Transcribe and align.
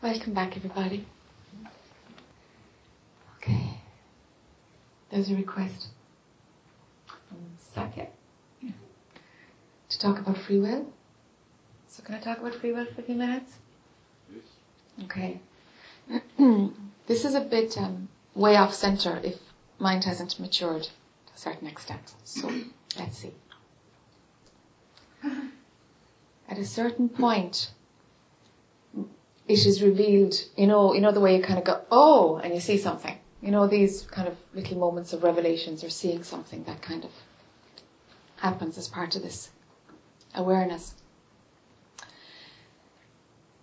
Welcome 0.00 0.32
back, 0.32 0.56
everybody. 0.56 1.04
Okay. 3.36 3.80
There's 5.10 5.28
a 5.28 5.34
request 5.34 5.88
from 7.06 7.38
Sakya 7.58 8.06
to 9.88 9.98
talk 9.98 10.20
about 10.20 10.38
free 10.38 10.60
will. 10.60 10.92
So, 11.88 12.04
can 12.04 12.14
I 12.14 12.20
talk 12.20 12.38
about 12.38 12.54
free 12.54 12.70
will 12.70 12.84
for 12.84 13.00
a 13.00 13.04
few 13.04 13.16
minutes? 13.16 13.58
Okay. 15.02 15.40
this 17.08 17.24
is 17.24 17.34
a 17.34 17.40
bit 17.40 17.76
um, 17.76 18.08
way 18.36 18.54
off 18.54 18.74
center 18.74 19.20
if 19.24 19.38
mind 19.80 20.04
hasn't 20.04 20.38
matured 20.38 20.84
to 20.84 21.34
a 21.34 21.38
certain 21.38 21.66
extent. 21.66 22.14
So, 22.22 22.52
let's 22.96 23.18
see. 23.18 23.32
At 26.48 26.56
a 26.56 26.64
certain 26.64 27.08
point, 27.08 27.72
it 29.48 29.64
is 29.64 29.82
revealed, 29.82 30.34
you 30.56 30.66
know, 30.66 30.94
you 30.94 31.00
know 31.00 31.10
the 31.10 31.20
way 31.20 31.34
you 31.34 31.42
kind 31.42 31.58
of 31.58 31.64
go, 31.64 31.80
oh, 31.90 32.36
and 32.36 32.54
you 32.54 32.60
see 32.60 32.76
something. 32.76 33.18
You 33.40 33.50
know, 33.50 33.66
these 33.66 34.02
kind 34.02 34.28
of 34.28 34.36
little 34.54 34.78
moments 34.78 35.12
of 35.12 35.22
revelations 35.22 35.82
or 35.82 35.88
seeing 35.88 36.22
something 36.22 36.64
that 36.64 36.82
kind 36.82 37.04
of 37.04 37.10
happens 38.36 38.76
as 38.76 38.88
part 38.88 39.16
of 39.16 39.22
this 39.22 39.50
awareness. 40.34 40.94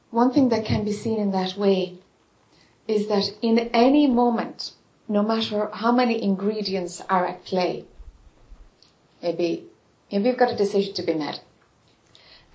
One 0.09 0.31
thing 0.31 0.49
that 0.49 0.66
can 0.66 0.85
be 0.85 0.91
seen 0.93 1.20
in 1.20 1.31
that 1.31 1.55
way 1.55 1.99
is 2.88 3.07
that 3.07 3.35
in 3.41 3.59
any 3.59 4.07
moment, 4.07 4.71
no 5.07 5.21
matter 5.21 5.70
how 5.71 5.91
many 5.91 6.21
ingredients 6.21 7.02
are 7.09 7.27
at 7.27 7.45
play, 7.45 7.85
maybe, 9.21 9.65
maybe 10.12 10.29
you've 10.29 10.38
got 10.38 10.52
a 10.52 10.57
decision 10.57 10.93
to 10.95 11.04
be 11.04 11.13
made 11.13 11.41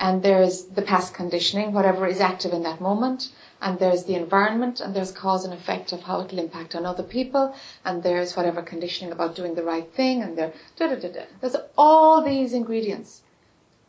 and 0.01 0.23
there's 0.23 0.65
the 0.65 0.83
past 0.83 1.13
conditioning, 1.13 1.73
whatever 1.73 2.07
is 2.07 2.21
active 2.21 2.55
in 2.55 2.63
that 2.63 2.81
moment, 2.81 3.29
and 3.61 3.79
there's 3.79 4.05
the 4.05 4.15
environment, 4.15 4.81
and 4.81 4.97
there's 4.97 5.13
cause 5.13 5.45
and 5.45 5.53
effect 5.53 5.93
of 5.93 6.05
how 6.05 6.23
it'll 6.23 6.39
impact 6.39 6.75
on 6.75 6.87
other 6.87 7.03
people, 7.03 7.55
and 7.85 8.03
there's 8.03 8.35
whatever 8.35 8.63
conditioning 8.63 9.13
about 9.13 9.37
doing 9.37 9.55
the 9.55 9.63
right 9.63 9.93
thing, 9.93 10.23
and 10.23 10.39
there, 10.39 10.55
da 10.77 10.89
da 10.89 10.95
da 10.95 11.13
da. 11.13 11.25
There's 11.43 11.57
all 11.77 12.25
these 12.25 12.55
ingredients, 12.55 13.23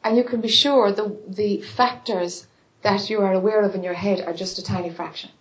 and 0.04 0.18
you 0.18 0.26
can 0.26 0.42
be 0.42 0.50
sure 0.50 0.92
the 0.92 1.18
the 1.26 1.62
factors 1.62 2.48
that 2.82 3.10
you 3.10 3.22
are 3.22 3.34
aware 3.34 3.62
of 3.62 3.74
in 3.74 3.84
your 3.84 3.94
head 3.94 4.20
are 4.20 4.34
just 4.34 4.60
a 4.60 4.64
tiny 4.64 4.90
fraction. 4.90 5.32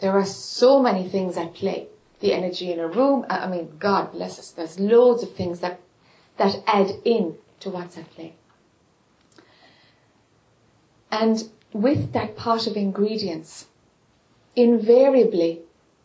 There 0.00 0.12
are 0.12 0.26
so 0.26 0.82
many 0.82 1.08
things 1.08 1.36
at 1.38 1.54
play. 1.54 1.86
The 2.20 2.34
energy 2.34 2.70
in 2.72 2.78
a 2.78 2.86
room, 2.86 3.24
I 3.30 3.48
mean, 3.48 3.76
God 3.78 4.12
bless 4.12 4.38
us. 4.38 4.50
There's 4.50 4.78
loads 4.78 5.22
of 5.22 5.34
things 5.34 5.60
that 5.60 5.80
that 6.36 6.62
add 6.66 6.90
in 7.04 7.36
to 7.60 7.70
what's 7.70 7.96
at 7.96 8.10
play. 8.10 8.34
And 11.12 11.50
with 11.72 12.12
that 12.14 12.36
pot 12.36 12.66
of 12.66 12.76
ingredients, 12.76 13.66
invariably, 14.56 15.60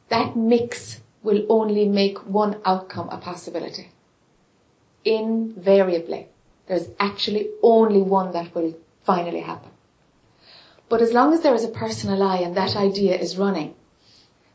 that 0.10 0.36
mix 0.36 1.02
will 1.24 1.46
only 1.50 1.88
make 1.88 2.20
one 2.28 2.58
outcome 2.66 3.10
a 3.10 3.18
possibility. 3.18 3.90
Invariably. 5.06 6.28
There's 6.68 6.90
actually 7.00 7.50
only 7.64 8.02
one 8.02 8.34
that 8.34 8.54
will 8.54 8.78
finally 9.04 9.40
happen. 9.40 9.72
But 10.90 11.02
as 11.02 11.14
long 11.14 11.34
as 11.34 11.42
there 11.42 11.56
is 11.56 11.64
a 11.64 11.70
personal 11.70 12.22
I 12.22 12.38
and 12.38 12.56
that 12.56 12.76
idea 12.76 13.18
is 13.18 13.38
running, 13.38 13.76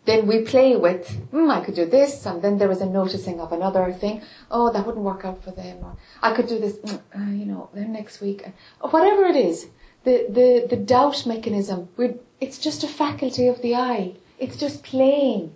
then 0.04 0.26
we 0.26 0.42
play 0.42 0.76
with, 0.76 1.08
hmm, 1.30 1.50
I 1.50 1.60
could 1.64 1.74
do 1.74 1.86
this, 1.86 2.26
and 2.26 2.42
then 2.42 2.58
there 2.58 2.70
is 2.70 2.80
a 2.80 2.86
noticing 2.86 3.40
of 3.40 3.52
another 3.52 3.92
thing. 3.92 4.22
Oh, 4.50 4.72
that 4.72 4.84
wouldn't 4.84 5.04
work 5.04 5.24
out 5.24 5.42
for 5.44 5.52
them, 5.52 5.78
or 5.82 5.96
I 6.20 6.34
could 6.34 6.48
do 6.48 6.58
this, 6.58 6.76
mm, 6.78 7.00
uh, 7.16 7.30
you 7.30 7.46
know, 7.46 7.70
then 7.72 7.92
next 7.92 8.20
week. 8.20 8.44
Whatever 8.80 9.24
it 9.26 9.36
is, 9.36 9.68
the, 10.04 10.26
the, 10.28 10.66
the 10.68 10.76
doubt 10.76 11.26
mechanism, 11.26 11.88
We 11.96 12.14
it's 12.40 12.58
just 12.58 12.82
a 12.82 12.88
faculty 12.88 13.46
of 13.46 13.62
the 13.62 13.76
I. 13.76 14.14
It's 14.38 14.56
just 14.56 14.82
playing. 14.82 15.54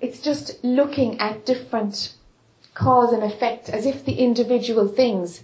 It's 0.00 0.20
just 0.20 0.62
looking 0.62 1.18
at 1.18 1.44
different 1.44 2.14
cause 2.74 3.12
and 3.12 3.24
effect 3.24 3.68
as 3.68 3.84
if 3.84 4.04
the 4.04 4.14
individual 4.14 4.86
things 4.86 5.42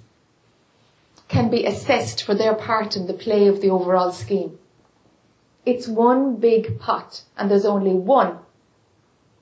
can 1.29 1.51
be 1.51 1.67
assessed 1.67 2.23
for 2.23 2.35
their 2.35 2.55
part 2.55 2.97
in 2.97 3.09
the 3.09 3.13
play 3.13 3.49
of 3.49 3.61
the 3.61 3.69
overall 3.69 4.13
scheme. 4.13 4.59
It's 5.65 5.89
one 5.89 6.37
big 6.37 6.79
pot 6.79 7.23
and 7.37 7.51
there's 7.51 7.65
only 7.65 7.93
one 7.93 8.39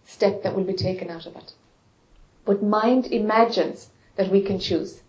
step 0.07 0.43
that 0.43 0.55
will 0.57 0.65
be 0.65 0.73
taken 0.73 1.11
out 1.11 1.27
of 1.27 1.37
it. 1.37 1.53
But 2.47 2.63
mind 2.63 3.07
imagines 3.07 3.91
that 4.17 4.31
we 4.31 4.41
can 4.41 4.59
choose. 4.59 5.03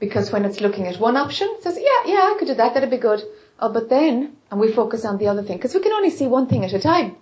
Because 0.00 0.30
when 0.30 0.44
it's 0.44 0.60
looking 0.60 0.86
at 0.86 1.00
one 1.00 1.16
option, 1.16 1.48
it 1.56 1.62
says, 1.62 1.76
yeah, 1.76 2.12
yeah, 2.12 2.32
I 2.32 2.36
could 2.38 2.48
do 2.48 2.54
that, 2.54 2.74
that'd 2.74 2.90
be 2.90 2.98
good. 2.98 3.22
Oh, 3.58 3.72
but 3.72 3.88
then, 3.88 4.36
and 4.50 4.60
we 4.60 4.70
focus 4.70 5.04
on 5.04 5.18
the 5.18 5.26
other 5.26 5.42
thing, 5.42 5.56
because 5.56 5.74
we 5.74 5.80
can 5.80 5.92
only 5.92 6.10
see 6.10 6.26
one 6.26 6.46
thing 6.46 6.64
at 6.64 6.72
a 6.72 6.78
time. 6.78 7.16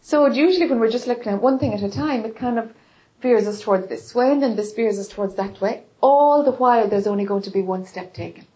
So 0.00 0.26
usually 0.26 0.66
when 0.66 0.80
we're 0.80 0.90
just 0.90 1.06
looking 1.06 1.32
at 1.32 1.42
one 1.42 1.58
thing 1.58 1.74
at 1.74 1.82
a 1.82 1.90
time, 1.90 2.24
it 2.24 2.36
kind 2.36 2.58
of 2.58 2.72
veers 3.20 3.46
us 3.46 3.60
towards 3.60 3.88
this 3.88 4.14
way, 4.14 4.32
and 4.32 4.42
then 4.42 4.56
this 4.56 4.72
veers 4.72 4.98
us 4.98 5.08
towards 5.08 5.34
that 5.34 5.60
way. 5.60 5.84
All 6.00 6.42
the 6.42 6.52
while, 6.52 6.88
there's 6.88 7.06
only 7.06 7.26
going 7.26 7.42
to 7.42 7.50
be 7.50 7.60
one 7.60 7.84
step 7.84 8.14
taken. 8.14 8.46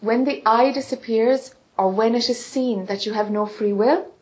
When 0.00 0.24
the 0.24 0.42
I 0.46 0.70
disappears, 0.70 1.56
or 1.76 1.90
when 1.90 2.14
it 2.14 2.30
is 2.30 2.44
seen 2.44 2.86
that 2.86 3.04
you 3.04 3.14
have 3.14 3.32
no 3.32 3.46
free 3.46 3.72
will, 3.72 4.12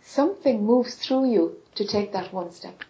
something 0.00 0.64
moves 0.64 0.94
through 0.94 1.32
you 1.32 1.56
to 1.74 1.84
take 1.84 2.12
that 2.12 2.32
one 2.32 2.52
step 2.52 2.84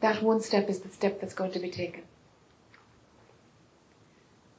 that 0.00 0.22
one 0.22 0.40
step 0.40 0.68
is 0.68 0.80
the 0.80 0.88
step 0.90 1.20
that's 1.20 1.34
going 1.34 1.52
to 1.52 1.58
be 1.58 1.70
taken. 1.70 2.02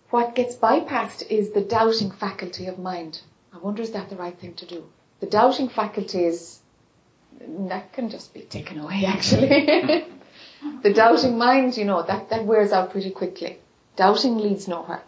What 0.09 0.35
gets 0.35 0.55
bypassed 0.55 1.29
is 1.29 1.51
the 1.51 1.61
doubting 1.61 2.11
faculty 2.11 2.65
of 2.65 2.79
mind. 2.79 3.21
I 3.53 3.57
wonder 3.57 3.81
is 3.81 3.91
that 3.91 4.09
the 4.09 4.15
right 4.15 4.37
thing 4.37 4.55
to 4.55 4.65
do? 4.65 4.85
The 5.19 5.27
doubting 5.27 5.69
faculty 5.69 6.23
is, 6.23 6.59
that 7.39 7.93
can 7.93 8.09
just 8.09 8.33
be 8.33 8.41
taken 8.41 8.79
away 8.79 9.05
actually. 9.05 9.47
the 10.83 10.93
doubting 10.93 11.37
mind, 11.37 11.77
you 11.77 11.85
know, 11.85 12.03
that, 12.03 12.29
that 12.29 12.45
wears 12.45 12.71
out 12.71 12.91
pretty 12.91 13.11
quickly. 13.11 13.59
Doubting 13.95 14.37
leads 14.37 14.67
nowhere. 14.67 15.03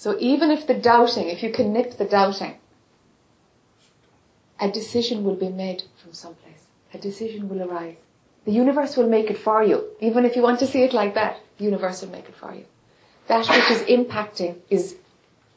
So 0.00 0.16
even 0.18 0.50
if 0.50 0.66
the 0.66 0.72
doubting, 0.72 1.28
if 1.28 1.42
you 1.42 1.52
can 1.52 1.74
nip 1.74 1.98
the 1.98 2.06
doubting, 2.06 2.54
a 4.58 4.70
decision 4.70 5.24
will 5.24 5.34
be 5.34 5.50
made 5.50 5.82
from 6.02 6.14
someplace. 6.14 6.49
A 6.92 6.98
decision 6.98 7.48
will 7.48 7.62
arise. 7.62 7.96
The 8.44 8.52
universe 8.52 8.96
will 8.96 9.08
make 9.08 9.30
it 9.30 9.38
for 9.38 9.62
you. 9.62 9.90
Even 10.00 10.24
if 10.24 10.34
you 10.34 10.42
want 10.42 10.58
to 10.60 10.66
see 10.66 10.82
it 10.82 10.92
like 10.92 11.14
that, 11.14 11.40
the 11.58 11.64
universe 11.64 12.02
will 12.02 12.10
make 12.10 12.28
it 12.28 12.34
for 12.34 12.54
you. 12.54 12.64
That 13.28 13.48
which 13.48 13.70
is 13.70 13.82
impacting 13.82 14.56
is 14.70 14.96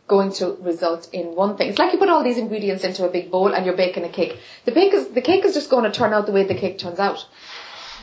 going 0.08 0.32
to 0.34 0.58
result 0.62 1.10
in 1.14 1.36
one 1.36 1.56
thing. 1.58 1.70
It's 1.70 1.80
like 1.80 1.94
you 1.94 2.00
put 2.00 2.10
all 2.10 2.24
these 2.24 2.38
ingredients 2.38 2.84
into 2.84 3.08
a 3.08 3.10
big 3.10 3.32
bowl 3.32 3.54
and 3.54 3.66
you're 3.66 3.78
baking 3.78 4.04
a 4.04 4.10
cake. 4.10 4.38
The 4.66 4.72
cake 4.72 4.94
is, 4.94 5.08
the 5.10 5.22
cake 5.22 5.46
is 5.46 5.54
just 5.54 5.70
going 5.70 5.86
to 5.86 5.92
turn 5.92 6.14
out 6.14 6.26
the 6.26 6.34
way 6.34 6.44
the 6.44 6.56
cake 6.56 6.78
turns 6.78 7.00
out. 7.00 7.26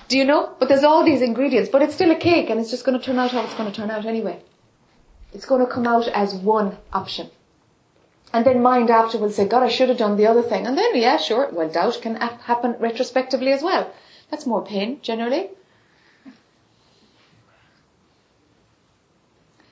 Do 0.08 0.16
you 0.16 0.24
know? 0.24 0.56
But 0.58 0.68
there's 0.68 0.82
all 0.82 1.04
these 1.04 1.22
ingredients, 1.22 1.68
but 1.70 1.82
it's 1.82 1.94
still 1.94 2.10
a 2.10 2.16
cake 2.16 2.50
and 2.50 2.58
it's 2.58 2.70
just 2.70 2.84
going 2.84 2.98
to 2.98 3.04
turn 3.04 3.18
out 3.18 3.30
how 3.30 3.44
it's 3.44 3.54
going 3.54 3.70
to 3.70 3.76
turn 3.76 3.90
out 3.90 4.06
anyway. 4.06 4.42
It's 5.32 5.46
going 5.46 5.64
to 5.64 5.70
come 5.70 5.86
out 5.86 6.08
as 6.08 6.34
one 6.34 6.78
option. 6.92 7.30
And 8.32 8.44
then 8.44 8.62
mind 8.62 8.90
after 8.90 9.18
will 9.18 9.30
say, 9.30 9.46
God, 9.46 9.62
I 9.62 9.68
should 9.68 9.88
have 9.88 9.98
done 9.98 10.16
the 10.16 10.26
other 10.26 10.42
thing. 10.42 10.66
And 10.66 10.78
then, 10.78 10.94
yeah, 10.94 11.16
sure, 11.16 11.48
well, 11.52 11.68
doubt 11.68 11.98
can 12.00 12.14
happen 12.16 12.76
retrospectively 12.78 13.52
as 13.52 13.62
well. 13.62 13.92
That's 14.30 14.46
more 14.46 14.64
pain, 14.64 15.00
generally. 15.02 15.50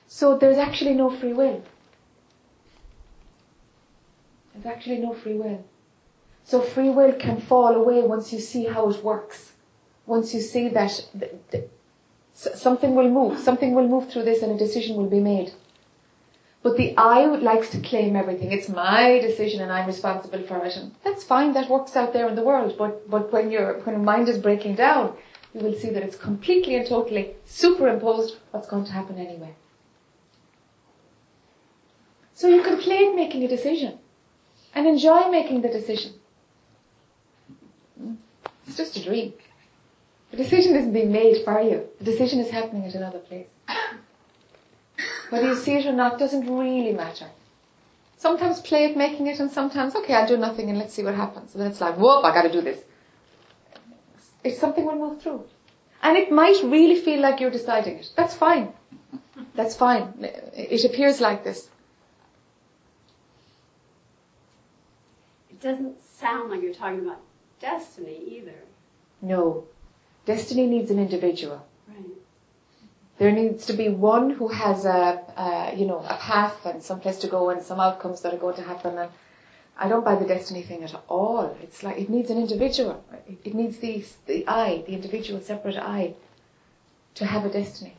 So 0.07 0.37
there's 0.37 0.57
actually 0.57 0.95
no 0.95 1.09
free 1.09 1.31
will. 1.31 1.63
There's 4.53 4.65
actually 4.65 4.97
no 4.97 5.13
free 5.13 5.35
will. 5.35 5.63
So 6.43 6.59
free 6.59 6.89
will 6.89 7.13
can 7.13 7.39
fall 7.39 7.75
away 7.75 8.01
once 8.01 8.33
you 8.33 8.39
see 8.39 8.65
how 8.65 8.89
it 8.89 9.01
works. 9.01 9.53
Once 10.05 10.33
you 10.33 10.41
see 10.41 10.67
that 10.69 11.05
something 12.33 12.95
will 12.95 13.09
move, 13.09 13.39
something 13.39 13.73
will 13.73 13.87
move 13.87 14.09
through 14.09 14.23
this 14.23 14.41
and 14.41 14.51
a 14.51 14.57
decision 14.57 14.97
will 14.97 15.09
be 15.09 15.19
made. 15.19 15.53
But 16.61 16.75
the 16.75 16.95
I 16.97 17.25
likes 17.25 17.69
to 17.69 17.79
claim 17.79 18.15
everything. 18.15 18.51
It's 18.51 18.67
my 18.67 19.19
decision 19.19 19.61
and 19.61 19.71
I'm 19.71 19.87
responsible 19.87 20.43
for 20.43 20.65
it. 20.65 20.75
And 20.75 20.93
that's 21.03 21.23
fine. 21.23 21.53
That 21.53 21.69
works 21.69 21.95
out 21.95 22.11
there 22.11 22.27
in 22.27 22.35
the 22.35 22.43
world. 22.43 22.75
But, 22.77 23.09
but 23.09 23.31
when 23.31 23.49
your, 23.49 23.79
when 23.79 23.95
your 23.95 24.03
mind 24.03 24.27
is 24.27 24.37
breaking 24.37 24.75
down, 24.75 25.15
you 25.53 25.61
will 25.61 25.73
see 25.73 25.89
that 25.89 26.03
it's 26.03 26.17
completely 26.17 26.75
and 26.75 26.85
totally 26.85 27.35
superimposed 27.45 28.37
what's 28.51 28.67
going 28.67 28.85
to 28.85 28.91
happen 28.91 29.17
anyway. 29.17 29.55
So 32.33 32.47
you 32.47 32.61
can 32.61 32.77
play 32.77 33.07
at 33.07 33.15
making 33.15 33.43
a 33.43 33.47
decision 33.47 33.99
and 34.73 34.85
enjoy 34.85 35.29
making 35.29 35.61
the 35.61 35.69
decision. 35.69 36.13
It's 38.67 38.77
just 38.77 38.97
a 38.97 39.03
dream. 39.03 39.33
The 40.31 40.37
decision 40.37 40.75
isn't 40.75 40.93
being 40.93 41.11
made 41.11 41.43
for 41.43 41.59
you. 41.61 41.87
The 41.97 42.05
decision 42.05 42.39
is 42.39 42.51
happening 42.51 42.85
at 42.85 42.95
another 42.95 43.19
place. 43.19 43.47
Whether 45.29 45.49
you 45.49 45.55
see 45.55 45.75
it 45.75 45.85
or 45.85 45.93
not 45.93 46.17
doesn't 46.17 46.47
really 46.47 46.93
matter. 46.93 47.27
Sometimes 48.17 48.61
play 48.61 48.89
at 48.89 48.97
making 48.97 49.27
it 49.27 49.39
and 49.39 49.49
sometimes, 49.49 49.95
okay, 49.95 50.13
I'll 50.13 50.27
do 50.27 50.37
nothing 50.37 50.69
and 50.69 50.77
let's 50.77 50.93
see 50.93 51.03
what 51.03 51.15
happens. 51.15 51.53
And 51.53 51.61
then 51.61 51.71
it's 51.71 51.79
like, 51.79 51.97
whoop, 51.97 52.25
I 52.25 52.33
gotta 52.33 52.51
do 52.51 52.61
this. 52.61 52.79
It's 54.43 54.59
something 54.59 54.85
will 54.85 54.95
move 54.95 55.21
through. 55.21 55.45
And 56.01 56.17
it 56.17 56.31
might 56.31 56.61
really 56.63 56.99
feel 56.99 57.21
like 57.21 57.39
you're 57.39 57.51
deciding 57.51 57.97
it. 57.97 58.11
That's 58.15 58.33
fine. 58.33 58.73
That's 59.55 59.75
fine. 59.75 60.13
It 60.19 60.83
appears 60.85 61.21
like 61.21 61.43
this. 61.43 61.69
It 65.49 65.61
doesn't 65.61 66.01
sound 66.01 66.51
like 66.51 66.61
you're 66.61 66.73
talking 66.73 67.01
about 67.01 67.21
destiny 67.59 68.17
either. 68.31 68.55
No. 69.21 69.65
Destiny 70.25 70.67
needs 70.67 70.89
an 70.91 70.99
individual. 70.99 71.65
There 73.19 73.31
needs 73.33 73.65
to 73.65 73.73
be 73.73 73.89
one 73.89 74.29
who 74.31 74.47
has 74.47 74.85
a, 74.85 75.21
a, 75.37 75.75
you 75.75 75.85
know, 75.85 75.99
a 76.07 76.15
path 76.15 76.65
and 76.65 76.81
some 76.81 77.01
place 77.01 77.17
to 77.19 77.27
go 77.27 77.49
and 77.49 77.61
some 77.61 77.79
outcomes 77.79 78.21
that 78.21 78.33
are 78.33 78.37
going 78.37 78.55
to 78.55 78.63
happen. 78.63 78.97
And 78.97 79.11
I 79.77 79.89
don't 79.89 80.05
buy 80.05 80.15
the 80.15 80.25
destiny 80.25 80.63
thing 80.63 80.83
at 80.83 80.95
all. 81.09 81.57
It's 81.61 81.83
like 81.83 81.97
it 81.97 82.09
needs 82.09 82.29
an 82.29 82.37
individual. 82.37 83.03
It, 83.27 83.39
it 83.43 83.53
needs 83.53 83.77
the 83.79 84.05
the 84.25 84.47
I, 84.47 84.83
the 84.87 84.93
individual, 84.93 85.41
separate 85.41 85.75
I, 85.75 86.15
to 87.15 87.25
have 87.25 87.45
a 87.45 87.49
destiny. 87.49 87.95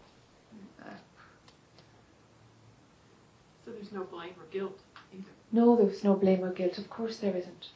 So 3.64 3.72
there's 3.72 3.92
no 3.92 4.04
blame 4.04 4.34
or 4.40 4.46
guilt 4.50 4.80
either. 5.12 5.32
No, 5.52 5.76
there's 5.76 6.02
no 6.02 6.14
blame 6.14 6.42
or 6.42 6.50
guilt. 6.50 6.78
Of 6.78 6.88
course 6.88 7.18
there 7.18 7.36
isn't. 7.36 7.68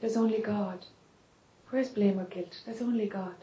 There's 0.00 0.16
only 0.16 0.40
God. 0.40 0.86
Where's 1.70 1.88
blame 1.88 2.18
or 2.18 2.24
guilt? 2.24 2.60
There's 2.66 2.82
only 2.82 3.06
God. 3.06 3.36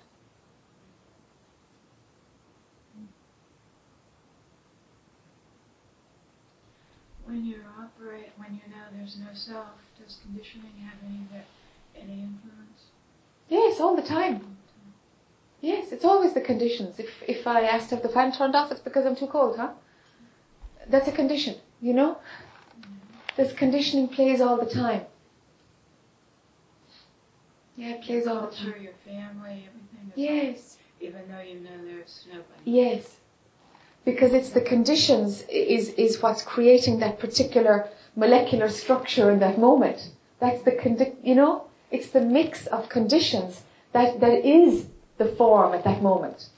When 7.30 7.46
you 7.46 7.58
operate, 7.80 8.32
when 8.38 8.56
you 8.56 8.74
know 8.74 8.86
there's 8.98 9.18
no 9.20 9.28
self, 9.36 9.68
does 10.02 10.18
conditioning 10.24 10.74
have 10.84 10.98
any 11.06 11.20
any 11.96 12.24
influence? 12.24 12.86
Yes, 13.50 13.80
all 13.80 13.96
the 13.96 14.02
time. 14.02 14.58
Yes, 15.62 15.92
it's 15.92 16.04
always 16.04 16.34
the 16.34 16.42
conditions. 16.42 16.98
If 16.98 17.22
if 17.28 17.46
I 17.46 17.62
ask 17.62 17.90
to 17.90 17.96
have 17.96 18.02
the 18.02 18.10
fan 18.10 18.32
turned 18.32 18.56
off, 18.56 18.72
it's 18.72 18.80
because 18.82 19.06
I'm 19.06 19.16
too 19.16 19.28
cold, 19.28 19.58
huh? 19.58 19.70
That's 20.88 21.08
a 21.08 21.12
condition, 21.12 21.58
you 21.82 21.94
know. 21.94 22.18
This 23.38 23.54
conditioning 23.54 24.08
plays 24.08 24.42
all 24.42 24.58
the 24.58 24.66
time. 24.66 25.04
Yeah, 27.78 27.90
it 27.92 28.02
plays 28.02 28.26
all 28.26 28.48
the 28.48 28.56
time. 28.56 28.82
your 28.82 28.94
family, 29.06 29.68
everything. 29.70 30.14
Yes, 30.16 30.78
all- 30.80 31.08
Even 31.08 31.30
though 31.30 31.42
you 31.42 31.60
know 31.60 31.78
there's 31.86 32.26
nobody. 32.28 32.64
yes. 32.66 33.19
Because 34.10 34.34
it's 34.34 34.52
the 34.60 34.66
conditions 34.74 35.44
is 35.50 35.90
is 36.06 36.22
what's 36.24 36.42
creating 36.54 36.96
that 37.00 37.20
particular 37.20 37.76
molecular 38.16 38.70
structure 38.84 39.30
in 39.34 39.40
that 39.46 39.60
moment. 39.68 40.00
That's 40.40 40.64
the 40.64 40.72
condi- 40.72 41.16
you 41.30 41.36
know, 41.36 41.54
it's 41.92 42.10
the 42.10 42.22
mix 42.22 42.66
of 42.78 42.90
conditions 42.90 43.52
that 43.96 44.20
that 44.24 44.38
is 44.60 44.88
the 45.20 45.28
form 45.40 45.76
at 45.78 45.84
that 45.84 46.02
moment. 46.02 46.50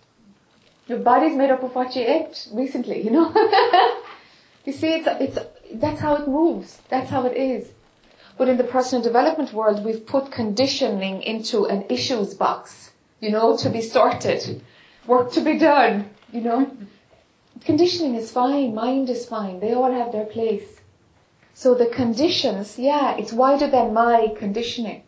Your 0.88 1.00
body's 1.00 1.36
made 1.36 1.51
up 1.51 1.62
of 1.63 1.75
what 1.75 1.94
you 1.95 2.03
ate 2.18 2.48
recently, 2.53 3.03
you 3.06 3.12
know. 3.12 3.27
you 4.65 4.74
see, 4.80 4.92
it's 4.98 5.07
it's 5.25 5.38
that's 5.83 6.00
how 6.00 6.13
it 6.15 6.27
moves. 6.30 6.80
That's 6.88 7.09
how 7.09 7.25
it 7.25 7.36
is. 7.36 7.71
But 8.38 8.48
in 8.48 8.57
the 8.57 8.69
personal 8.77 9.03
development 9.03 9.51
world, 9.51 9.83
we've 9.83 10.06
put 10.06 10.31
conditioning 10.31 11.21
into 11.21 11.65
an 11.65 11.83
issues 11.89 12.33
box, 12.33 12.92
you 13.19 13.30
know, 13.30 13.57
to 13.57 13.69
be 13.69 13.81
sorted, 13.81 14.63
work 15.06 15.33
to 15.33 15.42
be 15.42 15.57
done, 15.57 16.12
you 16.31 16.42
know. 16.48 16.62
Conditioning 17.63 18.16
is 18.16 18.31
fine, 18.31 18.74
mind 18.74 19.10
is 19.10 19.25
fine, 19.25 19.60
they 19.60 19.74
all 19.74 19.92
have 19.92 20.12
their 20.12 20.25
place. 20.25 20.81
So 21.54 21.75
the 21.75 21.86
conditions, 21.86 22.80
yeah, 22.80 23.16
it's 23.18 23.31
wider 23.31 23.69
than 23.69 23.94
my 23.94 24.34
conditioning. 24.38 25.04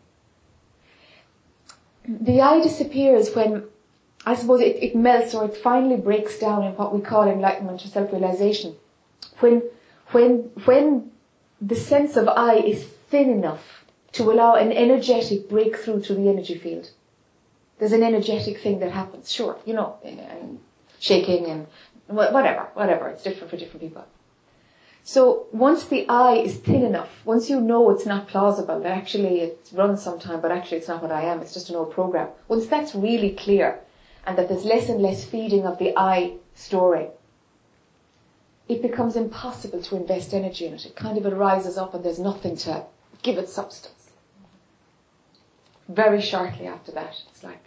The 2.06 2.40
I 2.40 2.60
disappears 2.60 3.34
when, 3.34 3.64
I 4.26 4.34
suppose, 4.34 4.60
it, 4.60 4.76
it 4.82 4.94
melts 4.94 5.34
or 5.34 5.46
it 5.46 5.56
finally 5.56 5.96
breaks 5.96 6.38
down 6.38 6.62
in 6.64 6.72
what 6.76 6.94
we 6.94 7.00
call 7.00 7.28
enlightenment 7.28 7.84
or 7.84 7.88
self-realization. 7.88 8.76
When, 9.40 9.62
when, 10.12 10.50
when 10.64 11.10
the 11.60 11.74
sense 11.74 12.16
of 12.16 12.28
I 12.28 12.56
is 12.56 12.84
thin 12.84 13.30
enough 13.30 13.84
to 14.12 14.30
allow 14.30 14.54
an 14.54 14.70
energetic 14.70 15.48
breakthrough 15.48 16.00
to 16.02 16.14
the 16.14 16.28
energy 16.28 16.56
field. 16.56 16.90
There's 17.78 17.92
an 17.92 18.04
energetic 18.04 18.58
thing 18.60 18.78
that 18.78 18.92
happens, 18.92 19.32
sure, 19.32 19.58
you 19.64 19.74
know, 19.74 19.96
and 20.04 20.60
shaking 21.00 21.46
and 21.46 21.66
whatever, 22.06 22.68
whatever. 22.74 23.08
It's 23.08 23.22
different 23.22 23.50
for 23.50 23.56
different 23.56 23.80
people. 23.80 24.04
So 25.06 25.46
once 25.52 25.84
the 25.84 26.08
I 26.08 26.36
is 26.36 26.56
thin 26.56 26.82
enough, 26.82 27.20
once 27.26 27.50
you 27.50 27.60
know 27.60 27.90
it's 27.90 28.06
not 28.06 28.26
plausible, 28.26 28.80
that 28.80 28.96
actually 28.96 29.40
it 29.40 29.68
runs 29.72 30.02
sometime, 30.02 30.40
but 30.40 30.50
actually 30.50 30.78
it's 30.78 30.88
not 30.88 31.02
what 31.02 31.12
I 31.12 31.24
am, 31.24 31.40
it's 31.40 31.52
just 31.52 31.68
an 31.68 31.76
old 31.76 31.92
program. 31.92 32.28
Once 32.48 32.66
that's 32.66 32.94
really 32.94 33.30
clear, 33.30 33.80
and 34.26 34.38
that 34.38 34.48
there's 34.48 34.64
less 34.64 34.88
and 34.88 35.02
less 35.02 35.24
feeding 35.24 35.66
of 35.66 35.78
the 35.78 35.92
I 35.94 36.36
story, 36.54 37.08
it 38.66 38.80
becomes 38.80 39.14
impossible 39.16 39.82
to 39.82 39.96
invest 39.96 40.32
energy 40.32 40.66
in 40.66 40.72
it. 40.72 40.86
It 40.86 40.96
kind 40.96 41.18
of 41.18 41.26
it 41.26 41.34
rises 41.34 41.76
up 41.76 41.92
and 41.92 42.02
there's 42.02 42.18
nothing 42.18 42.56
to 42.58 42.84
give 43.22 43.36
it 43.36 43.50
substance. 43.50 44.10
Very 45.86 46.22
shortly 46.22 46.66
after 46.66 46.92
that, 46.92 47.20
it's 47.30 47.44
like 47.44 47.62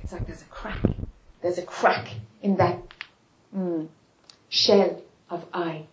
it's 0.00 0.12
like 0.12 0.26
there's 0.26 0.42
a 0.42 0.46
crack. 0.46 0.80
There's 1.42 1.58
a 1.58 1.62
crack 1.62 2.08
in 2.40 2.56
that 2.56 2.78
mm, 3.54 3.88
shell 4.48 5.02
of 5.28 5.44
I. 5.52 5.86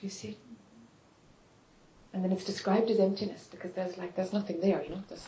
Do 0.00 0.06
you 0.06 0.10
see? 0.10 0.38
And 2.12 2.24
then 2.24 2.32
it's 2.32 2.44
described 2.44 2.88
as 2.90 3.00
emptiness 3.00 3.48
because 3.50 3.72
there's 3.72 3.98
like 3.98 4.14
there's 4.14 4.32
nothing 4.32 4.60
there, 4.60 4.82
you 4.82 4.90
know. 4.90 5.02
There's 5.08 5.26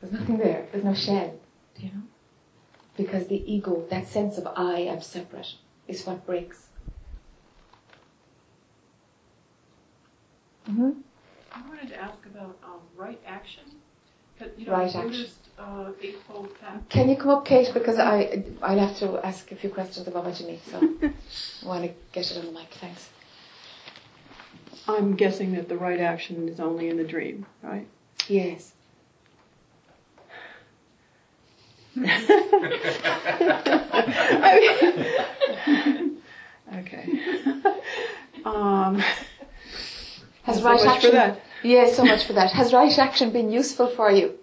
there's 0.00 0.12
nothing 0.12 0.38
there. 0.38 0.66
There's 0.72 0.84
no 0.84 0.94
shell. 0.94 1.38
Do 1.76 1.82
you 1.86 1.92
know? 1.92 2.02
Because 2.96 3.28
the 3.28 3.42
ego, 3.50 3.86
that 3.90 4.08
sense 4.08 4.36
of 4.36 4.46
I 4.56 4.80
am 4.80 5.00
separate, 5.00 5.54
is 5.86 6.04
what 6.06 6.26
breaks. 6.26 6.66
Mm-hmm. 10.68 10.90
I 11.52 11.68
wanted 11.68 11.88
to 11.88 11.96
ask 11.96 12.24
about 12.26 12.58
um, 12.64 12.80
right 12.96 13.20
action. 13.26 13.64
'Cause, 14.42 14.50
You 14.58 14.66
know, 14.66 14.72
Right 14.72 14.92
the 14.92 14.98
action. 14.98 15.26
Uh, 15.58 15.92
Can 16.88 17.08
you 17.08 17.16
come 17.16 17.30
up, 17.30 17.44
Kate? 17.44 17.70
Because 17.72 17.98
I 17.98 18.42
I'll 18.62 18.78
have 18.78 18.96
to 18.98 19.24
ask 19.24 19.52
a 19.52 19.56
few 19.56 19.70
questions 19.70 20.08
about 20.08 20.24
what 20.24 20.40
you. 20.40 20.58
So 20.70 20.78
I 21.62 21.66
want 21.66 21.84
to 21.84 21.90
get 22.12 22.30
it 22.30 22.38
on 22.38 22.46
the 22.46 22.52
mic. 22.52 22.68
Thanks. 22.70 23.10
I'm 24.88 25.14
guessing 25.14 25.52
that 25.52 25.68
the 25.68 25.76
right 25.76 26.00
action 26.00 26.48
is 26.48 26.58
only 26.58 26.88
in 26.88 26.96
the 26.96 27.04
dream, 27.04 27.46
right? 27.62 27.86
Yes. 28.28 28.72
Okay. 36.74 37.20
um, 38.44 39.02
Has 40.44 40.58
so 40.58 40.64
right 40.64 40.84
much 40.84 40.96
action? 40.96 41.36
Yes, 41.62 41.96
so 41.96 42.04
much 42.04 42.24
for 42.26 42.32
that. 42.34 42.52
Has 42.52 42.72
right 42.72 42.96
action 42.98 43.30
been 43.30 43.50
useful 43.50 43.86
for 43.88 44.10
you? 44.10 44.38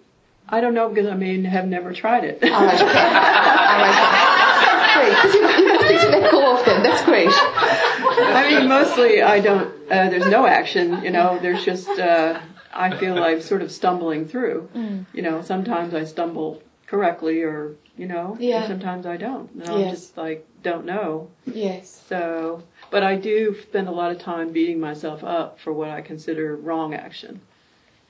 I 0.48 0.62
don't 0.62 0.74
know 0.74 0.90
because 0.90 1.08
I 1.08 1.16
may 1.16 1.42
have 1.44 1.68
never 1.68 1.94
tried 1.94 2.24
it. 2.24 2.44
All 2.44 2.50
right. 2.50 2.76
Okay. 2.82 2.84
All 2.84 3.80
right. 3.84 4.36
Great. 5.00 5.16
'cause 5.18 5.34
you, 5.34 5.42
you 5.42 5.48
have 5.48 5.82
nothing 5.82 6.00
to 6.00 6.10
let 6.10 6.32
go 6.32 6.58
of 6.60 6.66
then. 6.66 6.84
That's 6.84 7.06
great. 7.06 7.30
I 7.32 8.48
mean, 8.60 8.68
mostly 8.68 9.22
I 9.22 9.40
don't. 9.40 9.68
Uh, 9.92 10.10
there's 10.10 10.26
no 10.28 10.46
action. 10.46 11.04
You 11.04 11.12
know, 11.12 11.40
there's 11.42 11.64
just. 11.64 11.88
Uh, 11.90 12.40
I 12.74 12.96
feel 12.98 13.22
I'm 13.24 13.42
sort 13.42 13.62
of 13.62 13.72
stumbling 13.72 14.26
through. 14.28 14.70
Mm. 14.76 15.06
You 15.14 15.22
know, 15.22 15.42
sometimes 15.42 15.94
I 15.94 16.04
stumble 16.06 16.62
correctly, 16.88 17.42
or 17.44 17.76
you 17.98 18.08
know, 18.08 18.34
and 18.34 18.42
Yeah. 18.44 18.68
sometimes 18.68 19.06
I 19.06 19.18
don't. 19.18 19.52
And 19.54 19.70
I'm 19.70 19.90
just 19.90 20.18
like 20.18 20.46
don't 20.64 20.86
know. 20.86 21.30
Yes. 21.46 22.04
So, 22.10 22.64
but 22.92 23.04
I 23.04 23.16
do 23.16 23.56
spend 23.62 23.88
a 23.88 23.92
lot 23.92 24.12
of 24.12 24.20
time 24.20 24.52
beating 24.52 24.80
myself 24.80 25.24
up 25.24 25.60
for 25.60 25.72
what 25.74 25.90
I 25.90 26.02
consider 26.02 26.56
wrong 26.56 26.94
action, 26.94 27.42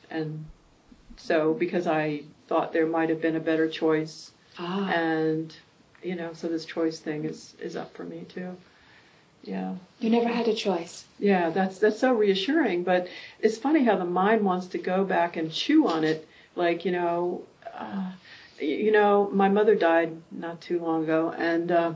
and 0.10 0.46
so 1.18 1.54
because 1.54 1.86
I 1.88 2.24
thought 2.48 2.74
there 2.74 2.88
might 2.88 3.10
have 3.10 3.22
been 3.22 3.36
a 3.36 3.40
better 3.42 3.68
choice, 3.70 4.32
Ah. 4.58 4.90
and 4.90 5.56
you 6.02 6.16
know, 6.16 6.32
so 6.34 6.48
this 6.48 6.66
choice 6.66 7.00
thing 7.00 7.26
is 7.26 7.56
is 7.62 7.76
up 7.76 7.94
for 7.94 8.04
me 8.04 8.26
too. 8.30 8.58
Yeah. 9.44 9.76
You 10.00 10.10
never 10.10 10.28
had 10.28 10.48
a 10.50 10.54
choice. 10.54 11.06
Yeah, 11.18 11.50
that's 11.50 11.80
that's 11.80 12.00
so 12.00 12.14
reassuring. 12.14 12.84
But 12.84 13.08
it's 13.40 13.58
funny 13.58 13.84
how 13.86 13.96
the 13.98 14.06
mind 14.06 14.44
wants 14.44 14.68
to 14.68 14.78
go 14.78 15.06
back 15.06 15.38
and 15.38 15.52
chew 15.52 15.88
on 15.88 16.04
it. 16.04 16.28
Like 16.56 16.84
you 16.86 16.92
know, 16.92 17.44
uh, 17.74 18.12
you 18.60 18.92
know, 18.92 19.30
my 19.32 19.48
mother 19.48 19.76
died 19.76 20.18
not 20.32 20.60
too 20.60 20.80
long 20.80 21.04
ago, 21.04 21.34
and 21.38 21.72
uh, 21.72 21.94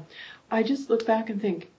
I 0.49 0.63
just 0.63 0.89
look 0.89 1.05
back 1.05 1.29
and 1.29 1.41
think, 1.41 1.69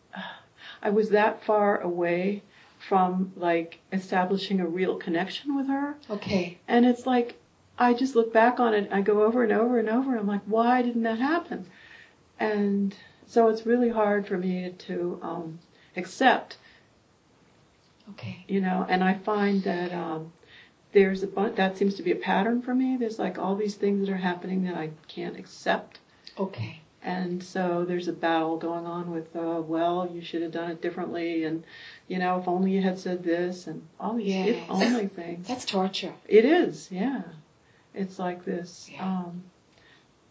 I 0.85 0.91
was 0.91 1.09
that 1.11 1.43
far 1.43 1.81
away 1.81 2.43
from 2.79 3.33
like 3.35 3.81
establishing 3.93 4.61
a 4.61 4.67
real 4.67 4.97
connection 4.97 5.57
with 5.57 5.67
her, 5.69 5.97
Okay. 6.11 6.59
and 6.69 6.85
it's 6.87 7.07
like 7.07 7.41
I 7.79 7.95
just 7.95 8.15
look 8.15 8.33
back 8.33 8.61
on 8.61 8.73
it. 8.75 8.89
I 8.93 9.01
go 9.01 9.25
over 9.25 9.43
and 9.43 9.51
over 9.53 9.79
and 9.81 9.89
over. 9.89 10.13
And 10.13 10.21
I'm 10.21 10.27
like, 10.29 10.43
why 10.47 10.81
didn't 10.83 11.03
that 11.03 11.19
happen? 11.19 11.67
And 12.39 12.95
so 13.27 13.49
it's 13.49 13.67
really 13.67 13.89
hard 13.89 14.29
for 14.29 14.37
me 14.39 14.73
to 14.79 15.19
um, 15.23 15.59
accept 15.97 16.59
Okay. 18.11 18.45
you 18.47 18.61
know 18.61 18.85
and 18.89 19.03
i 19.03 19.15
find 19.15 19.63
that 19.63 19.91
um 19.93 20.31
there's 20.93 21.23
a 21.23 21.27
bunch, 21.27 21.57
that 21.57 21.77
seems 21.79 21.95
to 21.97 22.03
be 22.05 22.13
a 22.13 22.17
pattern 22.17 22.63
for 22.63 22.73
me. 22.75 22.97
There's 22.97 23.19
like 23.19 23.37
all 23.37 23.57
these 23.57 23.75
things 23.75 24.07
that 24.07 24.13
are 24.13 24.19
happening 24.19 24.63
that 24.65 24.77
I 24.77 24.91
can't 25.09 25.37
accept. 25.37 25.99
Okay. 26.39 26.83
And 27.07 27.43
so 27.43 27.85
there's 27.87 28.09
a 28.09 28.15
battle 28.15 28.57
going 28.57 28.87
on 28.87 29.11
with, 29.11 29.37
uh, 29.37 29.61
well, 29.61 30.09
you 30.11 30.23
should 30.23 30.41
have 30.41 30.53
done 30.53 30.71
it 30.71 30.81
differently, 30.81 31.45
and 31.45 31.63
you 32.09 32.19
know, 32.19 32.41
if 32.41 32.49
only 32.49 32.71
you 32.73 32.81
had 32.81 32.99
said 32.99 33.25
this, 33.25 33.67
and 33.67 33.87
all 34.01 34.15
these 34.15 34.47
if 34.57 34.71
only 34.71 35.07
things. 35.07 35.47
That's 35.49 35.67
torture. 35.67 36.15
It 36.27 36.47
is, 36.47 36.89
yeah. 36.91 37.23
It's 37.95 38.19
like 38.19 38.47
this, 38.47 38.89
Yeah. 38.91 39.05
um, 39.07 39.43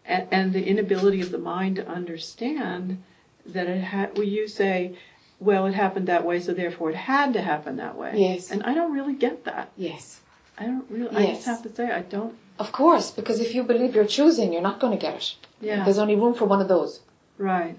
and, 0.03 0.27
and 0.31 0.51
the 0.53 0.65
inability 0.65 1.21
of 1.21 1.29
the 1.31 1.37
mind 1.37 1.75
to 1.75 1.87
understand 1.87 3.03
that 3.45 3.67
it 3.67 3.81
had. 3.81 4.17
Well, 4.17 4.25
you 4.27 4.47
say, 4.47 4.97
well, 5.39 5.67
it 5.67 5.75
happened 5.75 6.07
that 6.07 6.25
way, 6.25 6.39
so 6.39 6.53
therefore 6.55 6.89
it 6.89 6.95
had 6.95 7.33
to 7.33 7.41
happen 7.41 7.75
that 7.77 7.95
way. 7.95 8.13
Yes. 8.15 8.49
And 8.49 8.63
I 8.63 8.73
don't 8.73 8.91
really 8.93 9.13
get 9.13 9.45
that. 9.45 9.69
Yes. 9.77 10.21
I 10.57 10.65
don't 10.65 10.89
really. 10.89 11.15
I 11.15 11.25
just 11.33 11.45
Yes. 11.45 11.45
have 11.45 11.61
to 11.63 11.73
say, 11.73 11.91
I 11.91 12.01
don't. 12.01 12.35
Of 12.57 12.71
course, 12.71 13.11
because 13.11 13.39
if 13.39 13.53
you 13.55 13.63
believe 13.63 13.93
you're 13.95 14.05
choosing, 14.05 14.53
you're 14.53 14.61
not 14.61 14.79
going 14.79 14.97
to 14.97 15.01
get 15.01 15.15
it. 15.15 15.35
Yeah. 15.63 15.83
There's 15.83 15.97
only 15.97 16.15
room 16.15 16.33
for 16.33 16.45
one 16.45 16.61
of 16.61 16.67
those. 16.67 17.01
Right. 17.37 17.77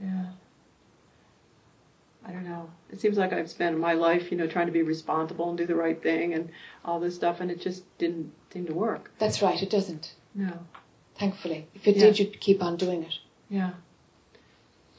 Yeah. 0.00 0.26
I 2.24 2.30
don't 2.30 2.44
know. 2.44 2.70
It 2.90 3.00
seems 3.00 3.16
like 3.18 3.32
I've 3.32 3.50
spent 3.50 3.78
my 3.78 3.94
life, 3.94 4.30
you 4.30 4.36
know, 4.36 4.46
trying 4.46 4.66
to 4.66 4.72
be 4.72 4.82
responsible 4.82 5.48
and 5.48 5.58
do 5.58 5.66
the 5.66 5.74
right 5.74 6.00
thing 6.00 6.34
and 6.34 6.50
all 6.84 7.00
this 7.00 7.14
stuff, 7.16 7.40
and 7.40 7.50
it 7.50 7.60
just 7.60 7.82
didn't 7.98 8.32
seem 8.52 8.66
to 8.66 8.74
work. 8.74 9.10
That's 9.18 9.42
right, 9.42 9.60
it 9.60 9.70
doesn't. 9.70 10.14
No. 10.34 10.52
Thankfully. 11.18 11.66
If 11.74 11.88
it 11.88 11.96
Yeah. 11.96 12.04
did, 12.04 12.18
you'd 12.18 12.40
keep 12.40 12.62
on 12.62 12.76
doing 12.76 13.02
it. 13.02 13.14
Yeah. 13.48 13.70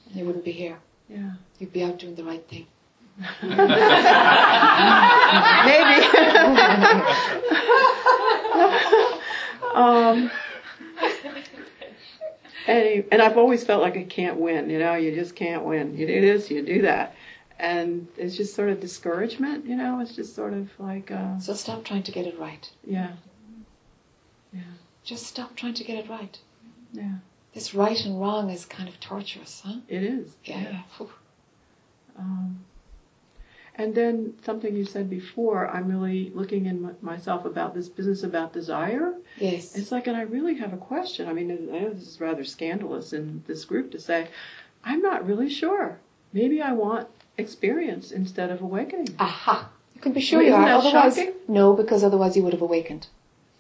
And 0.08 0.16
you 0.16 0.26
wouldn't 0.26 0.44
be 0.46 0.52
here. 0.52 0.78
Yeah. 1.10 1.34
You'd 1.60 1.74
be 1.74 1.84
out 1.84 2.00
doing 2.00 2.16
the 2.16 2.24
right 2.24 2.46
thing. 2.48 2.68
Maybe. 3.44 3.54
um, 9.74 10.30
and, 12.68 13.04
and 13.12 13.22
I've 13.22 13.38
always 13.38 13.64
felt 13.64 13.82
like 13.82 13.98
I 13.98 14.04
can't 14.04 14.38
win. 14.40 14.70
You 14.70 14.80
know, 14.80 14.96
you 14.96 15.14
just 15.14 15.36
can't 15.36 15.64
win. 15.64 15.98
You 15.98 16.08
do 16.08 16.22
this, 16.22 16.50
you 16.52 16.62
do 16.66 16.82
that, 16.84 17.16
and 17.60 18.08
it's 18.18 18.36
just 18.38 18.56
sort 18.56 18.70
of 18.70 18.80
discouragement. 18.80 19.66
You 19.66 19.76
know, 19.76 20.00
it's 20.00 20.16
just 20.16 20.36
sort 20.36 20.54
of 20.54 20.70
like, 20.80 21.12
uh, 21.12 21.40
So 21.40 21.54
stop 21.54 21.84
trying 21.84 22.04
to 22.04 22.12
get 22.12 22.26
it 22.26 22.38
right. 22.40 22.70
yeah, 22.86 23.14
Yeah. 24.54 24.62
Just 25.04 25.28
stop 25.28 25.56
trying 25.56 25.74
to 25.76 25.84
get 25.84 25.98
it 26.04 26.10
right. 26.10 26.38
yeah, 26.94 27.16
This 27.54 27.74
right 27.74 28.00
and 28.06 28.20
wrong 28.22 28.50
is 28.50 28.66
kind 28.66 28.88
of 28.88 29.00
torturous, 29.00 29.62
huh? 29.66 29.80
it 29.90 30.04
is. 30.04 30.36
Yeah, 30.46 30.82
yeah. 31.00 31.08
Um, 32.18 32.64
and 33.76 33.96
then 33.96 34.36
something 34.46 34.76
you 34.76 34.86
said 34.86 35.10
before, 35.10 35.68
I'm 35.68 35.88
really 35.90 36.32
looking 36.36 36.66
in 36.68 36.86
m- 36.86 36.98
myself 37.02 37.44
about 37.46 37.74
this 37.74 37.90
business 37.90 38.22
about 38.24 38.54
desire. 38.54 39.16
Yes. 39.40 39.76
It's 39.76 39.92
like, 39.92 40.06
and 40.08 40.16
I 40.16 40.22
really 40.22 40.56
have 40.56 40.74
a 40.74 40.78
question. 40.78 41.28
I 41.28 41.34
mean, 41.34 41.50
I 41.52 41.56
know 41.80 41.90
this 41.90 42.08
is 42.08 42.22
rather 42.22 42.44
scandalous 42.44 43.14
in 43.14 43.44
this 43.48 43.66
group 43.66 43.92
to 43.92 44.00
say, 44.00 44.28
I'm 44.84 45.02
not 45.02 45.26
really 45.26 45.50
sure. 45.50 46.00
Maybe 46.34 46.62
I 46.62 46.72
want 46.74 47.08
experience 47.38 48.12
instead 48.12 48.50
of 48.52 48.62
awakening. 48.62 49.16
Aha. 49.20 49.70
You 49.96 50.02
can 50.02 50.14
be 50.14 50.22
sure 50.22 50.40
Well, 50.40 50.48
you 50.48 50.54
are. 50.54 50.68
Otherwise, 50.68 51.16
shocking? 51.16 51.34
no, 51.48 51.74
because 51.74 52.04
otherwise 52.04 52.36
you 52.38 52.44
would 52.44 52.54
have 52.54 52.62
awakened. 52.62 53.08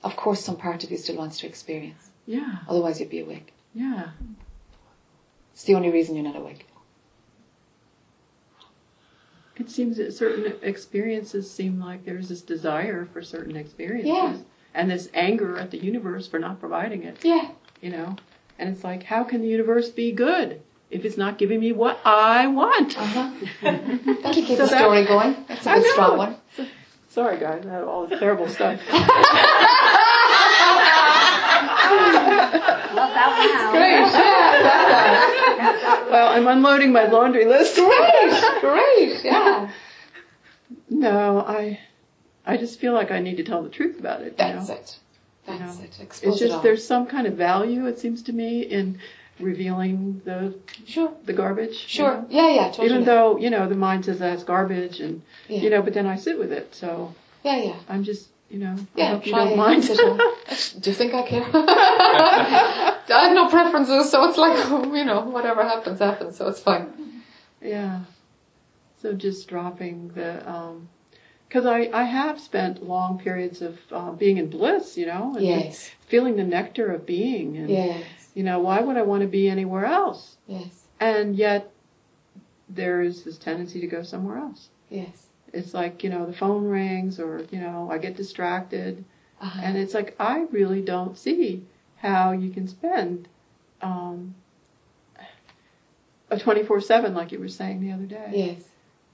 Of 0.03 0.15
course, 0.15 0.43
some 0.43 0.57
part 0.57 0.83
of 0.83 0.91
you 0.91 0.97
still 0.97 1.15
wants 1.17 1.39
to 1.39 1.47
experience. 1.47 2.09
Yeah, 2.27 2.57
Otherwise, 2.69 2.99
you'd 2.99 3.09
be 3.09 3.19
awake. 3.19 3.53
yeah, 3.73 4.09
It's 5.53 5.63
the 5.63 5.75
only 5.75 5.89
reason 5.89 6.15
you're 6.15 6.23
not 6.23 6.35
awake. 6.35 6.67
It 9.57 9.69
seems 9.69 9.97
that 9.97 10.13
certain 10.13 10.53
experiences 10.61 11.49
seem 11.51 11.79
like 11.79 12.05
there's 12.05 12.29
this 12.29 12.41
desire 12.41 13.05
for 13.11 13.21
certain 13.21 13.55
experiences. 13.55 14.11
Yeah. 14.11 14.37
And 14.73 14.89
this 14.89 15.09
anger 15.13 15.57
at 15.59 15.69
the 15.71 15.77
universe 15.77 16.27
for 16.27 16.39
not 16.39 16.59
providing 16.59 17.03
it, 17.03 17.17
Yeah. 17.23 17.49
you 17.81 17.91
know? 17.91 18.15
And 18.57 18.69
it's 18.69 18.83
like, 18.83 19.03
how 19.03 19.23
can 19.23 19.41
the 19.41 19.47
universe 19.47 19.89
be 19.89 20.11
good 20.11 20.61
if 20.89 21.05
it's 21.05 21.17
not 21.17 21.37
giving 21.37 21.59
me 21.59 21.71
what 21.71 21.99
I 22.03 22.47
want? 22.47 22.97
Uh-huh. 22.97 23.31
That'll 23.61 24.33
keep 24.33 24.47
So 24.47 24.55
the 24.55 24.65
that- 24.65 24.79
story 24.79 25.05
going. 25.05 25.45
That's 25.47 25.65
a 25.67 25.73
good 25.75 25.83
know. 25.83 25.91
strong 25.91 26.17
one. 26.17 26.35
Sorry, 27.09 27.37
guys, 27.39 27.63
I 27.67 27.69
had 27.73 27.83
all 27.83 28.07
the 28.07 28.17
terrible 28.17 28.47
stuff. 28.47 28.79
Well, 32.93 33.09
that 33.13 33.27
one 33.37 33.49
out. 35.15 35.22
Well, 36.09 36.27
I'm 36.33 36.47
unloading 36.47 36.91
my 36.91 37.05
laundry 37.07 37.45
list. 37.45 37.75
Great, 37.75 38.61
great, 38.61 39.23
yeah. 39.23 39.71
No, 40.89 41.39
I, 41.39 41.79
I 42.45 42.57
just 42.57 42.79
feel 42.79 42.93
like 42.93 43.09
I 43.11 43.19
need 43.19 43.37
to 43.37 43.43
tell 43.43 43.63
the 43.63 43.69
truth 43.69 43.99
about 43.99 44.21
it. 44.21 44.25
you 44.25 44.33
That's 44.37 44.67
know? 44.69 44.75
it. 44.75 44.97
That's 45.45 45.77
know, 45.79 45.83
it. 45.83 45.99
Expose 45.99 46.31
It's 46.33 46.39
just 46.39 46.53
all. 46.55 46.61
there's 46.61 46.85
some 46.85 47.05
kind 47.07 47.25
of 47.27 47.33
value, 47.33 47.87
it 47.87 47.99
seems 47.99 48.21
to 48.23 48.33
me, 48.33 48.61
in 48.61 48.99
revealing 49.39 50.21
the 50.25 50.55
Sure, 50.85 51.11
the 51.25 51.33
garbage. 51.33 51.71
you 51.71 51.89
sure. 51.89 52.13
know? 52.17 52.27
Yeah, 52.29 52.49
yeah, 52.49 52.67
totally. 52.67 52.87
Even 52.89 53.03
though 53.05 53.37
you 53.37 53.49
know 53.49 53.67
the 53.67 53.75
mind 53.75 54.05
says 54.05 54.19
that's 54.19 54.43
garbage, 54.43 54.99
and 54.99 55.21
yeah. 55.47 55.61
you 55.61 55.69
know, 55.69 55.81
but 55.81 55.93
then 55.93 56.05
I 56.05 56.15
sit 56.15 56.37
with 56.37 56.51
it. 56.51 56.75
So 56.75 57.13
yeah, 57.43 57.57
yeah. 57.57 57.75
I'm 57.89 58.03
just, 58.03 58.29
you 58.53 58.59
know, 58.59 58.75
I 58.95 58.99
Yeah, 58.99 59.09
hope 59.15 59.25
you 59.25 59.33
don't 59.33 59.57
mind. 59.57 59.81
Do 59.87 60.89
you 60.89 60.95
think 60.95 61.15
I 61.15 61.23
care? 61.23 61.41
I 61.53 62.99
have 63.09 63.33
no 63.33 63.49
preferences, 63.49 64.11
so 64.11 64.29
it's 64.29 64.37
like, 64.37 64.55
you 64.93 65.03
know, 65.03 65.21
whatever 65.21 65.63
happens, 65.63 65.97
happens, 65.97 66.37
so 66.37 66.47
it's 66.49 66.59
fine. 66.59 67.23
Yeah. 67.59 68.01
So 69.01 69.13
just 69.13 69.47
dropping 69.47 70.09
the, 70.09 70.75
because 71.47 71.65
I, 71.65 71.89
I 71.91 72.03
have 72.03 72.39
spent 72.39 72.83
long 72.83 73.17
periods 73.17 73.63
of 73.63 73.79
uh, 73.91 74.11
being 74.11 74.37
in 74.37 74.51
bliss, 74.51 74.97
you 74.97 75.07
know, 75.07 75.33
and 75.35 75.43
Yes, 75.43 75.89
feeling 76.05 76.35
the 76.35 76.43
nectar 76.43 76.91
of 76.93 77.07
being. 77.07 77.57
And, 77.57 77.69
yes, 77.69 78.03
you 78.35 78.43
know, 78.43 78.59
why 78.59 78.81
would 78.81 78.97
I 78.97 79.01
want 79.01 79.21
to 79.21 79.27
be 79.27 79.49
anywhere 79.49 79.85
else? 79.85 80.37
yes, 80.45 80.83
And 80.99 81.35
yet 81.35 81.71
there 82.69 83.01
is 83.01 83.23
this 83.23 83.39
tendency 83.39 83.81
to 83.81 83.87
go 83.87 84.03
somewhere 84.03 84.37
else. 84.37 84.69
yes. 84.89 85.25
It's 85.53 85.73
like, 85.73 86.03
you 86.03 86.09
know, 86.09 86.25
the 86.25 86.33
phone 86.33 86.65
rings 86.67 87.19
or, 87.19 87.45
you 87.51 87.59
know, 87.61 87.87
I 87.91 87.99
get 87.99 88.17
distracted. 88.17 89.05
Uh-huh. 89.39 89.59
And 89.63 89.77
it's 89.77 89.93
like, 89.93 90.15
I 90.19 90.47
really 90.51 90.81
don't 90.81 91.17
see 91.17 91.63
how 91.97 92.31
you 92.31 92.49
can 92.49 92.67
spend 92.67 93.27
um, 93.81 94.35
a 96.29 96.39
24 96.39 96.81
7, 96.81 97.13
like 97.13 97.31
you 97.31 97.39
were 97.39 97.47
saying 97.47 97.81
the 97.81 97.91
other 97.91 98.05
day. 98.05 98.29
yes, 98.33 98.63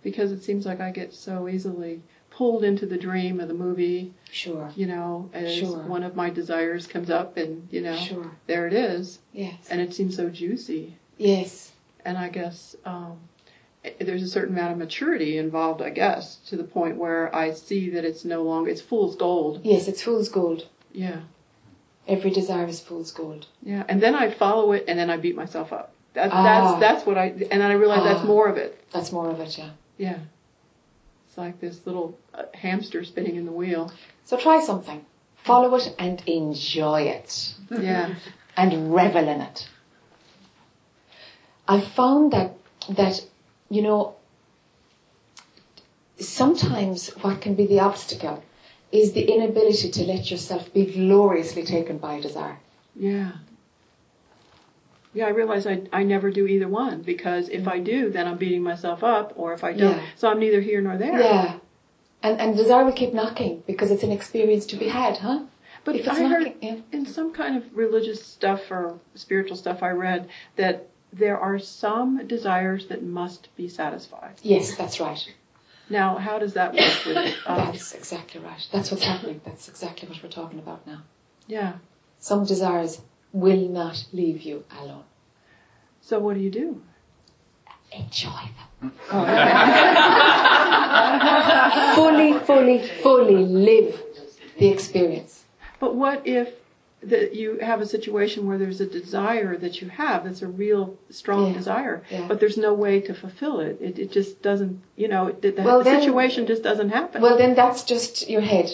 Because 0.04 0.32
it 0.32 0.44
seems 0.44 0.66
like 0.66 0.80
I 0.80 0.92
get 0.92 1.14
so 1.14 1.48
easily 1.50 2.02
pulled 2.30 2.64
into 2.64 2.86
the 2.86 2.98
dream 2.98 3.40
of 3.40 3.48
the 3.48 3.54
movie, 3.54 4.14
sure, 4.32 4.72
you 4.76 4.86
know, 4.86 5.30
as 5.34 5.52
Sure. 5.54 5.84
one 5.84 6.04
of 6.04 6.16
my 6.16 6.30
desires 6.30 6.88
comes 6.88 7.10
up 7.10 7.36
and, 7.38 7.68
you 7.72 7.82
know, 7.82 7.98
sure, 7.98 8.32
there 8.48 8.66
it 8.68 8.74
is. 8.74 9.20
yes, 9.34 9.68
And 9.70 9.82
it 9.82 9.94
seems 9.94 10.16
so 10.16 10.30
juicy. 10.30 10.96
yes, 11.18 11.74
And 12.06 12.18
I 12.18 12.30
guess 12.30 12.76
um, 12.86 13.18
there's 14.00 14.24
a 14.24 14.28
certain 14.28 14.56
amount 14.58 14.74
of 14.74 14.78
maturity 14.78 15.38
involved, 15.38 15.82
I 15.82 15.90
guess, 15.90 16.36
to 16.48 16.58
the 16.58 16.64
point 16.64 16.98
where 16.98 17.34
I 17.36 17.52
see 17.54 17.90
that 17.92 18.04
it's 18.06 18.26
no 18.26 18.44
longer, 18.44 18.70
it's 18.70 18.82
fool's 18.82 19.16
gold. 19.16 19.62
yes, 19.64 19.88
it's 19.88 20.02
fool's 20.04 20.30
gold. 20.30 20.68
Yeah. 20.92 21.22
Every 22.08 22.32
desire 22.32 22.66
is 22.68 22.80
fool's 22.80 23.12
gold. 23.12 23.46
Yeah, 23.62 23.84
and 23.88 24.02
then 24.02 24.16
I 24.16 24.32
follow 24.32 24.72
it, 24.72 24.86
and 24.88 24.98
then 24.98 25.10
I 25.12 25.18
beat 25.18 25.36
myself 25.36 25.72
up. 25.72 25.94
That, 26.16 26.30
Ah. 26.34 26.44
That's 26.44 26.80
that's 26.80 27.06
what 27.06 27.18
I, 27.20 27.26
and 27.28 27.62
then 27.62 27.62
I 27.62 27.74
realize 27.74 28.04
that's 28.04 28.22
Ah. 28.24 28.26
more 28.26 28.48
of 28.50 28.58
it. 28.58 28.84
That's 28.92 29.12
more 29.12 29.30
of 29.30 29.40
it, 29.40 29.58
yeah. 29.58 29.70
Yeah, 29.98 30.18
it's 31.28 31.38
like 31.38 31.60
this 31.62 31.86
little 31.86 32.18
uh, 32.34 32.44
hamster 32.56 33.04
spinning 33.04 33.36
in 33.36 33.46
the 33.46 33.52
wheel. 33.52 33.92
So 34.26 34.38
try 34.38 34.60
something. 34.60 35.06
Follow 35.44 35.76
it 35.76 35.94
and 36.00 36.22
enjoy 36.26 37.04
it. 37.04 37.54
Yeah, 37.70 38.16
and 38.58 38.94
revel 38.94 39.28
in 39.30 39.42
it. 39.42 39.68
I 41.68 41.80
found 41.80 42.34
that 42.34 42.56
that 42.90 43.26
you 43.70 43.82
know 43.82 44.16
sometimes 46.20 47.10
what 47.22 47.42
can 47.42 47.56
be 47.56 47.66
the 47.66 47.80
obstacle 47.80 48.44
is 48.92 49.14
the 49.14 49.32
inability 49.32 49.90
to 49.92 50.04
let 50.04 50.32
yourself 50.32 50.74
be 50.74 50.86
gloriously 50.86 51.64
taken 51.64 51.98
by 51.98 52.20
desire. 52.20 52.58
yeah, 52.96 53.32
yeah. 55.14 55.26
I 55.26 55.30
realize 55.30 55.66
I 55.68 55.84
I 55.94 56.04
never 56.04 56.32
do 56.32 56.48
either 56.48 56.68
one 56.68 57.02
because 57.04 57.50
if 57.50 57.68
I 57.68 57.80
do, 57.80 58.10
then 58.10 58.28
I'm 58.28 58.38
beating 58.38 58.64
myself 58.64 59.04
up, 59.04 59.34
or 59.36 59.54
if 59.54 59.64
I 59.64 59.74
don't, 59.74 59.98
Yeah. 59.98 60.06
so 60.16 60.30
I'm 60.30 60.40
neither 60.40 60.62
here 60.62 60.82
nor 60.82 60.98
there. 60.98 61.20
Yeah. 61.20 61.58
And 62.22 62.40
and 62.42 62.58
desire 62.58 62.84
will 62.84 62.92
keep 63.04 63.14
knocking 63.14 63.64
because 63.66 63.92
it's 63.92 64.04
an 64.04 64.12
experience 64.12 64.66
to 64.68 64.76
be 64.76 64.90
had, 64.90 65.18
huh? 65.20 65.42
But 65.86 65.96
if 65.96 66.02
it's 66.08 66.20
I 66.20 66.26
heard 66.26 66.54
yeah. 66.62 66.78
in 66.92 67.06
some 67.06 67.32
kind 67.32 67.56
of 67.56 67.64
religious 67.76 68.26
stuff 68.26 68.70
or 68.70 69.00
spiritual 69.16 69.56
stuff 69.56 69.82
I 69.82 69.92
read 69.92 70.28
that 70.58 70.88
there 71.12 71.38
are 71.38 71.60
some 71.60 72.26
desires 72.28 72.88
that 72.88 73.04
must 73.04 73.54
be 73.56 73.68
satisfied. 73.68 74.36
Yes, 74.44 74.76
that's 74.76 75.00
right. 75.00 75.34
Now, 75.90 76.18
how 76.18 76.38
does 76.38 76.54
that 76.54 76.74
work 76.74 77.06
with? 77.06 77.36
Um, 77.48 77.58
That's 77.72 77.94
exactly 77.94 78.40
right. 78.42 78.68
That's 78.72 78.92
what's 78.92 79.04
happening. 79.04 79.42
That's 79.44 79.68
exactly 79.68 80.08
what 80.08 80.22
we're 80.22 80.30
talking 80.30 80.60
about 80.60 80.86
now. 80.86 81.02
yeah. 81.48 81.74
Some 82.20 82.46
desires 82.46 83.02
will 83.32 83.70
not 83.70 84.06
leave 84.12 84.42
you 84.42 84.66
alone. 84.78 85.06
So 86.02 86.20
what 86.20 86.36
do 86.36 86.42
you 86.42 86.52
do? 86.52 86.82
enjoy 87.92 88.30
them. 88.82 88.94
Oh, 89.12 89.26
fully, 91.96 92.34
fully, 92.40 92.80
fully 93.02 93.46
live 93.46 94.02
the 94.58 94.68
experience. 94.68 95.46
But 95.80 95.96
what 95.96 96.28
if 96.28 96.54
that 97.02 97.34
you 97.34 97.60
have 97.60 97.80
a 97.82 97.86
situation 97.86 98.46
where 98.48 98.58
there's 98.58 98.82
a 98.82 98.86
desire 98.86 99.56
that 99.58 99.82
you 99.82 99.88
have 99.90 100.26
that's 100.26 100.42
a 100.42 100.48
real 100.48 100.98
strong 101.10 101.48
Yeah. 101.48 101.54
desire, 101.54 102.04
Yeah. 102.12 102.26
but 102.28 102.40
there's 102.40 102.58
no 102.58 102.74
way 102.74 103.00
to 103.02 103.14
fulfill 103.14 103.60
it. 103.62 103.78
It, 103.82 103.98
it 103.98 104.12
just 104.12 104.42
doesn't, 104.42 104.82
you 104.98 105.08
know, 105.08 105.28
it, 105.28 105.42
the, 105.42 105.54
Well, 105.64 105.78
the 105.80 105.86
then- 105.86 106.02
situation 106.02 106.46
just 106.46 106.62
doesn't 106.64 106.90
happen. 106.90 107.22
Well, 107.22 107.38
then 107.38 107.56
that's 107.56 107.84
just 107.84 108.30
your 108.30 108.42
head. 108.42 108.70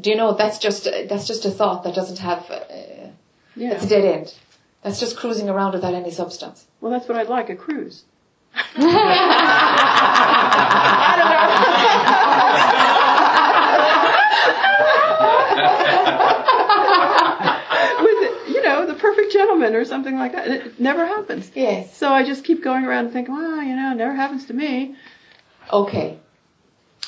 Do 0.00 0.10
you 0.10 0.16
know 0.16 0.32
that's 0.34 0.58
just 0.58 0.84
that's 1.08 1.26
just 1.26 1.44
a 1.44 1.50
thought 1.50 1.82
that 1.84 1.94
doesn't 1.94 2.18
have 2.20 2.48
uh, 2.50 2.60
yeah. 3.56 3.72
it's 3.72 3.84
a 3.84 3.88
dead 3.88 4.04
end. 4.04 4.34
That's 4.82 5.00
just 5.00 5.16
cruising 5.16 5.48
around 5.48 5.72
without 5.74 5.94
any 5.94 6.10
substance. 6.12 6.66
Well, 6.80 6.92
that's 6.92 7.08
what 7.08 7.16
I'd 7.18 7.28
like 7.28 7.48
a 7.50 7.56
cruise. 7.56 8.04
With, 8.76 8.76
you 8.76 8.88
know, 16.18 16.66
the 16.66 16.71
gentleman 19.62 19.80
or 19.80 19.84
something 19.84 20.16
like 20.16 20.32
that. 20.32 20.48
It 20.48 20.80
never 20.80 21.06
happens. 21.06 21.50
Yes. 21.54 21.96
So 21.96 22.12
I 22.12 22.24
just 22.24 22.44
keep 22.44 22.62
going 22.62 22.84
around 22.84 23.06
and 23.06 23.12
thinking, 23.12 23.34
well, 23.34 23.62
you 23.62 23.76
know, 23.76 23.92
it 23.92 23.96
never 23.96 24.14
happens 24.14 24.46
to 24.46 24.54
me. 24.54 24.96
Okay. 25.72 26.18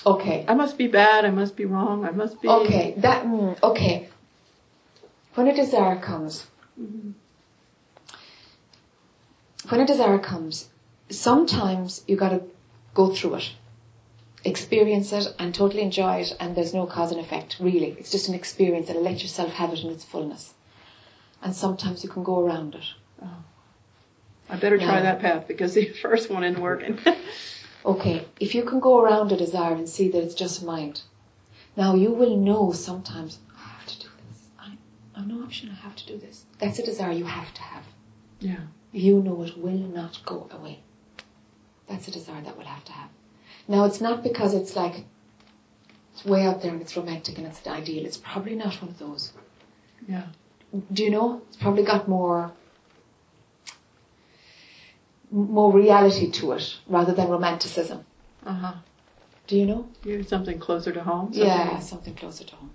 Okay. 0.06 0.44
I 0.48 0.54
must 0.54 0.78
be 0.78 0.86
bad. 0.86 1.24
I 1.24 1.30
must 1.30 1.56
be 1.56 1.64
wrong. 1.64 2.04
I 2.04 2.10
must 2.10 2.40
be. 2.40 2.48
Okay. 2.48 2.94
That. 2.98 3.24
Mm, 3.24 3.62
okay. 3.62 4.08
When 5.34 5.48
a 5.48 5.54
desire 5.54 5.96
comes, 5.96 6.46
when 9.68 9.80
a 9.80 9.86
desire 9.86 10.18
comes, 10.18 10.68
sometimes 11.10 12.04
you 12.06 12.16
got 12.16 12.28
to 12.28 12.42
go 12.94 13.12
through 13.12 13.34
it, 13.36 13.52
experience 14.44 15.12
it, 15.12 15.34
and 15.36 15.52
totally 15.52 15.82
enjoy 15.82 16.20
it, 16.20 16.36
and 16.38 16.54
there's 16.54 16.72
no 16.72 16.86
cause 16.86 17.10
and 17.10 17.20
effect. 17.20 17.56
Really, 17.58 17.96
it's 17.98 18.12
just 18.12 18.28
an 18.28 18.34
experience, 18.34 18.88
and 18.88 19.00
let 19.00 19.22
yourself 19.22 19.54
have 19.54 19.72
it 19.72 19.80
in 19.80 19.90
its 19.90 20.04
fullness. 20.04 20.54
And 21.44 21.54
sometimes 21.54 22.02
you 22.02 22.10
can 22.10 22.24
go 22.24 22.40
around 22.40 22.74
it. 22.74 22.84
Oh. 23.22 23.28
I 24.50 24.56
better 24.56 24.78
try 24.78 24.96
Yeah. 24.96 25.02
that 25.02 25.20
path 25.20 25.46
because 25.46 25.74
the 25.74 25.88
first 26.02 26.30
one 26.30 26.42
isn't 26.44 26.60
working. 26.62 26.98
Okay, 27.86 28.24
if 28.40 28.54
you 28.54 28.62
can 28.64 28.80
go 28.80 28.98
around 29.02 29.30
a 29.30 29.36
desire 29.36 29.74
and 29.74 29.86
see 29.86 30.08
that 30.08 30.22
it's 30.22 30.34
just 30.34 30.64
mind, 30.64 31.02
now 31.76 31.94
you 31.94 32.10
will 32.12 32.34
know 32.34 32.72
sometimes, 32.72 33.40
ah, 33.54 33.60
I 33.62 33.78
have 33.78 33.86
to 33.88 33.98
do 34.00 34.08
this. 34.30 34.38
I, 34.58 34.72
I 35.14 35.18
have 35.18 35.26
no 35.28 35.42
option, 35.42 35.68
I 35.70 35.74
have 35.74 35.94
to 35.96 36.06
do 36.06 36.16
this. 36.16 36.46
That's 36.58 36.78
a 36.78 36.82
desire 36.82 37.12
you 37.12 37.26
have 37.26 37.52
to 37.52 37.60
have. 37.60 37.84
yeah. 38.40 38.60
You 38.90 39.20
know 39.20 39.42
it 39.42 39.58
will 39.58 39.76
not 40.00 40.22
go 40.24 40.48
away. 40.50 40.78
That's 41.86 42.08
a 42.08 42.10
desire 42.10 42.40
that 42.40 42.56
we'll 42.56 42.66
have 42.68 42.84
to 42.86 42.92
have. 42.92 43.10
Now, 43.68 43.84
it's 43.84 44.00
not 44.00 44.22
because 44.22 44.54
it's 44.54 44.74
like, 44.74 45.04
it's 46.14 46.24
way 46.24 46.46
out 46.46 46.62
there 46.62 46.72
and 46.72 46.80
it's 46.80 46.96
romantic 46.96 47.36
and 47.36 47.46
it's 47.46 47.60
an 47.66 47.72
ideal. 47.74 48.06
It's 48.06 48.16
probably 48.16 48.54
not 48.54 48.80
one 48.80 48.92
of 48.92 48.98
those. 48.98 49.34
Yeah. 50.08 50.28
Do 50.92 51.04
you 51.04 51.10
know? 51.10 51.42
It's 51.48 51.56
probably 51.56 51.84
got 51.84 52.08
more, 52.08 52.52
more 55.30 55.72
reality 55.72 56.30
to 56.30 56.52
it 56.52 56.76
rather 56.88 57.12
than 57.12 57.28
romanticism. 57.28 58.04
Uh 58.44 58.52
huh. 58.52 58.72
Do 59.46 59.56
you 59.56 59.66
know? 59.66 59.88
You 60.04 60.22
something 60.22 60.58
closer 60.58 60.92
to 60.92 61.02
home. 61.02 61.32
Something 61.32 61.42
Yeah, 61.48 61.78
something 61.80 62.14
closer 62.14 62.44
to 62.44 62.54
home. 62.56 62.70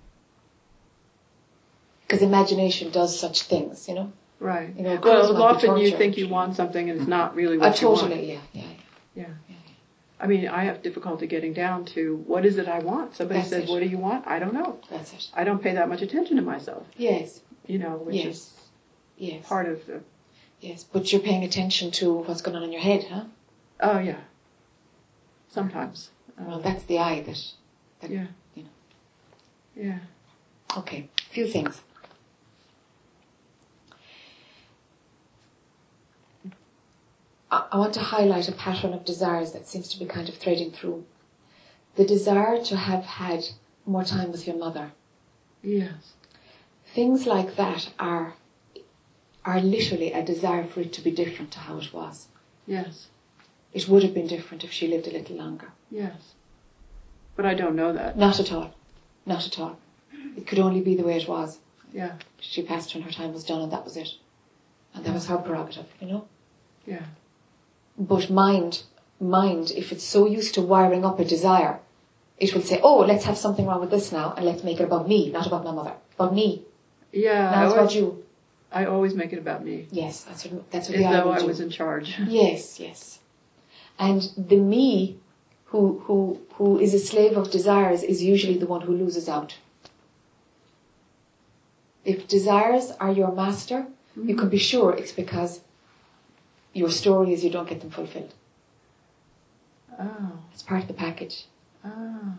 Because 2.02 2.22
imagination 2.22 2.90
does 2.90 3.18
such 3.18 3.42
things, 3.42 3.88
you 3.88 3.94
know. 3.94 4.12
Right. 4.40 4.74
You 4.76 4.82
know, 4.82 4.98
well, 5.02 5.42
often 5.42 5.76
you 5.76 5.90
think 5.96 6.16
you 6.16 6.28
want 6.28 6.56
something 6.56 6.88
and 6.88 6.98
it's 7.00 7.08
not 7.08 7.34
really 7.34 7.56
Uh, 7.58 7.60
what 7.60 7.80
you 7.80 7.88
want. 7.88 8.00
totally, 8.00 8.32
yeah, 8.32 8.38
yeah, 8.52 8.62
Yeah. 9.14 9.24
yeah. 9.48 9.54
I 10.18 10.26
mean, 10.26 10.48
I 10.48 10.64
have 10.64 10.82
difficulty 10.82 11.26
getting 11.26 11.52
down 11.52 11.84
to 11.86 12.16
what 12.26 12.44
is 12.44 12.56
it 12.58 12.68
I 12.68 12.78
want. 12.80 13.14
Somebody 13.16 13.40
That's 13.40 13.50
says, 13.50 13.64
it. 13.64 13.70
"What 13.70 13.80
do 13.80 13.86
you 13.86 13.98
want?" 13.98 14.26
I 14.26 14.38
don't 14.38 14.52
know. 14.54 14.78
That's 14.90 15.12
it. 15.12 15.28
I 15.34 15.44
don't 15.44 15.62
pay 15.62 15.72
that 15.74 15.88
much 15.88 16.02
attention 16.02 16.36
to 16.36 16.42
myself. 16.42 16.86
Yes, 16.96 17.40
You 17.66 17.78
know, 17.78 17.96
which 17.98 18.16
Yes. 18.16 18.26
is 18.26 18.60
yes, 19.16 19.46
part 19.48 19.68
of 19.68 19.86
the. 19.86 20.00
yes. 20.60 20.82
But 20.84 21.12
you're 21.12 21.20
paying 21.20 21.44
attention 21.44 21.90
to 21.92 22.12
what's 22.14 22.42
going 22.42 22.56
on 22.56 22.62
in 22.64 22.72
your 22.72 22.80
head, 22.80 23.04
huh? 23.10 23.24
Oh 23.80 23.98
yeah. 23.98 24.20
Sometimes. 25.48 26.10
Well, 26.38 26.56
um, 26.56 26.62
that's 26.62 26.84
the 26.84 26.98
I 26.98 27.20
that. 27.20 27.52
that 28.00 28.10
yeah. 28.10 28.26
You 28.54 28.62
know. 28.64 28.68
Yeah. 29.76 29.98
Okay, 30.76 31.08
a 31.18 31.32
few 31.32 31.46
things. 31.46 31.82
I 37.50 37.66
I 37.72 37.78
want 37.78 37.94
to 37.94 38.00
highlight 38.00 38.48
a 38.48 38.52
pattern 38.52 38.92
of 38.92 39.04
desires 39.04 39.52
that 39.52 39.66
seems 39.66 39.88
to 39.88 39.98
be 39.98 40.04
kind 40.06 40.28
of 40.28 40.36
threading 40.36 40.70
through. 40.70 41.04
The 41.96 42.04
desire 42.06 42.62
to 42.64 42.76
have 42.76 43.04
had 43.04 43.44
more 43.84 44.04
time 44.04 44.30
with 44.32 44.46
your 44.46 44.56
mother. 44.56 44.92
Yes. 45.62 46.14
Things 46.94 47.26
like 47.26 47.56
that 47.56 47.92
are 47.98 48.34
are 49.44 49.60
literally 49.60 50.12
a 50.12 50.22
desire 50.22 50.64
for 50.64 50.80
it 50.80 50.92
to 50.92 51.00
be 51.00 51.10
different 51.10 51.50
to 51.52 51.58
how 51.60 51.78
it 51.78 51.92
was. 51.92 52.28
Yes. 52.66 53.08
It 53.72 53.88
would 53.88 54.02
have 54.02 54.12
been 54.12 54.26
different 54.26 54.64
if 54.64 54.72
she 54.72 54.86
lived 54.86 55.06
a 55.06 55.12
little 55.12 55.36
longer. 55.36 55.72
Yes. 55.90 56.34
But 57.36 57.46
I 57.46 57.54
don't 57.54 57.76
know 57.76 57.92
that. 57.92 58.18
Not 58.18 58.38
at 58.38 58.52
all. 58.52 58.74
Not 59.24 59.46
at 59.46 59.58
all. 59.58 59.78
It 60.36 60.46
could 60.46 60.58
only 60.58 60.80
be 60.80 60.94
the 60.94 61.04
way 61.04 61.16
it 61.16 61.28
was. 61.28 61.58
Yeah. 61.92 62.16
She 62.38 62.62
passed 62.62 62.94
when 62.94 63.02
her 63.04 63.10
time 63.10 63.32
was 63.32 63.44
done 63.44 63.62
and 63.62 63.72
that 63.72 63.84
was 63.84 63.96
it. 63.96 64.10
And 64.94 65.04
that 65.04 65.14
was 65.14 65.26
her 65.28 65.38
prerogative, 65.38 65.86
you 66.00 66.08
know? 66.08 66.28
Yeah. 66.86 67.04
But 67.96 68.30
mind, 68.30 68.82
mind, 69.20 69.70
if 69.70 69.92
it's 69.92 70.04
so 70.04 70.26
used 70.26 70.54
to 70.54 70.62
wiring 70.62 71.04
up 71.04 71.20
a 71.20 71.24
desire, 71.24 71.78
it 72.38 72.54
will 72.54 72.62
say, 72.62 72.80
oh, 72.82 72.98
let's 72.98 73.24
have 73.24 73.38
something 73.38 73.66
wrong 73.66 73.80
with 73.80 73.90
this 73.90 74.12
now 74.12 74.34
and 74.36 74.44
let's 74.44 74.64
make 74.64 74.80
it 74.80 74.84
about 74.84 75.08
me, 75.08 75.30
not 75.30 75.46
about 75.46 75.64
my 75.64 75.72
mother. 75.72 75.94
About 76.14 76.34
me. 76.34 76.64
Yeah. 77.12 77.50
Now 77.50 77.62
I 77.62 77.64
it's 77.64 77.72
about 77.72 77.78
always, 77.78 77.94
you. 77.94 78.24
I 78.72 78.84
always 78.86 79.14
make 79.14 79.32
it 79.32 79.38
about 79.38 79.64
me. 79.64 79.86
Yes, 79.90 80.24
that's 80.24 80.46
what, 80.46 80.70
that's 80.70 80.88
what 80.88 80.98
As 80.98 81.04
though 81.04 81.30
I 81.30 81.42
was 81.42 81.60
in 81.60 81.70
charge. 81.70 82.16
Yes, 82.26 82.78
yes. 82.78 83.18
And 83.98 84.30
the 84.36 84.56
me 84.56 85.18
who, 85.66 86.02
who, 86.06 86.40
who 86.54 86.78
is 86.78 86.94
a 86.94 86.98
slave 86.98 87.36
of 87.36 87.50
desires 87.50 88.02
is 88.02 88.22
usually 88.22 88.56
the 88.56 88.66
one 88.66 88.82
who 88.82 88.92
loses 88.92 89.28
out. 89.28 89.56
If 92.04 92.26
desires 92.26 92.92
are 92.98 93.12
your 93.12 93.32
master, 93.32 93.86
you 94.16 94.34
can 94.34 94.36
mm-hmm. 94.36 94.48
be 94.48 94.58
sure 94.58 94.94
it's 94.94 95.12
because 95.12 95.60
your 96.72 96.90
story 96.90 97.32
is 97.32 97.44
you 97.44 97.50
don't 97.50 97.68
get 97.68 97.80
them 97.80 97.90
fulfilled. 97.90 98.32
Oh. 99.98 100.32
It's 100.52 100.62
part 100.62 100.82
of 100.82 100.88
the 100.88 100.94
package. 100.94 101.44
Oh. 101.84 102.38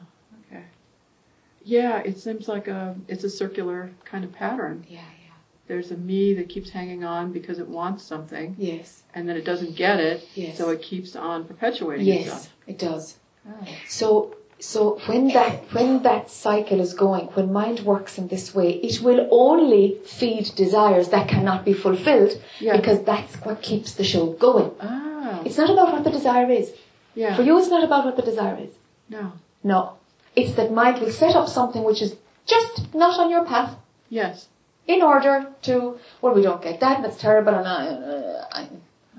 Yeah. 1.64 2.00
It 2.00 2.18
seems 2.20 2.48
like 2.48 2.68
a. 2.68 2.96
It's 3.08 3.24
a 3.24 3.30
circular 3.30 3.92
kind 4.06 4.24
of 4.24 4.32
pattern. 4.34 4.86
Yeah, 4.88 5.00
yeah. 5.00 5.34
There's 5.68 5.92
a 5.92 5.98
me 5.98 6.34
that 6.34 6.50
keeps 6.50 6.72
hanging 6.72 7.04
on 7.04 7.32
because 7.32 7.58
it 7.60 7.68
wants 7.68 8.04
something. 8.04 8.56
Yes, 8.58 9.04
and 9.14 9.28
then 9.30 9.38
it 9.38 9.46
doesn't 9.46 9.76
get 9.76 10.00
it, 10.00 10.28
Yes. 10.36 10.58
so 10.58 10.70
it 10.70 10.82
keeps 10.82 11.16
on 11.16 11.46
perpetuating 11.46 12.06
yes, 12.06 12.22
itself. 12.26 12.50
it 12.68 12.78
does. 12.78 13.18
Oh. 13.48 13.68
So, 13.88 14.36
so 14.60 15.00
when 15.06 15.30
that 15.30 15.72
when 15.74 16.04
that 16.04 16.30
cycle 16.30 16.82
is 16.82 16.94
going, 16.94 17.28
when 17.36 17.54
mind 17.54 17.80
works 17.82 18.18
in 18.18 18.28
this 18.28 18.54
way, 18.54 18.72
it 18.74 19.02
will 19.02 19.28
only 19.32 19.98
feed 20.04 20.52
desires 20.56 21.08
that 21.10 21.30
cannot 21.30 21.64
be 21.64 21.74
fulfilled 21.74 22.34
Yeah. 22.60 22.76
because 22.76 23.04
that's 23.04 23.36
what 23.46 23.62
keeps 23.62 23.94
the 23.94 24.04
show 24.04 24.34
going. 24.34 24.72
Oh. 24.82 25.42
It's 25.46 25.58
not 25.58 25.70
about 25.70 25.94
what 25.94 26.04
the 26.04 26.12
desire 26.12 26.50
is. 26.52 26.74
Yeah. 27.16 27.36
For 27.36 27.44
you, 27.44 27.58
it's 27.58 27.70
not 27.70 27.84
about 27.84 28.04
what 28.06 28.16
the 28.18 28.24
desire 28.24 28.58
is. 28.60 28.74
No. 29.10 29.34
No, 29.64 29.94
it's 30.36 30.54
that 30.56 30.72
mind 30.72 31.00
will 31.02 31.12
set 31.12 31.36
up 31.36 31.48
something 31.50 31.84
which 31.84 32.02
is 32.02 32.16
just 32.46 32.94
not 32.94 33.20
on 33.20 33.30
your 33.30 33.46
path 33.46 33.76
Yes. 34.10 34.48
in 34.88 35.02
order 35.02 35.48
to. 35.64 35.98
Well, 36.22 36.34
we 36.34 36.42
don't 36.42 36.62
get 36.62 36.80
that, 36.80 37.02
that's 37.02 37.18
terrible, 37.18 37.54
and 37.56 37.68
I, 37.68 37.88
uh, 37.88 38.46
I 38.52 38.68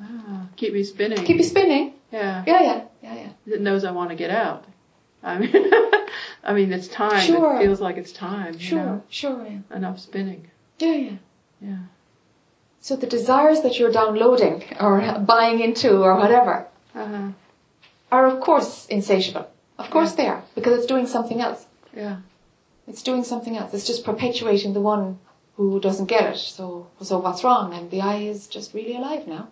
Ah. 0.01 0.47
Keep 0.57 0.73
me 0.73 0.83
spinning. 0.85 1.23
keep 1.25 1.37
me 1.37 1.43
spinning. 1.43 1.93
Yeah. 2.11 2.43
Yeah, 2.47 2.63
yeah, 2.63 2.81
yeah, 3.03 3.15
yeah. 3.15 3.55
It 3.55 3.61
knows 3.61 3.85
I 3.85 3.91
want 3.93 4.11
to 4.11 4.17
get 4.17 4.31
out. 4.31 4.65
I 5.23 5.39
mean, 5.39 5.53
I 6.45 6.53
mean, 6.55 6.73
it's 6.73 6.89
time. 6.89 7.21
Sure. 7.21 7.57
It 7.57 7.63
feels 7.65 7.81
like 7.81 7.97
it's 7.99 8.11
time. 8.13 8.55
You 8.55 8.59
Sure, 8.61 8.79
know? 8.85 9.03
sure, 9.09 9.47
yeah, 9.47 9.77
Enough 9.77 9.99
spinning. 10.01 10.51
yeah, 10.79 10.95
yeah. 10.95 11.17
Yeah. 11.61 11.77
So 12.81 12.97
the 12.97 13.07
desires 13.07 13.61
that 13.63 13.79
you're 13.79 13.93
downloading 13.93 14.65
or 14.81 15.01
buying 15.21 15.61
into 15.61 15.91
or 16.03 16.17
whatever 16.17 16.67
Uh-huh. 16.97 17.29
are 18.11 18.27
of 18.27 18.41
course 18.41 18.87
insatiable. 18.87 19.47
Of 19.85 19.91
course 19.91 20.13
they 20.13 20.27
are, 20.27 20.43
because 20.55 20.75
it's 20.79 20.87
doing 20.87 21.07
something 21.07 21.41
else. 21.41 21.67
Yeah. 21.95 22.17
It's 22.89 23.03
doing 23.03 23.25
something 23.25 23.57
else. 23.57 23.73
It's 23.75 23.87
just 23.87 24.05
perpetuating 24.05 24.73
the 24.73 24.81
one 24.81 25.19
who 25.57 25.79
doesn't 25.81 26.07
get 26.07 26.25
it. 26.35 26.39
So, 26.39 26.89
so 27.01 27.19
what's 27.19 27.45
wrong? 27.45 27.73
And 27.75 27.91
the 27.91 28.01
I 28.01 28.17
is 28.17 28.47
just 28.47 28.75
really 28.75 28.97
alive 28.97 29.27
now. 29.29 29.49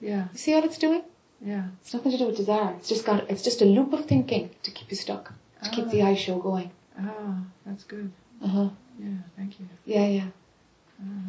Yeah. 0.00 0.28
You 0.32 0.38
see 0.38 0.54
what 0.54 0.64
it's 0.64 0.78
doing? 0.78 1.02
Yeah. 1.44 1.64
It's 1.80 1.92
nothing 1.94 2.12
to 2.12 2.18
do 2.18 2.26
with 2.26 2.36
desire. 2.36 2.74
It's 2.78 2.88
just 2.88 3.04
got. 3.04 3.28
It's 3.30 3.42
just 3.42 3.60
a 3.62 3.64
loop 3.64 3.92
of 3.92 4.06
thinking 4.06 4.50
to 4.62 4.70
keep 4.70 4.90
you 4.90 4.96
stuck, 4.96 5.32
to 5.64 5.70
keep 5.70 5.90
the 5.90 6.02
I 6.02 6.14
show 6.14 6.38
going. 6.38 6.70
Ah, 6.98 7.42
that's 7.66 7.84
good. 7.84 8.10
Uh 8.42 8.48
huh. 8.48 8.68
Yeah. 8.98 9.18
Thank 9.36 9.58
you. 9.60 9.66
Yeah, 9.84 10.06
yeah. 10.06 10.26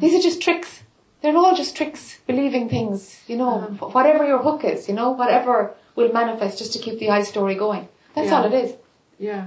These 0.00 0.14
are 0.14 0.22
just 0.22 0.40
tricks. 0.42 0.82
They're 1.22 1.36
all 1.36 1.54
just 1.54 1.76
tricks, 1.76 2.18
believing 2.26 2.68
things, 2.68 3.20
you 3.26 3.36
know, 3.36 3.60
wh- 3.78 3.94
whatever 3.94 4.26
your 4.26 4.42
hook 4.42 4.64
is, 4.64 4.88
you 4.88 4.94
know, 4.94 5.12
whatever 5.12 5.72
will 5.94 6.12
manifest 6.12 6.58
just 6.58 6.72
to 6.74 6.78
keep 6.78 6.98
the 6.98 7.10
I 7.10 7.22
story 7.22 7.54
going. 7.54 7.88
That's 8.14 8.28
Yeah. 8.28 8.38
all 8.38 8.44
it 8.44 8.54
is. 8.64 8.74
Yeah. 9.18 9.46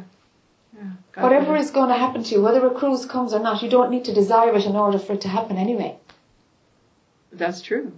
Yeah. 0.75 1.23
Whatever 1.23 1.45
forbid. 1.47 1.62
is 1.62 1.71
going 1.71 1.89
to 1.89 1.95
happen 1.95 2.23
to 2.23 2.36
you, 2.36 2.41
whether 2.41 2.65
a 2.65 2.69
cruise 2.69 3.06
comes 3.06 3.34
or 3.34 3.39
not, 3.39 3.62
you 3.63 3.69
don't 3.69 3.89
need 3.89 4.04
to 4.06 4.13
desire 4.13 4.54
it 4.56 4.65
in 4.65 4.75
order 4.75 4.99
for 4.99 5.13
it 5.13 5.21
to 5.21 5.30
happen 5.30 5.58
anyway. 5.58 5.97
That's 7.32 7.62
true. 7.62 7.93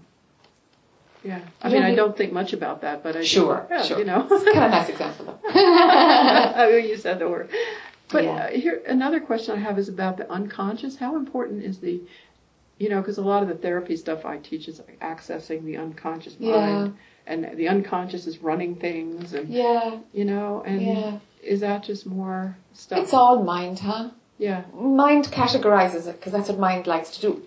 Yeah. 1.24 1.40
I 1.62 1.68
You 1.70 1.74
mean, 1.76 1.84
I 1.84 1.96
don't 1.96 2.16
think 2.16 2.32
much 2.32 2.54
about 2.54 2.82
that, 2.82 3.04
but 3.04 3.16
I 3.16 3.20
do. 3.22 3.26
Sure, 3.26 3.66
yeah, 3.70 3.82
sure. 3.82 4.00
You 4.00 4.06
know. 4.06 4.28
It's 4.30 4.44
kind 4.44 4.58
of 4.58 4.64
a 4.64 4.70
nice 4.70 4.90
example 4.90 5.26
though. 5.26 5.40
I 5.50 6.70
mean, 6.72 6.88
you 6.88 6.98
said 6.98 7.20
the 7.20 7.28
word. 7.28 7.50
But 8.10 8.24
Yeah. 8.24 8.36
uh, 8.46 8.48
here, 8.50 8.82
another 8.88 9.20
question 9.20 9.56
I 9.56 9.60
have 9.60 9.78
is 9.80 9.90
about 9.90 10.18
the 10.18 10.32
unconscious. 10.32 10.98
How 10.98 11.16
important 11.16 11.64
is 11.64 11.80
the, 11.80 12.00
you 12.78 12.88
know, 12.90 13.02
because 13.02 13.18
a 13.18 13.22
lot 13.24 13.42
of 13.44 13.50
the 13.50 13.56
therapy 13.56 13.98
stuff 13.98 14.26
I 14.26 14.38
teach 14.38 14.68
is 14.68 14.80
accessing 15.02 15.66
the 15.66 15.76
unconscious 15.78 16.40
mind, 16.40 16.96
and 17.28 17.58
the 17.58 17.68
unconscious 17.68 18.26
is 18.28 18.40
running 18.40 18.76
things, 18.76 19.34
and 19.34 19.50
yeah, 19.50 19.98
you 20.14 20.26
know, 20.26 20.64
and 20.66 20.82
yeah. 20.82 21.20
is 21.44 21.60
that 21.60 21.84
just 21.84 22.06
more 22.06 22.58
stuff? 22.74 23.00
It's 23.00 23.14
all 23.14 23.44
mind, 23.44 23.80
huh? 23.80 24.10
yeah, 24.38 24.64
Mind 24.74 25.26
categorizes 25.28 26.08
it 26.08 26.18
because 26.20 26.34
that's 26.34 26.50
what 26.50 26.60
mind 26.60 26.88
likes 26.88 27.10
to 27.18 27.22
do. 27.22 27.42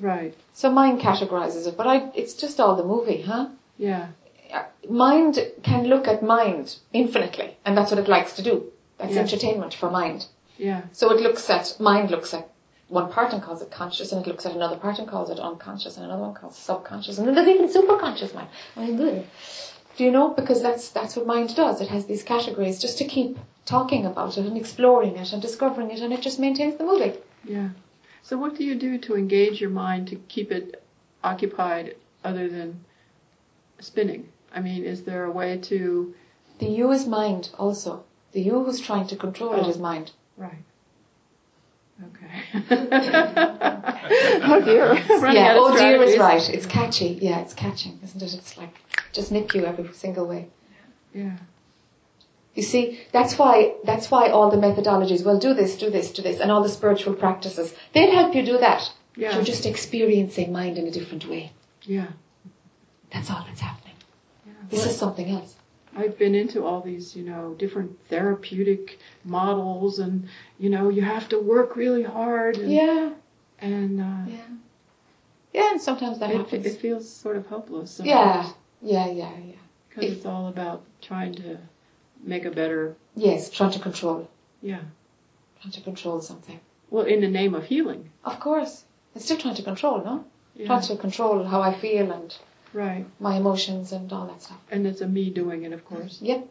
right. 0.00 0.34
So 0.54 0.70
mind 0.70 1.00
categorizes 1.00 1.66
it, 1.66 1.76
but 1.76 1.86
I, 1.86 2.10
it's 2.14 2.34
just 2.34 2.58
all 2.60 2.76
the 2.76 2.84
movie, 2.84 3.22
huh? 3.22 3.48
Yeah, 3.78 4.06
Uh, 4.54 4.64
Mind 4.88 5.34
can 5.62 5.84
look 5.92 6.06
at 6.08 6.22
mind 6.22 6.76
infinitely, 6.92 7.56
and 7.64 7.76
that's 7.76 7.90
what 7.90 8.00
it 8.04 8.08
likes 8.08 8.32
to 8.36 8.42
do. 8.42 8.54
That's 8.98 9.14
Yeah. 9.14 9.22
entertainment 9.22 9.74
for 9.74 9.90
mind. 9.90 10.20
yeah, 10.68 10.82
So 10.92 11.10
it 11.14 11.20
looks 11.20 11.50
at, 11.50 11.76
mind 11.80 12.10
looks 12.10 12.32
at 12.32 12.48
one 12.88 13.10
part 13.10 13.32
and 13.32 13.42
calls 13.42 13.62
it 13.62 13.70
conscious, 13.70 14.12
and 14.12 14.24
it 14.24 14.28
looks 14.28 14.46
at 14.46 14.52
another 14.54 14.76
part 14.76 14.98
and 14.98 15.08
calls 15.08 15.28
it 15.30 15.38
unconscious, 15.40 15.96
and 15.96 16.04
another 16.06 16.22
one 16.22 16.34
calls 16.34 16.54
it 16.54 16.60
subconscious, 16.60 17.18
and 17.18 17.26
then 17.26 17.34
there's 17.34 17.48
even 17.48 17.68
superconscious 17.68 18.32
mind. 18.34 18.48
I 18.76 18.80
mean, 18.86 18.96
good. 18.96 19.26
Do 19.96 20.04
you 20.04 20.10
know? 20.12 20.28
Because 20.30 20.62
that's, 20.62 20.90
that's 20.90 21.16
what 21.16 21.26
mind 21.26 21.56
does. 21.56 21.80
It 21.80 21.88
has 21.88 22.06
these 22.06 22.22
categories 22.22 22.78
just 22.80 22.98
to 22.98 23.04
keep 23.04 23.38
talking 23.64 24.06
about 24.06 24.36
it 24.38 24.44
and 24.46 24.56
exploring 24.56 25.16
it 25.16 25.32
and 25.32 25.40
discovering 25.42 25.90
it, 25.90 26.00
and 26.00 26.12
it 26.12 26.20
just 26.22 26.38
maintains 26.38 26.76
the 26.76 26.84
movie. 26.84 27.14
yeah. 27.44 27.70
So 28.22 28.36
what 28.36 28.56
do 28.56 28.64
you 28.64 28.74
do 28.74 28.98
to 28.98 29.14
engage 29.16 29.60
your 29.60 29.70
mind 29.70 30.08
to 30.08 30.16
keep 30.28 30.50
it 30.50 30.82
occupied 31.22 31.94
other 32.24 32.48
than 32.48 32.84
spinning? 33.80 34.28
I 34.54 34.60
mean, 34.60 34.84
is 34.84 35.04
there 35.04 35.24
a 35.24 35.30
way 35.30 35.56
to 35.58 36.14
The 36.58 36.66
you 36.66 36.90
is 36.90 37.06
mind 37.06 37.50
also. 37.58 38.04
The 38.32 38.40
you 38.40 38.64
who's 38.64 38.80
trying 38.80 39.06
to 39.08 39.16
control 39.16 39.54
it 39.54 39.62
Oh. 39.64 39.68
is 39.70 39.78
mind. 39.78 40.12
Right. 40.36 40.64
Okay. 42.04 42.30
oh 44.44 44.60
dear. 44.64 44.94
Yeah, 45.32 45.54
oh 45.56 45.76
dear 45.76 46.02
is 46.02 46.18
right. 46.18 46.48
It's 46.50 46.66
catchy. 46.66 47.18
Yeah, 47.20 47.40
it's 47.40 47.54
catching, 47.54 47.98
isn't 48.04 48.22
it? 48.22 48.34
It's 48.34 48.56
like, 48.58 48.74
just 49.12 49.32
nip 49.32 49.54
you 49.54 49.64
every 49.64 49.92
single 49.92 50.26
way. 50.26 50.48
Yeah. 51.14 51.36
You 52.54 52.62
see, 52.62 53.00
that's 53.12 53.38
why, 53.38 53.74
that's 53.84 54.10
why 54.10 54.28
all 54.28 54.50
the 54.50 54.56
methodologies, 54.56 55.24
well, 55.24 55.38
do 55.38 55.52
this, 55.54 55.76
do 55.76 55.90
this, 55.90 56.10
do 56.10 56.22
this, 56.22 56.40
and 56.40 56.50
all 56.50 56.62
the 56.62 56.68
spiritual 56.70 57.14
practices, 57.14 57.74
they'll 57.92 58.12
help 58.12 58.34
you 58.34 58.44
do 58.44 58.56
that. 58.58 58.90
Yeah. 59.14 59.34
You're 59.34 59.44
just 59.44 59.66
experiencing 59.66 60.52
mind 60.52 60.78
in 60.78 60.86
a 60.86 60.90
different 60.90 61.26
way. 61.28 61.52
Yeah. 61.82 62.08
That's 63.12 63.30
all 63.30 63.44
that's 63.46 63.60
happening. 63.60 63.94
yeah. 64.46 64.52
This 64.70 64.80
Well, 64.80 64.88
is 64.90 64.96
something 64.98 65.30
else. 65.30 65.55
I've 65.96 66.18
been 66.18 66.34
into 66.34 66.64
all 66.64 66.80
these, 66.82 67.16
you 67.16 67.24
know, 67.24 67.54
different 67.58 67.98
therapeutic 68.08 68.98
models, 69.24 69.98
and 69.98 70.28
you 70.58 70.68
know, 70.68 70.88
you 70.90 71.02
have 71.02 71.28
to 71.30 71.38
work 71.40 71.74
really 71.76 72.02
hard. 72.02 72.56
And, 72.58 72.70
Yeah, 72.72 73.10
And 73.58 74.00
uh, 74.00 74.30
yeah. 74.30 74.36
Yeah, 75.54 75.70
and 75.72 75.80
sometimes 75.80 76.18
that 76.18 76.30
it, 76.30 76.36
happens. 76.36 76.66
it 76.66 76.78
feels 76.80 77.08
sort 77.08 77.36
of 77.36 77.46
hopeless. 77.46 78.00
yeah, 78.04 78.50
yeah, 78.82 79.06
yeah, 79.06 79.32
yeah. 79.38 79.54
Because 79.88 80.12
it's 80.12 80.26
all 80.26 80.48
about 80.48 80.82
trying 81.00 81.34
to 81.36 81.56
make 82.22 82.44
a 82.44 82.50
better. 82.50 82.94
Yes, 83.14 83.48
trying 83.48 83.70
to 83.72 83.78
control, 83.78 84.28
Yeah. 84.60 84.80
trying 85.62 85.72
to 85.72 85.80
control 85.80 86.20
something. 86.20 86.60
Well, 86.90 87.06
in 87.06 87.20
the 87.22 87.28
name 87.28 87.54
of 87.54 87.64
healing. 87.64 88.10
Of 88.24 88.38
course. 88.38 88.84
It's 89.14 89.24
still 89.24 89.38
trying 89.38 89.54
to 89.54 89.62
control, 89.62 90.04
no? 90.04 90.24
Yeah. 90.54 90.66
Trying 90.66 90.82
to 90.82 90.96
control 90.96 91.44
how 91.44 91.62
I 91.62 91.72
feel 91.72 92.12
and 92.12 92.36
Right. 92.76 93.06
my 93.18 93.36
emotions 93.36 93.90
and 93.90 94.12
all 94.12 94.26
that 94.26 94.42
stuff. 94.42 94.58
And 94.70 94.86
it's 94.86 95.00
a 95.00 95.08
me 95.08 95.30
doing 95.30 95.62
it, 95.62 95.72
of 95.72 95.82
course. 95.86 96.18
Yep. 96.20 96.46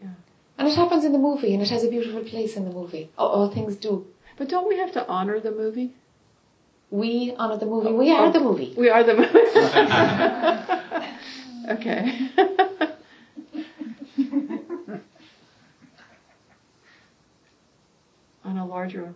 Yeah. 0.00 0.08
And 0.56 0.68
it 0.68 0.76
happens 0.76 1.04
in 1.04 1.10
the 1.10 1.18
movie, 1.18 1.52
and 1.52 1.60
it 1.60 1.70
has 1.70 1.82
a 1.82 1.88
beautiful 1.88 2.22
place 2.22 2.56
in 2.56 2.64
the 2.64 2.70
movie. 2.70 3.10
All, 3.18 3.28
all 3.28 3.50
things 3.50 3.74
do. 3.74 4.06
But 4.36 4.48
don't 4.48 4.68
we 4.68 4.76
have 4.78 4.92
to 4.92 5.04
honor 5.08 5.40
the 5.40 5.50
movie? 5.50 5.92
We 6.90 7.34
honor 7.36 7.56
the 7.56 7.66
movie. 7.66 7.90
We 7.90 8.12
oh, 8.12 8.16
are 8.16 8.26
oh. 8.26 8.32
the 8.32 8.38
movie. 8.38 8.72
We 8.76 8.88
are 8.88 9.02
the 9.02 9.14
movie. 9.16 9.34
okay. 11.70 12.30
On 18.44 18.58
a 18.58 18.64
larger. 18.64 19.12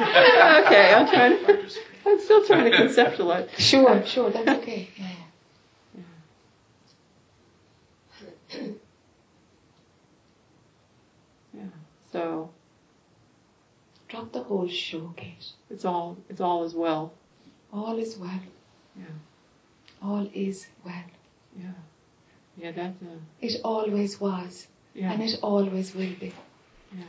Okay, 0.00 0.94
I'm 0.94 1.06
trying. 1.08 1.44
To, 1.46 1.70
I'm 2.06 2.20
still 2.20 2.46
trying 2.46 2.70
to 2.70 2.76
conceptualize. 2.76 3.48
Sure, 3.58 4.04
sure, 4.06 4.30
that's 4.30 4.48
okay. 4.48 4.88
Yeah. 4.96 5.06
Yeah. 11.54 11.62
So 12.12 12.50
Drop 14.08 14.32
the 14.32 14.42
whole 14.42 14.66
show, 14.68 15.12
Kate. 15.16 15.52
it's 15.70 15.84
all 15.84 16.16
it's 16.28 16.40
all 16.40 16.64
as 16.64 16.74
well. 16.74 17.12
All 17.72 17.96
is 17.96 18.16
well. 18.16 18.40
Yeah. 18.96 19.04
All 20.02 20.28
is 20.34 20.66
well. 20.84 21.04
Yeah. 21.56 21.70
Yeah. 22.56 22.72
That's 22.72 23.00
a. 23.02 23.46
It 23.46 23.60
always 23.62 24.20
was, 24.20 24.66
Yeah. 24.94 25.12
and 25.12 25.22
it 25.22 25.38
always 25.42 25.94
will 25.94 26.14
be. 26.18 26.32
Yeah. 26.92 27.04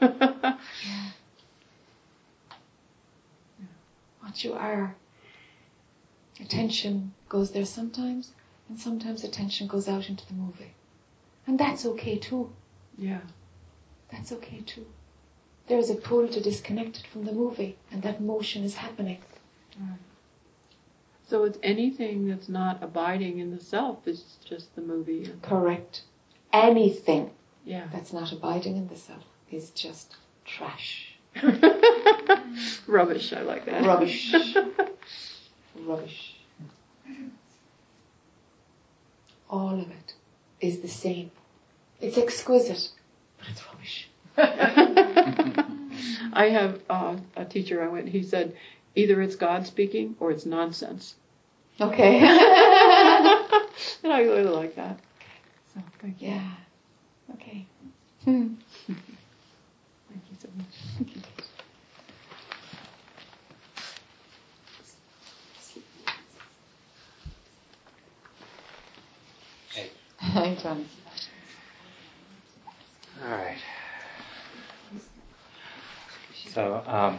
Yeah. 0.00 0.56
You 4.36 4.54
are. 4.54 4.94
Attention 6.40 7.12
goes 7.28 7.50
there 7.50 7.66
sometimes, 7.66 8.32
and 8.68 8.78
sometimes 8.78 9.22
attention 9.24 9.66
goes 9.66 9.86
out 9.88 10.08
into 10.08 10.26
the 10.26 10.32
movie. 10.32 10.72
And 11.46 11.58
that's 11.58 11.84
okay 11.84 12.16
too. 12.16 12.50
yeah. 12.96 13.20
That's 14.10 14.32
okay 14.32 14.60
too. 14.64 14.86
There 15.66 15.78
is 15.78 15.90
a 15.90 15.94
pull 15.94 16.26
to 16.28 16.40
disconnect 16.40 17.00
it 17.00 17.06
from 17.12 17.24
the 17.26 17.32
movie, 17.32 17.76
and 17.92 18.02
that 18.02 18.20
motion 18.20 18.64
is 18.64 18.76
happening. 18.76 19.18
So 21.26 21.44
it's 21.44 21.58
anything 21.62 22.26
that's 22.26 22.48
not 22.48 22.82
abiding 22.82 23.38
in 23.38 23.50
the 23.54 23.60
self 23.62 24.08
is 24.08 24.38
just 24.44 24.74
the 24.74 24.82
movie. 24.82 25.30
Correct. 25.42 26.02
Anything 26.52 27.30
Yeah. 27.64 27.86
that's 27.92 28.12
not 28.12 28.32
abiding 28.32 28.76
in 28.76 28.88
the 28.88 28.96
self 28.96 29.24
is 29.50 29.70
just 29.70 30.16
trash. 30.44 31.14
Rubbish. 32.86 33.32
I 33.32 33.42
like 33.42 33.64
that. 33.66 33.84
Rubbish. 33.84 34.34
Rubbish. 35.86 36.36
All 39.48 39.74
of 39.80 39.90
it 39.90 40.14
is 40.60 40.80
the 40.80 40.88
same. 40.88 41.30
It's 42.00 42.16
exquisite, 42.16 42.90
but 43.38 43.48
it's 43.48 43.62
rubbish. 43.66 44.08
I 46.32 46.46
have 46.50 46.80
uh, 46.88 47.16
a 47.36 47.44
teacher 47.44 47.82
I 47.82 47.88
went. 47.88 48.08
He 48.08 48.22
said, 48.22 48.56
either 48.94 49.20
it's 49.20 49.36
God 49.36 49.66
speaking 49.66 50.16
or 50.20 50.30
it's 50.30 50.46
nonsense, 50.46 51.16
Okay. 51.80 52.18
and 52.18 54.12
I 54.12 54.20
really 54.22 54.44
like 54.44 54.76
that. 54.76 55.00
So 55.74 55.80
thank 56.00 56.22
you. 56.22 56.28
yeah. 56.28 56.52
Okay. 57.34 57.66
Hmm. 58.24 58.54
Thank 58.86 58.98
you 60.30 60.36
so 60.40 60.48
much. 60.56 60.76
Hi, 70.32 70.54
Johnny. 70.54 70.86
All 73.20 73.30
right. 73.32 73.58
So, 76.46 76.84
um, 76.86 77.18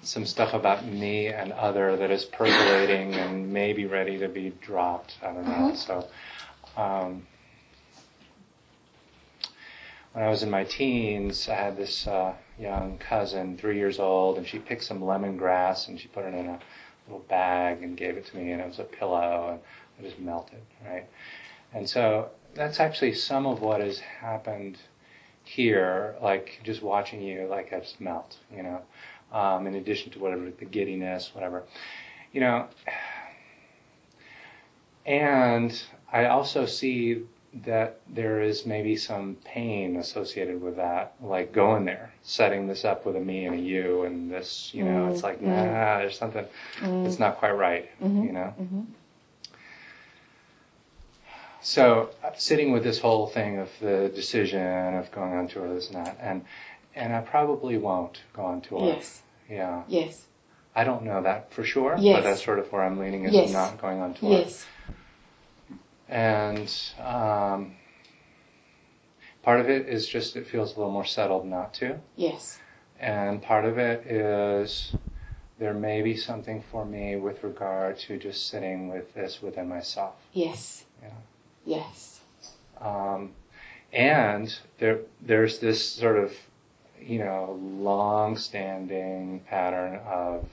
some 0.00 0.24
stuff 0.24 0.54
about 0.54 0.86
me 0.86 1.26
and 1.26 1.52
other 1.52 1.94
that 1.98 2.10
is 2.10 2.24
percolating 2.24 3.12
and 3.12 3.52
maybe 3.52 3.84
ready 3.84 4.16
to 4.20 4.28
be 4.28 4.54
dropped. 4.62 5.18
I 5.22 5.26
don't 5.26 5.46
know. 5.46 5.74
So, 5.74 6.08
um, 6.74 7.26
when 10.14 10.24
I 10.24 10.30
was 10.30 10.42
in 10.42 10.48
my 10.48 10.64
teens, 10.64 11.50
I 11.50 11.54
had 11.54 11.76
this 11.76 12.06
uh, 12.06 12.32
young 12.58 12.96
cousin, 12.96 13.58
three 13.58 13.76
years 13.76 13.98
old, 13.98 14.38
and 14.38 14.46
she 14.46 14.58
picked 14.58 14.84
some 14.84 15.02
lemongrass 15.02 15.86
and 15.86 16.00
she 16.00 16.08
put 16.08 16.24
it 16.24 16.32
in 16.32 16.46
a 16.46 16.58
little 17.06 17.26
bag 17.28 17.82
and 17.82 17.94
gave 17.94 18.16
it 18.16 18.24
to 18.24 18.36
me, 18.38 18.52
and 18.52 18.62
it 18.62 18.66
was 18.66 18.78
a 18.78 18.84
pillow, 18.84 19.50
and 19.50 19.60
I 19.98 20.08
just 20.08 20.18
melted, 20.18 20.62
right? 20.86 21.04
And 21.74 21.86
so 21.86 22.30
that's 22.58 22.80
actually 22.80 23.14
some 23.14 23.46
of 23.46 23.62
what 23.62 23.80
has 23.80 24.00
happened 24.00 24.76
here, 25.44 26.16
like 26.20 26.60
just 26.64 26.82
watching 26.82 27.22
you, 27.22 27.46
like 27.48 27.72
I've 27.72 27.88
melt, 28.00 28.36
you 28.54 28.62
know. 28.62 28.82
Um, 29.32 29.66
in 29.66 29.74
addition 29.74 30.10
to 30.12 30.18
whatever 30.18 30.50
the 30.50 30.64
giddiness, 30.64 31.34
whatever, 31.34 31.64
you 32.32 32.40
know. 32.40 32.66
And 35.04 35.82
I 36.12 36.26
also 36.26 36.66
see 36.66 37.24
that 37.64 38.00
there 38.08 38.42
is 38.42 38.66
maybe 38.66 38.96
some 38.96 39.36
pain 39.44 39.96
associated 39.96 40.60
with 40.60 40.76
that, 40.76 41.14
like 41.22 41.52
going 41.52 41.84
there, 41.84 42.12
setting 42.22 42.66
this 42.66 42.84
up 42.84 43.06
with 43.06 43.16
a 43.16 43.20
me 43.20 43.46
and 43.46 43.54
a 43.54 43.58
you, 43.58 44.02
and 44.02 44.30
this, 44.30 44.70
you 44.72 44.84
know, 44.84 45.08
it's 45.08 45.20
mm, 45.20 45.24
like, 45.24 45.40
mm. 45.40 45.46
nah, 45.46 45.98
there's 45.98 46.18
something, 46.18 46.44
it's 46.76 47.16
mm. 47.16 47.20
not 47.20 47.38
quite 47.38 47.52
right, 47.52 47.90
mm-hmm. 48.02 48.24
you 48.24 48.32
know. 48.32 48.54
Mm-hmm. 48.60 48.80
So 51.60 52.10
uh, 52.22 52.30
sitting 52.36 52.72
with 52.72 52.84
this 52.84 53.00
whole 53.00 53.26
thing 53.26 53.58
of 53.58 53.70
the 53.80 54.10
decision 54.14 54.94
of 54.94 55.10
going 55.10 55.32
on 55.34 55.48
tour, 55.48 55.72
this 55.74 55.88
and 55.88 55.96
that, 56.06 56.16
and 56.20 56.44
and 56.94 57.12
I 57.14 57.20
probably 57.20 57.76
won't 57.76 58.20
go 58.32 58.42
on 58.44 58.60
tour. 58.60 58.86
Yes. 58.86 59.22
Yeah. 59.48 59.82
Yes. 59.88 60.26
I 60.74 60.84
don't 60.84 61.02
know 61.04 61.22
that 61.22 61.52
for 61.52 61.64
sure, 61.64 61.96
Yes. 61.98 62.16
but 62.16 62.22
that's 62.24 62.44
sort 62.44 62.58
of 62.58 62.70
where 62.72 62.82
I'm 62.84 62.98
leaning 62.98 63.24
is 63.24 63.32
Yes. 63.34 63.52
not 63.52 63.80
going 63.80 64.00
on 64.00 64.14
tour. 64.14 64.30
Yes. 64.30 64.66
And 66.08 66.72
um, 67.04 67.76
part 69.42 69.60
of 69.60 69.68
it 69.68 69.88
is 69.88 70.06
just 70.08 70.36
it 70.36 70.46
feels 70.46 70.74
a 70.74 70.78
little 70.78 70.92
more 70.92 71.04
settled 71.04 71.46
not 71.46 71.74
to. 71.74 71.98
Yes. 72.16 72.58
And 73.00 73.42
part 73.42 73.64
of 73.64 73.78
it 73.78 74.06
is 74.06 74.94
there 75.58 75.74
may 75.74 76.02
be 76.02 76.16
something 76.16 76.62
for 76.70 76.84
me 76.84 77.16
with 77.16 77.42
regard 77.42 77.98
to 78.00 78.16
just 78.16 78.48
sitting 78.48 78.88
with 78.88 79.14
this 79.14 79.42
within 79.42 79.68
myself. 79.68 80.14
Yes. 80.32 80.84
Yeah. 81.02 81.10
Yes. 81.68 82.20
Um, 82.80 83.32
and 83.92 84.56
there, 84.78 85.00
there's 85.20 85.58
this 85.58 85.84
sort 85.84 86.16
of, 86.18 86.32
you 87.00 87.18
know, 87.18 87.58
long-standing 87.62 89.40
pattern 89.48 90.00
of 90.06 90.48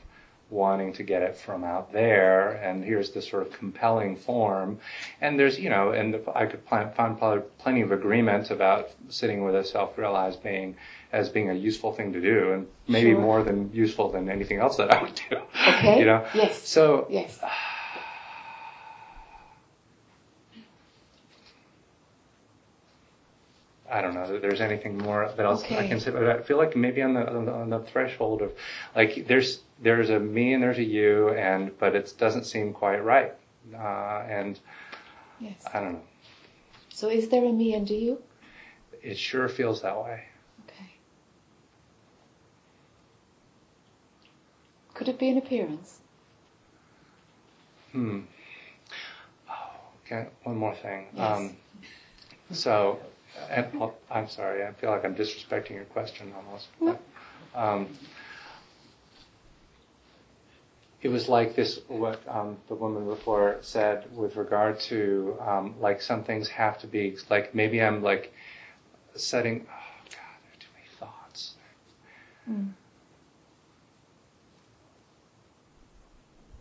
wanting 0.49 0.93
to 0.93 1.03
get 1.03 1.21
it 1.23 1.35
from 1.35 1.63
out 1.63 1.91
there, 1.91 2.51
and 2.51 2.83
here's 2.83 3.11
this 3.11 3.27
sort 3.27 3.41
of 3.47 3.51
compelling 3.51 4.15
form. 4.15 4.79
And 5.19 5.39
there's, 5.39 5.59
you 5.59 5.69
know, 5.69 5.91
and 5.91 6.15
I 6.35 6.45
could 6.45 6.61
find 6.69 6.93
probably 6.93 7.43
plenty 7.57 7.81
of 7.81 7.91
agreement 7.91 8.51
about 8.51 8.91
sitting 9.09 9.43
with 9.43 9.55
a 9.55 9.63
self-realized 9.63 10.43
being 10.43 10.75
as 11.11 11.29
being 11.29 11.49
a 11.49 11.53
useful 11.53 11.93
thing 11.93 12.13
to 12.13 12.21
do, 12.21 12.51
and 12.53 12.67
maybe 12.87 13.11
Sure. 13.11 13.21
more 13.21 13.41
than 13.43 13.71
useful 13.73 14.11
than 14.11 14.29
anything 14.29 14.59
else 14.59 14.75
that 14.77 14.91
I 14.93 15.01
would 15.01 15.15
do. 15.29 15.37
Okay. 15.75 15.99
You 15.99 16.05
know. 16.05 16.25
Yes. 16.33 16.67
So 16.67 17.07
Yes. 17.09 17.39
I 23.91 24.01
don't 24.01 24.15
know 24.15 24.25
that 24.31 24.41
there's 24.41 24.61
anything 24.61 24.97
more 24.97 25.31
that 25.35 25.45
else 25.45 25.63
I 25.63 25.87
can 25.87 25.99
say. 25.99 26.11
But 26.11 26.27
I 26.27 26.41
feel 26.41 26.57
like 26.57 26.75
maybe 26.75 27.01
on 27.01 27.13
the, 27.13 27.29
on 27.31 27.45
the 27.45 27.53
on 27.53 27.69
the 27.69 27.79
threshold 27.79 28.41
of 28.41 28.51
like 28.95 29.27
there's 29.27 29.61
there's 29.81 30.09
a 30.09 30.19
me 30.19 30.53
and 30.53 30.63
there's 30.63 30.77
a 30.79 30.83
you, 30.83 31.29
and 31.29 31.77
but 31.77 31.95
it 31.95 32.13
doesn't 32.17 32.45
seem 32.45 32.73
quite 32.73 33.03
right. 33.03 33.33
Uh, 33.73 34.23
and 34.27 34.59
Yes. 35.39 35.63
I 35.73 35.79
don't 35.81 35.93
know. 35.93 36.01
So 36.89 37.09
is 37.09 37.29
there 37.29 37.43
a 37.43 37.51
me 37.51 37.73
and 37.73 37.89
a 37.89 37.93
you? 37.93 38.21
It 39.03 39.17
sure 39.17 39.47
feels 39.47 39.81
that 39.81 39.97
way. 39.97 40.23
Okay. 40.65 40.93
Could 44.93 45.09
it 45.09 45.19
be 45.19 45.29
an 45.29 45.37
appearance? 45.37 45.99
Hmm. 47.91 48.21
Oh, 49.49 49.53
okay. 50.05 50.27
One 50.43 50.57
more 50.57 50.73
thing. 50.75 51.07
Yes. 51.13 51.37
Um, 51.37 51.57
so, 52.51 52.99
and, 53.49 53.67
oh, 53.81 53.93
I'm 54.09 54.29
sorry. 54.29 54.63
I 54.63 54.71
feel 54.73 54.91
like 54.91 55.05
I'm 55.05 55.15
disrespecting 55.15 55.71
your 55.71 55.85
question 55.85 56.33
almost. 56.35 56.67
But, 56.79 57.01
um, 57.53 57.87
it 61.05 61.09
was 61.09 61.29
like 61.29 61.55
this. 61.55 61.81
What 61.87 62.19
um, 62.27 62.57
the 62.67 62.73
woman 62.73 63.05
before 63.05 63.57
said 63.61 64.05
with 64.15 64.35
regard 64.35 64.79
to 64.91 65.37
um, 65.39 65.75
like 65.79 66.01
some 66.01 66.23
things 66.23 66.49
have 66.49 66.79
to 66.79 66.87
be 66.87 67.15
like 67.29 67.53
maybe 67.53 67.79
I'm 67.79 68.01
like 68.01 68.33
setting. 69.15 69.67
Oh 69.69 70.03
God, 70.09 70.35
there 70.41 70.51
are 70.51 70.59
too 70.59 70.67
many 70.73 70.87
thoughts. 70.99 71.55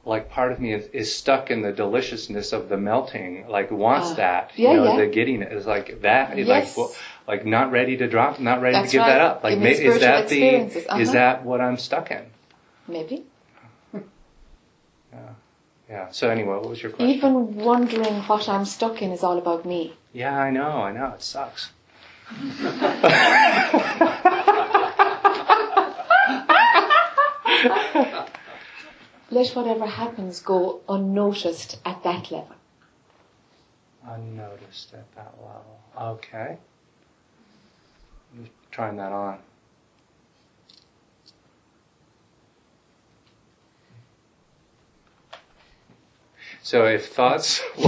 Like 0.07 0.31
part 0.31 0.53
of 0.53 0.61
me 0.61 0.73
is, 0.73 0.87
is 0.89 1.15
stuck 1.15 1.51
in 1.51 1.63
the 1.63 1.73
deliciousness 1.73 2.53
of 2.53 2.69
the 2.69 2.77
melting, 2.77 3.47
like 3.49 3.71
wants 3.71 4.11
Ah. 4.13 4.15
that, 4.15 4.51
Yeah, 4.55 4.71
you 4.73 4.77
know, 4.77 4.93
yeah. 4.97 5.05
the 5.05 5.07
giddiness 5.07 5.53
is 5.53 5.67
like 5.67 6.03
that, 6.03 6.37
Yes. 6.37 6.47
like 6.49 6.77
well, 6.77 6.95
like 7.27 7.47
not 7.47 7.71
ready 7.73 7.97
to 7.97 8.07
drop, 8.07 8.39
not 8.39 8.61
ready 8.61 8.75
That's 8.77 8.91
to 8.91 8.97
give 8.99 9.03
right. 9.07 9.13
that 9.15 9.21
up. 9.21 9.43
Like 9.45 9.55
Give 9.55 9.63
may, 9.63 9.73
is 9.73 10.01
that 10.01 10.29
the 10.29 10.43
is 10.45 10.87
Uh-huh. 10.89 11.13
that 11.13 11.45
what 11.45 11.61
I'm 11.61 11.79
stuck 11.79 12.11
in? 12.11 12.25
Maybe. 12.87 13.25
Yeah. 15.13 15.21
Yeah. 15.89 16.09
So 16.11 16.29
anyway, 16.29 16.55
what 16.57 16.69
was 16.69 16.83
your 16.83 16.93
question? 16.93 17.09
Even 17.15 17.55
wondering 17.57 18.15
what 18.29 18.49
I'm 18.49 18.65
stuck 18.65 19.01
in 19.01 19.11
is 19.13 19.23
all 19.23 19.39
about 19.39 19.65
me. 19.65 19.95
yeah, 20.13 20.37
I 20.39 20.51
know, 20.51 20.71
I 20.89 20.93
know, 20.93 21.13
it 21.15 21.23
sucks. 21.23 21.71
Let 29.35 29.49
whatever 29.57 29.85
happens 29.87 30.39
go 30.39 30.79
unnoticed 30.89 31.79
at 31.85 32.05
that 32.05 32.31
level. 32.31 32.55
Unnoticed 34.07 34.95
at 34.95 35.13
that 35.17 35.35
level. 35.41 35.81
Okay. 36.15 36.57
I'm 38.33 38.45
just 38.45 38.53
trying 38.71 38.97
that 38.99 39.11
on. 39.11 39.39
So 46.63 46.87
if 46.87 47.09
thoughts. 47.09 47.61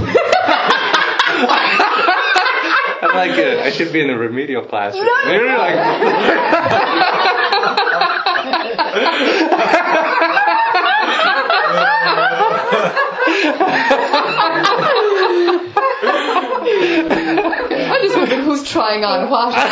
I 2.99 3.11
like 3.15 3.39
it. 3.39 3.61
I 3.61 3.71
should 3.71 3.93
be 3.93 4.01
in 4.01 4.09
the 4.09 4.19
remedial 4.19 4.65
class. 4.65 4.95
Maybe 5.27 5.45
like- 5.45 5.77
I 16.69 17.99
just 18.03 18.17
wondered 18.17 18.41
who's 18.45 18.69
trying 18.69 19.05
on 19.05 19.31
what. 19.31 19.55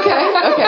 okay, 0.00 0.22
okay. 0.52 0.66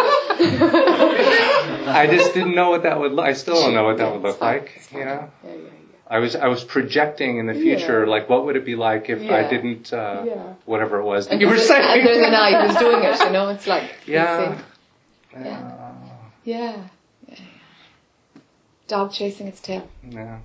I 1.90 2.06
just 2.10 2.34
didn't 2.34 2.54
know 2.54 2.70
what 2.70 2.82
that 2.84 2.98
would 3.00 3.12
look. 3.12 3.24
I 3.26 3.32
still 3.32 3.54
don't 3.60 3.74
know 3.74 3.84
what 3.84 3.96
that 3.98 4.12
would 4.12 4.22
look 4.22 4.40
like. 4.40 4.72
it's 4.76 4.92
You 4.92 5.04
know. 5.04 5.30
Yeah, 5.44 5.54
yeah, 5.54 5.58
I 6.10 6.18
was 6.18 6.34
I 6.36 6.46
was 6.48 6.64
projecting 6.64 7.38
in 7.38 7.46
the 7.46 7.54
future, 7.54 8.04
Yeah. 8.04 8.10
like 8.10 8.28
what 8.28 8.44
would 8.46 8.56
it 8.56 8.64
be 8.64 8.76
like 8.76 9.08
if 9.10 9.30
I 9.30 9.48
didn't, 9.48 9.92
uh, 9.92 10.22
Yeah. 10.26 10.54
whatever 10.64 10.98
it 11.00 11.04
was 11.04 11.26
that 11.26 11.32
And 11.34 11.40
you 11.40 11.48
were 11.48 11.58
saying. 11.58 11.84
And 12.00 12.06
there's 12.06 12.26
an 12.26 12.34
I 12.34 12.66
who's 12.66 12.76
doing 12.76 13.02
it, 13.04 13.18
you 13.20 13.30
know, 13.30 13.48
it's 13.48 13.66
like, 13.66 13.84
you 14.06 14.14
yeah. 14.18 14.54
see. 14.56 14.62
Yeah. 15.34 15.72
Yeah. 16.44 16.76
yeah. 17.28 17.36
Dog 18.86 19.12
chasing 19.12 19.46
its 19.48 19.60
tail. 19.60 19.86
Yeah. 20.08 20.38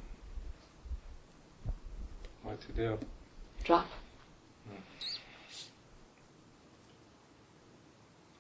What 2.53 2.61
to 2.61 2.71
do? 2.73 2.99
Drop. 3.63 3.87
Hmm. 4.69 4.75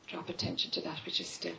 Drop 0.05 0.29
attention 0.29 0.69
to 0.69 0.81
that 0.81 0.99
which 1.03 1.19
is 1.19 1.27
still. 1.27 1.55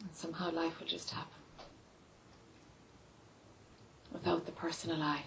And 0.00 0.10
somehow 0.12 0.50
life 0.50 0.78
will 0.80 0.86
just 0.86 1.08
happen. 1.08 1.32
Without 4.12 4.44
the 4.44 4.52
personal 4.52 5.02
I. 5.02 5.22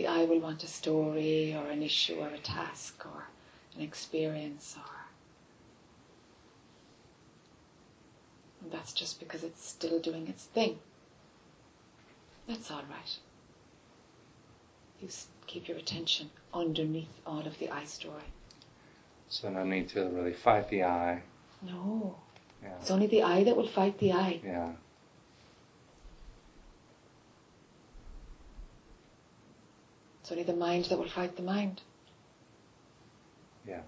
The 0.00 0.06
I 0.06 0.24
will 0.24 0.38
want 0.40 0.64
a 0.64 0.66
story 0.66 1.54
or 1.54 1.68
an 1.68 1.82
issue 1.82 2.14
or 2.14 2.28
a 2.28 2.38
task 2.38 3.04
or 3.04 3.24
an 3.76 3.82
experience 3.82 4.74
or 4.78 4.92
and 8.62 8.72
that's 8.72 8.94
just 8.94 9.20
because 9.20 9.44
it's 9.44 9.62
still 9.62 9.98
doing 9.98 10.26
its 10.26 10.44
thing. 10.46 10.78
That's 12.48 12.70
all 12.70 12.84
right. 12.88 13.18
You 15.02 15.08
keep 15.46 15.68
your 15.68 15.76
attention 15.76 16.30
underneath 16.54 17.20
all 17.26 17.46
of 17.46 17.58
the 17.58 17.68
I 17.68 17.84
story. 17.84 18.32
So 19.28 19.50
no 19.50 19.64
need 19.64 19.90
to 19.90 20.08
really 20.08 20.32
fight 20.32 20.70
the 20.70 20.82
I. 20.84 21.24
No, 21.60 22.16
Yeah. 22.62 22.70
it's 22.80 22.90
only 22.90 23.06
the 23.06 23.22
I 23.22 23.44
that 23.44 23.54
will 23.54 23.68
fight 23.68 23.98
the 23.98 24.12
I. 24.14 24.40
Yeah. 24.42 24.72
It's 30.30 30.38
only 30.38 30.44
the 30.44 30.54
mind 30.54 30.84
that 30.84 30.96
will 30.96 31.08
fight 31.08 31.34
the 31.34 31.42
mind. 31.42 31.80
Yeah. 33.66 33.80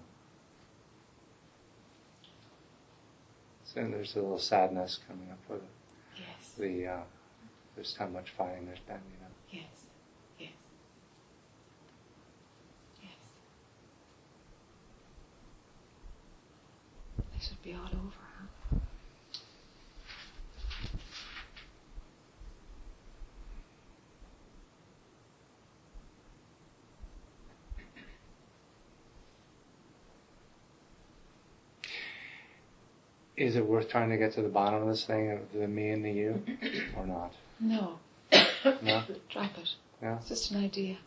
So 3.63 3.87
there's 3.89 4.13
a 4.17 4.19
little 4.19 4.37
sadness 4.37 4.99
coming 5.07 5.31
up 5.31 5.39
with 5.47 5.61
it. 5.61 5.69
Yes. 6.17 6.51
The 6.57 6.87
uh, 6.87 7.01
there's 7.75 7.95
how 7.97 8.07
much 8.07 8.31
fighting 8.31 8.65
there's 8.65 8.79
been, 8.79 8.97
you 9.09 9.19
know. 9.21 9.31
Yes. 9.51 9.85
Yes. 10.37 10.49
Yes. 13.01 13.11
This 17.39 17.51
would 17.51 17.63
be 17.63 17.73
all 17.73 17.87
over. 17.87 18.22
Is 33.43 33.55
it 33.57 33.65
worth 33.65 33.89
trying 33.89 34.09
to 34.09 34.17
get 34.17 34.31
to 34.33 34.41
the 34.41 34.47
bottom 34.49 34.81
of 34.83 34.87
this 34.87 35.03
thing 35.05 35.31
of 35.31 35.39
the 35.53 35.67
me 35.67 35.89
and 35.89 36.03
the 36.05 36.11
you, 36.11 36.43
or 36.97 37.05
not? 37.05 37.33
No. 37.59 37.99
No. 38.31 39.03
Drop 39.29 39.57
it. 39.57 39.75
Yeah. 40.01 40.17
It's 40.17 40.29
just 40.29 40.51
an 40.51 40.63
idea. 40.63 40.97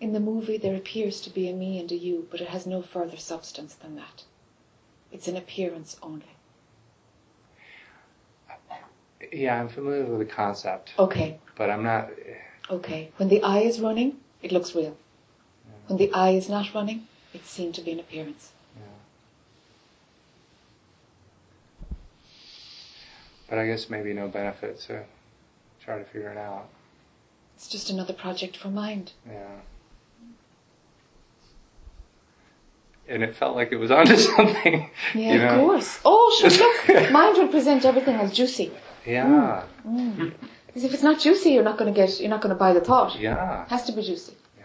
In 0.00 0.12
the 0.12 0.20
movie, 0.20 0.56
there 0.58 0.74
appears 0.74 1.20
to 1.20 1.30
be 1.30 1.48
a 1.48 1.52
me 1.52 1.78
and 1.78 1.90
a 1.92 1.94
you, 1.96 2.26
but 2.30 2.40
it 2.40 2.48
has 2.48 2.66
no 2.66 2.82
further 2.82 3.16
substance 3.16 3.74
than 3.74 3.94
that. 3.96 4.24
It's 5.12 5.28
an 5.28 5.36
appearance 5.36 5.96
only. 6.02 6.26
Yeah, 9.32 9.60
I'm 9.60 9.68
familiar 9.68 10.04
with 10.04 10.18
the 10.18 10.24
concept, 10.34 10.92
Okay, 10.98 11.38
but 11.56 11.70
I'm 11.70 11.84
not. 11.84 12.10
okay. 12.68 13.10
When 13.16 13.28
the 13.28 13.40
I 13.42 13.60
is 13.60 13.78
running, 13.80 14.16
it 14.42 14.50
looks 14.50 14.74
real. 14.74 14.96
When 15.86 15.96
the 15.98 16.12
I 16.12 16.30
is 16.30 16.48
not 16.48 16.74
running, 16.74 17.06
it's 17.32 17.48
seen 17.48 17.72
to 17.72 17.80
be 17.80 17.92
an 17.92 18.00
appearance. 18.00 18.50
Yeah. 18.76 18.82
But 23.52 23.58
I 23.58 23.66
guess 23.66 23.90
maybe 23.90 24.14
no 24.14 24.28
benefit 24.28 24.80
to 24.86 25.02
try 25.84 25.98
to 25.98 26.04
figure 26.04 26.30
it 26.30 26.38
out. 26.38 26.70
It's 27.54 27.68
just 27.68 27.90
another 27.90 28.14
project 28.14 28.56
for 28.56 28.68
mind. 28.68 29.12
Yeah. 29.26 29.42
And 33.06 33.22
it 33.22 33.36
felt 33.36 33.54
like 33.54 33.70
it 33.70 33.76
was 33.76 33.90
onto 33.90 34.16
something. 34.36 34.88
Yeah, 35.14 35.32
you 35.32 35.38
know? 35.38 35.48
of 35.48 35.60
course. 35.60 36.00
Oh, 36.02 36.34
sure, 36.40 36.48
look. 36.96 37.10
mind 37.12 37.36
will 37.36 37.48
present 37.48 37.84
everything 37.84 38.14
as 38.14 38.32
juicy. 38.32 38.72
Yeah. 39.04 39.64
Mm. 39.86 40.16
Mm. 40.16 40.32
Because 40.66 40.84
if 40.84 40.94
it's 40.94 41.02
not 41.02 41.20
juicy, 41.20 41.50
you're 41.50 41.62
not 41.62 41.76
going 41.76 41.92
to 41.92 42.00
get, 42.00 42.20
you're 42.20 42.30
not 42.30 42.40
going 42.40 42.54
to 42.54 42.58
buy 42.58 42.72
the 42.72 42.80
thought. 42.80 43.20
Yeah. 43.20 43.64
It 43.64 43.68
has 43.68 43.84
to 43.84 43.92
be 43.92 44.00
juicy. 44.00 44.32
Yeah. 44.58 44.64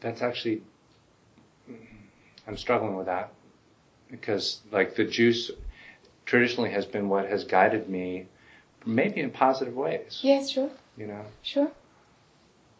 That's 0.00 0.22
actually, 0.22 0.62
I'm 2.46 2.56
struggling 2.56 2.96
with 2.96 3.06
that 3.06 3.32
because, 4.10 4.60
like, 4.70 4.94
the 4.94 5.04
juice 5.04 5.50
traditionally 6.24 6.70
has 6.70 6.86
been 6.86 7.08
what 7.08 7.26
has 7.28 7.44
guided 7.44 7.88
me, 7.88 8.26
maybe 8.86 9.20
in 9.20 9.30
positive 9.30 9.74
ways. 9.74 10.20
Yes, 10.22 10.50
sure, 10.50 10.70
You 10.96 11.06
know, 11.08 11.24
sure, 11.42 11.70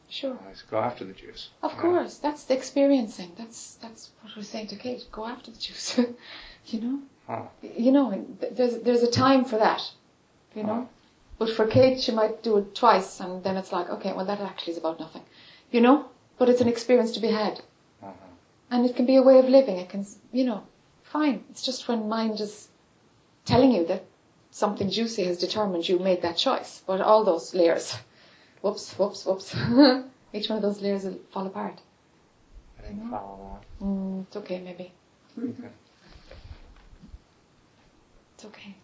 sure. 0.09 0.38
let's 0.46 0.62
go 0.62 0.78
after 0.78 1.04
the 1.04 1.12
juice. 1.12 1.50
Of 1.62 1.72
Yeah. 1.74 1.81
course, 1.81 2.18
that's 2.18 2.44
the 2.44 2.54
experiencing. 2.54 3.33
That's 3.37 3.74
that's 3.76 4.11
what 4.22 4.37
we're 4.37 4.42
saying 4.42 4.68
to 4.68 4.76
Kate. 4.76 5.07
Go 5.12 5.26
after 5.26 5.50
the 5.50 5.59
juice. 5.59 5.98
you 6.66 6.81
know, 6.81 7.00
Huh. 7.26 7.42
you 7.62 7.92
know. 7.92 8.11
and 8.11 8.38
There's 8.52 8.78
there's 8.78 9.02
a 9.02 9.11
time 9.11 9.44
for 9.44 9.59
that. 9.59 9.83
You 10.54 10.62
know, 10.62 10.74
Huh. 10.74 10.85
but 11.38 11.50
for 11.50 11.66
Kate, 11.66 12.00
she 12.00 12.12
might 12.12 12.42
do 12.42 12.57
it 12.59 12.74
twice, 12.74 13.20
and 13.20 13.42
then 13.44 13.57
it's 13.57 13.72
like, 13.72 13.90
okay, 13.90 14.12
well, 14.14 14.24
that 14.24 14.40
actually 14.40 14.72
is 14.72 14.78
about 14.78 14.98
nothing. 14.98 15.22
You 15.70 15.81
know, 15.83 16.07
but 16.38 16.48
it's 16.48 16.61
an 16.61 16.68
experience 16.68 17.12
to 17.12 17.20
be 17.20 17.29
had, 17.29 17.61
Uh-huh. 18.03 18.12
and 18.70 18.87
it 18.87 18.94
can 18.96 19.07
be 19.07 19.16
a 19.16 19.22
way 19.22 19.38
of 19.38 19.48
living. 19.48 19.77
It 19.77 19.88
can, 19.88 20.07
you 20.33 20.44
know, 20.44 20.62
fine. 21.03 21.44
It's 21.51 21.62
just 21.62 21.88
when 21.88 22.09
mind 22.09 22.40
is 22.40 22.68
telling 23.44 23.72
you 23.72 23.85
that 23.87 24.05
something 24.51 24.88
juicy 24.90 25.24
has 25.24 25.38
determined 25.38 25.88
you 25.88 25.98
made 25.98 26.22
that 26.22 26.37
choice. 26.37 26.83
But 26.87 27.01
all 27.01 27.24
those 27.24 27.55
layers, 27.55 27.96
whoops, 28.62 28.92
whoops, 28.98 29.24
whoops. 29.27 29.55
Each 30.33 30.48
one 30.51 30.57
of 30.59 30.62
those 30.62 30.83
layers 30.83 31.05
will 31.05 31.18
fall 31.31 31.46
apart. 31.46 31.81
I 32.79 32.83
didn't 32.88 33.09
follow 33.11 33.59
Mm, 33.83 34.22
it's 34.27 34.37
okay, 34.37 34.61
maybe. 34.61 34.92
Okay. 35.38 35.68
It's 38.35 38.44
okay. 38.44 38.74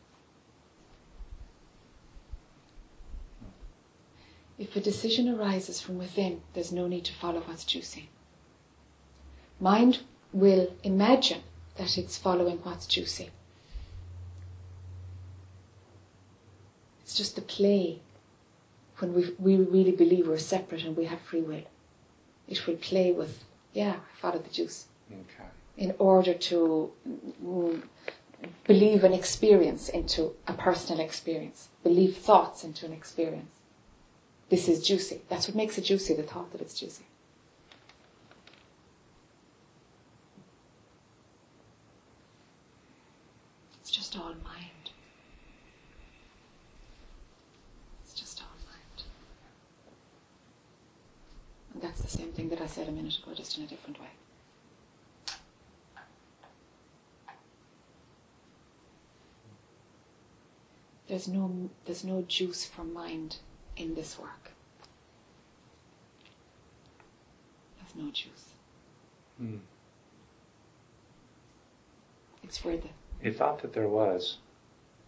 If 4.59 4.77
a 4.77 4.81
decision 4.81 5.29
arises 5.29 5.81
from 5.81 5.99
within, 5.99 6.43
there's 6.53 6.73
no 6.73 6.87
need 6.87 7.05
to 7.07 7.13
follow 7.13 7.41
what's 7.41 7.65
juicy. 7.65 8.09
Mind 9.61 10.01
will 10.33 10.73
imagine 10.83 11.43
that 11.77 11.99
it's 11.99 12.17
following 12.19 12.59
what's 12.59 12.87
juicy. 12.87 13.31
It's 17.03 17.17
just 17.17 17.35
the 17.37 17.43
play 17.43 18.01
when 18.99 19.13
we, 19.13 19.35
we 19.39 19.57
really 19.57 19.93
believe 19.93 20.29
we're 20.29 20.39
separate 20.39 20.85
and 20.85 20.97
we 20.97 21.07
have 21.07 21.21
free 21.21 21.41
will. 21.43 21.65
It 22.49 22.67
will 22.67 22.77
play 22.77 23.11
with, 23.13 23.45
yeah, 23.73 23.97
follow 24.21 24.39
the 24.39 24.51
juice 24.51 24.87
Okay. 25.11 25.49
in 25.77 25.95
order 25.99 26.33
to 26.35 26.93
mm, 27.07 27.83
believe 28.67 29.05
an 29.05 29.13
experience 29.13 29.89
into 29.89 30.35
a 30.47 30.53
personal 30.55 31.05
experience, 31.05 31.69
believe 31.83 32.17
thoughts 32.17 32.65
into 32.65 32.87
an 32.87 32.93
experience. 32.93 33.54
This 34.51 34.69
is 34.69 34.87
juicy. 34.87 35.23
That's 35.29 35.49
what 35.49 35.57
makes 35.57 35.79
it 35.79 35.85
juicy, 35.85 36.15
the 36.15 36.23
thought 36.23 36.53
that 36.53 36.61
it's 36.61 36.79
juicy. 36.79 37.05
It's 43.81 43.91
just 43.91 44.17
all 44.17 44.35
mind. 44.45 44.91
It's 48.03 48.15
just 48.15 48.43
all 48.43 48.57
mind. 48.67 49.03
And 51.73 51.83
that's 51.83 52.03
the 52.03 52.09
same 52.09 52.33
thing 52.33 52.49
that 52.51 52.61
I 52.61 52.67
said 52.67 52.89
a 52.89 52.93
minute 52.93 53.19
ago, 53.19 53.35
just 53.35 53.59
in 53.59 53.65
a 53.65 53.67
different 53.67 54.01
way. 54.01 54.09
There's 61.09 61.29
no, 61.29 61.71
there's 61.85 62.05
no 62.05 62.23
juice 62.23 62.65
for 62.65 62.83
mind 62.83 63.37
in 63.77 63.95
this 63.95 64.19
work. 64.19 64.53
There's 67.79 68.05
no 68.05 68.11
juice. 68.11 68.55
Hmm. 69.39 69.57
It's 72.43 72.59
for 72.59 72.77
the 72.77 72.89
It 73.23 73.37
thought 73.37 73.63
that 73.63 73.73
there 73.73 73.89
was. 73.89 74.39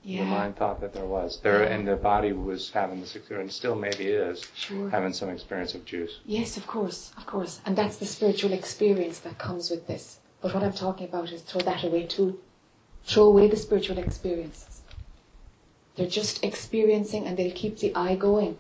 yeah, 0.03 0.21
The 0.21 0.27
mind 0.31 0.57
thought 0.57 0.81
that 0.81 0.93
there 0.95 1.05
was. 1.05 1.41
There, 1.41 1.63
Yeah. 1.65 1.75
and 1.75 1.87
the 1.87 1.97
body 1.97 2.33
was 2.33 2.71
having 2.71 3.01
this 3.01 3.15
experience, 3.15 3.51
and 3.51 3.53
still 3.57 3.75
maybe 3.75 4.07
is 4.07 4.47
sure. 4.55 4.89
having 4.91 5.13
some 5.13 5.29
experience 5.29 5.75
of 5.75 5.85
juice. 5.85 6.21
Yes, 6.25 6.57
of 6.57 6.67
course, 6.67 7.13
of 7.17 7.27
course, 7.27 7.61
and 7.67 7.77
that's 7.77 7.97
the 7.99 8.07
spiritual 8.07 8.53
experience 8.53 9.19
that 9.21 9.39
comes 9.39 9.71
with 9.71 9.87
this. 9.87 10.21
But 10.41 10.55
what 10.55 10.63
I'm 10.63 10.73
talking 10.73 11.09
about 11.09 11.31
is 11.33 11.43
throw 11.43 11.61
that 11.63 11.85
away 11.85 12.07
too. 12.07 12.41
Throw 13.05 13.25
away 13.25 13.49
the 13.49 13.57
spiritual 13.57 13.99
experiences. 13.99 14.76
They're 15.97 16.07
just 16.07 16.45
experiencing, 16.45 17.27
and 17.27 17.37
they'll 17.37 17.53
keep 17.53 17.79
the 17.79 17.95
I 17.95 18.17
going. 18.17 18.59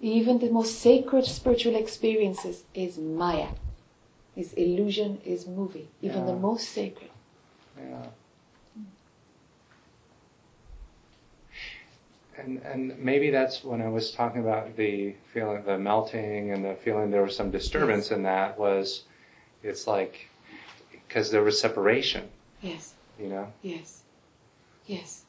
Even 0.00 0.38
the 0.38 0.50
most 0.50 0.78
sacred 0.78 1.24
spiritual 1.24 1.74
experiences 1.74 2.64
is 2.74 2.98
Maya, 2.98 3.48
is 4.36 4.52
illusion, 4.52 5.20
is 5.24 5.46
movie. 5.46 5.88
Even 6.02 6.26
the 6.26 6.34
most 6.36 6.68
sacred. 6.68 7.10
Yeah. 7.76 8.06
And 12.38 12.60
and 12.62 12.98
maybe 12.98 13.30
that's 13.30 13.64
when 13.64 13.80
I 13.80 13.88
was 13.88 14.10
talking 14.12 14.42
about 14.42 14.76
the 14.76 15.14
feeling, 15.32 15.64
the 15.64 15.78
melting, 15.78 16.52
and 16.52 16.64
the 16.64 16.74
feeling 16.74 17.10
there 17.10 17.22
was 17.22 17.34
some 17.34 17.50
disturbance 17.50 18.10
in 18.10 18.22
that 18.24 18.58
was, 18.58 19.04
it's 19.62 19.86
like, 19.86 20.28
because 20.90 21.30
there 21.30 21.42
was 21.42 21.58
separation, 21.58 22.28
Yes, 22.60 22.92
you 23.18 23.28
know, 23.28 23.50
yes, 23.62 24.02
yes, 24.86 25.24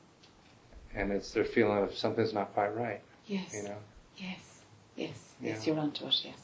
and 0.96 1.12
it's 1.12 1.32
their 1.32 1.46
feeling 1.46 1.84
of 1.84 1.96
something's 1.96 2.34
not 2.34 2.54
quite 2.54 2.76
right, 2.76 3.02
yes. 3.26 3.54
you 3.56 3.64
know. 3.64 3.78
Yes, 4.18 4.62
yes, 4.96 5.34
yes, 5.42 5.66
Yeah. 5.68 5.74
you're 5.74 5.82
onto 5.82 6.06
it, 6.08 6.22
yes. 6.26 6.38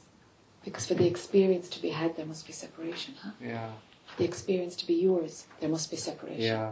Because 0.64 0.86
for 0.88 0.94
the 0.94 1.08
experience 1.08 1.68
to 1.70 1.82
be 1.82 1.90
had, 1.90 2.16
there 2.16 2.26
must 2.26 2.46
be 2.48 2.54
separation, 2.54 3.16
huh? 3.22 3.32
Yeah, 3.42 3.70
For 4.08 4.18
the 4.20 4.26
experience 4.26 4.76
to 4.78 4.88
be 4.88 4.94
yours, 4.94 5.46
there 5.60 5.70
must 5.70 5.90
be 5.92 5.98
separation. 5.98 6.42
yeah, 6.42 6.72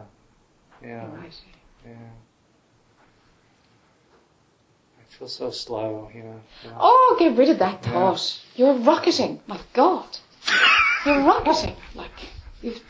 yeah, 0.82 1.02
You're 1.02 1.20
right. 1.20 1.40
yeah. 1.84 1.92
I 5.00 5.14
feel 5.18 5.28
so 5.28 5.50
slow, 5.50 6.10
you 6.14 6.22
know. 6.22 6.40
yeah. 6.64 6.76
Oh, 6.78 7.16
get 7.18 7.36
rid 7.36 7.50
of 7.50 7.58
that 7.58 7.84
Yeah. 7.84 7.92
thought. 7.92 8.40
You're 8.56 8.74
rocketing. 8.74 9.40
My 9.46 9.60
God. 9.74 10.06
You're 11.04 11.20
rocketing. 11.22 11.76
Like, 11.94 12.10
you've, 12.62 12.80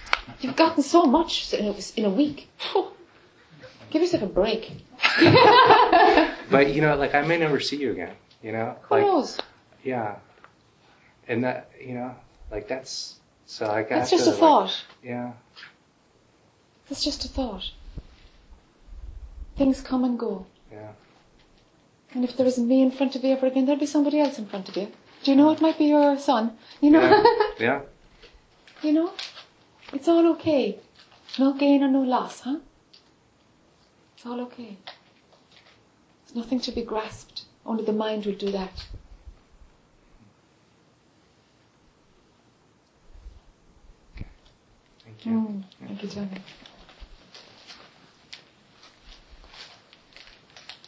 You've 0.40 0.55
gotten 0.57 0.82
so 0.84 1.03
much 1.05 1.53
in 1.53 1.66
a, 1.66 1.74
in 1.96 2.05
a 2.05 2.11
week. 2.11 2.48
Give 3.93 4.01
yourself 4.03 4.22
a 4.22 4.26
break. 4.26 4.72
But 6.51 6.74
you 6.74 6.80
know, 6.82 6.97
like 6.97 7.14
I 7.14 7.22
may 7.22 7.38
never 7.38 7.61
see 7.61 7.76
you 7.76 7.93
again. 7.93 8.14
You 8.43 8.53
know, 8.53 8.76
Who 8.88 8.95
like 8.95 9.05
knows? 9.05 9.38
yeah, 9.84 10.16
and 11.28 11.45
that 11.45 11.70
you 11.80 11.95
know, 11.95 12.14
like 12.51 12.68
that's 12.68 13.20
so 13.47 13.66
I 13.66 13.82
got 13.82 13.90
That's 13.90 14.11
just 14.11 14.24
to, 14.24 14.30
a 14.30 14.32
like, 14.32 14.40
thought. 14.40 14.84
yeah, 15.03 15.32
That's 16.88 17.03
just 17.05 17.24
a 17.24 17.28
thought. 17.28 17.70
Things 19.57 19.80
come 19.80 20.05
and 20.05 20.18
go. 20.18 20.47
yeah. 20.70 20.93
And 22.14 22.24
if 22.24 22.36
there 22.36 22.47
isn't 22.47 22.68
me 22.68 22.82
in 22.82 22.90
front 22.90 23.16
of 23.16 23.24
you 23.24 23.32
ever 23.32 23.47
again, 23.47 23.64
there'll 23.64 23.80
be 23.80 23.86
somebody 23.86 24.20
else 24.20 24.38
in 24.38 24.47
front 24.47 24.68
of 24.68 24.76
you. 24.76 24.88
Do 25.22 25.30
you 25.30 25.36
know 25.36 25.51
it 25.53 25.61
might 25.62 25.78
be 25.78 25.86
your 25.86 26.18
son? 26.18 26.53
You 26.82 26.90
know? 26.90 27.01
Yeah. 27.01 27.22
yeah. 27.59 27.80
you 28.82 28.93
know? 28.93 29.12
It's 29.95 30.09
all 30.09 30.26
okay. 30.32 30.78
No 31.38 31.55
gain 31.55 31.82
or 31.82 31.88
no 31.88 32.03
loss, 32.03 32.40
huh? 32.40 32.59
It's 34.22 34.30
all 34.30 34.40
okay. 34.42 34.76
There's 36.24 36.36
nothing 36.36 36.60
to 36.60 36.70
be 36.70 36.82
grasped. 36.82 37.42
Only 37.66 37.84
the 37.84 37.92
mind 37.92 38.24
will 38.24 38.36
do 38.36 38.52
that. 38.52 38.86
Thank 45.04 45.26
you. 45.26 45.32
Mm. 45.32 45.64
Thank 45.84 46.02
you, 46.04 46.08
Johnny. 46.08 46.40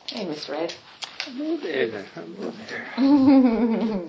Hey, 0.06 0.26
Mr. 0.26 0.50
Ed. 0.50 0.74
Hello 1.22 1.56
there. 1.56 2.04
Hello 2.14 2.52
there. 2.68 4.00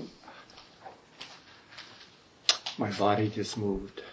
My 2.78 2.92
body 2.92 3.30
just 3.30 3.58
moved. 3.58 4.04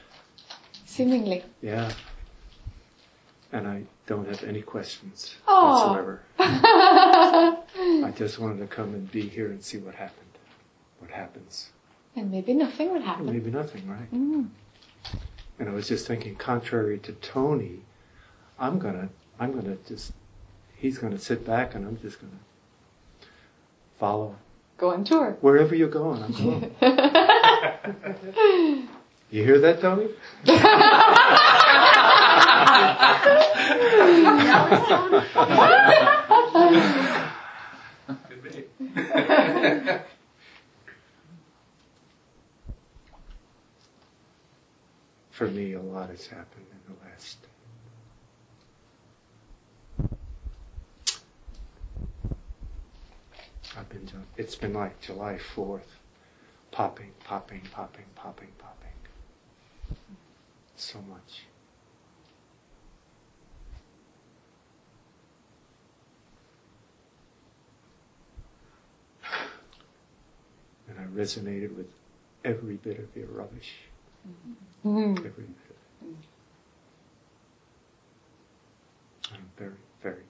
Seemingly. 0.86 1.44
Yeah. 1.60 1.92
And 3.52 3.68
I 3.68 3.82
don't 4.06 4.26
have 4.28 4.42
any 4.44 4.62
questions 4.62 5.36
Aw. 5.46 5.86
whatsoever. 5.86 6.22
I 6.38 8.12
just 8.16 8.38
wanted 8.38 8.58
to 8.60 8.66
come 8.66 8.94
and 8.94 9.10
be 9.10 9.22
here 9.28 9.46
and 9.48 9.62
see 9.62 9.76
what 9.78 9.94
happened. 9.94 10.18
What 10.98 11.10
happens. 11.10 11.70
and 12.16 12.30
maybe 12.30 12.54
nothing 12.54 12.92
will 12.92 13.02
happen. 13.02 13.26
Maybe 13.26 13.50
nothing, 13.50 13.86
right? 13.88 14.10
Mm. 14.12 14.48
And 15.58 15.68
I 15.68 15.72
was 15.72 15.88
just 15.88 16.06
thinking, 16.06 16.36
contrary 16.36 16.98
to 17.00 17.12
Tony, 17.12 17.80
I'm 18.58 18.78
gonna, 18.78 19.08
I'm 19.38 19.52
gonna 19.52 19.76
just, 19.86 20.12
he's 20.76 20.98
gonna 20.98 21.18
sit 21.18 21.44
back 21.46 21.74
and 21.74 21.86
I'm 21.86 21.98
just 22.00 22.20
gonna 22.20 22.32
follow 23.98 24.36
Go 24.78 24.90
on 24.92 25.04
tour. 25.04 25.36
wherever 25.40 25.74
you're 25.74 25.88
going. 25.88 26.22
I'm 26.22 26.32
going. 26.32 26.74
you 29.30 29.44
hear 29.44 29.58
that, 29.60 29.80
Tony? 29.80 30.08
For 45.30 45.48
me, 45.48 45.72
a 45.72 45.80
lot 45.80 46.10
has 46.10 46.26
happened 46.26 46.66
in 46.70 46.94
the 46.94 47.00
last. 47.08 47.38
I've 53.76 53.88
been. 53.88 54.06
ju- 54.06 54.22
It's 54.36 54.54
been 54.54 54.74
like 54.74 55.00
July 55.00 55.38
Fourth, 55.38 55.96
popping, 56.70 57.12
popping, 57.24 57.62
popping, 57.72 58.04
popping, 58.14 58.52
popping. 58.58 58.92
So 60.76 61.00
much. 61.02 61.44
And 70.88 70.98
I 70.98 71.04
resonated 71.04 71.76
with 71.76 71.86
every 72.44 72.76
bit 72.76 72.98
of 72.98 73.14
your 73.16 73.28
rubbish. 73.28 73.74
Mm. 74.84 75.18
Every 75.18 75.44
bit 75.44 75.76
of 76.00 76.08
it. 76.08 76.16
I'm 79.32 79.50
very, 79.56 79.72
very 80.02 80.22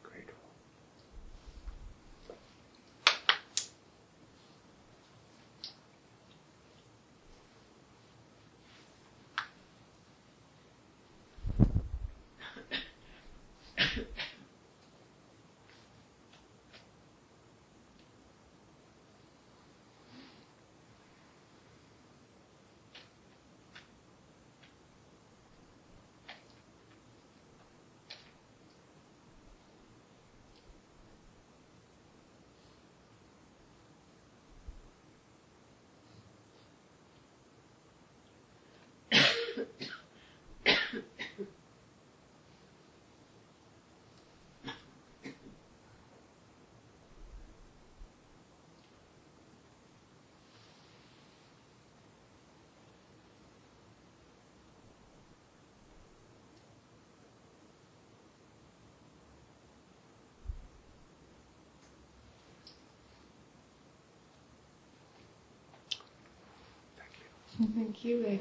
Thank 67.58 68.04
you, 68.04 68.24
Ed. 68.24 68.40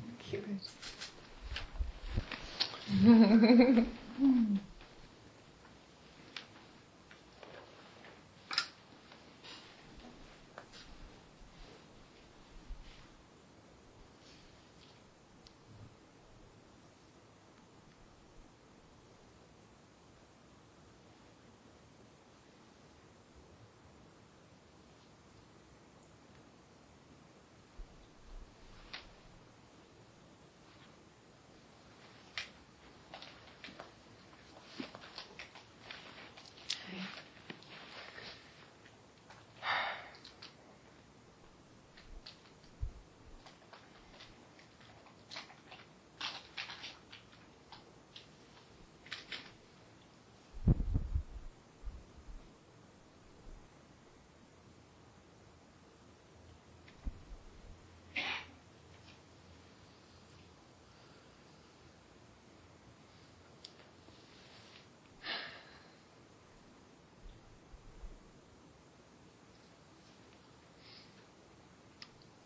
Thank 0.00 0.32
you, 0.32 0.42
Ed. 3.04 3.86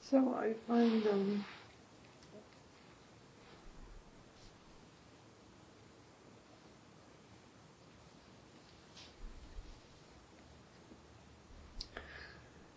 So 0.09 0.37
I 0.39 0.53
find 0.69 1.05
um, 1.09 1.45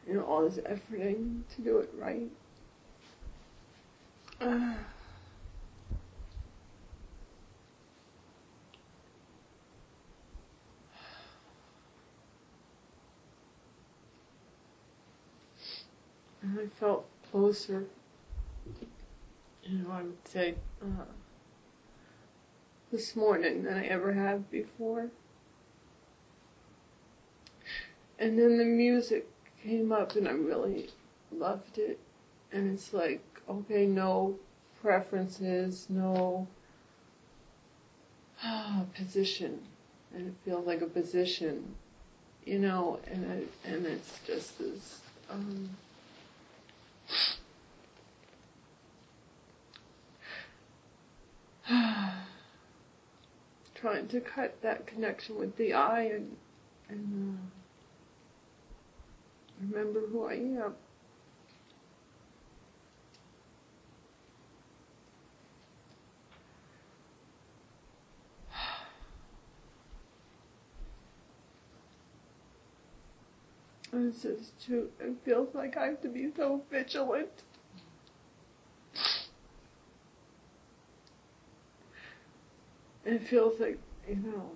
you 0.08 0.16
know, 0.16 0.24
all 0.24 0.50
this 0.50 0.58
efforting 0.58 1.44
to 1.56 1.62
do 1.62 1.78
it 1.78 1.92
right. 2.00 2.32
Uh, 4.42 4.46
and 16.42 16.60
I 16.60 16.66
felt 16.80 17.09
closer. 17.32 17.86
You 19.64 19.80
know, 19.80 19.92
I 19.92 20.02
would 20.02 20.28
say 20.28 20.56
uh, 20.82 21.06
this 22.92 23.16
morning 23.16 23.64
than 23.64 23.78
I 23.78 23.86
ever 23.86 24.14
have 24.14 24.50
before. 24.50 25.10
And 28.18 28.38
then 28.38 28.58
the 28.58 28.66
music 28.66 29.28
came 29.64 29.92
up 29.92 30.16
and 30.16 30.28
I 30.28 30.32
really 30.32 30.90
loved 31.32 31.78
it. 31.78 32.00
And 32.52 32.74
it's 32.74 32.94
like, 32.94 33.24
okay, 33.48 33.86
no 33.86 34.36
preferences, 34.82 35.86
no 35.90 36.48
position. 38.96 39.60
And 40.14 40.28
it 40.28 40.34
feels 40.44 40.66
like 40.66 40.82
a 40.82 40.88
position, 40.88 41.76
you 42.46 42.60
know, 42.60 43.00
and 43.06 43.32
I, 43.32 43.70
and 43.70 43.86
it's 43.86 44.20
just 44.26 44.58
this 44.58 45.02
um, 45.30 45.70
trying 53.76 54.08
to 54.08 54.20
cut 54.20 54.60
that 54.62 54.88
connection 54.88 55.38
with 55.38 55.56
the 55.58 55.74
I 55.74 56.02
and 56.02 56.36
and 56.90 57.38
uh, 57.38 57.42
remember 59.62 60.08
who 60.08 60.26
I 60.26 60.34
am. 60.34 60.74
This 73.92 74.24
is 74.24 74.52
true. 74.64 74.90
It 75.00 75.16
feels 75.26 75.56
like 75.56 75.76
I 75.76 75.88
have 75.88 76.02
to 76.02 76.10
be 76.10 76.30
so 76.36 76.62
vigilant. 76.72 77.44
It 83.06 83.28
feels 83.28 83.60
like, 83.60 83.80
you 84.08 84.16
know, 84.18 84.52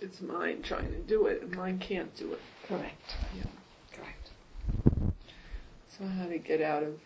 it's 0.00 0.20
mine 0.20 0.62
trying 0.62 0.90
to 0.90 0.98
do 0.98 1.26
it, 1.26 1.42
and 1.42 1.54
mine 1.54 1.78
can't 1.78 2.14
do 2.16 2.32
it. 2.32 2.40
Correct. 2.66 3.14
Yeah. 3.36 3.44
Correct. 3.92 4.30
So 5.88 6.04
how 6.06 6.26
to 6.26 6.38
get 6.38 6.60
out 6.60 6.82
of, 6.82 6.98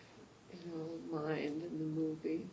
you 0.51 0.71
know, 0.71 1.21
mind 1.21 1.61
in 1.63 1.77
the 1.77 1.85
movie. 1.85 2.47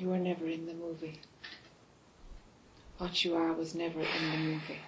You 0.00 0.08
were 0.08 0.18
never 0.18 0.48
in 0.48 0.64
the 0.64 0.72
movie. 0.72 1.20
What 2.96 3.22
you 3.22 3.36
are 3.36 3.52
was 3.52 3.74
never 3.74 4.00
in 4.00 4.30
the 4.32 4.38
movie. 4.38 4.78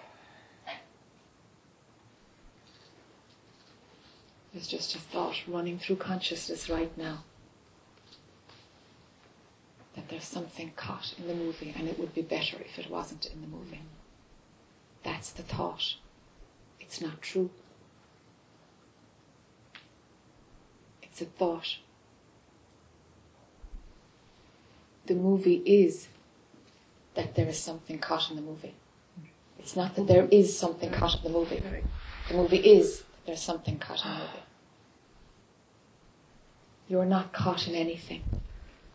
There's 4.54 4.66
just 4.66 4.94
a 4.94 4.98
thought 4.98 5.36
running 5.46 5.78
through 5.78 5.96
consciousness 5.96 6.70
right 6.70 6.96
now 6.96 7.24
that 9.96 10.08
there's 10.08 10.24
something 10.24 10.72
caught 10.76 11.14
in 11.18 11.28
the 11.28 11.34
movie 11.34 11.74
and 11.76 11.88
it 11.88 11.98
would 11.98 12.14
be 12.14 12.22
better 12.22 12.56
if 12.60 12.78
it 12.78 12.90
wasn't 12.90 13.26
in 13.26 13.42
the 13.42 13.46
movie. 13.46 13.82
That's 15.02 15.30
the 15.30 15.42
thought. 15.42 15.96
It's 16.80 17.02
not 17.02 17.20
true. 17.20 17.50
It's 21.02 21.20
a 21.20 21.26
thought. 21.26 21.76
The 25.06 25.14
movie 25.14 25.62
is 25.66 26.08
that 27.14 27.34
there 27.34 27.48
is 27.48 27.58
something 27.58 27.98
caught 27.98 28.30
in 28.30 28.36
the 28.36 28.42
movie. 28.42 28.74
It's 29.58 29.76
not 29.76 29.94
that 29.96 30.06
there 30.06 30.26
is 30.30 30.56
something 30.58 30.90
caught 30.90 31.16
in 31.16 31.22
the 31.24 31.38
movie. 31.38 31.62
The 32.28 32.34
movie 32.34 32.58
is 32.58 32.98
that 33.00 33.26
there's 33.26 33.42
something 33.42 33.78
caught 33.78 34.04
in 34.04 34.10
the 34.12 34.18
movie. 34.18 34.38
You're 36.88 37.04
not 37.04 37.32
caught 37.32 37.66
in 37.68 37.74
anything. 37.74 38.22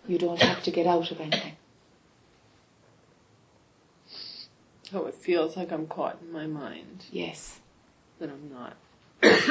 You 0.08 0.18
don't 0.18 0.42
have 0.42 0.64
to 0.64 0.72
get 0.72 0.88
out 0.88 1.12
of 1.12 1.20
anything. 1.20 1.54
So 4.84 5.06
it 5.06 5.16
feels 5.16 5.58
like 5.58 5.72
I'm 5.72 5.88
caught 5.88 6.20
in 6.22 6.32
my 6.32 6.48
mind, 6.48 7.06
Yes. 7.12 7.60
but 8.20 8.30
I'm 8.30 8.50
not. 8.52 8.76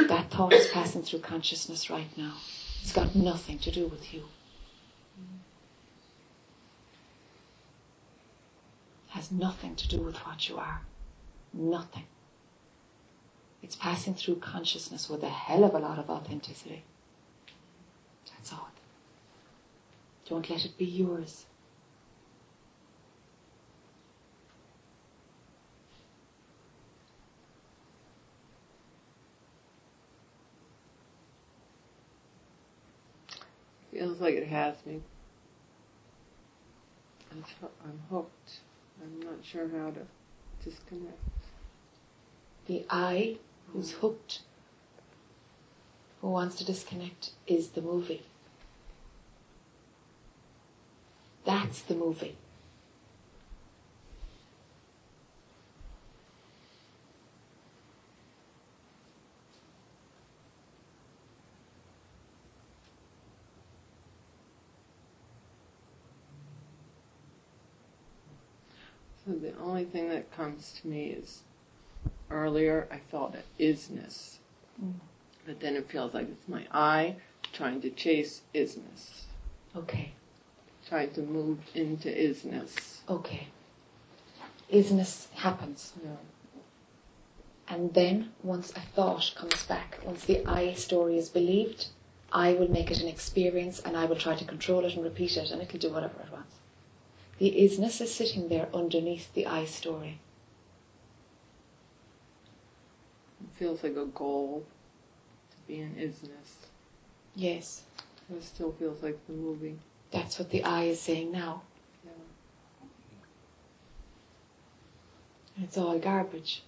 That 0.09 0.30
thought 0.30 0.52
is 0.54 0.68
passing 0.68 1.02
through 1.02 1.18
consciousness 1.20 1.90
right 1.90 2.09
now. 2.16 2.34
It's 2.82 2.92
got 2.92 3.14
nothing 3.14 3.59
to 3.61 3.70
do 3.70 3.86
with 3.86 4.14
you. 4.14 4.24
Has 9.17 9.33
nothing 9.33 9.75
to 9.77 9.89
do 9.89 10.03
with 10.03 10.17
what 10.27 10.47
you 10.47 10.59
are. 10.59 10.83
Nothing. 11.51 12.05
It's 13.62 13.75
passing 13.75 14.14
through 14.14 14.37
consciousness 14.37 15.09
with 15.09 15.23
a 15.23 15.31
hell 15.31 15.64
of 15.64 15.73
a 15.73 15.79
lot 15.79 15.99
of 15.99 16.11
authenticity. 16.11 16.85
That's 18.27 18.53
all. 18.53 18.69
Don't 20.29 20.51
let 20.51 20.67
it 20.67 20.77
be 20.77 20.85
yours. 20.85 21.47
Feels 33.91 34.21
like 34.21 34.35
it 34.35 34.47
has 34.49 34.75
me. 34.85 35.01
I'm 37.33 37.43
I'm 37.83 38.01
hooked. 38.11 38.61
I'm 39.03 39.20
not 39.20 39.44
sure 39.44 39.68
how 39.68 39.90
to 39.90 40.07
disconnect. 40.64 41.18
The 42.66 42.84
I 42.90 43.36
who's 43.72 43.92
hooked, 43.92 44.40
who 46.20 46.30
wants 46.30 46.57
to 46.57 46.64
disconnect, 46.64 47.30
is 47.47 47.68
the 47.68 47.82
movie. 47.82 48.22
That's 51.44 51.80
the 51.82 51.94
movie. 51.94 52.36
So 69.24 69.32
the 69.32 69.56
only 69.67 69.85
thing 69.85 70.09
that 70.11 70.31
comes 70.35 70.73
to 70.81 70.89
me 70.89 71.07
is 71.09 71.43
earlier 72.31 72.87
I 72.91 72.99
felt 72.99 73.35
an 73.35 73.43
isness. 73.59 74.37
Mm. 74.83 74.95
But 75.47 75.61
then 75.61 75.77
it 75.77 75.89
feels 75.91 76.14
like 76.14 76.29
it's 76.29 76.49
my 76.49 76.67
I 76.73 77.17
trying 77.53 77.81
to 77.83 77.91
chase 77.91 78.43
isness, 78.55 79.23
Okay, 79.75 80.12
trying 80.89 81.12
to 81.12 81.23
move 81.23 81.59
into 81.75 82.09
isness. 82.09 82.99
okay. 83.09 83.49
Isness 84.73 85.31
happens. 85.35 85.93
Yeah. 86.03 86.11
And 87.69 87.95
then, 87.95 88.33
once 88.43 88.73
a 88.73 88.81
thought 88.81 89.33
comes 89.37 89.64
back, 89.64 89.99
once 90.05 90.25
the 90.25 90.45
I 90.45 90.73
story 90.75 91.17
is 91.19 91.29
believed, 91.29 91.87
I 92.33 92.53
will 92.55 92.69
make 92.71 92.91
it 92.91 93.01
an 93.01 93.09
experience 93.09 93.81
and 93.81 93.97
I 93.97 94.05
will 94.07 94.17
try 94.17 94.35
to 94.35 94.45
control 94.45 94.85
it 94.85 94.95
and 94.95 95.05
repeat 95.05 95.37
it 95.37 95.51
and 95.53 95.62
it'll 95.62 95.79
do 95.79 95.93
whatever 95.93 96.21
it 96.21 96.33
wants. 96.33 96.55
The 97.39 97.51
isness 97.53 98.01
is 98.01 98.14
sitting 98.14 98.49
there 98.49 98.68
underneath 98.72 99.32
the 99.34 99.47
I 99.47 99.64
story. 99.66 100.20
It 103.43 103.53
feels 103.55 103.82
like 103.82 103.97
a 103.97 104.07
goal 104.07 104.64
to 105.51 105.57
be 105.66 105.80
an 105.80 105.97
isness. 105.99 106.66
Yes, 107.34 107.82
It 108.30 108.43
still 108.43 108.72
feels 108.72 109.03
like 109.03 109.18
the 109.26 109.34
movie. 109.34 109.78
that's 110.11 110.39
what 110.39 110.49
the 110.51 110.64
I 110.64 110.84
is 110.84 111.01
saying 111.01 111.30
now. 111.32 111.62
Yeah. 112.05 112.12
It's 115.62 115.76
all 115.76 115.99
garbage. 115.99 116.62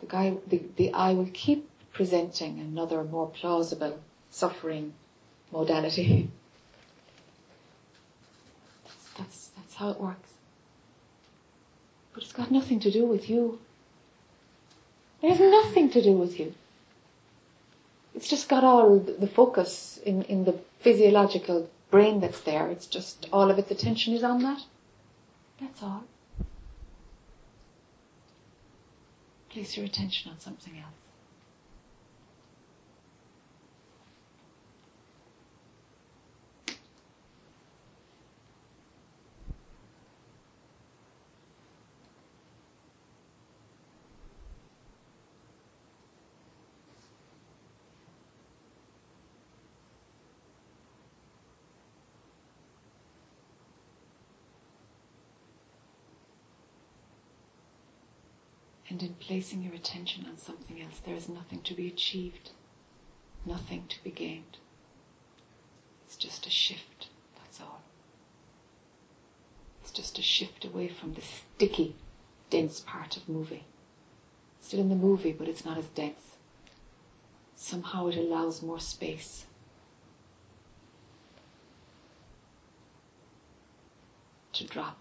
The 0.00 0.06
guy, 0.06 0.36
the, 0.48 0.62
the 0.76 0.92
I 0.92 1.12
will 1.14 1.30
keep 1.32 1.69
presenting 1.92 2.58
another 2.58 3.04
more 3.04 3.28
plausible 3.28 4.00
suffering 4.30 4.94
modality. 5.52 6.30
That's, 8.84 9.08
that's, 9.18 9.50
that's 9.56 9.74
how 9.74 9.90
it 9.90 10.00
works. 10.00 10.30
But 12.14 12.22
it's 12.22 12.32
got 12.32 12.50
nothing 12.50 12.80
to 12.80 12.90
do 12.90 13.04
with 13.04 13.28
you. 13.28 13.58
It 15.22 15.30
has 15.30 15.40
nothing 15.40 15.90
to 15.90 16.02
do 16.02 16.12
with 16.12 16.38
you. 16.38 16.54
It's 18.14 18.28
just 18.28 18.48
got 18.48 18.64
all 18.64 18.98
the 18.98 19.26
focus 19.26 19.98
in, 20.04 20.22
in 20.22 20.44
the 20.44 20.58
physiological 20.80 21.70
brain 21.90 22.20
that's 22.20 22.40
there. 22.40 22.68
It's 22.68 22.86
just 22.86 23.28
all 23.32 23.50
of 23.50 23.58
its 23.58 23.70
attention 23.70 24.14
is 24.14 24.24
on 24.24 24.42
that. 24.42 24.62
That's 25.60 25.82
all. 25.82 26.04
Place 29.50 29.76
your 29.76 29.86
attention 29.86 30.30
on 30.30 30.40
something 30.40 30.78
else. 30.78 30.99
And 59.00 59.08
in 59.08 59.14
placing 59.14 59.62
your 59.62 59.72
attention 59.72 60.26
on 60.28 60.36
something 60.36 60.78
else, 60.82 60.98
there 60.98 61.14
is 61.14 61.26
nothing 61.26 61.62
to 61.62 61.72
be 61.72 61.86
achieved, 61.86 62.50
nothing 63.46 63.86
to 63.88 64.04
be 64.04 64.10
gained. 64.10 64.58
It's 66.04 66.16
just 66.16 66.46
a 66.46 66.50
shift, 66.50 67.08
that's 67.34 67.62
all. 67.62 67.80
It's 69.80 69.90
just 69.90 70.18
a 70.18 70.22
shift 70.22 70.66
away 70.66 70.88
from 70.88 71.14
the 71.14 71.22
sticky, 71.22 71.96
dense 72.50 72.80
part 72.80 73.16
of 73.16 73.26
movie. 73.26 73.64
Still 74.60 74.80
in 74.80 74.90
the 74.90 74.94
movie, 74.94 75.32
but 75.32 75.48
it's 75.48 75.64
not 75.64 75.78
as 75.78 75.86
dense. 75.86 76.36
Somehow 77.56 78.08
it 78.08 78.18
allows 78.18 78.60
more 78.60 78.80
space. 78.80 79.46
To 84.52 84.64
drop. 84.64 84.98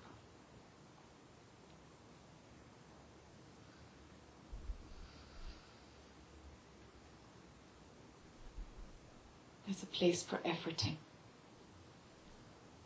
There's 9.69 9.83
a 9.83 9.85
place 9.85 10.23
for 10.23 10.37
efforting, 10.37 10.95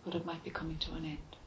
but 0.04 0.14
it 0.16 0.26
might 0.26 0.44
be 0.44 0.50
coming 0.50 0.78
to 0.80 0.92
an 0.92 1.06
end. 1.06 1.38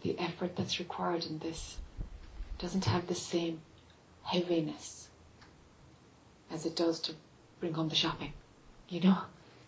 The 0.00 0.18
effort 0.18 0.56
that's 0.56 0.78
required 0.78 1.26
in 1.26 1.40
this 1.40 1.76
doesn't 2.58 2.86
have 2.86 3.08
the 3.08 3.14
same 3.14 3.60
heaviness 4.22 5.10
as 6.50 6.64
it 6.64 6.74
does 6.74 6.98
to 7.00 7.12
bring 7.60 7.74
home 7.74 7.90
the 7.90 7.94
shopping. 7.94 8.32
You 8.88 9.02
know? 9.02 9.18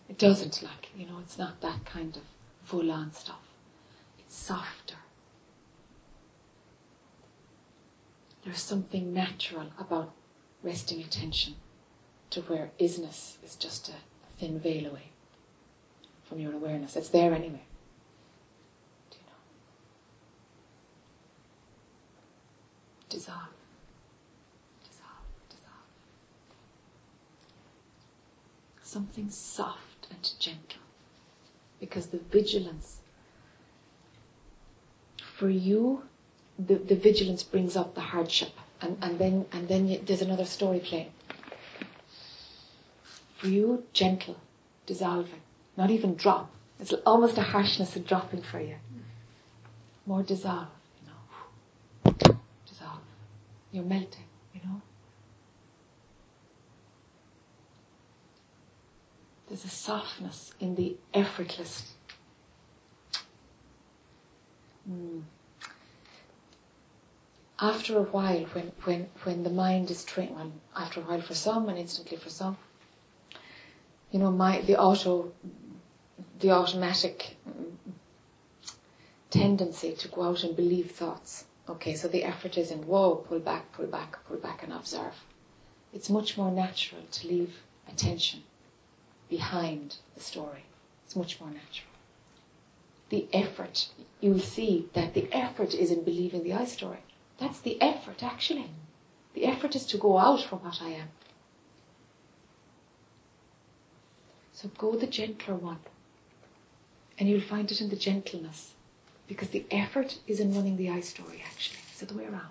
It 0.09 0.17
doesn't 0.17 0.63
like, 0.63 0.89
you 0.97 1.05
know, 1.05 1.19
it's 1.21 1.37
not 1.37 1.61
that 1.61 1.85
kind 1.85 2.17
of 2.17 2.23
full 2.63 2.91
on 2.91 3.11
stuff. 3.11 3.53
It's 4.17 4.35
softer. 4.35 4.95
There's 8.43 8.61
something 8.61 9.13
natural 9.13 9.67
about 9.77 10.13
resting 10.63 11.01
attention 11.01 11.55
to 12.31 12.41
where 12.41 12.71
isness 12.79 13.37
is 13.43 13.55
just 13.55 13.89
a 13.89 13.93
thin 14.37 14.59
veil 14.59 14.85
away 14.85 15.09
from 16.23 16.39
your 16.39 16.53
awareness. 16.53 16.95
It's 16.95 17.09
there 17.09 17.33
anyway. 17.33 17.63
Do 19.09 19.17
you 19.17 19.25
know? 19.25 19.33
Dissolve. 23.09 23.49
Dissolve. 24.83 25.25
Dissolve. 25.49 25.85
Something 28.83 29.29
soft 29.29 30.07
and 30.11 30.31
gentle. 30.39 30.81
Because 31.79 32.07
the 32.07 32.19
vigilance 32.19 32.99
for 35.17 35.49
you, 35.49 36.03
the, 36.59 36.75
the 36.75 36.95
vigilance 36.95 37.41
brings 37.41 37.77
up 37.77 37.95
the 37.95 38.01
hardship 38.01 38.51
and, 38.81 38.97
and 39.01 39.19
then 39.19 39.45
and 39.51 39.67
then 39.67 39.87
you, 39.87 39.99
there's 40.05 40.21
another 40.21 40.45
story 40.45 40.79
playing. 40.79 41.11
For 43.37 43.47
you, 43.47 43.83
gentle, 43.93 44.37
dissolving, 44.85 45.41
not 45.77 45.89
even 45.89 46.15
drop. 46.15 46.51
It's 46.79 46.93
almost 47.05 47.37
a 47.37 47.41
harshness 47.41 47.95
of 47.95 48.05
dropping 48.05 48.41
for 48.41 48.59
you. 48.59 48.75
More 50.05 50.23
dissolve, 50.23 50.67
you 51.01 51.07
know. 51.07 52.39
Dissolve. 52.65 52.99
You're 53.71 53.83
melting, 53.83 54.25
you 54.53 54.61
know. 54.65 54.81
There's 59.47 59.65
a 59.65 59.69
softness 59.69 60.53
in 60.59 60.75
the 60.75 60.97
effortless. 61.13 61.93
Mm 64.89 65.23
after 67.61 67.97
a 67.97 68.03
while, 68.03 68.45
when, 68.53 68.71
when, 68.83 69.09
when 69.23 69.43
the 69.43 69.49
mind 69.49 69.91
is 69.91 70.03
trained, 70.03 70.35
well, 70.35 70.51
after 70.75 71.01
a 71.01 71.03
while 71.03 71.21
for 71.21 71.35
some 71.35 71.67
and 71.67 71.77
instantly 71.77 72.17
for 72.17 72.29
some, 72.29 72.57
you 74.11 74.19
know, 74.19 74.31
my, 74.31 74.61
the 74.61 74.77
auto, 74.77 75.31
the 76.39 76.51
automatic 76.51 77.37
tendency 79.29 79.93
to 79.93 80.07
go 80.07 80.23
out 80.23 80.43
and 80.43 80.55
believe 80.55 80.91
thoughts. 80.91 81.45
Okay, 81.67 81.93
so 81.93 82.07
the 82.07 82.23
effort 82.23 82.57
is 82.57 82.71
in, 82.71 82.87
whoa, 82.87 83.15
pull 83.15 83.39
back, 83.39 83.71
pull 83.73 83.87
back, 83.87 84.17
pull 84.25 84.37
back 84.37 84.63
and 84.63 84.73
observe. 84.73 85.13
It's 85.93 86.09
much 86.09 86.37
more 86.37 86.51
natural 86.51 87.01
to 87.11 87.27
leave 87.27 87.61
attention 87.87 88.43
behind 89.29 89.97
the 90.15 90.21
story. 90.21 90.65
It's 91.05 91.15
much 91.15 91.39
more 91.39 91.49
natural. 91.49 91.89
The 93.09 93.27
effort, 93.33 93.89
you'll 94.21 94.39
see 94.39 94.87
that 94.93 95.13
the 95.13 95.27
effort 95.31 95.73
is 95.73 95.91
in 95.91 96.03
believing 96.03 96.43
the 96.43 96.53
I 96.53 96.65
story. 96.65 96.99
That's 97.39 97.59
the 97.59 97.81
effort, 97.81 98.21
actually. 98.21 98.71
The 99.33 99.45
effort 99.45 99.75
is 99.75 99.85
to 99.87 99.97
go 99.97 100.17
out 100.17 100.43
from 100.43 100.59
what 100.59 100.81
I 100.81 100.89
am. 100.89 101.09
So 104.53 104.69
go 104.77 104.95
the 104.95 105.07
gentler 105.07 105.55
one. 105.55 105.79
And 107.17 107.29
you'll 107.29 107.41
find 107.41 107.71
it 107.71 107.79
in 107.81 107.89
the 107.89 107.95
gentleness. 107.95 108.73
Because 109.27 109.49
the 109.49 109.65
effort 109.71 110.19
is 110.27 110.39
in 110.39 110.53
running 110.53 110.75
the 110.75 110.89
I 110.89 110.99
story, 111.01 111.43
actually. 111.45 111.79
It's 111.89 111.99
the 111.99 112.07
other 112.07 112.15
way 112.15 112.25
around. 112.25 112.49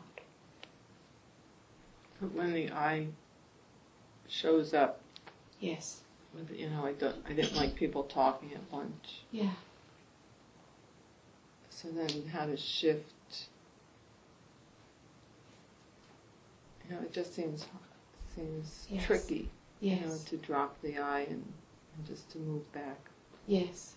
But 2.20 2.32
when 2.32 2.52
the 2.54 2.70
I 2.72 3.08
shows 4.28 4.72
up, 4.72 5.00
Yes. 5.60 6.02
with, 6.34 6.50
you 6.56 6.70
know, 6.70 6.86
I 6.86 6.92
don't, 6.92 7.16
I 7.28 7.32
didn't 7.32 7.56
like 7.56 7.74
people 7.74 8.04
talking 8.04 8.52
at 8.54 8.72
lunch. 8.72 9.22
Yeah. 9.32 9.52
So 11.70 11.88
then 11.88 12.28
how 12.32 12.46
to 12.46 12.56
shift 12.56 13.12
You 16.88 16.94
know, 16.94 17.02
it 17.02 17.12
just 17.12 17.34
seems 17.34 17.66
seems 18.34 18.86
Yes. 18.90 19.06
tricky. 19.06 19.50
You 19.80 19.96
know, 20.00 20.16
to 20.26 20.36
drop 20.38 20.80
the 20.82 20.98
I 20.98 21.20
and, 21.20 21.52
and 21.96 22.06
just 22.06 22.30
to 22.32 22.38
move 22.38 22.70
back. 22.72 22.98
Yes. 23.46 23.94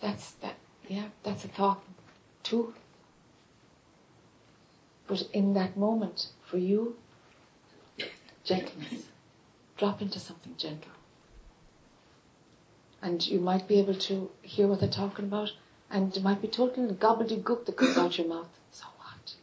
That's 0.00 0.32
that. 0.32 0.56
Yeah, 0.88 1.08
that's 1.22 1.44
a 1.44 1.48
thought 1.48 1.82
too. 2.42 2.74
But 5.06 5.28
in 5.32 5.54
that 5.54 5.76
moment, 5.76 6.28
for 6.44 6.58
you, 6.58 6.96
gentleness. 8.44 9.08
Drop 9.76 10.00
into 10.00 10.18
something 10.18 10.54
gentle. 10.56 10.92
And 13.00 13.26
you 13.26 13.40
might 13.40 13.66
be 13.66 13.78
able 13.78 13.94
to 13.96 14.30
hear 14.42 14.68
what 14.68 14.80
they're 14.80 14.88
talking 14.88 15.24
about, 15.24 15.52
and 15.90 16.16
it 16.16 16.22
might 16.22 16.40
be 16.40 16.48
total 16.48 16.86
gobbledygook 16.94 17.66
that 17.66 17.76
comes 17.76 17.96
out 17.96 18.16
your 18.16 18.28
mouth. 18.28 18.48
So 18.70 18.84
what? 18.98 19.34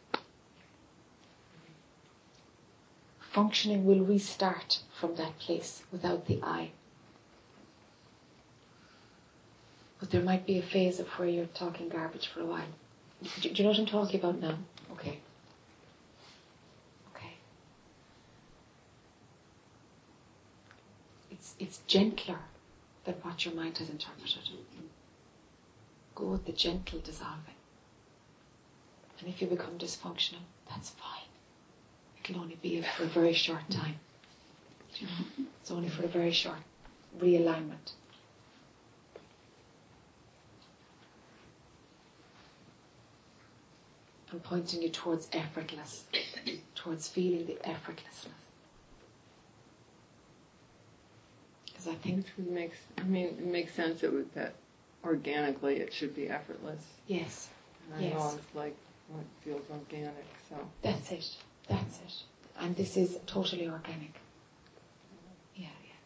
Functioning 3.30 3.84
will 3.86 4.00
restart 4.00 4.80
from 4.92 5.14
that 5.14 5.38
place 5.38 5.84
without 5.92 6.26
the 6.26 6.40
I. 6.42 6.70
But 10.00 10.10
there 10.10 10.20
might 10.20 10.46
be 10.46 10.58
a 10.58 10.62
phase 10.62 10.98
of 10.98 11.06
where 11.10 11.28
you're 11.28 11.46
talking 11.46 11.88
garbage 11.88 12.26
for 12.26 12.40
a 12.40 12.44
while. 12.44 12.72
Do, 13.40 13.48
you 13.48 13.62
know 13.62 13.70
what 13.70 13.78
I'm 13.78 13.86
talking 13.86 14.18
about 14.18 14.40
now? 14.40 14.58
Okay. 14.90 15.20
Okay. 17.14 17.34
It's 21.30 21.54
it's 21.60 21.78
gentler 21.86 22.40
than 23.04 23.14
what 23.22 23.44
your 23.44 23.54
mind 23.54 23.78
has 23.78 23.90
interpreted. 23.90 24.38
Go 26.16 26.24
with 26.24 26.46
the 26.46 26.52
gentle 26.52 26.98
dissolving. 26.98 27.54
And 29.20 29.28
if 29.28 29.40
you 29.40 29.46
become 29.46 29.78
dysfunctional, 29.78 30.46
that's 30.68 30.90
fine. 30.90 31.29
It'll 32.28 32.42
only 32.42 32.56
be 32.60 32.82
for 32.82 33.04
a 33.04 33.06
very 33.06 33.32
short 33.32 33.68
time. 33.70 33.96
You 34.96 35.06
know? 35.06 35.44
It's 35.60 35.70
only 35.70 35.88
for 35.88 36.04
a 36.04 36.08
very 36.08 36.32
short 36.32 36.58
realignment. 37.18 37.92
I'm 44.32 44.40
pointing 44.40 44.82
you 44.82 44.90
towards 44.90 45.28
effortless, 45.32 46.04
towards 46.74 47.08
feeling 47.08 47.46
the 47.46 47.54
effortlessness. 47.68 48.28
Because 51.66 51.88
I 51.88 51.94
think, 51.94 52.18
Which 52.18 52.26
would 52.36 52.50
make, 52.50 52.72
I 52.98 53.02
mean, 53.04 53.26
it 53.26 53.44
makes 53.46 53.74
sense 53.74 54.02
that 54.02 54.12
would, 54.12 54.32
that 54.34 54.54
organically 55.04 55.76
it 55.76 55.92
should 55.92 56.14
be 56.14 56.28
effortless. 56.28 56.84
Yes. 57.06 57.48
And 57.92 58.04
I 58.06 58.08
know 58.10 58.16
Yes. 58.24 58.34
it's 58.36 58.54
like 58.54 58.76
what 59.08 59.24
feels 59.44 59.68
organic. 59.70 60.24
So 60.48 60.56
That's 60.82 61.10
it. 61.10 61.36
That's 61.68 61.98
it. 61.98 62.22
And 62.58 62.76
this 62.76 62.96
is 62.96 63.18
totally 63.26 63.68
organic. 63.68 64.14
Yeah, 65.54 65.68
yeah. 65.84 66.00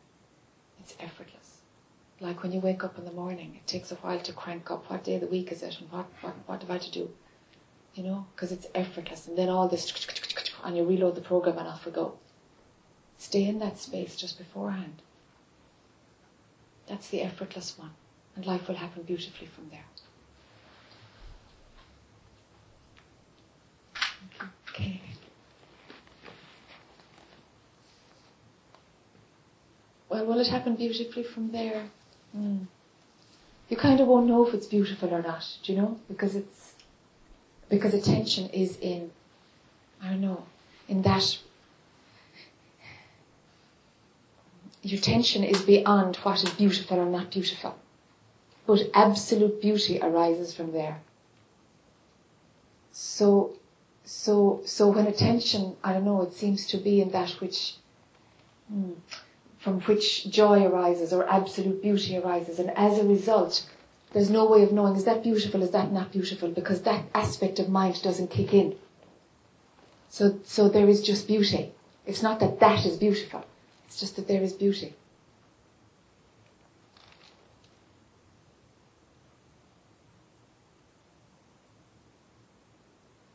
It's 0.80 0.94
effortless. 1.00 1.58
Like 2.20 2.42
when 2.42 2.52
you 2.52 2.60
wake 2.60 2.84
up 2.84 2.98
in 2.98 3.04
the 3.04 3.12
morning, 3.12 3.54
it 3.56 3.66
takes 3.66 3.90
a 3.90 3.96
while 3.96 4.20
to 4.20 4.32
crank 4.32 4.70
up 4.70 4.88
what 4.90 5.04
day 5.04 5.16
of 5.16 5.20
the 5.22 5.26
week 5.26 5.50
is 5.50 5.62
it 5.62 5.78
and 5.80 5.90
what, 5.90 6.06
what, 6.20 6.34
what 6.46 6.60
have 6.62 6.70
I 6.70 6.78
to 6.78 6.90
do? 6.90 7.10
You 7.94 8.02
know, 8.04 8.26
because 8.34 8.52
it's 8.52 8.66
effortless. 8.74 9.26
And 9.26 9.36
then 9.36 9.48
all 9.48 9.68
this, 9.68 9.92
and 10.64 10.76
you 10.76 10.84
reload 10.84 11.14
the 11.16 11.20
program 11.20 11.58
and 11.58 11.68
off 11.68 11.86
we 11.86 11.92
go. 11.92 12.14
Stay 13.18 13.44
in 13.44 13.58
that 13.60 13.78
space 13.78 14.16
just 14.16 14.38
beforehand. 14.38 15.02
That's 16.86 17.08
the 17.08 17.22
effortless 17.22 17.78
one. 17.78 17.92
And 18.36 18.46
life 18.46 18.68
will 18.68 18.76
happen 18.76 19.02
beautifully 19.02 19.46
from 19.46 19.70
there. 19.70 19.84
Okay. 24.68 25.00
Well, 30.14 30.26
will 30.26 30.38
it 30.38 30.46
happen 30.46 30.76
beautifully 30.76 31.24
from 31.24 31.50
there? 31.50 31.86
Mm. 32.38 32.68
You 33.68 33.76
kind 33.76 33.98
of 33.98 34.06
won't 34.06 34.28
know 34.28 34.46
if 34.46 34.54
it's 34.54 34.68
beautiful 34.68 35.12
or 35.12 35.20
not, 35.20 35.58
do 35.64 35.72
you 35.72 35.78
know? 35.82 35.98
Because 36.06 36.36
it's 36.36 36.74
because 37.68 37.94
attention 37.94 38.48
is 38.50 38.78
in 38.78 39.10
I 40.00 40.10
don't 40.10 40.20
know, 40.20 40.44
in 40.86 41.02
that 41.02 41.38
your 44.82 45.00
attention 45.00 45.42
is 45.42 45.62
beyond 45.62 46.14
what 46.18 46.44
is 46.44 46.50
beautiful 46.50 47.00
or 47.00 47.06
not 47.06 47.32
beautiful. 47.32 47.74
But 48.68 48.82
absolute 48.94 49.60
beauty 49.60 49.98
arises 50.00 50.54
from 50.54 50.70
there. 50.70 51.00
So 52.92 53.54
so 54.04 54.60
so 54.64 54.90
when 54.90 55.08
attention 55.08 55.74
I 55.82 55.92
don't 55.92 56.04
know, 56.04 56.22
it 56.22 56.34
seems 56.34 56.68
to 56.68 56.76
be 56.76 57.00
in 57.00 57.10
that 57.10 57.30
which 57.40 57.74
hmm, 58.68 58.92
from 59.64 59.80
which 59.82 60.30
joy 60.30 60.62
arises 60.64 61.12
or 61.12 61.28
absolute 61.28 61.82
beauty 61.82 62.16
arises 62.18 62.58
and 62.58 62.70
as 62.76 62.98
a 62.98 63.04
result 63.04 63.64
there's 64.14 64.30
no 64.30 64.46
way 64.46 64.62
of 64.62 64.72
knowing 64.72 64.94
is 64.94 65.04
that 65.06 65.24
beautiful, 65.24 65.60
is 65.60 65.72
that 65.72 65.90
not 65.90 66.12
beautiful, 66.12 66.48
because 66.48 66.82
that 66.82 67.04
aspect 67.14 67.58
of 67.58 67.68
mind 67.68 68.00
doesn't 68.00 68.30
kick 68.30 68.54
in. 68.54 68.76
So, 70.08 70.38
so 70.44 70.68
there 70.68 70.88
is 70.88 71.02
just 71.02 71.26
beauty. 71.26 71.72
It's 72.06 72.22
not 72.22 72.38
that 72.38 72.60
that 72.60 72.86
is 72.86 72.96
beautiful. 72.96 73.44
It's 73.86 73.98
just 73.98 74.14
that 74.14 74.28
there 74.28 74.40
is 74.40 74.52
beauty. 74.52 74.94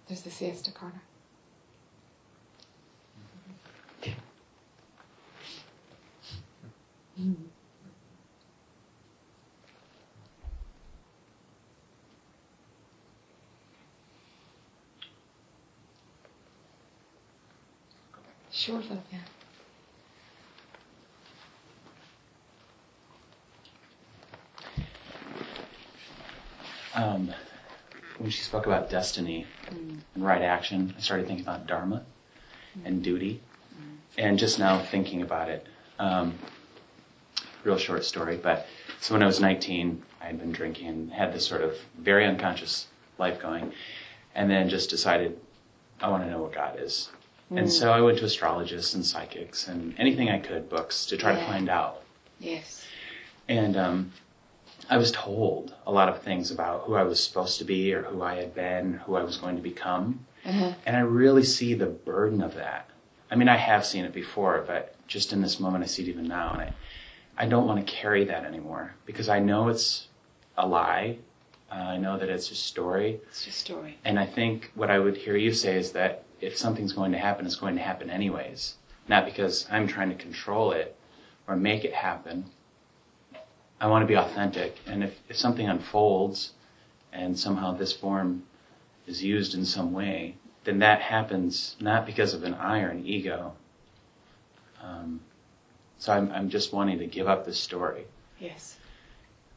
There's 0.08 0.22
the 0.22 0.32
siesta 0.32 0.72
corner. 0.72 1.02
Sure. 18.52 18.82
Um, 26.96 27.34
when 28.18 28.30
she 28.30 28.42
spoke 28.42 28.66
about 28.66 28.90
destiny 28.90 29.46
and 29.70 30.04
right 30.16 30.42
action, 30.42 30.94
I 30.98 31.02
started 31.02 31.28
thinking 31.28 31.46
about 31.46 31.68
dharma 31.68 32.04
and 32.84 33.04
duty, 33.04 33.42
and 34.18 34.38
just 34.38 34.60
now 34.60 34.80
thinking 34.80 35.22
about 35.22 35.50
it. 35.50 35.66
Um, 36.00 36.38
real 37.64 37.78
short 37.78 38.06
story, 38.06 38.38
but 38.38 38.66
so 39.00 39.14
when 39.14 39.24
I 39.24 39.26
was 39.26 39.40
19, 39.40 40.04
I 40.22 40.26
had 40.26 40.40
been 40.40 40.52
drinking, 40.52 41.10
had 41.10 41.34
this 41.34 41.46
sort 41.46 41.62
of 41.62 41.78
very 41.98 42.26
unconscious 42.26 42.88
life 43.18 43.40
going, 43.40 43.72
and 44.36 44.50
then 44.50 44.70
just 44.70 44.90
decided 44.90 45.40
I 46.02 46.10
want 46.10 46.24
to 46.24 46.30
know 46.30 46.42
what 46.42 46.54
God 46.54 46.80
is. 46.80 47.10
And 47.52 47.72
so 47.72 47.92
I 47.92 48.00
went 48.02 48.20
to 48.20 48.26
astrologists 48.26 48.94
and 48.94 49.04
psychics 49.04 49.68
and 49.68 49.96
anything 49.98 50.30
I 50.30 50.38
could, 50.38 50.70
books, 50.70 51.06
to 51.08 51.18
try 51.18 51.34
to 51.34 51.46
find 51.46 51.68
out. 51.68 52.04
Yes. 52.40 52.86
And 53.48 53.76
um, 53.76 54.12
I 54.88 54.98
was 54.98 55.12
told 55.12 55.74
a 55.88 55.92
lot 55.92 56.10
of 56.10 56.22
things 56.22 56.52
about 56.52 56.84
who 56.84 56.94
I 56.94 57.02
was 57.04 57.24
supposed 57.24 57.58
to 57.58 57.66
be 57.66 57.92
or 57.94 58.04
who 58.04 58.22
I 58.22 58.36
had 58.36 58.54
been, 58.54 59.02
who 59.06 59.16
I 59.16 59.24
was 59.24 59.38
going 59.38 59.56
to 59.56 59.64
become. 59.64 60.26
Uh-huh. 60.46 60.74
And 60.86 60.96
I 60.96 61.00
really 61.00 61.44
see 61.44 61.74
the 61.74 61.88
burden 61.88 62.42
of 62.42 62.54
that. 62.54 62.88
I 63.32 63.36
mean, 63.36 63.50
I 63.50 63.58
have 63.58 63.86
seen 63.86 64.06
it 64.06 64.14
before, 64.14 64.64
but 64.66 64.96
just 65.08 65.34
in 65.34 65.42
this 65.42 65.60
moment, 65.60 65.84
I 65.84 65.88
see 65.88 66.04
it 66.04 66.10
even 66.10 66.28
now. 66.28 66.52
And 66.52 66.62
I, 66.62 66.74
I 67.40 67.46
don't 67.46 67.66
want 67.66 67.86
to 67.86 67.92
carry 67.92 68.26
that 68.26 68.44
anymore 68.44 68.96
because 69.06 69.30
I 69.30 69.40
know 69.40 69.70
it's 69.70 70.10
a 70.58 70.68
lie. 70.68 71.20
Uh, 71.72 71.76
I 71.76 71.98
know 71.98 72.20
that 72.20 72.28
it's 72.28 72.52
a 72.52 72.56
story. 72.56 73.22
It's 73.30 73.46
your 73.46 73.54
story. 73.54 73.98
And 74.04 74.20
I 74.20 74.26
think 74.26 74.72
what 74.76 74.92
I 74.92 75.00
would 75.00 75.16
hear 75.16 75.38
you 75.38 75.54
say 75.54 75.78
is 75.78 75.94
that 75.94 76.26
if 76.42 76.58
something's 76.58 76.92
going 76.92 77.14
to 77.14 77.18
happen, 77.18 77.46
it's 77.46 77.56
going 77.56 77.76
to 77.76 77.82
happen 77.82 78.10
anyways. 78.10 78.76
Not 79.08 79.24
because 79.24 79.68
I'm 79.72 79.88
trying 79.88 80.10
to 80.10 80.16
control 80.16 80.74
it 80.74 80.98
or 81.48 81.56
make 81.56 81.86
it 81.86 81.94
happen. 81.94 82.48
I 83.80 83.88
want 83.88 84.04
to 84.04 84.08
be 84.08 84.18
authentic. 84.18 84.76
And 84.86 85.02
if, 85.02 85.20
if 85.30 85.38
something 85.38 85.70
unfolds 85.70 86.52
and 87.14 87.40
somehow 87.40 87.72
this 87.72 87.94
form 87.94 88.44
is 89.08 89.24
used 89.24 89.56
in 89.56 89.64
some 89.64 89.94
way, 89.94 90.36
then 90.66 90.80
that 90.80 91.02
happens 91.04 91.78
not 91.80 92.06
because 92.06 92.34
of 92.34 92.44
an 92.44 92.54
I 92.54 92.82
or 92.82 92.90
an 92.90 93.06
ego. 93.06 93.54
Um, 94.84 95.22
so 96.00 96.12
I'm, 96.14 96.32
I'm 96.32 96.50
just 96.50 96.74
wanting 96.74 96.98
to 97.00 97.06
give 97.06 97.28
up 97.28 97.46
this 97.46 97.60
story. 97.60 98.06
Yes. 98.40 98.78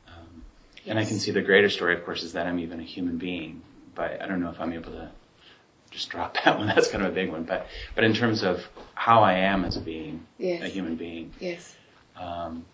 Um, 0.08 0.42
And 0.86 0.98
I 0.98 1.04
can 1.04 1.18
see 1.18 1.30
the 1.30 1.40
greater 1.40 1.70
story, 1.70 1.94
of 1.94 2.04
course, 2.04 2.22
is 2.22 2.32
that 2.34 2.46
I'm 2.46 2.58
even 2.58 2.78
a 2.80 2.84
human 2.84 3.16
being. 3.16 3.62
But 3.94 4.20
I 4.20 4.26
don't 4.26 4.40
know 4.40 4.50
if 4.50 4.60
I'm 4.60 4.72
able 4.72 4.92
to 4.92 5.10
just 5.90 6.10
drop 6.10 6.36
that 6.44 6.58
one. 6.58 6.66
That's 6.66 6.88
kind 6.88 7.04
of 7.04 7.10
a 7.10 7.14
big 7.14 7.30
one. 7.30 7.44
But 7.44 7.66
but 7.94 8.04
in 8.04 8.12
terms 8.12 8.42
of 8.42 8.68
how 8.94 9.22
I 9.22 9.34
am 9.34 9.64
as 9.64 9.76
a 9.76 9.80
being, 9.80 10.26
Yes. 10.38 10.62
a 10.62 10.68
human 10.68 10.96
being, 10.96 11.32
Yes. 11.40 11.74
um, 12.16 12.64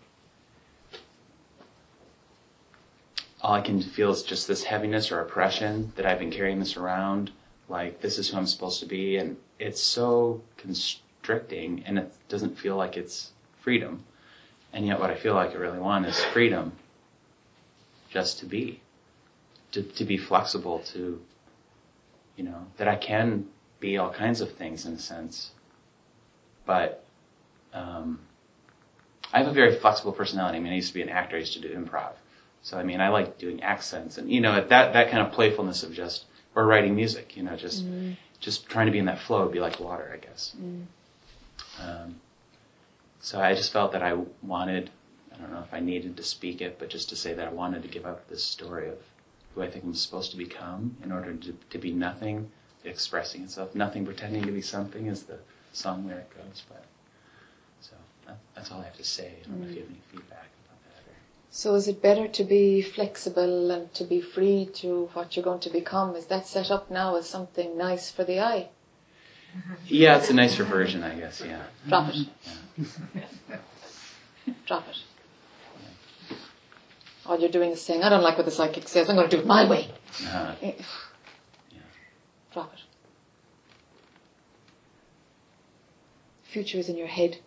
all 3.41 3.53
I 3.53 3.61
can 3.61 3.81
feel 3.81 4.11
is 4.11 4.23
just 4.23 4.47
this 4.47 4.63
heaviness 4.63 5.11
or 5.11 5.21
oppression 5.21 5.93
that 5.95 6.05
I've 6.05 6.19
been 6.19 6.31
carrying 6.31 6.59
this 6.59 6.75
around. 6.75 7.31
Like 7.69 8.01
this 8.01 8.17
is 8.17 8.29
who 8.29 8.37
I'm 8.37 8.47
supposed 8.47 8.79
to 8.79 8.85
be, 8.85 9.17
and 9.17 9.37
it's 9.59 9.81
so 9.81 10.41
constricting, 10.57 11.83
and 11.85 11.99
it 11.99 12.11
doesn't 12.27 12.57
feel 12.57 12.75
like 12.75 12.97
it's 12.97 13.31
freedom. 13.61 14.03
And 14.71 14.85
yet, 14.85 14.99
what 14.99 15.09
I 15.09 15.15
feel 15.15 15.33
like 15.33 15.51
I 15.51 15.55
really 15.55 15.79
want 15.79 16.05
is 16.05 16.23
freedom, 16.23 16.73
just 18.09 18.39
to 18.39 18.45
be, 18.45 18.81
to 19.71 19.81
to 19.81 20.05
be 20.05 20.17
flexible, 20.17 20.79
to, 20.93 21.21
you 22.35 22.43
know, 22.43 22.67
that 22.77 22.87
I 22.87 22.95
can 22.95 23.47
be 23.79 23.97
all 23.97 24.11
kinds 24.11 24.41
of 24.41 24.53
things 24.53 24.85
in 24.85 24.93
a 24.93 24.99
sense, 24.99 25.51
but. 26.65 27.03
Um, 27.71 28.21
I 29.31 29.37
have 29.37 29.47
a 29.47 29.53
very 29.53 29.75
flexible 29.75 30.11
personality. 30.11 30.57
I 30.57 30.61
mean, 30.61 30.73
I 30.73 30.75
used 30.75 30.87
to 30.87 30.93
be 30.95 31.03
an 31.03 31.09
actor. 31.09 31.35
I 31.35 31.39
used 31.39 31.53
to 31.53 31.59
do 31.61 31.69
improv. 31.69 32.13
So, 32.63 32.77
I 32.77 32.83
mean, 32.83 32.99
I 32.99 33.09
like 33.09 33.37
doing 33.37 33.61
accents 33.61 34.17
and, 34.17 34.29
you 34.31 34.41
know, 34.41 34.55
that, 34.55 34.93
that 34.93 35.11
kind 35.11 35.25
of 35.25 35.31
playfulness 35.31 35.83
of 35.83 35.93
just, 35.93 36.25
or 36.55 36.65
writing 36.65 36.95
music, 36.95 37.37
you 37.37 37.43
know, 37.43 37.55
just, 37.55 37.83
just 38.39 38.67
trying 38.67 38.87
to 38.87 38.91
be 38.91 38.97
in 38.97 39.05
that 39.05 39.19
flow 39.19 39.43
would 39.43 39.53
be 39.53 39.59
like 39.59 39.79
water, 39.79 40.11
I 40.13 40.17
guess. 40.17 40.55
Um, 41.81 42.15
so 43.19 43.39
I 43.39 43.53
just 43.53 43.73
felt 43.73 43.91
that 43.91 44.01
I 44.03 44.17
wanted, 44.41 44.91
I 45.33 45.37
don't 45.37 45.51
know 45.51 45.63
if 45.65 45.73
I 45.73 45.79
needed 45.79 46.15
to 46.17 46.23
speak 46.23 46.61
it, 46.61 46.79
but 46.79 46.89
just 46.89 47.09
to 47.09 47.15
say 47.15 47.33
that 47.33 47.47
I 47.47 47.51
wanted 47.51 47.81
to 47.83 47.89
give 47.89 48.05
up 48.05 48.27
this 48.27 48.43
story 48.43 48.87
of 48.89 48.97
who 49.53 49.61
I 49.61 49.69
think 49.69 49.83
I'm 49.83 49.93
supposed 49.93 50.31
to 50.31 50.37
become 50.37 50.95
in 51.03 51.11
order 51.11 51.33
to, 51.33 51.53
to 51.69 51.77
be 51.77 51.91
nothing, 51.91 52.49
expressing 52.85 53.43
itself, 53.43 53.75
nothing 53.75 54.05
pretending 54.05 54.43
to 54.43 54.51
be 54.51 54.61
something 54.61 55.07
is 55.07 55.23
the 55.23 55.39
song 55.73 56.07
lyric 56.07 56.35
goes, 56.35 56.63
but 56.69 56.85
so 57.81 57.95
that, 58.25 58.37
that's 58.55 58.71
all 58.71 58.81
I 58.81 58.85
have 58.85 58.97
to 58.97 59.03
say. 59.03 59.33
I 59.43 59.47
don't 59.47 59.61
know 59.61 59.67
if 59.67 59.75
you 59.75 59.81
have 59.81 59.89
any 59.89 60.01
feedback 60.11 60.47
about 60.65 60.83
that. 60.85 61.11
Or, 61.11 61.15
So 61.49 61.75
is 61.75 61.87
it 61.87 62.01
better 62.01 62.27
to 62.27 62.43
be 62.43 62.81
flexible 62.81 63.69
and 63.71 63.93
to 63.95 64.03
be 64.05 64.21
free 64.21 64.69
to 64.75 65.09
what 65.13 65.35
you're 65.35 65.43
going 65.43 65.59
to 65.61 65.69
become? 65.69 66.15
Is 66.15 66.27
that 66.27 66.47
set 66.47 66.71
up 66.71 66.89
now 66.89 67.17
as 67.17 67.29
something 67.29 67.77
nice 67.77 68.09
for 68.09 68.23
the 68.23 68.39
I? 68.39 68.69
Yeah, 69.85 70.17
it's 70.17 70.29
a 70.29 70.33
nicer 70.33 70.63
version, 70.63 71.03
I 71.03 71.15
guess. 71.15 71.41
Yeah. 71.45 71.63
Drop 71.87 72.13
it. 72.13 72.27
Drop 74.65 74.87
it. 74.87 76.35
All 77.25 77.39
you're 77.39 77.49
doing 77.49 77.71
is 77.71 77.81
saying, 77.81 78.03
I 78.03 78.09
don't 78.09 78.23
like 78.23 78.37
what 78.37 78.45
the 78.45 78.51
psychic 78.51 78.87
says, 78.87 79.09
I'm 79.09 79.15
going 79.15 79.29
to 79.29 79.35
do 79.35 79.41
it 79.41 79.47
my 79.47 79.69
way. 79.69 79.89
Uh, 80.27 80.55
Drop 82.51 82.73
it. 82.73 82.79
Future 86.43 86.79
is 86.79 86.89
in 86.89 86.97
your 86.97 87.07
head. 87.07 87.37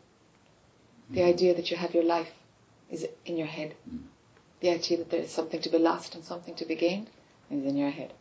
The 1.11 1.21
mm-hmm. 1.21 1.29
idea 1.29 1.55
that 1.55 1.71
you 1.71 1.77
have 1.77 1.95
your 1.95 2.05
life 2.05 2.31
is 2.91 3.07
in 3.27 3.37
your 3.37 3.49
head. 3.49 3.75
Mm. 3.91 4.03
the 4.61 4.71
idea 4.71 4.97
that 4.99 5.11
there 5.11 5.21
is 5.21 5.31
something 5.31 5.61
to 5.61 5.69
be 5.69 5.79
lost 5.79 6.15
and 6.15 6.25
something 6.25 6.55
to 6.55 6.65
be 6.65 6.77
gained, 6.77 7.11
is 7.51 7.65
in 7.65 7.77
your 7.77 7.91
head. 7.91 8.13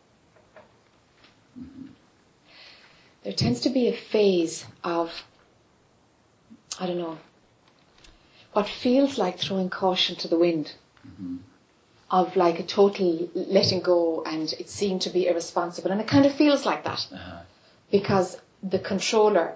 There 3.24 3.34
tends 3.34 3.60
to 3.62 3.70
be 3.70 3.88
a 3.88 3.94
phase 3.94 4.66
of, 4.84 5.24
I 6.80 6.88
don't 6.88 6.98
know, 6.98 7.20
what 8.54 8.68
feels 8.68 9.18
like 9.18 9.38
throwing 9.40 9.70
caution 9.70 10.16
to 10.18 10.28
the 10.28 10.38
wind, 10.38 10.74
of 12.10 12.36
like 12.36 12.60
a 12.60 12.64
total 12.64 13.30
letting 13.34 13.82
go, 13.82 14.24
and 14.26 14.52
it 14.60 14.70
seemed 14.70 15.02
to 15.04 15.10
be 15.10 15.28
irresponsible, 15.28 15.92
and 15.92 16.02
it 16.02 16.08
kind 16.08 16.26
of 16.26 16.34
feels 16.34 16.66
like 16.66 16.84
that 16.84 17.08
Uh-huh. 17.14 17.42
because 17.90 18.42
the 18.62 18.80
controller 18.80 19.56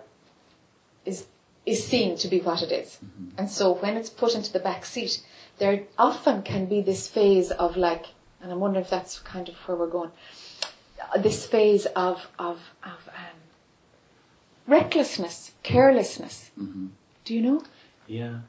is 1.05 1.27
is 1.65 1.83
seen 1.85 2.15
to 2.15 2.27
be 2.27 2.39
what 2.39 2.61
it 2.61 2.71
is. 2.71 2.99
and 3.37 3.49
so 3.49 3.73
when 3.73 3.97
it's 3.97 4.09
put 4.09 4.35
into 4.35 4.53
the 4.53 4.59
back 4.59 4.85
seat, 4.85 5.21
there 5.57 5.83
often 5.97 6.43
can 6.43 6.67
be 6.67 6.79
this 6.81 7.07
phase 7.07 7.49
of 7.51 7.75
like, 7.75 8.05
and 8.41 8.51
I'm 8.51 8.59
wondering 8.59 8.85
if 8.85 8.91
that's 8.91 9.17
kind 9.19 9.49
of 9.49 9.55
where 9.67 9.75
we're 9.75 9.87
going. 9.87 10.11
This 11.17 11.45
phase 11.47 11.87
of 11.87 12.27
of 12.39 12.59
of 12.83 13.04
recklessness, 14.67 15.51
carelessness. 15.63 16.51
Mhm. 16.59 16.89
Do 17.23 17.33
you 17.33 17.41
know? 17.41 17.63
Yeah. 18.07 18.39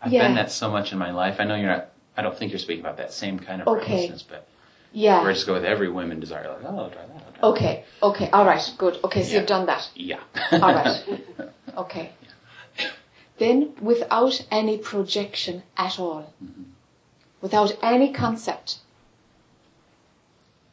I've 0.00 0.12
Yeah. 0.12 0.26
been 0.26 0.34
that 0.36 0.50
so 0.50 0.70
much 0.70 0.92
in 0.92 0.98
my 0.98 1.10
life. 1.10 1.36
I 1.40 1.44
know 1.44 1.54
you're 1.54 1.68
not. 1.68 1.88
I 2.16 2.22
don't 2.22 2.36
think 2.36 2.52
you're 2.52 2.58
speaking 2.58 2.84
about 2.84 2.96
that 2.98 3.12
same 3.12 3.38
kind 3.38 3.60
of 3.62 3.66
Okay. 3.68 3.80
recklessness, 4.02 4.22
but 4.22 4.46
Yeah. 4.92 5.22
we're 5.22 5.32
just 5.32 5.46
go 5.46 5.54
with 5.54 5.64
every 5.64 5.88
women 5.88 6.20
desire. 6.20 6.48
Like, 6.48 6.64
oh, 6.64 6.78
I'll 6.78 6.90
try 6.90 7.06
that. 7.06 7.22
I'll 7.26 7.32
try 7.32 7.48
Okay. 7.50 7.84
Okay. 8.02 8.30
All 8.30 8.44
right. 8.44 8.74
Good. 8.78 9.00
Okay. 9.04 9.22
So 9.22 9.32
Yeah. 9.32 9.38
you've 9.38 9.48
done 9.48 9.66
that. 9.66 9.88
That. 9.94 10.00
Yeah. 10.00 10.20
All 10.52 10.74
right. 10.74 11.04
Okay. 11.76 12.12
Then, 13.38 13.74
without 13.80 14.46
any 14.48 14.78
projection 14.78 15.64
at 15.76 15.98
all, 15.98 16.32
without 17.40 17.76
any 17.82 18.12
concept, 18.12 18.78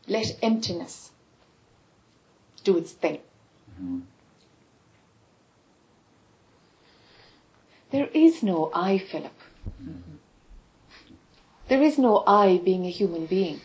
let 0.07 0.37
emptiness 0.43 1.09
do 2.63 2.77
its 2.77 2.91
thing. 2.91 3.19
Mhm. 3.81 4.01
There 7.91 8.07
is 8.13 8.41
no 8.41 8.71
I, 8.73 8.97
Philip. 8.97 9.33
There 11.67 11.81
is 11.81 11.97
no 11.97 12.23
I 12.25 12.57
being 12.57 12.85
a 12.85 12.89
human 12.89 13.25
being. 13.25 13.61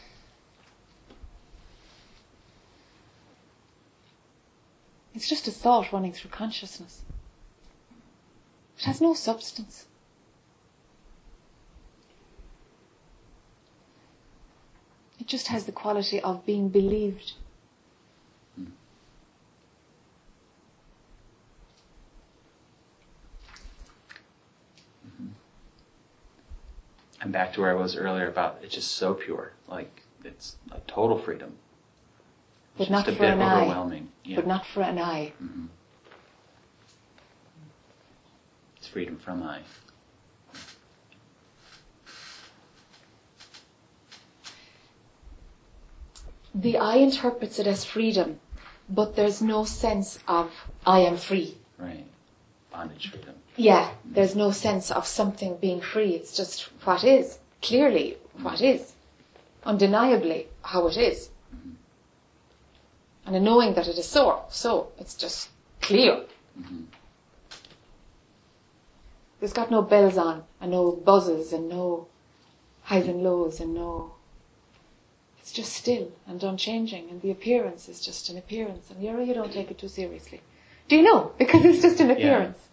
It's 5.14 5.28
just 5.28 5.48
a 5.48 5.50
thought 5.50 5.92
running 5.92 6.12
through 6.12 6.30
consciousness. 6.30 7.02
It 8.78 8.84
has 8.84 9.00
no 9.00 9.14
substance. 9.14 9.86
It 15.18 15.26
just 15.26 15.46
has 15.48 15.64
the 15.64 15.72
quality 15.72 16.20
of 16.20 16.44
being 16.44 16.68
believed. 16.68 17.32
I'm 27.20 27.32
back 27.32 27.52
to 27.54 27.60
where 27.60 27.70
I 27.70 27.74
was 27.74 27.96
earlier 27.96 28.28
about 28.28 28.58
it's 28.62 28.74
just 28.74 28.92
so 28.92 29.14
pure. 29.14 29.52
Like 29.68 30.02
it's 30.24 30.56
like 30.70 30.86
total 30.86 31.18
freedom. 31.18 31.56
But 32.76 32.90
not 32.90 33.08
a 33.08 33.12
for 33.12 33.24
an 33.24 33.40
I. 33.40 34.02
But 34.34 34.46
not 34.46 34.66
for 34.66 34.82
an. 34.82 34.96
Mhm. 34.96 35.68
It's 38.76 38.86
freedom 38.88 39.16
from 39.16 39.42
I. 39.42 39.60
The 46.54 46.78
I 46.78 46.96
interprets 46.96 47.58
it 47.58 47.66
as 47.66 47.84
freedom, 47.84 48.40
but 48.88 49.14
there's 49.14 49.42
no 49.42 49.64
sense 49.64 50.18
of 50.26 50.50
I 50.86 51.00
am 51.00 51.16
free. 51.18 51.58
Right. 51.78 52.06
Bondage 52.72 53.10
freedom. 53.10 53.34
Yeah, 53.56 53.90
there's 54.04 54.36
no 54.36 54.50
sense 54.50 54.90
of 54.90 55.06
something 55.06 55.56
being 55.56 55.80
free. 55.80 56.10
It's 56.10 56.36
just 56.36 56.64
what 56.84 57.04
is, 57.04 57.38
clearly 57.62 58.18
what 58.40 58.60
is, 58.60 58.92
undeniably 59.64 60.48
how 60.62 60.86
it 60.88 60.96
is. 60.96 61.30
And 63.24 63.34
a 63.34 63.40
knowing 63.40 63.74
that 63.74 63.88
it 63.88 63.98
is 63.98 64.06
so, 64.06 64.44
so 64.50 64.92
it's 64.98 65.14
just 65.14 65.48
clear. 65.80 66.24
Mm-hmm. 66.58 66.82
There's 69.40 69.52
got 69.52 69.70
no 69.70 69.82
bells 69.82 70.16
on, 70.16 70.44
and 70.60 70.70
no 70.70 70.92
buzzes, 70.92 71.52
and 71.52 71.68
no 71.68 72.06
highs 72.84 73.06
and 73.08 73.22
lows, 73.22 73.60
and 73.60 73.74
no. 73.74 74.12
It's 75.40 75.52
just 75.52 75.72
still 75.72 76.12
and 76.26 76.42
unchanging, 76.42 77.10
and 77.10 77.20
the 77.20 77.30
appearance 77.30 77.88
is 77.88 78.00
just 78.00 78.28
an 78.28 78.38
appearance, 78.38 78.90
and 78.90 79.02
you 79.02 79.20
you 79.20 79.34
don't 79.34 79.52
take 79.52 79.70
it 79.70 79.78
too 79.78 79.88
seriously. 79.88 80.40
Do 80.88 80.96
you 80.96 81.02
know? 81.02 81.32
Because 81.36 81.64
it's 81.64 81.82
just 81.82 82.00
an 82.00 82.10
appearance. 82.10 82.68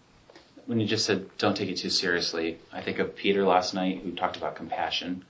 When 0.66 0.80
you 0.80 0.86
just 0.86 1.04
said 1.04 1.28
don't 1.38 1.56
take 1.56 1.68
it 1.68 1.76
too 1.76 1.90
seriously, 1.90 2.58
I 2.72 2.80
think 2.80 2.98
of 2.98 3.14
Peter 3.16 3.44
last 3.44 3.74
night 3.74 4.00
who 4.02 4.12
talked 4.12 4.36
about 4.36 4.56
compassion. 4.56 5.24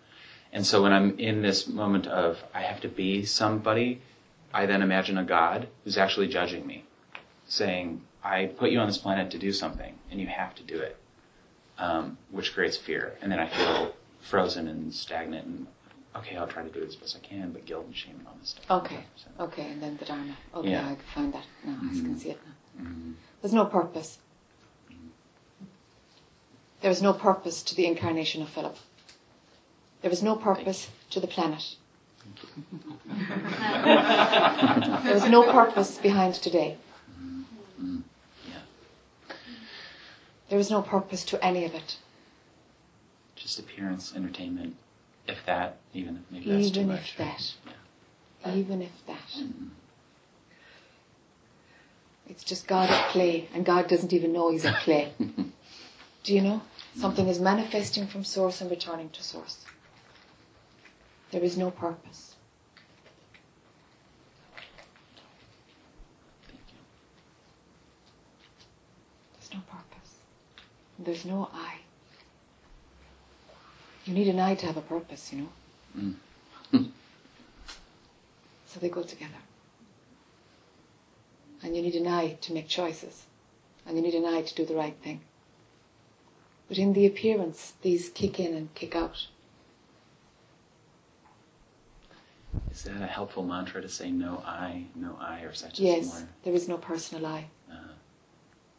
And 0.53 0.65
so 0.65 0.83
when 0.83 0.93
I'm 0.93 1.19
in 1.19 1.43
this 1.43 1.67
moment 1.67 2.07
of 2.07 2.45
I 2.55 2.61
have 2.63 2.81
to 2.83 2.89
be 2.89 3.25
somebody, 3.25 4.01
I 4.53 4.67
then 4.67 4.83
imagine 4.83 5.19
a 5.19 5.25
God 5.25 5.69
who's 5.83 5.99
actually 5.99 6.29
judging 6.29 6.65
me, 6.67 6.85
saying, 7.47 8.03
I 8.23 8.47
put 8.47 8.71
you 8.71 8.79
on 8.79 8.87
this 8.87 8.99
planet 8.99 9.31
to 9.33 9.39
do 9.39 9.53
something, 9.53 9.99
and 10.11 10.21
you 10.21 10.29
have 10.29 10.55
to 10.55 10.63
do 10.63 10.79
it, 10.79 10.97
um, 11.77 12.17
which 12.31 12.55
creates 12.55 12.77
fear. 12.77 13.19
And 13.21 13.33
then 13.33 13.41
I 13.41 13.49
feel 13.49 13.95
frozen 14.21 14.69
and 14.69 14.95
stagnant, 14.95 15.45
and 15.45 15.67
okay, 16.15 16.37
I'll 16.37 16.47
try 16.47 16.63
to 16.63 16.71
do 16.71 16.79
it 16.81 16.89
as 16.89 16.95
best 16.95 17.17
I 17.21 17.27
can, 17.27 17.51
but 17.51 17.67
guilt 17.67 17.87
and 17.87 17.97
shame 17.97 18.15
and 18.21 18.27
all 18.29 18.37
this 18.41 18.51
stuff. 18.51 18.71
Okay. 18.71 19.01
So, 19.17 19.45
Okay, 19.47 19.73
and 19.73 19.83
then 19.83 19.97
the 19.97 20.05
Dharma. 20.05 20.37
Okay, 20.55 20.71
Yeah. 20.71 20.85
I 20.87 20.95
can 20.95 21.05
find 21.13 21.35
that 21.35 21.45
now. 21.65 21.77
I 21.83 21.89
can 21.89 22.17
see 22.17 22.31
it 22.31 22.41
now. 22.47 22.85
mhm. 22.85 23.15
There's 23.43 23.53
no 23.53 23.67
purpose. 23.67 24.19
There 26.85 26.91
is 26.91 27.01
no 27.01 27.15
purpose 27.15 27.63
to 27.63 27.75
the 27.75 27.87
incarnation 27.87 28.43
of 28.43 28.51
Philip. 28.51 28.77
There 30.03 30.11
is 30.11 30.23
no 30.23 30.37
purpose 30.37 30.91
to 31.09 31.19
the 31.19 31.27
planet. 31.27 31.77
there 35.03 35.17
is 35.17 35.25
no 35.25 35.51
purpose 35.51 35.97
behind 35.97 36.35
today. 36.35 36.77
There 40.51 40.59
is 40.59 40.71
no 40.71 40.83
purpose 40.83 41.25
to 41.25 41.43
any 41.43 41.65
of 41.65 41.75
it. 41.75 41.97
Just 43.35 43.59
appearance, 43.59 44.15
entertainment, 44.15 44.77
if 45.27 45.43
that, 45.47 45.79
even 45.95 46.17
if 46.17 46.23
maybe 46.31 46.51
that's 46.51 46.71
too 46.71 46.81
Even 46.81 46.93
much. 46.93 47.13
if 47.13 47.17
that. 47.17 47.55
Yeah. 48.45 48.55
Even 48.57 48.83
if 48.83 49.07
that. 49.07 49.31
Mm-hmm. 49.39 49.69
It's 52.29 52.45
just 52.45 52.67
God 52.67 52.91
at 52.91 53.09
play, 53.09 53.49
and 53.55 53.65
God 53.65 53.89
doesn't 53.89 54.13
even 54.13 54.35
know 54.35 54.51
He's 54.51 54.67
at 54.67 54.81
play. 54.81 55.15
Do 56.25 56.35
you 56.35 56.41
know? 56.43 56.63
Something 56.97 57.29
is 57.29 57.41
manifesting 57.41 58.07
from 58.07 58.25
source 58.25 58.61
and 58.61 58.71
returning 58.71 59.11
to 59.11 59.23
source. 59.23 59.65
There 61.33 61.43
is 61.43 61.57
no 61.59 61.71
purpose. 61.71 62.37
There's 69.35 69.53
no 69.53 69.61
purpose. 69.69 70.15
There's 70.99 71.25
no 71.25 71.51
I. 71.53 71.79
You 74.05 74.15
need 74.15 74.29
an 74.29 74.39
I 74.39 74.55
to 74.55 74.67
have 74.67 74.77
a 74.77 74.83
purpose, 74.83 75.33
you 75.33 75.41
know? 75.41 76.17
Mm. 76.73 76.91
So 78.67 78.81
they 78.81 78.89
go 78.89 79.05
together. 79.05 79.31
And 81.63 81.77
you 81.77 81.83
need 81.83 81.95
an 81.95 82.09
I 82.09 82.33
to 82.41 82.53
make 82.53 82.67
choices. 82.67 83.27
And 83.87 83.97
you 83.97 84.03
need 84.03 84.15
an 84.15 84.25
I 84.25 84.43
to 84.43 84.53
do 84.53 84.67
the 84.67 84.75
right 84.75 84.97
thing. 85.01 85.21
But 86.69 86.79
in 86.79 86.93
the 86.95 87.05
appearance, 87.07 87.75
these 87.83 88.09
kick 88.09 88.41
in 88.41 88.55
and 88.55 88.75
kick 88.75 88.97
out. 88.97 89.27
Is 92.71 92.83
that 92.85 93.03
a 93.03 93.07
helpful 93.07 93.43
mantra 93.45 93.83
to 93.83 93.89
say 93.89 94.11
no 94.11 94.43
I, 94.47 94.87
no 94.95 95.17
I, 95.21 95.41
or 95.43 95.51
just 95.53 95.79
Yes, 95.79 96.07
more? 96.07 96.29
there 96.45 96.55
is 96.55 96.67
no 96.69 96.79
personal 96.79 97.27
I. 97.27 97.47
Uh, 97.71 97.75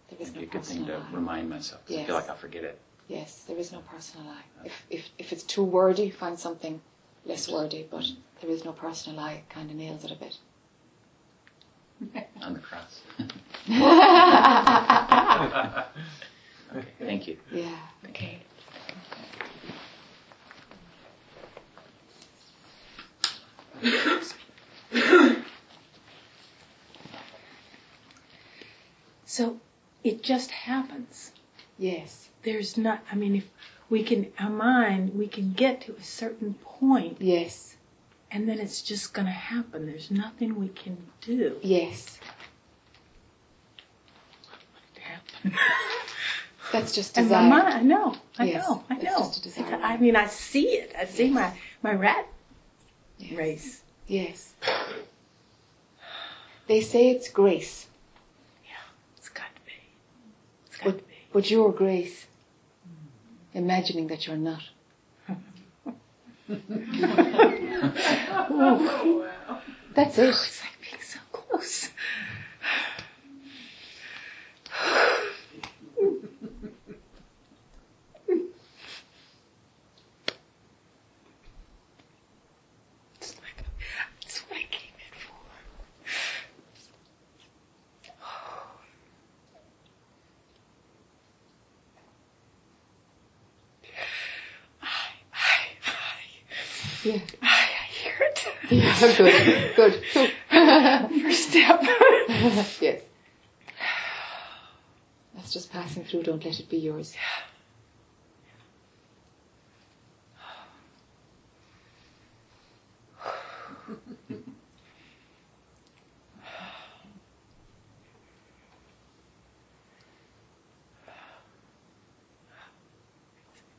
There 0.10 0.20
is 0.20 0.34
no 0.34 0.42
a 0.42 0.46
good 0.46 0.64
thing 0.64 0.86
to 0.88 0.96
I. 0.98 1.12
remind 1.14 1.50
myself 1.50 1.86
'cause 1.86 1.96
I 1.96 2.00
Yes. 2.00 2.08
feel 2.08 2.16
like 2.16 2.30
I'll 2.30 2.36
forget 2.36 2.64
it. 2.64 2.80
Yes, 3.08 3.44
there 3.48 3.58
is 3.58 3.72
no 3.72 3.80
personal 3.82 4.28
I. 4.30 4.42
If, 4.66 4.86
if, 4.90 5.10
if 5.20 5.32
it's 5.32 5.44
too 5.44 5.64
wordy, 5.64 6.10
find 6.10 6.40
something 6.40 6.82
less 7.26 7.48
wordy, 7.50 7.84
but 7.90 8.06
there 8.42 8.50
is 8.50 8.66
no 8.66 8.72
personal 8.74 9.20
I. 9.20 9.34
It 9.34 9.50
kind 9.50 9.70
of 9.70 9.78
nails 9.78 10.04
it 10.04 10.12
a 10.12 10.16
bit. 10.16 10.38
On 12.42 12.54
the 12.54 12.60
cross. 12.60 13.02
okay, 16.76 16.88
thank 16.99 17.28
you. 17.28 17.38
Yeah, 17.51 17.76
okay. 18.09 18.39
So 29.26 29.59
it 30.03 30.23
just 30.23 30.51
happens. 30.51 31.32
Yes. 31.78 32.30
There's 32.43 32.78
not, 32.78 33.03
I 33.11 33.15
mean, 33.15 33.36
if 33.36 33.49
we 33.89 34.03
can, 34.03 34.32
our 34.39 34.49
mind, 34.49 35.13
we 35.15 35.28
can 35.28 35.51
get 35.53 35.82
to 35.82 35.95
a 35.95 36.03
certain 36.03 36.53
point 36.63 37.17
Yes. 37.19 37.76
and 38.32 38.47
then 38.47 38.59
it's 38.59 38.82
just 38.82 39.13
going 39.13 39.26
to 39.26 39.32
happen. 39.32 39.86
There's 39.86 40.09
nothing 40.09 40.57
we 40.59 40.69
can 40.69 40.97
do 41.21 41.57
Yes. 41.61 42.19
That's 46.76 46.91
just 46.93 47.17
And 47.17 47.30
my 47.30 47.38
desire. 47.41 47.49
mind, 47.49 47.73
I 47.73 47.82
know, 47.84 48.15
I 48.38 48.43
Yes, 48.45 48.67
know, 48.67 48.84
I 48.89 48.95
know. 48.95 49.01
just 49.03 49.38
a 49.38 49.41
desire. 49.43 49.80
I 49.82 49.95
mean, 49.95 50.15
I 50.17 50.28
see 50.28 50.67
it. 50.82 50.93
I 50.99 51.05
see 51.05 51.30
my, 51.30 51.53
my 51.82 51.93
rat 51.93 52.28
Yes. 53.17 53.38
race. 53.38 53.82
Yes. 54.07 54.53
They 56.67 56.82
say 56.82 57.11
it's 57.11 57.30
grace, 57.30 57.88
Yeah, 58.65 58.71
It's 59.17 59.30
got 59.30 59.45
to 59.55 59.61
be. 59.65 59.71
It's 60.67 60.76
got 60.78 60.86
but, 60.86 60.97
to 60.97 61.03
be. 61.05 61.13
but 61.32 61.49
you're 61.49 61.71
grace. 61.71 62.26
Imagining 63.53 64.07
that 64.07 64.28
you're 64.28 64.36
not. 64.36 64.63
That's 69.95 70.17
it. 70.17 70.30
It's 70.30 70.61
like 70.61 70.78
being 70.82 71.01
so 71.01 71.19
close. 71.32 71.89
It's 83.19 83.36
like, 83.41 83.65
it's 84.21 84.39
what 84.49 84.57
I 84.57 84.63
came 84.63 84.93
in 84.99 85.13
for. 85.19 85.34
I, 94.82 94.88
I, 95.34 95.57
I, 95.86 97.07
Yeah. 97.07 97.19
I, 97.41 97.47
I 97.47 97.86
hear 97.91 98.13
it. 98.19 98.47
Yeah, 98.71 98.85
good. 99.00 99.76
Good. 99.76 100.02
First 101.22 101.50
step. 101.50 101.82
yes. 102.82 103.02
That's 105.36 105.54
just 105.54 105.72
passing 105.72 106.04
through. 106.04 106.24
Don't 106.24 106.43
let 106.43 106.60
it 106.60 106.70
be 106.70 106.78
yours. 106.78 107.16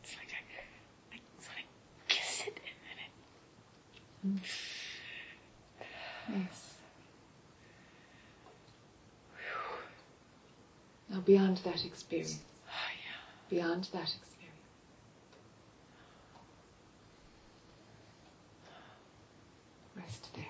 It's 0.02 0.16
like 0.16 0.32
I, 0.32 1.14
I 1.14 1.18
sort 1.40 1.58
of 1.58 2.08
kiss 2.08 2.42
it 2.46 2.60
and 4.24 4.34
then 4.34 4.36
it 4.36 4.42
Yes. 6.28 6.74
Now, 11.08 11.20
beyond 11.62 11.74
that 11.74 11.84
experience, 11.84 12.38
Oh, 12.68 12.70
yeah. 13.04 13.58
beyond 13.58 13.84
that 13.92 14.14
experience, 14.14 14.52
rest 19.96 20.34
there. 20.34 20.44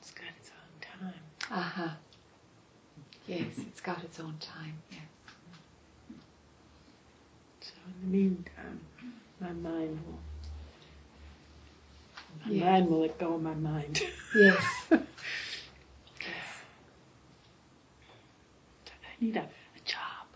It's 0.00 0.10
got 0.12 0.24
its 0.38 0.50
own 0.50 1.00
time. 1.10 1.14
Aha. 1.50 1.96
Yes, 3.26 3.40
it's 3.58 3.73
got 3.84 4.02
its 4.02 4.18
own 4.18 4.34
time. 4.40 4.74
Yes. 4.90 5.00
So 7.60 7.72
in 7.86 8.10
the 8.10 8.16
meantime, 8.18 8.80
my 9.40 9.52
mind 9.52 10.00
will. 10.06 10.18
My 12.44 12.50
Yeah. 12.50 12.70
mind 12.72 12.88
will 12.90 13.00
let 13.00 13.18
go 13.18 13.34
of 13.34 13.42
my 13.42 13.54
mind. 13.54 14.02
Yes. 14.34 14.64
I 14.90 14.98
need 19.20 19.36
a, 19.36 19.40
a 19.42 19.80
job. 19.84 20.26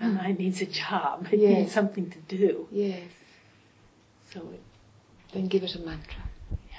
My 0.00 0.06
mind 0.06 0.38
needs 0.38 0.60
a 0.62 0.66
job. 0.66 1.26
It 1.32 1.40
Yes. 1.40 1.58
needs 1.58 1.72
something 1.72 2.08
to 2.10 2.18
do. 2.20 2.68
Yes. 2.70 3.10
So 4.32 4.40
it, 4.52 4.60
Then 5.32 5.48
give 5.48 5.64
it 5.64 5.74
a 5.74 5.80
mantra. 5.80 6.22
Yeah. 6.70 6.76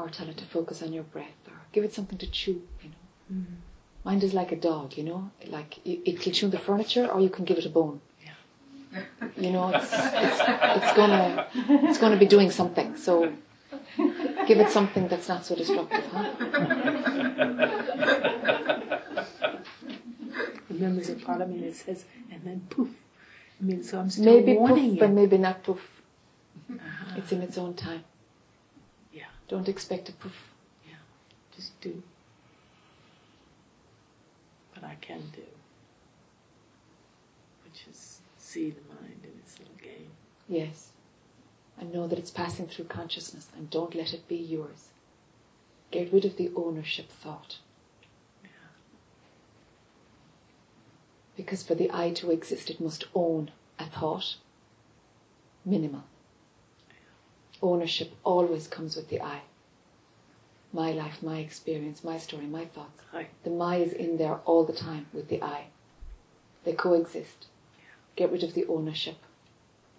Or 0.00 0.10
tell 0.10 0.28
it 0.28 0.36
to 0.36 0.44
focus 0.44 0.82
on 0.82 0.92
your 0.92 1.04
breath, 1.04 1.48
or 1.48 1.54
give 1.72 1.84
it 1.84 1.94
something 1.94 2.18
to 2.18 2.26
chew, 2.26 2.62
you 2.82 2.90
know. 2.90 2.96
mm, 3.32 3.46
Mind 4.08 4.24
is 4.24 4.32
like 4.32 4.52
a 4.52 4.56
dog, 4.56 4.96
you 4.96 5.04
know. 5.04 5.30
Like 5.48 5.72
it, 5.84 5.98
it 6.10 6.20
can 6.22 6.32
chew 6.32 6.48
the 6.48 6.58
furniture, 6.58 7.06
or 7.12 7.20
you 7.20 7.28
can 7.28 7.44
give 7.44 7.58
it 7.58 7.66
a 7.66 7.68
bone. 7.68 8.00
Yeah. 8.24 9.02
You 9.36 9.50
know, 9.50 9.68
it's, 9.68 9.92
it's, 9.92 10.40
it's 10.78 10.92
gonna 10.96 11.46
it's 11.88 11.98
gonna 11.98 12.16
be 12.16 12.24
doing 12.24 12.50
something. 12.50 12.96
So 12.96 13.30
give 14.48 14.60
it 14.64 14.70
something 14.70 15.08
that's 15.08 15.28
not 15.28 15.44
so 15.44 15.54
destructive, 15.54 16.06
huh? 16.06 16.24
remember 20.70 21.02
the 21.02 21.16
part 21.26 21.42
of 21.42 21.50
me 21.50 21.58
that 21.66 21.76
says, 21.76 22.06
and 22.32 22.40
then 22.46 22.66
poof. 22.70 22.88
I 23.60 23.64
mean, 23.64 23.82
so 23.82 23.98
I'm 24.00 24.08
still 24.08 24.24
Maybe 24.24 24.54
warning 24.54 24.88
poof, 24.88 24.96
you. 24.96 25.04
and 25.04 25.14
maybe 25.14 25.36
not 25.36 25.62
poof. 25.62 25.82
Uh-huh. 26.72 27.14
It's 27.18 27.30
in 27.30 27.42
its 27.42 27.58
own 27.58 27.74
time. 27.74 28.04
Yeah. 29.12 29.30
Don't 29.48 29.68
expect 29.68 30.08
a 30.08 30.12
poof. 30.12 30.54
Yeah. 30.88 30.94
Just 31.54 31.78
do 31.82 32.02
what 34.80 34.90
I 34.90 34.96
can 35.00 35.20
do, 35.34 35.42
which 37.64 37.84
is 37.90 38.20
see 38.36 38.70
the 38.70 38.94
mind 38.94 39.20
in 39.24 39.30
its 39.40 39.58
little 39.58 39.74
game. 39.82 40.10
Yes. 40.48 40.90
And 41.78 41.92
know 41.92 42.08
that 42.08 42.18
it's 42.18 42.30
passing 42.30 42.66
through 42.66 42.86
consciousness 42.86 43.48
and 43.56 43.70
don't 43.70 43.94
let 43.94 44.12
it 44.12 44.26
be 44.26 44.36
yours. 44.36 44.88
Get 45.90 46.12
rid 46.12 46.24
of 46.24 46.36
the 46.36 46.50
ownership 46.56 47.10
thought. 47.10 47.58
Because 51.36 51.62
for 51.62 51.76
the 51.76 51.90
I 51.92 52.10
to 52.14 52.32
exist, 52.32 52.68
it 52.68 52.80
must 52.80 53.04
own 53.14 53.52
a 53.78 53.86
thought. 53.86 54.36
Minimal. 55.64 56.02
Ownership 57.62 58.12
always 58.24 58.66
comes 58.66 58.96
with 58.96 59.08
the 59.08 59.20
I. 59.20 59.42
My 60.72 60.92
life, 60.92 61.22
my 61.22 61.38
experience, 61.38 62.04
my 62.04 62.18
story, 62.18 62.46
my 62.46 62.66
thoughts. 62.66 63.02
Hi. 63.12 63.28
The 63.42 63.50
my 63.50 63.76
is 63.76 63.92
in 63.92 64.18
there 64.18 64.40
all 64.44 64.64
the 64.64 64.72
time 64.72 65.06
with 65.12 65.28
the 65.28 65.42
I. 65.42 65.66
They 66.64 66.74
coexist. 66.74 67.46
Get 68.16 68.30
rid 68.30 68.44
of 68.44 68.54
the 68.54 68.66
ownership. 68.66 69.16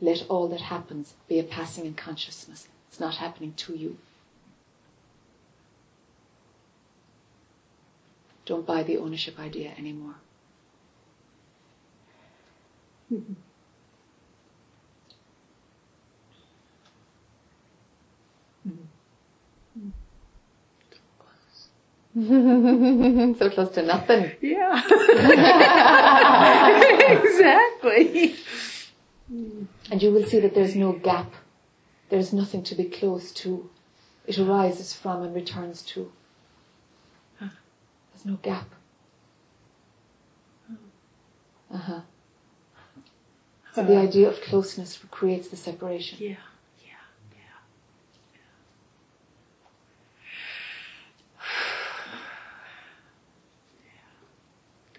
Let 0.01 0.25
all 0.29 0.47
that 0.49 0.61
happens 0.61 1.15
be 1.27 1.39
a 1.39 1.43
passing 1.43 1.85
in 1.85 1.95
consciousness. 1.95 2.67
It's 2.87 2.99
not 2.99 3.15
happening 3.15 3.53
to 3.57 3.75
you. 3.75 3.97
Don't 8.45 8.65
buy 8.65 8.83
the 8.83 8.97
ownership 8.97 9.39
idea 9.39 9.73
anymore. 9.77 10.15
Mm-hmm. 13.13 13.33
So 23.37 23.49
close 23.49 23.71
to 23.71 23.83
nothing. 23.83 24.31
Yeah. 24.41 24.81
exactly. 27.09 28.35
And 29.91 30.01
you 30.01 30.11
will 30.11 30.25
see 30.25 30.39
that 30.39 30.53
there's 30.55 30.75
no 30.75 30.93
gap. 30.93 31.33
There's 32.09 32.33
nothing 32.33 32.63
to 32.63 32.75
be 32.75 32.85
close 32.85 33.31
to. 33.33 33.69
It 34.25 34.37
arises 34.39 34.93
from 34.93 35.23
and 35.23 35.33
returns 35.33 35.81
to. 35.83 36.11
There's 37.39 38.25
no 38.25 38.35
gap. 38.41 38.67
Uh 41.73 41.77
huh. 41.77 42.01
So 43.73 43.83
the 43.83 43.95
idea 43.97 44.27
of 44.27 44.41
closeness 44.41 44.99
creates 45.11 45.47
the 45.49 45.55
separation. 45.55 46.17
Yeah, 46.19 46.29
yeah, 46.29 46.33
yeah. 46.33 46.48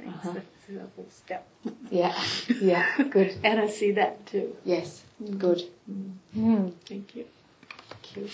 Thanks. 0.02 0.18
Uh-huh. 0.18 0.32
That's 0.34 0.68
a 0.68 0.72
little 0.72 1.06
step. 1.10 1.48
Yeah, 1.90 2.14
yeah, 2.60 2.86
good. 3.10 3.34
And 3.44 3.60
I 3.60 3.68
see 3.68 3.92
that 3.92 4.26
too. 4.26 4.56
Yes, 4.64 5.04
good. 5.38 5.62
Mm. 6.36 6.72
Thank 6.86 7.16
you. 7.16 7.26
Cute. 8.02 8.30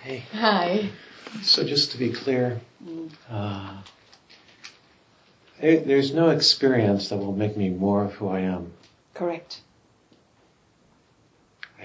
Hey. 0.00 0.22
Hi. 0.34 0.88
So 1.42 1.64
just 1.64 1.90
to 1.92 1.98
be 1.98 2.10
clear, 2.10 2.60
uh, 3.28 3.78
there, 5.60 5.80
there's 5.80 6.14
no 6.14 6.30
experience 6.30 7.08
that 7.08 7.16
will 7.16 7.34
make 7.34 7.56
me 7.56 7.70
more 7.70 8.04
of 8.04 8.14
who 8.14 8.28
I 8.28 8.40
am, 8.40 8.72
Correct. 9.14 9.62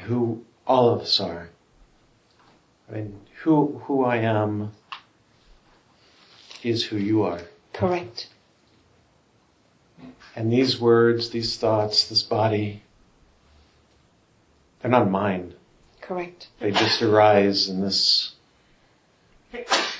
Who 0.02 0.43
all 0.68 0.89
of 0.89 1.02
us 1.02 1.20
are. 1.20 1.49
I 2.89 2.95
mean, 2.95 3.22
who 3.43 3.82
who 3.86 4.04
I 4.04 4.18
am 4.18 4.72
is 6.64 6.86
who 6.86 6.97
you 6.97 7.24
are. 7.24 7.41
Correct. 7.74 8.28
And 10.36 10.52
these 10.52 10.80
words, 10.80 11.32
these 11.32 11.58
thoughts, 11.58 12.08
this 12.08 12.24
body, 12.24 12.84
they're 14.82 14.91
not 14.91 15.10
mine. 15.10 15.56
Correct. 15.99 16.47
They 16.60 16.72
just 16.72 17.02
arise 17.02 17.68
in 17.70 17.82
this 17.82 18.36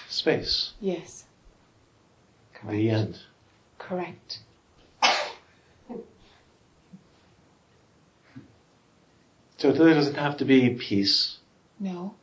space. 0.08 0.72
Yes. 0.80 1.26
Correct. 2.54 2.72
The 2.72 2.90
end. 2.90 3.20
Correct. 3.78 4.40
So 9.62 9.72
there 9.72 9.94
doesn't 9.94 10.16
have 10.16 10.38
to 10.38 10.46
be 10.46 10.72
peace 10.72 11.38
No. 11.80 12.16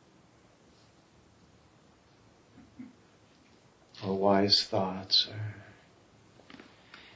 or 4.05 4.16
wise 4.18 4.64
thoughts 4.64 5.28
or 5.28 5.55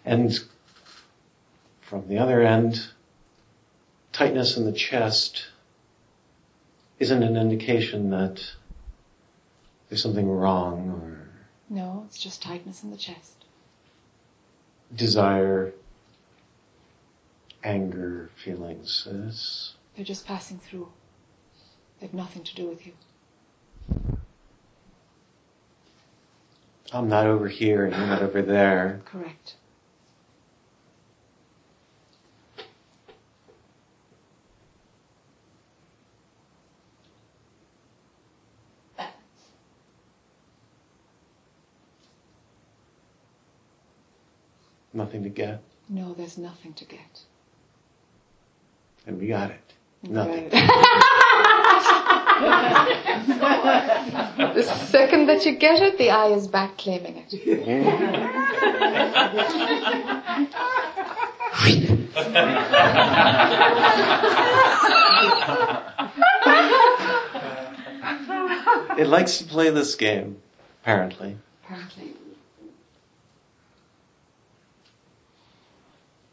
and 0.05 0.39
from 1.81 2.07
the 2.07 2.19
other 2.19 2.41
end 2.41 2.91
tightness 4.13 4.57
in 4.57 4.65
the 4.65 4.71
chest 4.71 5.47
isn't 7.01 7.25
an 7.25 7.37
indication 7.37 8.11
that 8.11 8.53
there's 9.89 10.03
something 10.05 10.29
wrong 10.31 10.89
or 10.89 11.31
No, 11.69 12.05
it's 12.07 12.21
just 12.23 12.41
tightness 12.41 12.85
in 12.85 12.93
the 12.93 12.97
chest. 12.97 13.45
desire 14.95 15.73
anger 17.65 18.31
feelings 18.37 19.09
it's, 19.11 19.75
They're 19.95 20.05
just 20.05 20.27
passing 20.27 20.59
through. 20.59 20.93
They've 22.01 22.15
nothing 22.15 22.43
to 22.45 22.55
do 22.55 22.67
with 22.69 22.87
you. 22.87 22.93
i'm 26.95 27.09
not 27.09 27.27
over 27.27 27.49
here 27.49 27.87
and 27.87 27.97
you're 27.97 28.07
not 28.07 28.21
over 28.21 28.43
there 28.43 29.01
Correct. 29.07 29.55
nothing 44.93 45.23
to 45.23 45.29
get 45.29 45.63
No, 45.89 46.13
there's 46.15 46.39
nothing 46.39 46.73
to 46.75 46.85
get. 46.85 47.21
and 49.07 49.19
we 49.19 49.27
got 49.27 49.51
it 49.51 49.75
nothing 50.09 50.49
the 54.55 54.63
second 54.89 55.27
that 55.27 55.45
you 55.47 55.53
get 55.57 55.81
it, 55.83 55.97
the 55.99 56.11
I 56.11 56.27
is 56.29 56.49
back 56.49 56.77
claiming 56.79 57.25
it. 57.31 57.33
it 68.99 69.07
likes 69.07 69.39
to 69.39 69.45
play 69.45 69.71
this 69.71 69.95
game 69.95 70.41
apparently 70.83 71.37
Apparently. 71.65 72.13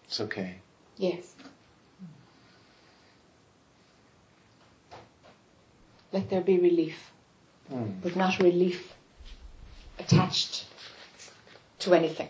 it's 0.06 0.20
okay 0.20 0.56
Yes. 0.98 1.34
Let 6.12 6.30
there 6.30 6.42
be 6.42 6.58
relief, 6.60 7.12
Hmm. 7.70 8.00
but 8.02 8.16
not 8.16 8.40
relief 8.40 8.96
attached 10.00 10.66
to 11.80 11.94
anything, 11.94 12.30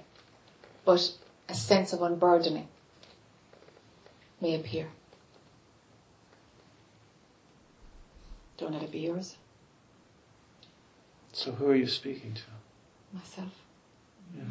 but 0.86 1.14
a 1.48 1.54
sense 1.54 1.94
of 1.94 2.02
unburdening 2.02 2.68
may 4.42 4.56
appear. 4.56 4.90
Don't 8.58 8.74
let 8.74 8.84
it 8.84 8.92
be 8.92 9.00
yours, 9.00 9.38
so 11.32 11.52
who 11.54 11.68
are 11.70 11.76
you 11.76 11.88
speaking 11.88 12.34
to 12.34 12.42
myself. 13.14 13.54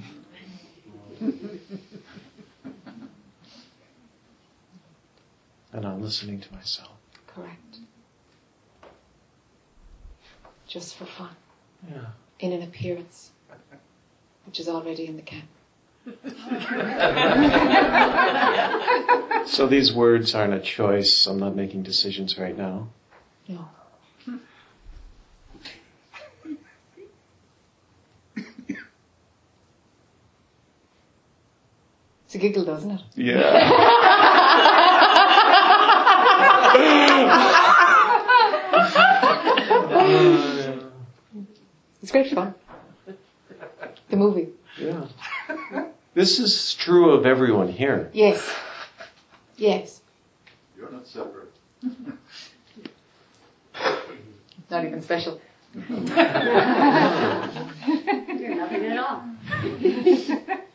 and 5.73 5.85
i'm 5.87 6.03
listening 6.03 6.41
to 6.41 6.53
myself 6.53 6.91
Correct. 7.27 7.79
Just 10.69 10.95
for 10.97 11.07
fun, 11.07 11.35
yeah 11.91 12.11
in 12.41 12.53
an 12.53 12.63
appearance, 12.63 13.33
which 14.47 14.61
is 14.61 14.69
already 14.69 15.07
in 15.07 15.17
the 15.17 15.23
can. 15.23 15.43
So 19.47 19.67
these 19.67 19.93
words 19.93 20.35
aren't 20.35 20.55
a 20.55 20.61
choice. 20.61 21.27
I'm 21.27 21.39
not 21.39 21.55
making 21.57 21.83
decisions 21.83 22.39
right 22.39 22.57
now. 22.57 22.89
No. 23.49 23.69
It's 32.27 32.35
a 32.35 32.39
giggle, 32.39 32.65
doesn't 32.65 32.91
it? 32.91 33.01
Yeah. 33.15 33.85
Uh, 39.91 40.58
It's 42.03 42.13
great 42.13 42.31
fun. 42.33 42.55
The 44.09 44.17
movie. 44.17 44.49
yeah. 44.81 45.07
This 46.15 46.39
is 46.39 46.75
true 46.75 47.11
of 47.11 47.27
everyone 47.27 47.69
here. 47.69 48.11
Yes. 48.13 48.55
Yes. 49.57 50.01
You're 50.77 50.91
not 50.91 51.07
separate. 51.07 51.53
Not 54.71 54.85
even 54.85 55.03
special. 55.03 55.41
You're 55.75 55.89
nothing 58.57 58.85
at 58.87 58.99
all. 58.99 59.23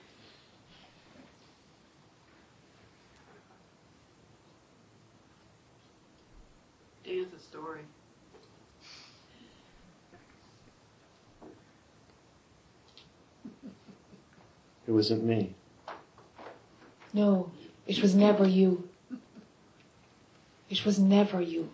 It 14.88 14.92
wasn't 14.92 15.24
me. 15.24 15.56
No, 17.14 17.52
it 17.88 18.02
was 18.02 18.16
never 18.16 18.48
you. 18.48 18.90
It 20.70 20.86
was 20.86 21.00
never 21.00 21.42
you. 21.42 21.70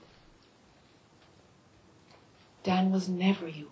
Dan 2.63 2.91
was 2.91 3.07
never 3.07 3.47
you. 3.47 3.71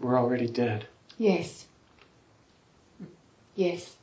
We're 0.00 0.12
already 0.24 0.48
dead. 0.48 0.86
Yes. 1.18 1.66
Yes. 3.54 3.96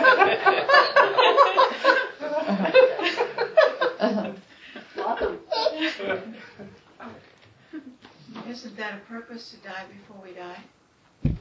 Isn't 8.77 8.91
that 8.91 8.99
a 8.99 9.11
purpose 9.11 9.53
to 9.53 9.57
die 9.67 9.85
before 9.91 10.23
we 10.23 10.35
die? 10.35 11.35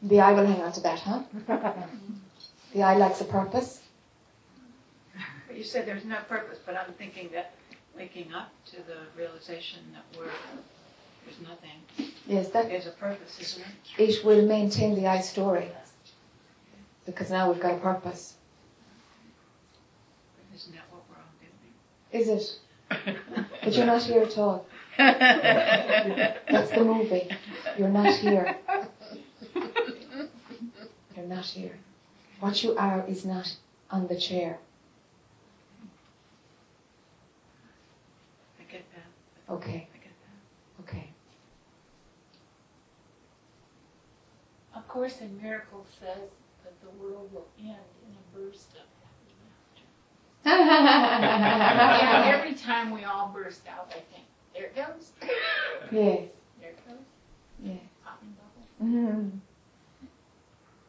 The 0.00 0.20
I 0.20 0.32
will 0.32 0.46
hang 0.46 0.62
on 0.62 0.70
to 0.70 0.80
that, 0.82 1.00
huh? 1.00 1.22
The 2.72 2.82
I 2.84 2.96
likes 2.96 3.20
a 3.20 3.24
purpose. 3.24 3.80
But 5.48 5.56
you 5.56 5.64
said 5.64 5.88
there's 5.88 6.04
no 6.04 6.18
purpose, 6.28 6.58
but 6.64 6.76
I'm 6.76 6.92
thinking 6.92 7.30
that 7.32 7.54
waking 7.96 8.32
up 8.32 8.52
to 8.66 8.76
the 8.76 8.98
realization 9.16 9.80
that 9.92 10.04
we're, 10.16 10.30
there's 11.24 11.40
nothing, 11.40 12.12
Yes, 12.28 12.50
that 12.50 12.68
there's 12.68 12.86
a 12.86 12.92
purpose, 12.92 13.40
isn't 13.40 13.64
it? 13.98 14.10
it 14.18 14.24
will 14.24 14.46
maintain 14.46 14.94
the 14.94 15.08
I 15.08 15.20
story. 15.20 15.66
Because 17.06 17.28
now 17.28 17.50
we've 17.50 17.60
got 17.60 17.74
a 17.74 17.78
purpose. 17.78 18.34
Isn't 20.54 20.74
that 20.76 20.84
what 20.92 21.02
we're 21.10 21.16
all 21.16 21.34
doing? 21.40 22.22
Is 22.22 22.28
it? 22.28 22.58
But 23.68 23.76
you're 23.76 23.84
not 23.84 24.02
here 24.02 24.22
at 24.22 24.38
all. 24.38 24.64
That's 24.96 26.70
the 26.70 26.84
movie. 26.84 27.28
You're 27.76 27.90
not 27.90 28.14
here. 28.14 28.56
You're 31.14 31.26
not 31.26 31.44
here. 31.44 31.76
What 32.40 32.62
you 32.62 32.74
are 32.78 33.04
is 33.06 33.26
not 33.26 33.56
on 33.90 34.06
the 34.06 34.18
chair. 34.18 34.58
I 38.58 38.72
get 38.72 38.86
that. 38.94 39.52
Okay, 39.52 39.86
I 39.94 39.98
get 39.98 40.14
that. 40.24 40.82
okay. 40.84 41.10
A 44.74 44.80
Course 44.80 45.20
in 45.20 45.38
Miracles 45.42 45.88
says 46.00 46.30
that 46.64 46.80
the 46.80 46.88
world 46.98 47.30
will 47.34 47.48
end 47.58 47.76
in 48.06 48.16
a 48.16 48.34
burst 48.34 48.70
of 50.52 50.58
happy 50.66 51.24
laughter. 51.24 52.06
and 52.06 52.24
every 52.34 52.54
time 52.54 52.90
we 52.90 53.04
all 53.04 53.28
burst 53.34 53.66
out, 53.68 53.88
I 53.90 54.00
think, 54.12 54.26
there 54.54 54.64
it 54.66 54.74
goes, 54.76 55.12
yes, 55.90 56.28
there 56.60 56.70
it 56.70 56.78
goes, 56.86 56.96
yes. 57.62 57.78
popping 58.04 58.34
bubble. 58.38 58.66
Mm. 58.82 59.30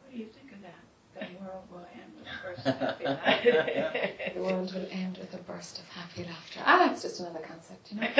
What 0.02 0.10
do 0.12 0.16
you 0.18 0.26
think 0.26 0.52
of 0.52 0.60
that? 0.62 0.82
The 1.14 1.26
world 1.44 1.64
will 1.70 1.86
end 1.94 2.12
with 2.18 2.26
a 2.26 2.28
burst 2.42 2.66
of 2.66 2.78
happy 2.78 3.04
laughter. 3.52 4.08
The 4.34 4.40
world 4.40 4.72
will 4.74 4.88
end 4.90 5.18
with 5.18 5.34
a 5.34 5.38
burst 5.38 5.78
of 5.80 5.84
happy 5.88 6.24
laughter. 6.24 6.60
Ah, 6.64 6.78
that's 6.86 7.02
just 7.02 7.20
another 7.20 7.40
concept, 7.40 7.90
you 7.92 8.00
know. 8.00 8.08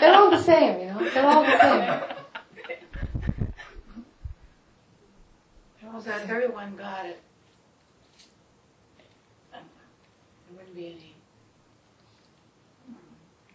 They're 0.00 0.14
all 0.14 0.30
the 0.30 0.42
same, 0.42 0.80
you 0.80 0.86
know. 0.86 1.10
They're 1.12 1.26
all 1.26 1.42
the 1.42 1.58
same. 1.60 2.00
Well, 5.92 6.02
that 6.02 6.30
everyone 6.30 6.76
got 6.76 7.06
it. 7.06 7.20
There 9.52 9.60
wouldn't 10.56 10.76
be 10.76 10.86
any 10.86 11.14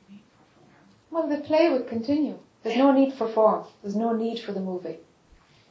need 0.10 0.22
for 0.32 0.44
form. 0.60 1.30
Well, 1.30 1.30
the 1.30 1.44
play 1.44 1.70
would 1.70 1.88
continue. 1.88 2.38
There's 2.64 2.78
no 2.78 2.92
need 2.92 3.14
for 3.14 3.28
form. 3.28 3.64
There's 3.82 3.96
no 3.96 4.12
need 4.12 4.40
for 4.40 4.52
the 4.52 4.60
movie. 4.60 4.98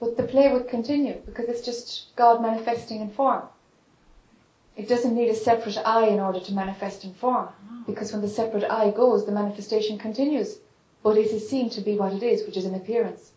But 0.01 0.16
the 0.16 0.23
play 0.23 0.51
would 0.51 0.69
continue 0.69 1.20
because 1.27 1.49
it's 1.49 1.65
just 1.65 2.16
God 2.16 2.41
manifesting 2.41 3.03
in 3.03 3.11
form. 3.11 3.43
It 4.74 4.89
doesn't 4.89 5.15
need 5.15 5.28
a 5.28 5.35
separate 5.35 5.77
I 5.78 6.07
in 6.07 6.19
order 6.19 6.41
to 6.41 6.53
manifest 6.53 7.05
in 7.05 7.12
form. 7.12 7.49
Oh. 7.51 7.82
Because 7.86 8.12
when 8.12 8.23
the 8.23 8.28
separate 8.28 8.65
I 8.65 8.91
goes, 8.91 9.27
the 9.27 9.32
manifestation 9.32 9.99
continues. 9.99 10.59
But 11.03 11.19
it 11.19 11.27
is 11.27 11.49
seen 11.49 11.69
to 11.70 11.82
be 11.82 11.97
what 11.99 12.15
it 12.15 12.23
is, 12.23 12.47
which 12.47 12.57
is 12.57 12.65
an 12.65 12.74
appearance. 12.74 13.32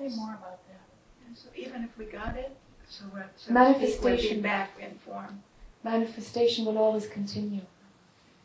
Say 0.00 0.16
more 0.16 0.30
about 0.30 0.66
that. 0.68 0.80
And 1.26 1.36
so 1.36 1.48
even 1.54 1.84
if 1.84 1.98
we 1.98 2.06
got 2.06 2.34
it, 2.34 2.56
so 2.88 3.04
we're, 3.12 3.26
so 3.36 3.52
we'll 3.52 3.64
Manifestation. 3.64 4.38
be 4.38 4.42
back 4.42 4.70
in 4.80 4.94
form. 4.94 5.42
Manifestation 5.84 6.64
will 6.64 6.78
always 6.78 7.06
continue. 7.06 7.60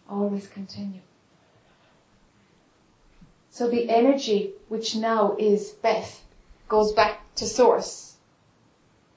Always 0.10 0.48
continue. 0.48 1.00
So 3.50 3.70
the 3.70 3.90
energy 3.90 4.52
which 4.68 4.98
now 4.98 5.38
is 5.40 5.70
Beth 5.82 6.24
goes 6.68 6.92
back 6.92 7.22
to 7.36 7.46
source. 7.46 8.18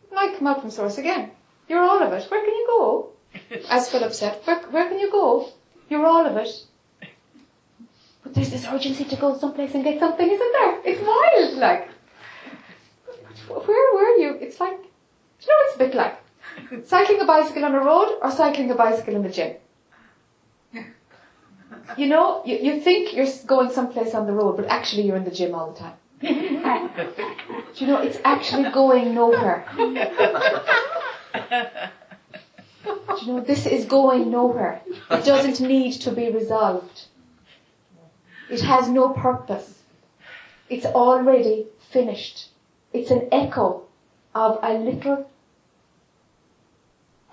It 0.05 0.15
might 0.15 0.39
come 0.39 0.47
out 0.47 0.61
from 0.61 0.71
source 0.71 0.97
again. 0.97 1.33
You're 1.69 1.83
all 1.83 2.01
of 2.01 2.13
it. 2.13 2.31
Where 2.31 2.45
can 2.45 2.55
you 2.55 2.67
go? 2.69 3.09
As 3.69 3.91
Philip 3.91 4.13
said, 4.13 4.39
where, 4.45 4.61
where 4.71 4.89
can 4.89 5.01
you 5.01 5.11
go? 5.11 5.49
You're 5.89 6.07
all 6.07 6.25
of 6.25 6.37
it. 6.37 6.65
But 8.23 8.35
there's 8.35 8.51
this 8.51 8.67
urgency 8.67 9.05
to 9.07 9.17
go 9.17 9.37
someplace 9.37 9.75
and 9.75 9.83
get 9.83 9.99
something, 9.99 10.29
isn't 10.31 10.53
there? 10.53 10.81
It's 10.85 11.03
wild, 11.03 11.59
like. 11.59 11.98
Where 13.47 13.95
were 13.95 14.17
you? 14.17 14.39
It's 14.41 14.61
like, 14.61 14.77
do 14.77 14.87
you 15.41 15.49
know 15.49 15.57
what 15.57 15.67
it's 15.67 15.77
a 15.77 15.79
bit 15.79 15.95
like? 15.95 16.87
Cycling 16.87 17.21
a 17.21 17.25
bicycle 17.25 17.65
on 17.65 17.75
a 17.75 17.81
road 17.81 18.19
or 18.23 18.31
cycling 18.31 18.71
a 18.71 18.75
bicycle 18.75 19.15
in 19.15 19.23
the 19.23 19.29
gym? 19.29 19.57
You 21.97 22.07
know, 22.07 22.43
you, 22.45 22.57
you 22.57 22.81
think 22.81 23.15
you're 23.15 23.27
going 23.47 23.71
someplace 23.71 24.15
on 24.15 24.27
the 24.27 24.33
road, 24.33 24.57
but 24.57 24.67
actually 24.67 25.03
you're 25.03 25.17
in 25.17 25.25
the 25.25 25.31
gym 25.31 25.55
all 25.55 25.73
the 25.73 25.79
time. 25.79 25.95
Do 26.21 27.85
you 27.85 27.87
know, 27.87 28.01
it's 28.01 28.19
actually 28.25 28.71
going 28.71 29.15
nowhere. 29.15 29.65
Do 29.77 29.85
you 33.23 33.33
know, 33.33 33.41
this 33.41 33.67
is 33.67 33.85
going 33.85 34.31
nowhere. 34.31 34.83
It 35.11 35.25
doesn't 35.25 35.61
need 35.67 35.93
to 36.01 36.11
be 36.11 36.31
resolved. 36.31 37.07
It 38.51 38.61
has 38.63 38.89
no 38.89 39.11
purpose. 39.11 39.83
It's 40.69 40.87
already 40.87 41.67
finished. 41.91 42.49
It's 42.99 43.13
an 43.13 43.29
echo 43.31 43.85
of 44.35 44.59
a 44.61 44.73
little 44.75 45.31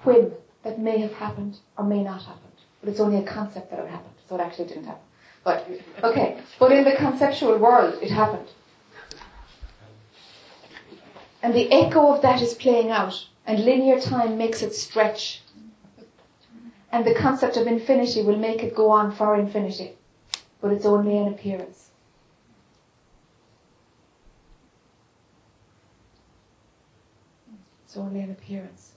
whim 0.03 0.33
that 0.61 0.77
may 0.79 0.99
have 0.99 1.13
happened 1.13 1.57
or 1.75 1.83
may 1.83 2.03
not 2.03 2.21
have 2.21 2.35
happened. 2.35 2.59
But 2.79 2.91
it's 2.91 2.99
only 2.99 3.17
a 3.17 3.23
concept 3.23 3.71
that 3.71 3.79
it 3.79 3.89
happened, 3.89 4.13
so 4.29 4.35
it 4.35 4.41
actually 4.41 4.67
didn't 4.67 4.83
happen. 4.83 5.01
But, 5.43 5.67
okay, 6.03 6.37
but 6.59 6.71
in 6.71 6.83
the 6.83 6.95
conceptual 6.95 7.57
world, 7.57 7.97
it 8.03 8.11
happened. 8.11 8.47
And 11.41 11.55
the 11.55 11.71
echo 11.71 12.13
of 12.13 12.21
that 12.21 12.43
is 12.43 12.53
playing 12.53 12.91
out, 12.91 13.25
and 13.47 13.65
linear 13.65 13.99
time 13.99 14.37
makes 14.37 14.61
it 14.61 14.75
stretch. 14.75 15.41
And 16.91 17.05
the 17.05 17.15
concept 17.15 17.57
of 17.57 17.65
infinity 17.65 18.21
will 18.21 18.37
make 18.37 18.61
it 18.61 18.75
go 18.75 18.91
on 18.91 19.11
for 19.11 19.35
infinity. 19.35 19.93
But 20.61 20.73
it's 20.73 20.85
only 20.85 21.17
an 21.17 21.27
appearance. 21.27 21.89
It's 27.95 28.01
only 28.01 28.19
an 28.19 28.29
appearance. 28.29 28.91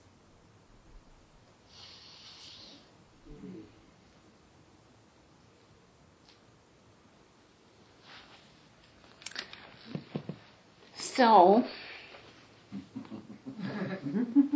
So, 10.97 11.63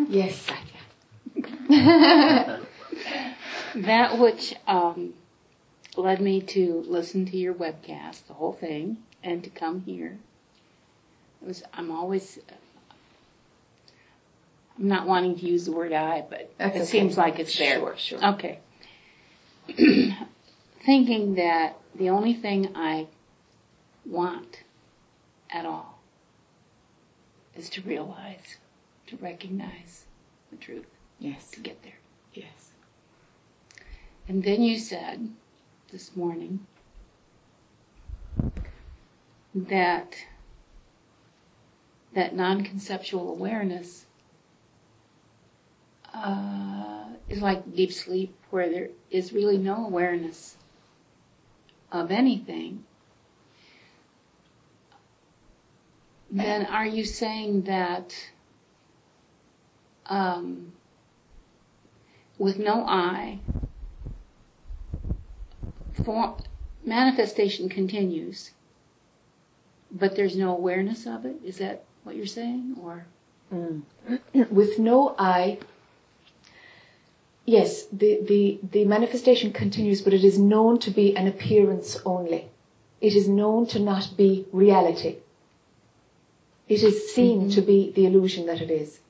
Yes, 0.10 0.46
that 1.70 2.60
which 4.20 4.56
um, 4.68 5.14
led 5.96 6.20
me 6.20 6.42
to 6.42 6.84
listen 6.86 7.26
to 7.28 7.38
your 7.38 7.54
webcast, 7.54 8.28
the 8.28 8.34
whole 8.34 8.52
thing, 8.52 8.98
and 9.24 9.42
to 9.46 9.50
come 9.50 9.84
here. 9.84 10.18
It 11.42 11.48
was 11.48 11.64
I'm 11.74 11.90
always 11.90 12.40
I'm 14.80 14.88
not 14.88 15.08
wanting 15.08 15.38
to 15.38 15.46
use 15.46 15.66
the 15.66 15.72
word 15.72 15.94
I, 15.94 16.22
but 16.28 16.52
That's 16.58 16.76
it 16.76 16.80
okay. 16.80 16.86
seems 16.86 17.18
like 17.18 17.40
it's 17.40 17.58
there. 17.58 17.78
Sure, 17.80 17.96
sure. 17.98 18.26
Okay. 18.34 18.60
Thinking 20.86 21.36
that 21.36 21.78
the 21.96 22.10
only 22.10 22.34
thing 22.34 22.72
I 22.76 23.08
want 24.06 24.64
at 25.50 25.66
all 25.66 26.00
is 27.56 27.70
to 27.70 27.82
realize, 27.82 28.58
to 29.08 29.16
recognize 29.18 30.06
the 30.50 30.58
truth, 30.58 30.86
Yes, 31.20 31.52
to 31.52 31.60
get 31.62 31.84
there. 31.84 32.00
yes. 32.34 32.72
And 34.28 34.44
then 34.44 34.62
you 34.64 34.80
said 34.80 35.30
this 35.92 36.16
morning 36.16 36.66
that 39.54 40.16
that 42.14 42.36
non-conceptual 42.36 43.30
awareness 43.30 44.06
uh, 46.14 47.06
is 47.30 47.42
like 47.42 47.76
deep 47.76 47.92
sleep, 47.92 48.36
where 48.50 48.70
there 48.70 48.90
is 49.10 49.34
really 49.34 49.58
no 49.58 49.86
awareness 49.86 50.58
of 51.92 52.12
anything. 52.12 52.84
Then 56.30 56.66
are 56.66 56.86
you 56.86 57.06
saying 57.06 57.64
that 57.64 58.16
um, 60.08 60.74
with 62.40 62.58
no 62.58 62.84
I, 62.88 63.40
form, 66.04 66.36
manifestation 66.84 67.70
continues, 67.70 68.52
but 69.92 70.16
there's 70.16 70.36
no 70.36 70.56
awareness 70.56 71.06
of 71.06 71.26
it? 71.26 71.36
Is 71.46 71.58
that 71.60 71.84
what 72.04 72.16
you're 72.16 72.26
saying? 72.26 72.78
Or 72.82 73.06
With 74.50 74.80
no 74.80 75.16
I, 75.20 75.60
yes, 77.46 77.86
the, 77.86 78.20
the, 78.22 78.60
the 78.72 78.86
manifestation 78.86 79.52
continues, 79.54 80.02
but 80.02 80.14
it 80.14 80.24
is 80.24 80.38
known 80.40 80.80
to 80.80 80.92
be 80.92 81.16
an 81.16 81.28
appearance 81.28 82.00
only. 82.06 82.50
it 83.02 83.16
is 83.16 83.28
known 83.28 83.68
to 83.68 83.80
not 83.80 84.16
be 84.16 84.46
reality. 84.54 85.18
It 86.70 86.82
is 86.82 87.14
seen 87.14 87.50
to 87.52 87.62
be 87.62 87.92
the 87.92 88.06
illusion 88.06 88.46
that 88.46 88.62
it 88.62 88.72
is. 88.72 89.02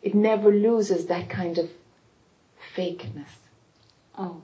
It 0.00 0.14
never 0.14 0.50
loses 0.50 1.06
that 1.06 1.28
kind 1.28 1.58
of 1.58 1.70
fakeness. 2.74 3.36
Oh. 4.16 4.40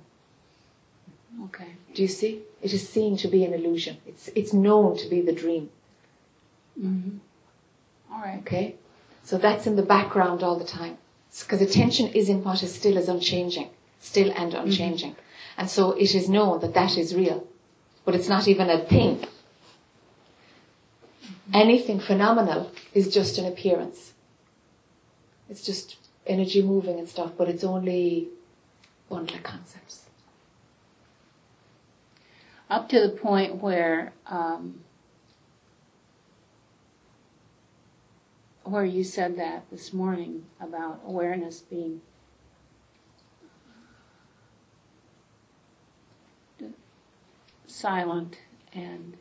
Okay. 1.45 1.71
Do 1.95 2.03
you 2.03 2.09
see? 2.09 2.43
It 2.61 2.75
is 2.75 2.87
seen 2.87 3.17
to 3.17 3.29
be 3.29 3.45
an 3.45 3.55
illusion. 3.55 3.97
It's, 4.07 4.29
it's 4.35 4.53
known 4.53 4.99
to 4.99 5.09
be 5.09 5.23
the 5.23 5.33
dream. 5.33 5.71
Mm-hmm. 6.79 7.17
All 8.13 8.21
right. 8.21 8.41
Okay? 8.41 8.75
So 9.23 9.39
that's 9.39 9.67
in 9.67 9.77
the 9.77 9.83
background 9.83 10.43
all 10.43 10.59
the 10.59 10.67
time. 10.67 10.99
Because 11.41 11.63
attention 11.63 12.09
is 12.09 12.29
in 12.29 12.45
what 12.45 12.63
is 12.63 12.75
still 12.75 12.97
is 12.97 13.09
unchanging. 13.09 13.71
Still 14.01 14.33
and 14.37 14.53
unchanging. 14.55 15.17
And 15.57 15.69
so 15.69 15.93
it 15.93 16.15
is 16.15 16.29
known 16.29 16.61
that 16.61 16.75
that 16.75 16.97
is 16.99 17.15
real. 17.15 17.47
But 18.05 18.15
it's 18.15 18.29
not 18.29 18.49
even 18.49 18.69
a 18.69 18.85
thing. 18.85 19.25
Anything 21.55 22.01
phenomenal 22.01 22.71
is 22.95 23.13
just 23.13 23.39
an 23.39 23.47
appearance. 23.47 24.13
It's 25.49 25.63
just 25.63 25.97
energy 26.27 26.63
moving 26.63 26.99
and 26.99 27.09
stuff, 27.09 27.33
but 27.37 27.49
it's 27.49 27.65
only 27.65 28.29
bundle 29.09 29.37
of 29.37 29.43
concepts. 29.43 30.07
Up 32.71 32.89
to 32.89 33.01
the 33.01 33.11
point 33.11 33.57
where 33.57 34.13
um, 34.27 34.82
where 38.65 38.85
you 38.85 39.05
said 39.05 39.37
that 39.37 39.65
this 39.71 39.93
morning 39.93 40.47
about 40.61 41.01
awareness 41.05 41.61
being 41.61 42.01
silent 47.67 48.39
and 48.73 49.17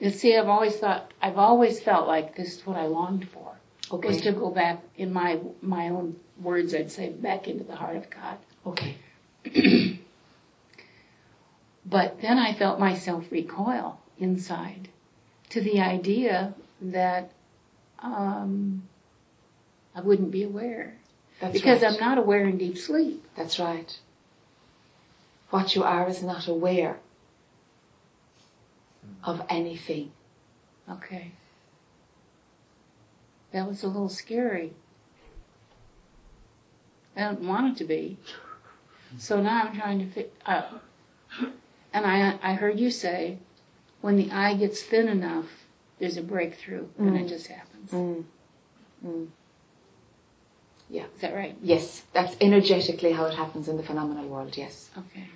you 0.00 0.10
see 0.10 0.36
I've 0.36 0.48
always 0.48 0.76
thought 0.76 1.12
I've 1.22 1.38
always 1.38 1.80
felt 1.80 2.06
like 2.06 2.36
this 2.36 2.56
is 2.56 2.66
what 2.66 2.76
I 2.76 2.84
longed 2.86 3.28
for 3.28 3.54
was 3.90 4.16
Okay. 4.16 4.20
to 4.20 4.32
go 4.32 4.50
back 4.50 4.82
in 4.96 5.12
my 5.12 5.38
my 5.62 5.88
own 5.88 6.16
words 6.40 6.74
I'd 6.74 6.90
say 6.90 7.08
back 7.10 7.48
into 7.48 7.64
the 7.64 7.76
heart 7.76 7.96
of 7.96 8.10
God 8.10 8.38
Okay. 8.66 8.96
But 11.86 12.20
then 12.20 12.36
I 12.38 12.52
felt 12.52 12.78
myself 12.78 13.32
recoil 13.32 13.98
inside 14.18 14.90
to 15.50 15.60
the 15.60 15.80
idea 15.80 16.54
that 16.80 17.32
um, 18.00 18.82
I 19.94 20.00
wouldn't 20.00 20.30
be 20.30 20.42
aware. 20.42 20.96
That's 21.40 21.52
because 21.52 21.82
right. 21.82 21.92
I'm 21.92 22.00
not 22.00 22.18
aware 22.18 22.44
in 22.44 22.58
deep 22.58 22.78
sleep. 22.78 23.24
That's 23.36 23.58
right. 23.58 23.98
What 25.50 25.74
you 25.74 25.82
are 25.82 26.08
is 26.08 26.22
not 26.22 26.46
aware 26.46 26.98
of 29.24 29.42
anything. 29.48 30.12
Okay. 30.90 31.32
That 33.52 33.66
was 33.66 33.82
a 33.82 33.86
little 33.86 34.08
scary. 34.08 34.72
I 37.16 37.20
don't 37.22 37.40
want 37.40 37.72
it 37.72 37.78
to 37.78 37.84
be. 37.84 38.18
So 39.16 39.40
now 39.40 39.62
I'm 39.62 39.76
trying 39.76 39.98
to 40.00 40.06
fit. 40.06 40.34
Uh, 40.44 40.62
and 41.92 42.06
I, 42.06 42.38
I 42.42 42.54
heard 42.54 42.78
you 42.78 42.90
say, 42.90 43.38
when 44.00 44.16
the 44.16 44.30
I 44.30 44.54
gets 44.54 44.82
thin 44.82 45.08
enough, 45.08 45.46
there's 45.98 46.16
a 46.16 46.22
breakthrough, 46.22 46.86
and 46.98 47.16
it 47.16 47.28
just 47.28 47.48
happens. 47.48 47.90
Mm. 47.90 48.24
Mm. 49.04 49.28
Yeah. 50.88 51.04
Is 51.14 51.20
that 51.20 51.34
right? 51.34 51.56
Yes, 51.62 52.02
that's 52.12 52.36
energetically 52.40 53.12
how 53.12 53.26
it 53.26 53.34
happens 53.34 53.68
in 53.68 53.76
the 53.76 53.82
phenomenal 53.82 54.26
world, 54.28 54.56
yes. 54.56 54.90
Okay. 54.96 55.28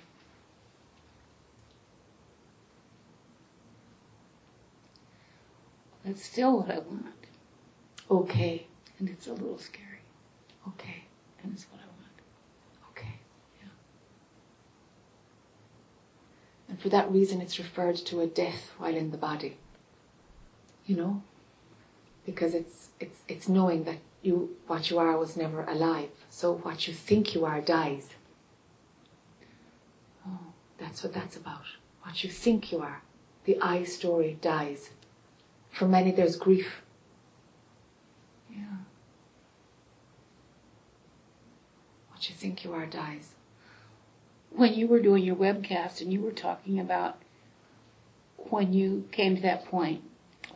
That's 6.05 6.23
still 6.23 6.57
what 6.59 6.69
I 6.71 6.79
want, 6.79 7.05
Okay. 8.11 8.67
and 8.99 9.09
it's 9.09 9.27
a 9.27 9.33
little 9.33 9.57
scary, 9.57 10.01
Okay. 10.67 11.05
and 11.41 11.53
it's 11.53 11.65
what 11.71 11.79
I 11.79 11.85
want. 11.85 12.91
Okay. 12.91 13.15
Yeah. 13.61 13.69
And 16.73 16.81
for 16.81 16.89
that 16.89 17.11
reason, 17.11 17.39
it's 17.39 17.59
referred 17.59 17.97
to 17.97 18.19
a 18.21 18.25
death 18.25 18.71
while 18.79 18.95
in 18.95 19.11
the 19.11 19.17
body. 19.17 19.57
You 20.87 20.95
know? 20.95 21.23
Because 22.25 22.55
it's, 22.55 22.89
it's, 22.99 23.19
it's 23.27 23.47
knowing 23.47 23.83
that 23.83 23.97
you, 24.23 24.57
what 24.65 24.89
you 24.89 24.97
are 24.97 25.15
was 25.15 25.37
never 25.37 25.63
alive. 25.65 26.09
So 26.31 26.51
what 26.51 26.87
you 26.87 26.93
think 26.95 27.35
you 27.35 27.45
are 27.45 27.61
dies. 27.61 28.15
Oh, 30.27 30.39
That's 30.79 31.03
what 31.03 31.13
that's 31.13 31.37
about. 31.37 31.61
What 32.01 32.23
you 32.23 32.31
think 32.31 32.71
you 32.71 32.79
are. 32.79 33.03
The 33.45 33.59
I 33.61 33.83
story 33.83 34.39
dies. 34.41 34.89
For 35.69 35.87
many, 35.87 36.09
there's 36.09 36.37
grief. 36.37 36.81
yeah. 38.49 38.77
What 42.09 42.27
you 42.27 42.33
think 42.33 42.63
you 42.63 42.73
are 42.73 42.87
dies. 42.87 43.35
When 44.55 44.73
you 44.73 44.87
were 44.87 44.99
doing 44.99 45.23
your 45.23 45.35
webcast 45.35 46.01
and 46.01 46.13
you 46.13 46.21
were 46.21 46.31
talking 46.31 46.79
about 46.79 47.17
when 48.37 48.73
you 48.73 49.07
came 49.11 49.35
to 49.35 49.41
that 49.41 49.65
point 49.65 50.03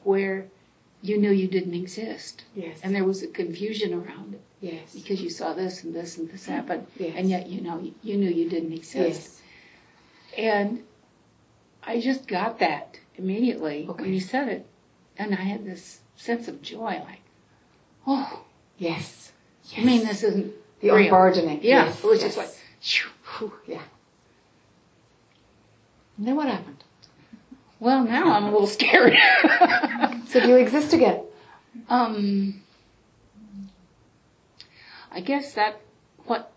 where 0.04 0.46
you 1.02 1.18
knew 1.18 1.32
you 1.32 1.48
didn't 1.48 1.74
exist, 1.74 2.44
Yes. 2.56 2.80
and 2.84 2.94
there 2.94 3.04
was 3.06 3.24
a 3.24 3.28
confusion 3.28 3.94
around 3.94 4.34
it 4.36 4.42
yes. 4.62 4.94
because 4.94 5.22
you 5.22 5.30
saw 5.30 5.54
this 5.54 5.84
and 5.84 5.96
this 5.96 6.18
and 6.18 6.30
this 6.30 6.46
happen, 6.46 6.86
Yes. 6.98 7.14
and 7.16 7.30
yet 7.30 7.48
you 7.48 7.62
know 7.62 7.92
you 8.04 8.18
knew 8.18 8.30
you 8.30 8.50
didn't 8.50 8.74
exist. 8.74 9.42
Yes. 10.36 10.38
And 10.38 10.84
I 11.84 12.00
just 12.00 12.28
got 12.28 12.60
that 12.60 13.00
immediately 13.16 13.88
Okay. 13.90 14.04
when 14.04 14.14
you 14.14 14.20
said 14.20 14.48
it. 14.50 14.66
And 15.18 15.34
I 15.34 15.38
had 15.42 15.66
this 15.66 16.02
sense 16.16 16.48
of 16.48 16.62
joy, 16.62 17.02
like, 17.08 17.22
oh, 18.06 18.44
Yes. 18.78 19.32
Yes. 19.64 19.80
I 19.80 19.84
mean, 19.84 20.06
this 20.06 20.22
isn't 20.24 20.54
The 20.82 20.92
real. 20.92 21.06
unburdening. 21.06 21.62
Yeah, 21.64 21.86
Yes. 21.86 22.04
it 22.04 22.08
was 22.08 22.22
yes. 22.22 22.36
just 22.36 22.38
like. 22.38 22.50
Whew, 23.38 23.54
yeah. 23.66 23.82
And 26.18 26.28
then 26.28 26.36
what 26.36 26.48
happened? 26.48 26.84
well, 27.80 28.04
now 28.04 28.32
I'm 28.34 28.46
a 28.46 28.52
little 28.52 28.68
scared. 28.68 29.16
So 30.28 30.42
do 30.42 30.50
you 30.50 30.56
exist 30.58 30.92
again? 30.94 31.22
um, 31.90 32.62
I 35.12 35.22
guess 35.22 35.54
that 35.54 35.80
what 36.26 36.52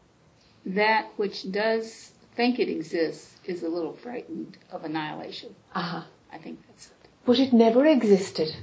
that 0.66 1.07
which 1.16 1.51
does 1.52 2.12
think 2.35 2.59
it 2.59 2.69
exists 2.69 3.36
is 3.44 3.62
a 3.62 3.69
little 3.69 3.93
frightened 3.93 4.59
of 4.73 4.85
annihilation. 4.85 5.55
Uh-huh. 5.74 6.02
I 6.32 6.39
think 6.39 6.59
that's 6.69 6.86
it. 6.89 6.93
But 7.24 7.39
it 7.39 7.52
never 7.52 7.86
existed. 7.86 8.57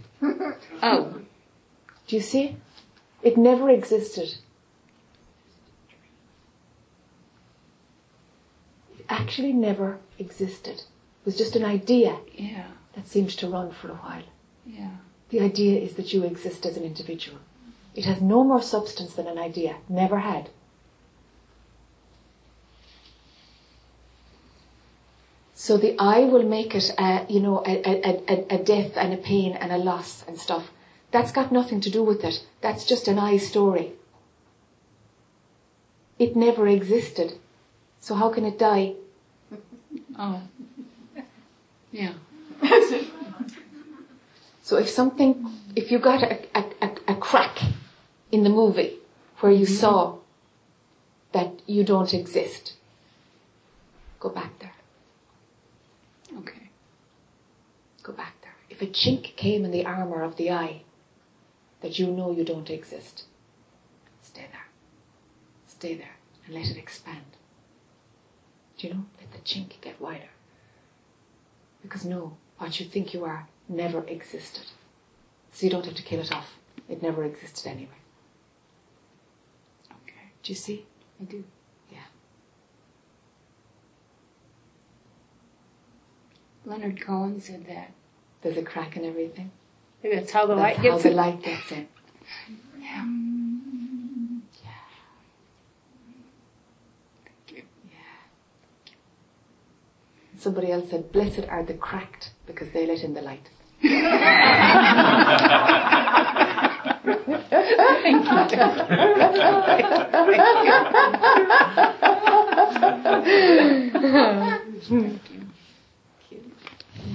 Oh, 0.84 1.22
Do 2.07 2.15
you 2.15 2.22
see? 2.22 2.57
It 3.23 3.38
never 3.38 3.69
existed. 3.69 4.35
Actually 9.10 9.54
never 9.54 10.00
existed. 10.20 10.76
It 10.76 11.26
was 11.26 11.38
just 11.38 11.56
an 11.56 11.66
idea 11.66 12.18
yeah, 12.34 12.68
that 12.96 13.08
seemed 13.08 13.32
to 13.32 13.48
run 13.50 13.72
for 13.72 13.90
a 13.90 13.96
while. 13.96 14.24
yeah. 14.66 14.92
The 15.30 15.42
idea 15.42 15.82
is 15.82 15.96
that 15.96 16.14
you 16.14 16.24
exist 16.24 16.66
as 16.66 16.78
an 16.78 16.84
individual. 16.84 17.40
It 17.94 18.06
has 18.06 18.22
no 18.22 18.44
more 18.46 18.62
substance 18.62 19.14
than 19.16 19.28
an 19.28 19.38
idea. 19.38 19.76
Never 19.90 20.20
had. 20.20 20.50
So 25.54 25.78
the 25.78 25.96
I 26.00 26.20
will 26.22 26.44
make 26.44 26.76
it, 26.76 26.92
a, 26.98 27.26
you 27.28 27.42
know, 27.42 27.62
a, 27.66 27.82
a, 27.86 28.24
a, 28.30 28.56
a 28.56 28.64
death 28.64 28.96
and 28.96 29.14
a 29.14 29.18
pain 29.18 29.54
and 29.54 29.72
a 29.72 29.78
loss 29.78 30.24
and 30.28 30.40
stuff. 30.40 30.72
That's 31.12 31.32
got 31.32 31.52
nothing 31.52 31.82
to 31.82 31.90
do 31.90 32.04
with 32.04 32.24
it. 32.24 32.46
That's 32.62 32.86
just 32.86 33.08
an 33.08 33.20
I 33.20 33.38
story. 33.38 33.94
It 36.20 36.36
never 36.36 36.68
existed. 36.68 37.34
So 38.08 38.16
how 38.16 38.30
can 38.30 38.46
it 38.46 38.58
die? 38.58 38.94
Oh, 40.20 40.42
yeah. 41.92 42.14
So 44.64 44.78
if 44.78 44.90
something, 44.90 45.46
if 45.76 45.92
you 45.92 46.00
got 46.00 46.24
a, 46.24 46.40
a, 46.58 46.64
a, 46.82 46.90
a 47.10 47.16
crack 47.16 47.62
in 48.32 48.44
the 48.44 48.50
movie 48.50 48.94
where 49.40 49.52
you 49.52 49.66
mm-hmm. 49.66 49.82
saw 49.82 50.18
that 51.34 51.62
you 51.68 51.84
don't 51.84 52.14
exist, 52.14 52.74
go 54.20 54.30
back 54.30 54.58
there. 54.60 54.78
Okay. 56.40 56.70
Go 58.04 58.14
back 58.14 58.36
there. 58.42 58.56
If 58.70 58.82
a 58.82 58.88
chink 58.88 59.36
came 59.36 59.66
in 59.66 59.72
the 59.72 59.86
armor 59.86 60.24
of 60.24 60.38
the 60.38 60.50
I, 60.50 60.82
that 61.82 62.00
you 62.00 62.08
know 62.08 62.32
you 62.32 62.46
don't 62.46 62.70
exist, 62.70 63.26
stay 64.22 64.48
there. 64.52 64.68
Stay 65.68 65.96
there 65.96 66.18
and 66.46 66.56
let 66.56 66.72
it 66.72 66.78
expand. 66.78 67.37
Do 68.78 68.88
you 68.88 68.94
know? 68.94 69.06
Let 69.20 69.32
the 69.32 69.40
chink 69.40 69.80
get 69.82 69.99
wider. 69.99 70.30
Because 71.82 72.06
no, 72.06 72.38
what 72.58 72.80
you 72.80 72.86
think 72.86 73.14
you 73.14 73.24
are 73.24 73.48
never 73.68 74.04
existed. 74.06 74.64
So 75.52 75.66
you 75.66 75.72
don't 75.72 75.86
have 75.86 75.95
to 75.95 76.04
kill 76.04 76.20
it 76.20 76.32
off. 76.32 76.56
It 76.88 77.02
never 77.02 77.24
existed 77.24 77.70
anyway. 77.70 77.90
Okay. 80.04 80.32
Do 80.44 80.52
you 80.52 80.56
see? 80.56 80.86
I 81.20 81.24
do. 81.24 81.44
Yeah. 81.91 81.99
Leonard 86.66 87.02
Cohen 87.02 87.40
said 87.41 87.66
that. 87.68 87.91
There's 88.41 88.58
a 88.58 88.64
crack 88.64 88.95
in 88.95 89.04
everything. 89.06 89.52
Maybe 90.04 90.16
that's 90.16 90.32
how 90.32 90.45
the 90.45 90.56
That's 90.56 90.62
light 90.64 90.78
how 90.78 90.84
gets 90.84 91.04
the 91.04 91.10
in. 91.10 91.16
light 91.16 91.41
gets 91.44 91.72
in. 91.72 91.88
Yeah. 92.80 93.06
Somebody 100.48 100.72
else 100.72 100.90
said, 100.91 101.11
"Blessed 101.11 101.45
are 101.49 101.61
the 101.61 101.74
cracked, 101.74 102.32
because 102.45 102.69
they 102.69 102.88
let 102.88 103.03
in 103.03 103.14
the 103.14 103.22
light." 103.22 103.49
Thank 103.82 103.91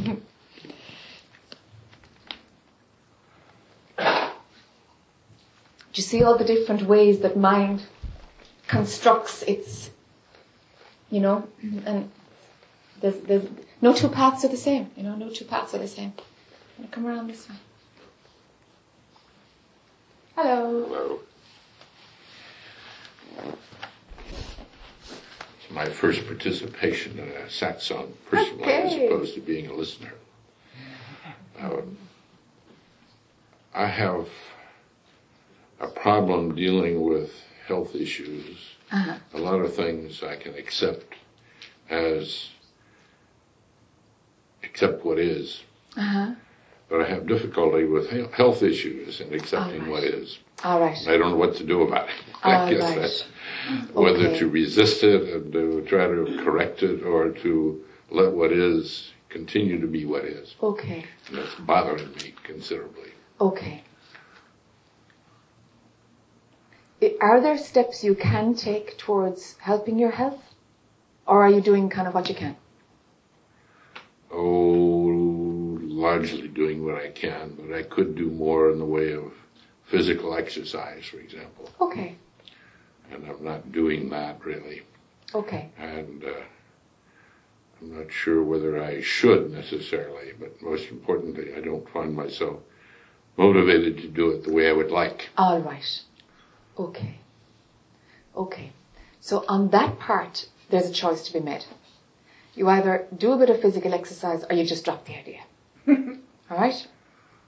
you. 0.05 0.23
Do 5.93 5.95
you 5.95 6.03
see 6.03 6.23
all 6.23 6.37
the 6.37 6.45
different 6.45 6.83
ways 6.83 7.21
that 7.21 7.39
mind 7.39 7.87
constructs 8.67 9.43
its, 9.45 9.89
you 11.09 11.21
know, 11.21 11.49
and 11.87 12.11
there's, 13.03 13.17
there's 13.25 13.45
no 13.83 13.93
two 13.93 14.09
paths 14.09 14.45
are 14.45 14.49
the 14.49 14.57
same, 14.57 14.91
you 14.97 15.03
know, 15.03 15.15
no 15.15 15.29
two 15.29 15.45
paths 15.45 15.75
are 15.75 15.79
the 15.79 15.89
same. 15.89 16.13
I'm 16.79 16.85
gonna 16.85 16.89
come 16.95 17.07
around 17.07 17.29
this 17.29 17.49
way. 17.49 17.57
Hello. 20.37 20.87
Hello. 20.89 21.19
It's 25.61 25.71
my 25.71 25.85
first 25.87 26.27
participation 26.27 27.19
in 27.19 27.29
a 27.29 27.47
satsang 27.49 28.13
personally 28.31 28.65
as 28.65 28.93
Okay. 28.93 29.07
opposed 29.07 29.35
to 29.35 29.41
being 29.41 29.67
a 29.67 29.75
listener. 29.75 30.15
Um, 31.61 31.99
I 33.75 33.87
have 33.87 34.29
a 35.81 35.89
problem 35.89 36.55
dealing 36.55 37.03
with 37.03 37.33
health 37.67 37.95
issues. 37.95 38.59
Uh-huh. 38.91 39.17
A 39.35 39.39
lot 39.39 39.61
of 39.61 39.75
things 39.75 40.23
I 40.23 40.37
can 40.37 40.55
accept 40.55 41.15
as 41.89 42.49
accept 44.73 45.05
what 45.05 45.19
is, 45.19 45.63
Uh-huh. 45.97 46.33
but 46.89 47.03
I 47.03 47.09
have 47.11 47.27
difficulty 47.27 47.85
with 47.85 48.09
he- 48.11 48.27
health 48.33 48.63
issues 48.63 49.21
and 49.21 49.33
accepting 49.35 49.83
right. 49.83 49.91
what 49.91 50.03
is. 50.05 50.39
All 50.65 50.81
right. 50.81 50.97
I 51.07 51.19
don't 51.19 51.31
know 51.33 51.37
what 51.37 51.57
to 51.57 51.65
do 51.65 51.83
about 51.83 52.09
it. 52.09 52.15
I 52.43 52.55
All 52.65 52.71
guess 52.71 52.83
right. 52.83 52.99
that's 53.01 53.25
whether 53.93 54.29
Okay. 54.29 54.39
to 54.39 54.49
resist 54.49 55.03
it 55.05 55.23
and 55.35 55.53
to 55.53 55.83
try 55.87 56.07
to 56.07 56.41
correct 56.43 56.83
it 56.83 57.03
or 57.05 57.31
to 57.45 57.85
let 58.11 58.33
what 58.33 58.51
is 58.53 59.13
continue 59.29 59.79
to 59.81 59.87
be 59.87 60.05
what 60.07 60.25
is. 60.25 60.55
Okay. 60.63 61.05
And 61.29 61.37
that's 61.39 61.55
bothering 61.57 62.13
me 62.15 62.35
considerably. 62.45 63.11
Okay. 63.41 63.83
Are 67.21 67.41
there 67.41 67.59
steps 67.59 68.05
you 68.05 68.15
can 68.15 68.55
take 68.55 68.97
towards 68.97 69.57
helping 69.59 69.99
your 69.99 70.13
health? 70.13 70.55
Or 71.27 71.45
are 71.45 71.51
you 71.51 71.61
doing 71.61 71.89
kind 71.91 72.07
of 72.09 72.15
what 72.15 72.29
you 72.29 72.35
can? 72.35 72.57
Oh, 74.33 75.79
largely 75.81 76.49
doing 76.49 76.85
what 76.85 76.97
I 76.97 77.09
can, 77.11 77.57
but 77.59 77.77
I 77.77 77.83
could 77.83 78.17
do 78.17 78.31
more 78.31 78.71
in 78.71 78.79
the 78.79 78.85
way 78.85 79.13
of 79.13 79.33
physical 79.85 80.35
exercise, 80.35 81.05
for 81.05 81.19
example. 81.19 81.71
Okay. 81.81 82.17
And 83.11 83.27
I'm 83.27 83.45
not 83.45 83.73
doing 83.73 84.09
that 84.11 84.43
really. 84.45 84.83
Okay. 85.35 85.69
And 85.79 86.25
uh, 86.25 86.45
I'm 87.81 87.99
not 87.99 88.13
sure 88.13 88.43
whether 88.43 88.83
I 88.83 89.03
should 89.03 89.51
necessarily, 89.51 90.33
but 90.39 90.63
most 90.63 90.91
importantly, 90.91 91.55
I 91.55 91.61
don't 91.61 91.89
find 91.91 92.15
myself 92.15 92.61
motivated 93.37 93.99
to 93.99 94.09
do 94.09 94.31
it 94.31 94.45
the 94.45 94.53
way 94.53 94.69
I 94.69 94.73
would 94.73 94.91
like. 94.91 95.31
All 95.37 95.61
right. 95.61 96.03
Okay. 96.79 97.19
Okay. 98.37 98.73
So 99.21 99.45
on 99.49 99.71
that 99.71 99.99
part, 99.99 100.49
there's 100.71 100.89
a 100.89 100.93
choice 100.93 101.27
to 101.27 101.33
be 101.33 101.41
made. 101.41 101.65
You 102.55 102.69
either 102.69 103.07
do 103.17 103.33
a 103.33 103.39
bit 103.39 103.51
of 103.51 103.61
physical 103.61 103.95
exercise 103.95 104.45
or 104.49 104.55
you 104.55 104.65
just 104.65 104.85
drop 104.85 105.07
the 105.07 105.17
idea. 105.17 105.41
All 106.51 106.59
right? 106.59 106.87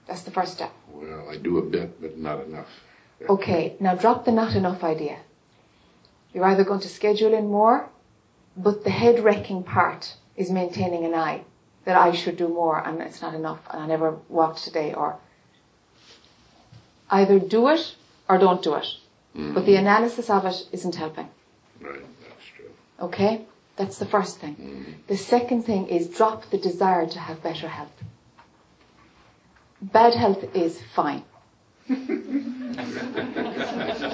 That's 0.07 0.23
the 0.23 0.31
first 0.31 0.53
step. 0.53 0.71
Well, 0.91 1.29
I 1.29 1.37
do 1.37 1.57
a 1.57 1.61
bit, 1.61 2.01
but 2.01 2.17
not 2.17 2.45
enough. 2.45 2.67
Okay, 3.29 3.75
now 3.79 3.95
drop 3.95 4.25
the 4.25 4.31
not 4.31 4.55
enough 4.55 4.83
idea. 4.83 5.19
You're 6.33 6.45
either 6.45 6.63
going 6.63 6.81
to 6.81 6.89
schedule 6.89 7.33
in 7.33 7.47
more, 7.47 7.89
but 8.57 8.83
the 8.83 8.89
head 8.89 9.23
wrecking 9.23 9.63
part 9.63 10.15
is 10.35 10.51
maintaining 10.51 11.05
an 11.05 11.13
I 11.13 11.43
that 11.85 11.95
I 11.95 12.11
should 12.11 12.37
do 12.37 12.47
more 12.47 12.79
and 12.85 12.99
it's 13.01 13.21
not 13.21 13.33
enough 13.33 13.59
and 13.71 13.83
I 13.83 13.87
never 13.87 14.17
walked 14.27 14.63
today 14.63 14.93
or 14.93 15.17
either 17.09 17.39
do 17.39 17.69
it 17.69 17.95
or 18.27 18.37
don't 18.37 18.61
do 18.61 18.75
it. 18.75 18.87
But 19.33 19.65
the 19.65 19.73
mm-hmm. 19.73 19.81
analysis 19.81 20.29
of 20.29 20.45
it 20.45 20.67
isn't 20.71 20.95
helping. 20.95 21.29
Right, 21.81 21.99
that's 22.21 22.45
true. 22.55 22.69
Okay? 23.01 23.45
That's 23.75 23.97
the 23.97 24.05
first 24.05 24.39
thing. 24.39 24.55
Mm. 24.55 25.07
The 25.07 25.17
second 25.17 25.63
thing 25.63 25.87
is 25.87 26.07
drop 26.07 26.49
the 26.49 26.57
desire 26.57 27.05
to 27.07 27.19
have 27.19 27.43
better 27.43 27.67
health. 27.67 28.03
Bad 29.81 30.13
health 30.15 30.45
is 30.55 30.81
fine. 30.93 31.23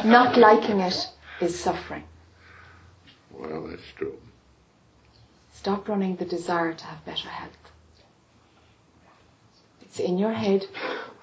Not 0.04 0.38
liking 0.38 0.80
it 0.80 1.10
is 1.40 1.58
suffering. 1.58 2.04
Well, 3.32 3.68
that's 3.68 3.92
true. 3.96 4.18
Stop 5.54 5.88
running 5.88 6.16
the 6.16 6.26
desire 6.26 6.74
to 6.74 6.86
have 6.86 7.06
better 7.06 7.30
health. 7.30 7.72
It's 9.82 10.00
in 10.00 10.18
your 10.18 10.34
head, 10.34 10.66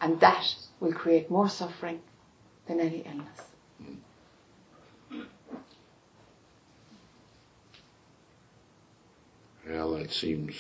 and 0.01 0.21
that 0.21 0.55
will 0.79 0.93
create 0.93 1.31
more 1.31 1.49
suffering 1.49 2.01
than 2.67 2.81
any 2.81 2.99
illness. 2.99 3.48
Well, 9.69 9.97
that 9.97 10.11
seems, 10.11 10.55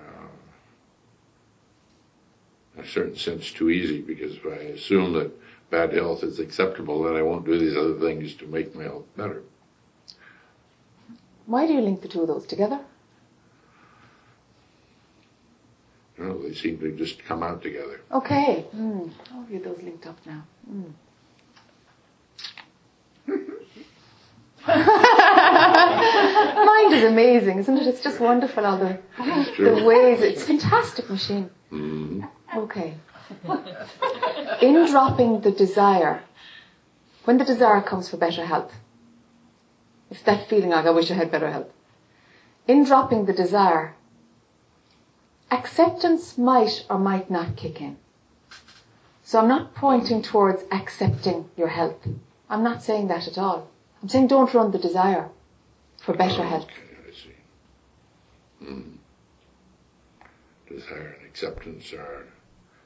uh, 0.00 0.26
in 2.76 2.84
a 2.84 2.86
certain 2.86 3.16
sense, 3.16 3.52
too 3.52 3.70
easy 3.70 4.00
because 4.00 4.34
if 4.36 4.46
I 4.46 4.72
assume 4.72 5.12
that 5.12 5.30
bad 5.70 5.92
health 5.92 6.24
is 6.24 6.40
acceptable, 6.40 7.04
then 7.04 7.14
I 7.14 7.22
won't 7.22 7.44
do 7.44 7.58
these 7.58 7.76
other 7.76 7.98
things 8.00 8.34
to 8.36 8.46
make 8.46 8.74
my 8.74 8.84
health 8.84 9.06
better. 9.16 9.42
Why 11.46 11.66
do 11.66 11.74
you 11.74 11.80
link 11.80 12.02
the 12.02 12.08
two 12.08 12.22
of 12.22 12.28
those 12.28 12.46
together? 12.46 12.80
Know, 16.18 16.42
they 16.42 16.54
seem 16.54 16.78
to 16.78 16.92
just 16.92 17.24
come 17.24 17.42
out 17.42 17.62
together. 17.62 18.00
Okay. 18.12 18.64
Mm. 18.74 19.10
Oh, 19.32 19.46
you 19.50 19.58
those 19.58 19.82
linked 19.82 20.06
up 20.06 20.16
now. 20.24 20.44
Mm. 20.70 20.92
Mind 26.66 26.94
is 26.94 27.04
amazing, 27.04 27.58
isn't 27.58 27.76
it? 27.76 27.86
It's 27.86 28.02
just 28.02 28.18
wonderful 28.20 28.64
all 28.64 28.78
the, 28.78 28.98
the 29.58 29.84
ways. 29.84 30.20
It's 30.22 30.42
a 30.42 30.46
fantastic 30.46 31.10
machine. 31.10 31.50
Mhm. 31.70 32.28
Okay. 32.56 32.94
In 34.62 34.86
dropping 34.90 35.40
the 35.42 35.50
desire, 35.50 36.22
when 37.24 37.38
the 37.38 37.44
desire 37.44 37.80
comes 37.82 38.08
for 38.08 38.16
better 38.16 38.46
health, 38.46 38.72
if 40.10 40.24
that 40.24 40.48
feeling 40.48 40.70
like 40.70 40.86
I 40.86 40.90
wish 40.90 41.10
I 41.10 41.14
had 41.14 41.30
better 41.30 41.50
health, 41.50 41.68
in 42.66 42.84
dropping 42.84 43.26
the 43.26 43.32
desire, 43.32 43.94
acceptance 45.50 46.38
might 46.38 46.84
or 46.88 46.98
might 46.98 47.30
not 47.30 47.56
kick 47.56 47.80
in. 47.80 47.96
So 49.22 49.40
I'm 49.40 49.48
not 49.48 49.74
pointing 49.74 50.22
towards 50.22 50.62
accepting 50.70 51.48
your 51.56 51.68
health. 51.68 52.06
I'm 52.48 52.62
not 52.62 52.82
saying 52.82 53.08
that 53.08 53.26
at 53.26 53.38
all. 53.38 53.68
I'm 54.04 54.10
saying 54.10 54.26
don't 54.26 54.52
run 54.52 54.70
the 54.70 54.78
desire 54.78 55.30
for 56.02 56.12
better 56.12 56.44
health. 56.44 56.64
Okay, 56.64 57.08
I 57.08 57.12
see. 57.22 58.70
Mm. 58.70 58.96
Desire 60.68 61.16
and 61.18 61.26
acceptance 61.26 61.90
are 61.94 62.26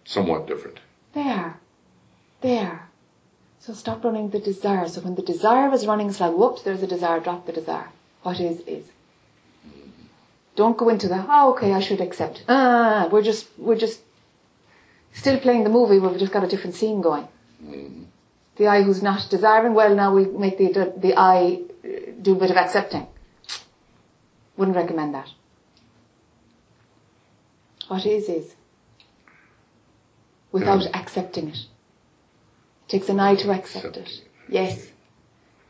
somewhat 0.04 0.46
different. 0.46 0.78
There. 1.14 1.58
There. 2.40 2.88
So 3.58 3.72
stop 3.72 4.04
running 4.04 4.30
the 4.30 4.38
desire. 4.38 4.86
So 4.86 5.00
when 5.00 5.16
the 5.16 5.22
desire 5.22 5.74
is 5.74 5.88
running, 5.88 6.08
it's 6.08 6.20
like, 6.20 6.34
whoops, 6.34 6.62
there's 6.62 6.84
a 6.84 6.86
desire, 6.86 7.18
drop 7.18 7.46
the 7.46 7.52
desire. 7.52 7.88
What 8.22 8.38
is, 8.38 8.60
is. 8.60 8.92
Don't 10.54 10.78
go 10.78 10.88
into 10.88 11.08
the, 11.08 11.26
oh, 11.28 11.50
okay, 11.54 11.72
I 11.72 11.80
should 11.80 12.00
accept. 12.00 12.44
Ah, 12.48 13.08
we're 13.10 13.22
just, 13.22 13.48
we're 13.58 13.76
just 13.76 14.02
still 15.12 15.40
playing 15.40 15.64
the 15.64 15.70
movie, 15.70 15.98
but 15.98 16.12
we've 16.12 16.20
just 16.20 16.32
got 16.32 16.44
a 16.44 16.48
different 16.48 16.76
scene 16.76 17.00
going. 17.00 17.26
Mm. 17.64 18.04
The 18.58 18.66
I 18.66 18.82
who's 18.82 19.02
not 19.02 19.30
desiring, 19.30 19.72
well, 19.72 19.94
now 19.94 20.12
we 20.14 20.26
make 20.26 20.58
the, 20.58 20.92
the 20.96 21.14
I 21.16 21.62
uh, 21.84 22.10
do 22.20 22.32
a 22.32 22.38
bit 22.38 22.50
of 22.50 22.56
accepting. 22.56 23.06
Wouldn't 24.56 24.76
recommend 24.76 25.14
that. 25.14 25.28
What 27.86 28.04
is, 28.04 28.28
is. 28.28 28.56
Without 30.50 30.82
Yeah. 30.82 30.90
accepting 31.00 31.48
it. 31.48 31.56
it. 31.56 31.66
takes 32.88 33.08
an 33.08 33.20
I 33.20 33.36
to 33.36 33.50
accept 33.52 33.96
it. 33.96 34.08
It. 34.08 34.24
Yes. 34.48 34.88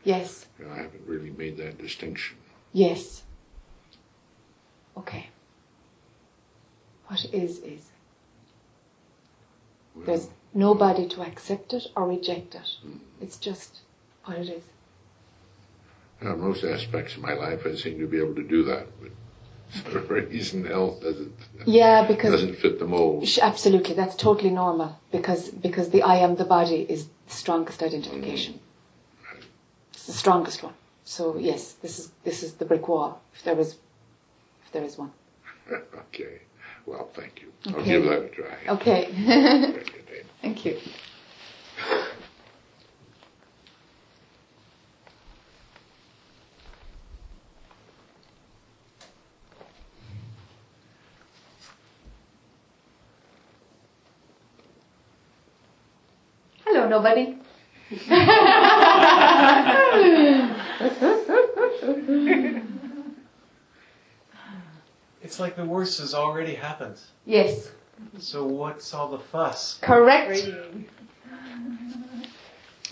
Yes. 0.03 0.47
I 0.59 0.75
haven't 0.77 1.05
really 1.05 1.29
made 1.29 1.57
that 1.57 1.77
distinction. 1.77 2.37
Yes. 2.73 3.23
Okay. 4.97 5.29
What 7.07 7.23
is, 7.31 7.59
is. 7.59 7.89
Well, 9.95 10.05
There's 10.05 10.29
nobody 10.53 11.07
to 11.07 11.21
accept 11.21 11.73
it 11.73 11.87
or 11.95 12.07
reject 12.07 12.55
it. 12.55 12.69
It's 13.21 13.37
just 13.37 13.79
what 14.25 14.37
it 14.37 14.49
is. 14.49 14.63
now, 16.21 16.35
most 16.35 16.63
aspects 16.63 17.15
of 17.15 17.21
my 17.21 17.33
life, 17.33 17.65
I 17.65 17.75
seem 17.75 17.99
to 17.99 18.07
be 18.07 18.17
able 18.17 18.35
to 18.35 18.43
do 18.43 18.63
that, 18.65 18.87
but 19.01 19.11
for 19.85 19.91
some 19.91 20.07
reason, 20.07 20.65
health 20.65 21.01
doesn't 21.01 21.33
Yeah, 21.65 22.05
because 22.07 22.31
doesn't 22.31 22.57
fit 22.57 22.79
the 22.79 22.87
mold. 22.87 23.27
Absolutely, 23.41 23.93
that's 23.93 24.15
totally 24.15 24.49
normal 24.49 24.99
because 25.11 25.49
because 25.49 25.91
the 25.91 26.01
I 26.01 26.15
am 26.17 26.35
the 26.35 26.45
body 26.45 26.87
is 26.89 27.07
the 27.27 27.33
strongest 27.33 27.83
identification. 27.83 28.59
It's 29.93 30.07
the 30.07 30.13
strongest 30.13 30.63
one. 30.63 30.73
So 31.03 31.37
yes, 31.37 31.73
this 31.73 31.99
is 31.99 32.11
this 32.23 32.41
is 32.41 32.53
the 32.53 32.65
brick 32.65 32.87
wall. 32.87 33.21
If 33.33 33.43
there 33.43 33.59
is, 33.59 33.75
if 34.65 34.71
there 34.71 34.83
is 34.83 34.97
one. 34.97 35.11
okay. 35.71 36.39
Well, 36.85 37.09
thank 37.15 37.41
you. 37.41 37.51
I'll 37.67 37.75
Okay. 37.81 37.91
give 37.91 38.03
that 38.03 38.23
a 38.23 38.29
try. 38.29 38.57
Okay. 38.75 39.11
Very 39.25 39.71
good, 39.71 40.05
Dave. 40.07 40.25
Thank 40.41 40.65
you. 40.65 40.77
Hello, 56.65 56.87
nobody. 56.87 57.37
It's 65.29 65.39
like 65.39 65.55
the 65.55 65.63
worst 65.63 65.99
has 65.99 66.15
already 66.15 66.55
happened. 66.55 66.99
Yes, 67.23 67.69
So 68.17 68.47
what's 68.47 68.91
all 68.95 69.09
the 69.09 69.19
fuss? 69.19 69.77
correct. 69.79 70.49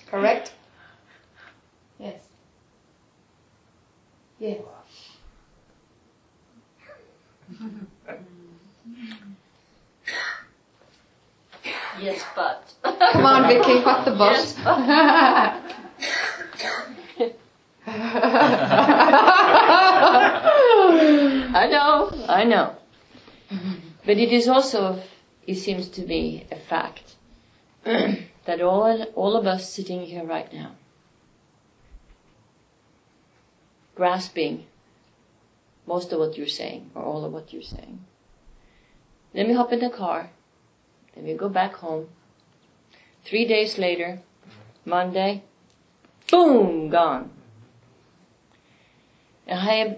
Correct. 0.05 0.51
Yes. 1.97 2.21
Yes. 4.37 4.61
Yes, 11.99 12.23
but. 12.35 12.71
Come 13.13 13.25
on, 13.25 13.47
Vicky, 13.47 13.79
what's 13.83 14.05
the 14.05 14.11
but? 14.11 14.55
Yes, 17.17 17.33
but. 17.83 18.07
I 21.53 21.67
know, 21.67 22.25
I 22.27 22.43
know. 22.43 22.75
But 24.05 24.17
it 24.17 24.31
is 24.31 24.47
also, 24.47 25.01
it 25.45 25.55
seems 25.55 25.87
to 25.89 26.01
be 26.01 26.45
a 26.51 26.55
fact 26.55 27.15
that 27.83 28.61
all, 28.61 29.03
all 29.15 29.35
of 29.35 29.47
us 29.47 29.71
sitting 29.71 30.03
here 30.03 30.23
right 30.23 30.51
now, 30.53 30.71
grasping 33.95 34.65
most 35.85 36.11
of 36.11 36.19
what 36.19 36.37
you're 36.37 36.47
saying, 36.47 36.91
or 36.93 37.03
all 37.03 37.23
of 37.23 37.31
what 37.31 37.53
you're 37.53 37.61
saying. 37.61 38.05
Then 39.33 39.47
we 39.47 39.53
hop 39.53 39.71
in 39.71 39.79
the 39.79 39.89
car, 39.89 40.31
then 41.15 41.25
we 41.25 41.33
go 41.33 41.47
back 41.47 41.75
home. 41.75 42.09
Three 43.23 43.45
days 43.45 43.77
later, 43.77 44.21
Monday, 44.85 45.43
boom, 46.29 46.89
gone. 46.89 47.36
I 49.49 49.75
have 49.75 49.97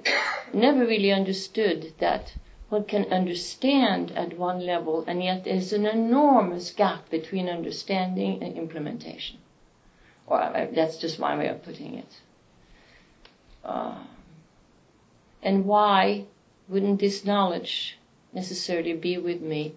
never 0.53 0.81
really 0.81 1.11
understood 1.11 1.93
that 1.99 2.35
one 2.69 2.83
can 2.83 3.05
understand 3.11 4.11
at 4.11 4.37
one 4.37 4.63
level, 4.63 5.03
and 5.07 5.23
yet 5.23 5.43
there's 5.43 5.73
an 5.73 5.87
enormous 5.87 6.71
gap 6.71 7.09
between 7.09 7.49
understanding 7.49 8.43
and 8.43 8.55
implementation. 8.55 9.39
Or 10.27 10.69
that's 10.71 10.97
just 10.97 11.19
my 11.19 11.35
way 11.35 11.47
of 11.47 11.63
putting 11.63 11.95
it. 11.95 12.19
Uh, 13.65 14.03
and 15.41 15.65
why 15.65 16.25
wouldn't 16.67 16.99
this 16.99 17.25
knowledge 17.25 17.97
necessarily 18.31 18.93
be 18.93 19.17
with 19.17 19.41
me 19.41 19.75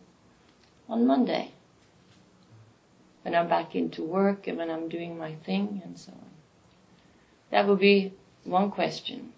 on 0.88 1.06
Monday? 1.06 1.52
When 3.22 3.34
I'm 3.34 3.48
back 3.48 3.74
into 3.74 4.02
work 4.02 4.46
and 4.46 4.58
when 4.58 4.70
I'm 4.70 4.88
doing 4.88 5.16
my 5.16 5.34
thing 5.34 5.80
and 5.84 5.98
so 5.98 6.12
on. 6.12 6.30
That 7.50 7.66
would 7.68 7.78
be 7.78 8.12
one 8.44 8.70
question. 8.70 9.31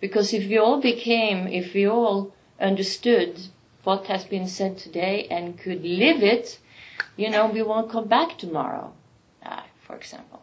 Because 0.00 0.32
if 0.32 0.48
we 0.48 0.56
all 0.58 0.80
became, 0.80 1.46
if 1.46 1.74
we 1.74 1.86
all 1.86 2.32
understood 2.58 3.40
what 3.84 4.06
has 4.06 4.24
been 4.24 4.48
said 4.48 4.78
today 4.78 5.26
and 5.30 5.58
could 5.58 5.82
live 5.84 6.22
it, 6.22 6.58
you 7.16 7.30
know, 7.30 7.46
we 7.46 7.62
won't 7.62 7.90
come 7.90 8.08
back 8.08 8.38
tomorrow, 8.38 8.92
uh, 9.44 9.62
for 9.86 9.96
example. 9.96 10.42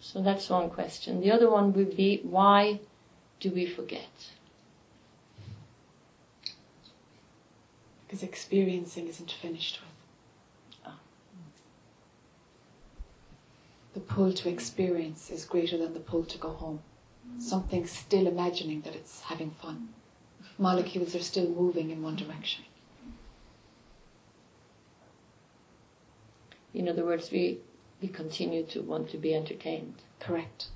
So 0.00 0.22
that's 0.22 0.48
one 0.48 0.70
question. 0.70 1.20
The 1.20 1.32
other 1.32 1.50
one 1.50 1.72
would 1.74 1.96
be, 1.96 2.20
why 2.22 2.80
do 3.40 3.50
we 3.50 3.66
forget? 3.66 4.30
Because 8.06 8.22
experiencing 8.22 9.08
isn't 9.08 9.30
finished 9.30 9.80
with. 9.80 10.86
Ah. 10.86 10.98
The 13.94 14.00
pull 14.00 14.32
to 14.32 14.48
experience 14.48 15.30
is 15.30 15.44
greater 15.44 15.76
than 15.76 15.92
the 15.92 16.00
pull 16.00 16.24
to 16.24 16.38
go 16.38 16.50
home. 16.50 16.80
Something's 17.38 17.90
still 17.90 18.26
imagining 18.26 18.80
that 18.82 18.94
it's 18.94 19.22
having 19.22 19.50
fun. 19.50 19.88
Molecules 20.58 21.14
are 21.14 21.20
still 21.20 21.48
moving 21.48 21.90
in 21.90 22.02
one 22.02 22.16
direction. 22.16 22.64
In 26.72 26.88
other 26.88 27.04
words, 27.04 27.30
we, 27.30 27.58
we 28.02 28.08
continue 28.08 28.64
to 28.66 28.82
want 28.82 29.10
to 29.10 29.18
be 29.18 29.34
entertained. 29.34 29.94
Correct. 30.20 30.66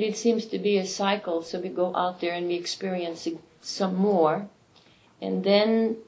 But 0.00 0.08
it 0.08 0.16
seems 0.16 0.46
to 0.46 0.58
be 0.58 0.78
a 0.78 0.86
cycle, 0.86 1.42
so 1.42 1.60
we 1.60 1.68
go 1.68 1.94
out 1.94 2.22
there 2.22 2.32
and 2.32 2.48
we 2.48 2.54
experience 2.54 3.28
some 3.60 3.96
more, 3.96 4.48
and 5.20 5.44
then 5.44 5.98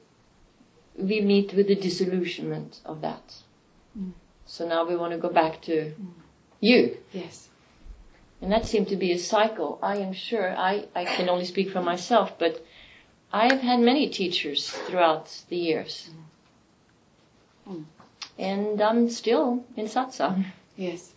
we 0.97 1.21
meet 1.21 1.53
with 1.53 1.67
the 1.67 1.75
disillusionment 1.75 2.79
of 2.85 3.01
that. 3.01 3.35
Mm. 3.95 4.13
So 4.47 4.67
now 4.67 4.83
we 4.83 4.95
want 4.95 5.11
to 5.11 5.19
go 5.19 5.29
back 5.29 5.61
to 5.69 5.93
you. 6.59 6.97
Yes. 7.11 7.49
And 8.41 8.51
that 8.51 8.65
seemed 8.65 8.87
to 8.87 8.95
be 8.95 9.11
a 9.11 9.19
cycle. 9.19 9.77
I 9.83 9.97
am 9.97 10.11
sure, 10.11 10.57
I, 10.57 10.87
I 10.95 11.05
can 11.05 11.29
only 11.29 11.45
speak 11.45 11.69
for 11.69 11.83
myself, 11.83 12.39
but 12.39 12.65
I 13.31 13.53
have 13.53 13.61
had 13.61 13.79
many 13.79 14.09
teachers 14.09 14.71
throughout 14.71 15.43
the 15.49 15.57
years. 15.57 16.09
Mm. 17.69 17.85
And 18.39 18.81
I'm 18.81 19.11
still 19.11 19.65
in 19.77 19.85
satsang. 19.85 20.45
Yes. 20.75 21.12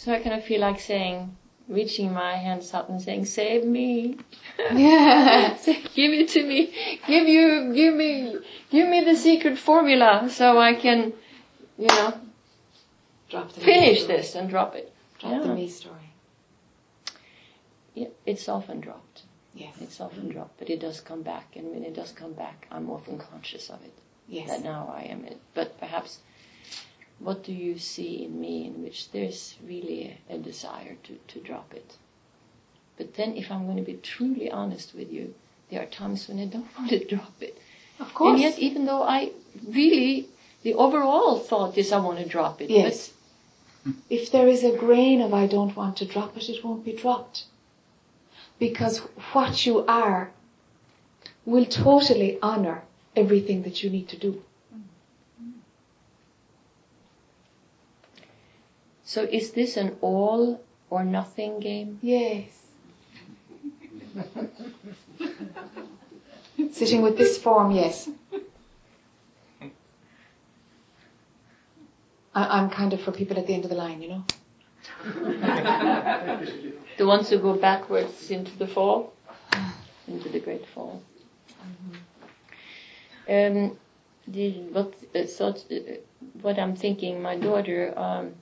So 0.00 0.14
I 0.14 0.18
kind 0.20 0.34
of 0.34 0.42
feel 0.42 0.62
like 0.62 0.80
saying, 0.80 1.36
reaching 1.68 2.10
my 2.14 2.36
hands 2.36 2.72
up 2.72 2.88
and 2.88 3.02
saying, 3.02 3.26
save 3.26 3.66
me. 3.66 4.16
Yeah. 4.72 5.58
Give 5.94 6.14
it 6.14 6.28
to 6.30 6.42
me. 6.42 6.72
Give 7.06 7.28
you, 7.28 7.74
give 7.74 7.92
me, 7.92 8.38
give 8.70 8.88
me 8.88 9.04
the 9.04 9.14
secret 9.14 9.58
formula 9.58 10.26
so 10.30 10.58
I 10.58 10.72
can, 10.72 11.12
you 11.76 11.88
know, 11.88 12.14
Drop 13.28 13.52
the 13.52 13.60
finish 13.60 14.04
this 14.04 14.34
and 14.34 14.48
drop 14.48 14.74
it. 14.74 14.90
Drop 15.18 15.42
the 15.42 15.54
me 15.54 15.68
story. 15.68 16.14
Yeah, 17.94 18.08
it's 18.24 18.48
often 18.48 18.80
dropped. 18.80 19.24
Yes. 19.52 19.74
It's 19.82 20.00
often 20.00 20.30
dropped, 20.30 20.58
but 20.58 20.70
it 20.70 20.80
does 20.80 21.02
come 21.02 21.20
back. 21.20 21.56
And 21.56 21.72
when 21.72 21.84
it 21.84 21.94
does 21.94 22.12
come 22.12 22.32
back, 22.32 22.66
I'm 22.70 22.88
often 22.88 23.18
conscious 23.18 23.68
of 23.68 23.82
it. 23.84 23.92
Yes. 24.26 24.48
That 24.48 24.64
now 24.64 24.90
I 24.96 25.02
am 25.02 25.26
it. 25.26 25.42
But 25.52 25.78
perhaps, 25.78 26.20
what 27.20 27.44
do 27.44 27.52
you 27.52 27.78
see 27.78 28.24
in 28.24 28.40
me 28.40 28.66
in 28.66 28.82
which 28.82 29.12
there's 29.12 29.56
really 29.64 30.18
a, 30.28 30.34
a 30.34 30.38
desire 30.38 30.96
to, 31.04 31.18
to 31.28 31.38
drop 31.40 31.72
it? 31.74 31.96
But 32.96 33.14
then, 33.14 33.36
if 33.36 33.50
I'm 33.50 33.66
going 33.66 33.76
to 33.76 33.82
be 33.82 33.94
truly 33.94 34.50
honest 34.50 34.94
with 34.94 35.12
you, 35.12 35.34
there 35.70 35.82
are 35.82 35.86
times 35.86 36.28
when 36.28 36.40
I 36.40 36.46
don't 36.46 36.66
want 36.78 36.90
to 36.90 37.04
drop 37.04 37.34
it. 37.40 37.58
Of 37.98 38.14
course. 38.14 38.32
And 38.32 38.40
yet, 38.40 38.58
even 38.58 38.86
though 38.86 39.02
I 39.02 39.32
really, 39.66 40.28
the 40.62 40.74
overall 40.74 41.38
thought 41.38 41.76
is 41.76 41.92
I 41.92 42.00
want 42.00 42.18
to 42.18 42.28
drop 42.28 42.60
it. 42.60 42.70
Yes. 42.70 43.12
If 44.08 44.30
there 44.30 44.48
is 44.48 44.64
a 44.64 44.76
grain 44.76 45.20
of 45.20 45.32
I 45.32 45.46
don't 45.46 45.76
want 45.76 45.96
to 45.98 46.04
drop 46.04 46.36
it, 46.36 46.48
it 46.48 46.64
won't 46.64 46.84
be 46.84 46.92
dropped. 46.92 47.44
Because 48.58 48.98
what 49.32 49.64
you 49.64 49.86
are 49.86 50.32
will 51.46 51.64
totally 51.64 52.38
honor 52.42 52.82
everything 53.16 53.62
that 53.62 53.82
you 53.82 53.90
need 53.90 54.08
to 54.08 54.18
do. 54.18 54.42
So 59.10 59.24
is 59.24 59.50
this 59.50 59.76
an 59.76 59.96
all 60.02 60.62
or 60.88 61.02
nothing 61.02 61.58
game? 61.58 61.98
Yes. 62.00 62.68
Sitting 66.70 67.02
with 67.02 67.18
this 67.18 67.36
form, 67.36 67.72
yes. 67.72 68.08
I, 72.32 72.60
I'm 72.60 72.70
kind 72.70 72.92
of 72.92 73.00
for 73.00 73.10
people 73.10 73.36
at 73.36 73.48
the 73.48 73.54
end 73.54 73.64
of 73.64 73.70
the 73.70 73.76
line, 73.76 74.00
you 74.00 74.10
know. 74.10 74.24
The 76.96 77.04
ones 77.04 77.30
who 77.30 77.38
go 77.40 77.54
backwards 77.54 78.30
into 78.30 78.56
the 78.56 78.68
fall, 78.68 79.12
into 80.06 80.28
the 80.28 80.38
great 80.38 80.68
fall. 80.68 81.02
Um, 83.28 83.76
the, 84.28 84.50
what, 84.70 84.94
uh, 85.16 85.24
thought, 85.24 85.64
uh, 85.68 85.94
what 86.42 86.60
I'm 86.60 86.76
thinking, 86.76 87.20
my 87.20 87.34
daughter 87.36 87.92
um, 87.98 88.34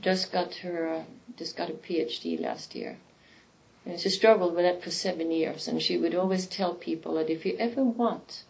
just 0.00 0.32
got 0.32 0.54
her 0.56 0.88
uh, 0.88 1.02
just 1.36 1.56
got 1.56 1.70
a 1.70 1.74
PhD 1.74 2.40
last 2.40 2.74
year. 2.74 2.98
And 3.84 3.98
she 3.98 4.10
struggled 4.10 4.54
with 4.54 4.64
that 4.64 4.82
for 4.82 4.90
seven 4.90 5.30
years, 5.30 5.66
and 5.66 5.82
she 5.82 5.96
would 5.98 6.14
always 6.14 6.46
tell 6.46 6.74
people 6.74 7.14
that 7.14 7.28
if 7.28 7.44
you 7.44 7.56
ever 7.58 7.82
want 7.82 8.44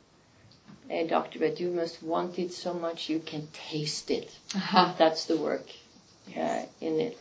a 0.90 1.06
doctorate, 1.06 1.58
you 1.58 1.70
must 1.70 2.02
want 2.02 2.38
it 2.38 2.52
so 2.52 2.74
much 2.74 3.08
you 3.08 3.18
can 3.18 3.48
taste 3.52 4.10
it. 4.10 4.36
Uh-huh. 4.54 4.92
That's 4.98 5.24
the 5.24 5.38
work 5.38 5.66
uh, 6.36 6.64
in 6.80 7.00
it. 7.00 7.18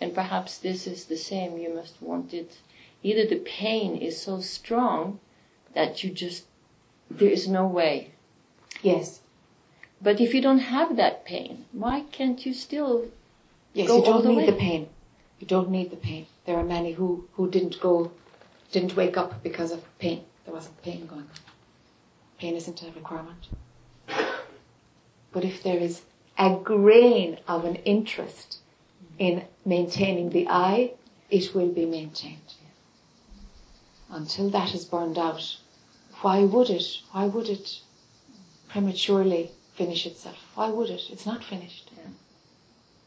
And 0.00 0.12
perhaps 0.12 0.58
this 0.58 0.86
is 0.86 1.04
the 1.04 1.16
same. 1.16 1.56
You 1.56 1.72
must 1.72 2.02
want 2.02 2.34
it. 2.34 2.58
Either 3.02 3.24
the 3.24 3.36
pain 3.36 3.96
is 3.96 4.20
so 4.20 4.40
strong 4.40 5.20
that 5.72 6.02
you 6.02 6.10
just, 6.10 6.46
there 7.08 7.30
is 7.30 7.46
no 7.46 7.66
way. 7.66 8.10
Yes. 8.82 9.20
But 10.02 10.20
if 10.20 10.34
you 10.34 10.42
don't 10.42 10.58
have 10.58 10.96
that 10.96 11.24
pain, 11.24 11.66
why 11.72 12.04
can't 12.12 12.44
you 12.44 12.52
still 12.52 13.06
Yes, 13.76 13.88
Go 13.88 13.98
you 13.98 14.04
don't 14.04 14.22
the 14.22 14.28
need 14.30 14.36
way. 14.38 14.46
the 14.46 14.52
pain. 14.56 14.88
You 15.38 15.46
don't 15.46 15.68
need 15.68 15.90
the 15.90 15.96
pain. 15.98 16.26
There 16.46 16.56
are 16.56 16.64
many 16.64 16.92
who, 16.92 17.28
who 17.34 17.50
didn't 17.50 17.78
go, 17.78 18.10
didn't 18.72 18.96
wake 18.96 19.18
up 19.18 19.42
because 19.42 19.70
of 19.70 19.84
pain. 19.98 20.24
There 20.46 20.54
wasn't 20.54 20.80
pain 20.82 21.06
going 21.06 21.20
on. 21.20 21.40
Pain 22.38 22.54
isn't 22.56 22.82
a 22.82 22.90
requirement. 22.92 23.48
But 25.30 25.44
if 25.44 25.62
there 25.62 25.76
is 25.76 26.02
a 26.38 26.56
grain 26.56 27.38
of 27.46 27.66
an 27.66 27.76
interest 27.76 28.60
in 29.18 29.44
maintaining 29.66 30.30
the 30.30 30.48
I, 30.48 30.92
it 31.30 31.54
will 31.54 31.68
be 31.68 31.84
maintained. 31.84 32.54
Until 34.10 34.48
that 34.50 34.72
is 34.74 34.86
burned 34.86 35.18
out, 35.18 35.58
why 36.22 36.44
would 36.44 36.70
it? 36.70 36.86
Why 37.12 37.26
would 37.26 37.50
it 37.50 37.80
prematurely 38.70 39.50
finish 39.74 40.06
itself? 40.06 40.38
Why 40.54 40.70
would 40.70 40.88
it? 40.88 41.02
It's 41.10 41.26
not 41.26 41.44
finished. 41.44 41.85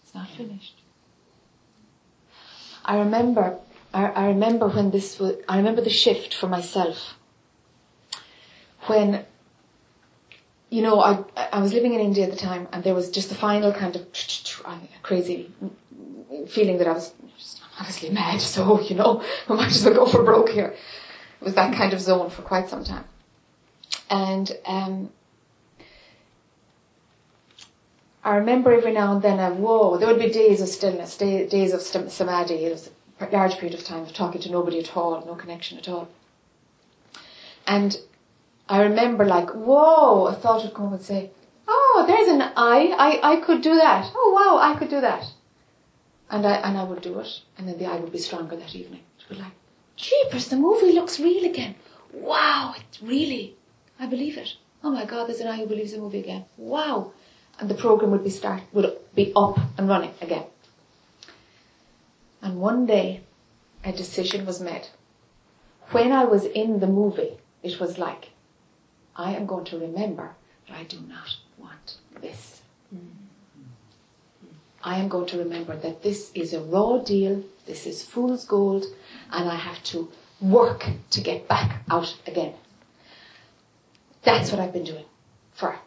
It's 0.09 0.15
not 0.15 0.29
finished. 0.29 0.73
I 2.83 2.97
remember, 2.97 3.59
I, 3.93 4.05
I 4.07 4.25
remember 4.29 4.67
when 4.67 4.89
this 4.89 5.19
was, 5.19 5.35
I 5.47 5.57
remember 5.57 5.81
the 5.81 5.91
shift 5.91 6.33
for 6.33 6.47
myself. 6.47 7.13
When, 8.87 9.23
you 10.71 10.81
know, 10.81 10.99
I, 10.99 11.23
I 11.53 11.61
was 11.61 11.73
living 11.73 11.93
in 11.93 11.99
India 11.99 12.23
at 12.23 12.31
the 12.31 12.37
time 12.37 12.67
and 12.73 12.83
there 12.83 12.95
was 12.95 13.11
just 13.11 13.29
the 13.29 13.35
final 13.35 13.71
kind 13.71 13.95
of 13.95 14.07
crazy 15.03 15.51
feeling 16.47 16.79
that 16.79 16.87
I 16.87 16.93
was 16.93 17.13
honestly 17.79 18.09
mad, 18.09 18.41
so, 18.41 18.81
you 18.81 18.95
know, 18.95 19.23
I 19.47 19.53
might 19.53 19.67
as 19.67 19.85
well 19.85 19.93
go 19.93 20.05
for 20.07 20.23
broke 20.23 20.49
here. 20.49 20.73
It 21.39 21.43
was 21.43 21.53
that 21.53 21.75
kind 21.75 21.93
of 21.93 22.01
zone 22.01 22.31
for 22.31 22.41
quite 22.41 22.67
some 22.67 22.83
time. 22.83 23.05
And, 24.09 24.51
um, 24.65 25.11
I 28.23 28.35
remember 28.35 28.73
every 28.73 28.91
now 28.91 29.13
and 29.13 29.21
then, 29.21 29.39
uh, 29.39 29.51
whoa, 29.51 29.97
there 29.97 30.07
would 30.07 30.19
be 30.19 30.29
days 30.29 30.61
of 30.61 30.67
stillness, 30.67 31.17
day, 31.17 31.47
days 31.47 31.73
of 31.73 31.81
samadhi. 31.81 32.65
It 32.65 32.71
was 32.71 32.89
a 33.19 33.27
large 33.27 33.57
period 33.57 33.77
of 33.77 33.85
time 33.85 34.03
of 34.03 34.13
talking 34.13 34.41
to 34.41 34.51
nobody 34.51 34.79
at 34.79 34.95
all, 34.95 35.25
no 35.25 35.35
connection 35.35 35.77
at 35.77 35.87
all. 35.87 36.09
And 37.65 37.97
I 38.67 38.81
remember 38.81 39.25
like, 39.25 39.49
whoa, 39.51 40.27
a 40.27 40.33
thought 40.33 40.63
would 40.63 40.73
come 40.73 40.93
and 40.93 41.01
say, 41.01 41.31
oh, 41.67 42.03
there's 42.07 42.27
an 42.27 42.41
I, 42.41 42.87
I, 42.97 43.33
I 43.33 43.35
could 43.37 43.61
do 43.61 43.75
that. 43.75 44.11
Oh 44.13 44.33
wow, 44.33 44.59
I 44.61 44.77
could 44.77 44.89
do 44.89 44.99
that. 44.99 45.25
And 46.29 46.45
I, 46.45 46.55
and 46.55 46.77
I 46.77 46.83
would 46.83 47.01
do 47.01 47.19
it. 47.19 47.41
And 47.57 47.67
then 47.67 47.77
the 47.77 47.85
I 47.85 47.97
would 47.99 48.11
be 48.11 48.19
stronger 48.19 48.57
that 48.57 48.75
evening. 48.75 49.03
It 49.17 49.29
would 49.29 49.37
be 49.37 49.43
like, 49.43 49.53
jeepers, 49.95 50.49
the 50.49 50.57
movie 50.57 50.91
looks 50.91 51.19
real 51.19 51.45
again. 51.45 51.75
Wow, 52.11 52.75
it's 52.77 53.01
really, 53.01 53.55
I 53.97 54.07
believe 54.07 54.37
it. 54.37 54.55
Oh 54.83 54.91
my 54.91 55.05
God, 55.05 55.27
there's 55.27 55.39
an 55.39 55.47
I 55.47 55.57
who 55.57 55.67
believes 55.67 55.93
the 55.93 55.99
movie 55.99 56.19
again. 56.19 56.45
Wow 56.57 57.13
and 57.59 57.69
the 57.69 57.75
program 57.75 58.11
would 58.11 58.23
be 58.23 58.29
start 58.29 58.63
would 58.73 58.97
be 59.13 59.31
up 59.35 59.59
and 59.77 59.87
running 59.87 60.13
again. 60.21 60.45
And 62.41 62.59
one 62.59 62.85
day, 62.85 63.21
a 63.83 63.91
decision 63.91 64.45
was 64.45 64.61
made. 64.61 64.87
When 65.91 66.11
I 66.11 66.23
was 66.25 66.45
in 66.45 66.79
the 66.79 66.87
movie, 66.87 67.37
it 67.63 67.79
was 67.79 67.97
like, 67.97 68.29
I 69.15 69.33
am 69.35 69.45
going 69.45 69.65
to 69.65 69.79
remember 69.79 70.35
that 70.67 70.77
I 70.77 70.83
do 70.83 70.99
not 71.01 71.37
want 71.57 71.97
this. 72.21 72.61
I 74.81 74.99
am 74.99 75.09
going 75.09 75.27
to 75.27 75.37
remember 75.37 75.75
that 75.75 76.03
this 76.03 76.31
is 76.33 76.53
a 76.53 76.61
raw 76.61 76.99
deal, 76.99 77.43
this 77.65 77.85
is 77.85 78.03
fool's 78.03 78.45
gold, 78.45 78.85
and 79.31 79.49
I 79.49 79.55
have 79.55 79.83
to 79.85 80.09
work 80.39 80.85
to 81.11 81.21
get 81.21 81.49
back 81.49 81.83
out 81.91 82.15
again. 82.25 82.53
That's 84.23 84.51
what 84.51 84.61
I've 84.61 84.71
been 84.71 84.85
doing 84.85 85.05
for 85.51 85.77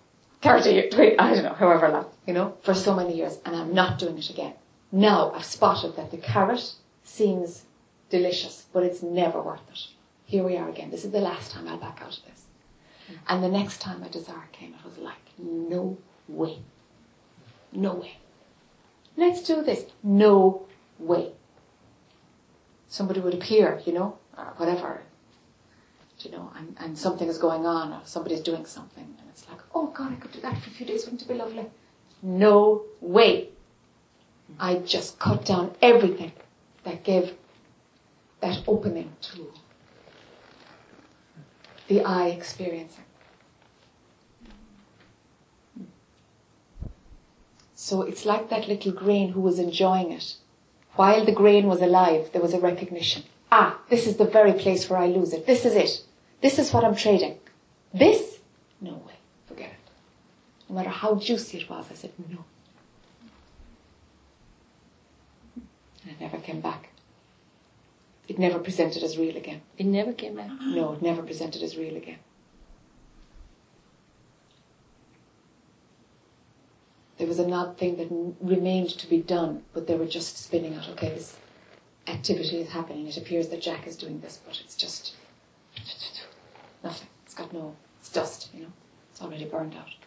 30 0.43 0.71
years, 0.71 0.95
I 1.19 1.35
don't 1.35 1.45
know, 1.45 1.55
however 1.55 1.89
long, 1.89 2.07
you 2.27 2.35
know, 2.35 2.57
for 2.63 2.75
so 2.75 2.95
many 2.95 3.17
years, 3.17 3.39
and 3.45 3.55
I'm 3.55 3.73
not 3.73 3.99
doing 3.99 4.19
it 4.19 4.29
again. 4.29 4.55
Now 4.91 5.33
I've 5.33 5.45
spotted 5.45 5.97
that 5.97 6.11
the 6.11 6.17
carrot 6.17 6.75
seems 7.05 7.65
delicious, 8.11 8.67
but 8.73 8.83
it's 8.83 9.03
never 9.03 9.41
worth 9.41 9.69
it. 9.71 9.87
Here 10.27 10.43
we 10.43 10.57
are 10.57 10.69
again. 10.69 10.91
This 10.91 11.05
is 11.05 11.13
the 11.13 11.21
last 11.21 11.53
time 11.53 11.69
I'll 11.69 11.79
back 11.79 12.01
out 12.03 12.19
of 12.19 12.25
this. 12.25 12.45
And 13.29 13.43
the 13.43 13.49
next 13.49 13.81
time 13.81 14.03
a 14.03 14.09
desire 14.09 14.49
came, 14.53 14.75
it 14.75 14.85
was 14.85 14.99
like, 14.99 15.15
no 15.39 15.99
way. 16.29 16.59
No 17.73 17.95
way. 17.95 18.17
Let's 19.17 19.43
do 19.43 19.63
this. 19.63 19.87
No 20.03 20.67
way. 20.99 21.33
Somebody 22.89 23.21
would 23.21 23.35
appear, 23.35 23.81
you 23.87 23.93
know, 23.93 24.19
or 24.37 24.53
whatever, 24.57 25.03
you 26.19 26.31
know, 26.31 26.53
and, 26.57 26.77
and 26.79 26.99
something 26.99 27.29
is 27.29 27.39
going 27.39 27.67
on, 27.67 27.93
or 27.93 28.01
somebody's 28.05 28.41
doing 28.41 28.67
something, 28.67 29.17
it's 29.33 29.49
like, 29.49 29.61
oh 29.75 29.87
God, 29.89 30.13
I 30.13 30.17
could 30.17 30.33
do 30.33 30.41
that 30.41 30.61
for 30.61 30.71
a 30.71 30.73
few 30.73 30.87
days, 30.87 31.05
wouldn't 31.05 31.23
it 31.23 31.29
be 31.29 31.35
lovely? 31.35 31.67
No 32.23 32.83
way. 33.01 33.49
I 34.61 34.77
just 34.77 35.19
cut 35.19 35.45
down 35.45 35.75
everything 35.81 36.33
that 36.85 37.03
gave 37.03 37.35
that 38.41 38.63
opening 38.67 39.13
to 39.23 39.53
the 41.89 42.03
I 42.03 42.29
experiencing. 42.29 43.05
So 47.75 48.03
it's 48.03 48.25
like 48.25 48.49
that 48.51 48.69
little 48.69 48.93
grain 48.93 49.33
who 49.33 49.41
was 49.41 49.59
enjoying 49.59 50.13
it. 50.13 50.37
While 50.95 51.25
the 51.25 51.33
grain 51.33 51.67
was 51.67 51.81
alive, 51.81 52.31
there 52.33 52.43
was 52.43 52.55
a 52.55 52.61
recognition. 52.61 53.25
Ah, 53.51 53.81
this 53.89 54.07
is 54.07 54.17
the 54.19 54.25
very 54.25 54.53
place 54.53 54.89
where 54.89 55.01
I 55.01 55.07
lose 55.07 55.33
it. 55.33 55.47
This 55.47 55.65
is 55.65 55.75
it. 55.75 56.03
This 56.43 56.59
is 56.59 56.73
what 56.73 56.85
I'm 56.85 56.95
trading. 56.95 57.39
This? 57.93 58.39
No 58.81 58.93
way. 58.93 59.12
No 60.73 60.79
matter 60.79 60.89
how 60.89 61.17
juicy 61.17 61.59
it 61.59 61.69
was, 61.69 61.85
I 61.91 61.95
said 61.95 62.13
no. 62.31 62.47
And 65.55 66.13
it 66.13 66.19
never 66.19 66.39
came 66.39 66.63
back. 66.63 66.89
It 68.27 68.39
never 68.39 68.59
presented 68.59 69.03
as 69.03 69.19
real 69.19 69.37
again. 69.37 69.61
It 69.77 69.85
never 69.85 70.15
came 70.15 70.35
back. 70.35 70.49
No, 70.63 70.95
it 70.95 71.03
never 71.03 71.23
presented 71.23 71.63
as 71.63 71.77
real 71.77 71.95
again. 71.95 72.21
There 77.19 77.27
was 77.27 77.39
another 77.39 77.75
thing 77.75 77.97
that 77.97 78.09
remained 78.41 78.89
to 78.99 79.07
be 79.07 79.19
done, 79.19 79.65
but 79.75 79.87
they 79.87 79.95
were 79.95 80.07
just 80.07 80.39
spinning 80.39 80.75
out. 80.75 80.89
Okay, 80.89 81.11
this 81.11 81.37
activity 82.07 82.63
is 82.63 82.71
happening. 82.71 83.07
It 83.07 83.19
appears 83.19 83.49
that 83.49 83.61
Jack 83.61 83.87
is 83.87 83.99
doing 83.99 84.21
this, 84.21 84.41
but 84.43 84.59
it's 84.65 84.75
just 84.75 85.17
nothing. 86.83 87.09
It's 87.27 87.35
got 87.35 87.53
no. 87.53 87.77
It's 88.01 88.09
dust. 88.09 88.49
You 88.55 88.63
know, 88.63 88.73
it's 89.11 89.21
already 89.21 89.45
burned 89.45 89.75
out. 89.75 90.02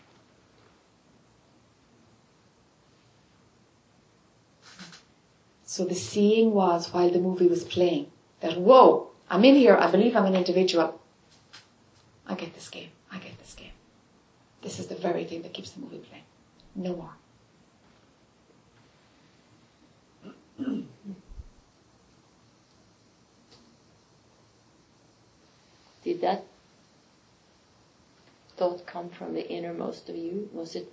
So 5.75 5.83
the 5.83 5.93
seeing 5.93 6.53
was 6.53 6.93
while 6.93 7.09
the 7.09 7.19
movie 7.19 7.47
was 7.47 7.65
playing 7.65 8.09
that 8.39 8.57
whoa, 8.57 9.09
I'm 9.29 9.43
in 9.43 9.55
here. 9.55 9.75
I 9.75 9.91
believe 9.91 10.15
I'm 10.15 10.23
an 10.25 10.33
individual. 10.33 11.01
I 12.25 12.35
get 12.35 12.53
this 12.53 12.69
game. 12.69 12.91
I 13.11 13.17
get 13.17 13.37
this 13.39 13.55
game. 13.55 13.73
This 14.61 14.79
is 14.79 14.87
the 14.87 14.95
very 14.95 15.25
thing 15.25 15.41
that 15.41 15.53
keeps 15.53 15.71
the 15.71 15.81
movie 15.81 15.97
playing. 15.97 16.23
No 16.75 16.95
more. 16.95 17.15
Did 26.05 26.21
that 26.21 26.45
thought 28.55 28.85
come 28.85 29.09
from 29.09 29.33
the 29.33 29.45
innermost 29.51 30.07
of 30.07 30.15
you? 30.15 30.49
Was 30.53 30.73
it 30.73 30.89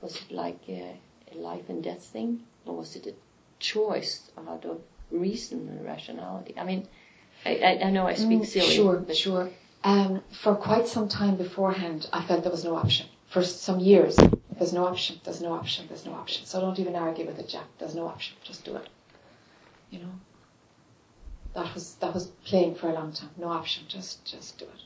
was 0.00 0.16
it 0.16 0.32
like 0.32 0.60
a, 0.70 0.96
a 1.30 1.36
life 1.36 1.68
and 1.68 1.84
death 1.84 2.04
thing? 2.04 2.44
Or 2.64 2.78
was 2.78 2.96
it 2.96 3.06
a 3.06 3.12
choice 3.62 4.30
out 4.50 4.64
of 4.64 4.76
reason 5.10 5.58
and 5.70 5.84
rationality? 5.92 6.54
I 6.58 6.64
mean, 6.70 6.82
I, 7.46 7.52
I, 7.68 7.72
I 7.86 7.90
know 7.90 8.06
I 8.06 8.14
speak 8.14 8.40
Mm, 8.42 8.46
silly. 8.46 8.74
Sure, 8.78 8.96
but 9.08 9.16
sure. 9.16 9.50
Um, 9.84 10.22
for 10.42 10.54
quite 10.68 10.86
some 10.96 11.08
time 11.08 11.36
beforehand, 11.36 12.00
I 12.12 12.20
felt 12.26 12.42
there 12.44 12.52
was 12.58 12.64
no 12.64 12.76
option. 12.76 13.06
For 13.34 13.42
some 13.42 13.80
years, 13.80 14.14
there's 14.58 14.72
no 14.72 14.84
option, 14.92 15.14
there's 15.24 15.40
no 15.40 15.52
option, 15.60 15.86
there's 15.88 16.06
no 16.10 16.14
option. 16.22 16.44
So 16.46 16.60
don't 16.60 16.78
even 16.78 16.94
argue 16.94 17.26
with 17.26 17.38
it, 17.42 17.48
Jack. 17.48 17.68
There's 17.78 17.94
no 17.94 18.06
option. 18.14 18.36
Just 18.44 18.64
do 18.64 18.76
it. 18.76 18.88
You 19.90 19.98
know. 20.02 20.14
That 21.54 21.68
was 21.74 21.84
that 22.02 22.12
was 22.14 22.24
playing 22.48 22.74
for 22.76 22.88
a 22.90 22.94
long 23.00 23.12
time. 23.12 23.30
No 23.36 23.48
option. 23.60 23.82
Just 23.96 24.24
just 24.32 24.58
do 24.60 24.64
it. 24.76 24.80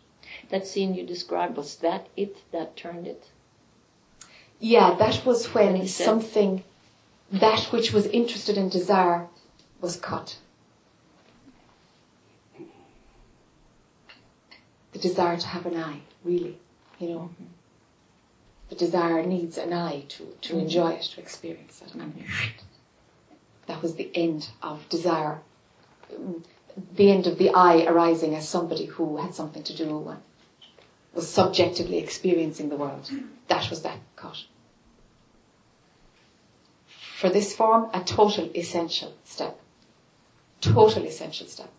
That 0.50 0.66
scene 0.66 0.94
you 0.94 1.04
described, 1.06 1.56
was 1.56 1.76
that 1.86 2.02
it 2.16 2.32
that 2.52 2.68
turned 2.76 3.06
it? 3.06 3.22
Yeah, 4.58 4.94
that 5.02 5.24
was 5.26 5.46
When 5.54 5.66
when 5.66 5.76
he 5.82 5.86
said- 5.86 6.04
something, 6.04 6.64
that 7.32 7.60
which 7.72 7.92
was 7.92 8.06
interested 8.06 8.56
in 8.56 8.68
desire, 8.68 9.26
was 9.80 9.96
cut. 9.96 10.38
The 14.92 14.98
desire 14.98 15.36
to 15.36 15.46
have 15.46 15.66
an 15.66 15.76
I, 15.76 16.00
really, 16.24 16.58
you 16.98 17.08
know. 17.08 17.18
Mm-hmm. 17.18 17.44
The 18.68 18.74
desire 18.74 19.24
needs 19.24 19.58
an 19.58 19.72
I 19.72 20.04
to, 20.08 20.24
to 20.24 20.52
mm-hmm. 20.52 20.60
enjoy 20.60 20.90
it, 20.92 21.02
to 21.02 21.20
experience 21.20 21.82
it. 21.86 21.94
And 21.94 22.24
that 23.66 23.82
was 23.82 23.94
the 23.94 24.10
end 24.14 24.50
of 24.62 24.88
desire, 24.88 25.40
the 26.94 27.10
end 27.10 27.26
of 27.26 27.38
the 27.38 27.50
I 27.50 27.84
arising 27.84 28.34
as 28.34 28.48
somebody 28.48 28.86
who 28.86 29.18
had 29.18 29.34
something 29.34 29.62
to 29.64 29.76
do 29.76 30.08
and 30.08 30.20
was 31.14 31.28
subjectively 31.28 31.98
experiencing 31.98 32.68
the 32.68 32.76
world. 32.76 33.10
That 33.48 33.70
was 33.70 33.82
that 33.82 33.98
cut. 34.16 34.44
For 37.16 37.30
this 37.30 37.56
form, 37.56 37.88
a 37.94 38.04
total 38.04 38.50
essential 38.54 39.14
step. 39.24 39.58
Total 40.60 41.02
essential 41.02 41.46
step. 41.46 41.70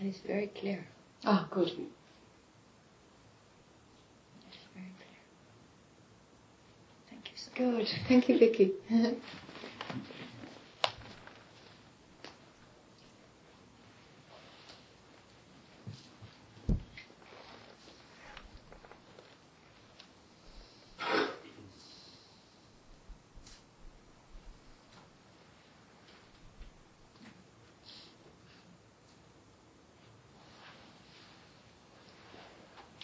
That 0.00 0.08
is 0.08 0.18
very 0.26 0.48
clear. 0.48 0.88
Ah, 1.24 1.46
good. 1.52 1.68
That 1.68 1.76
is 4.50 4.66
very 4.74 4.92
clear. 4.98 5.20
Thank 7.10 7.30
you 7.30 7.36
so 7.36 7.50
Good. 7.54 7.88
Thank 8.08 8.28
you, 8.28 8.36
Vicky. 8.36 8.72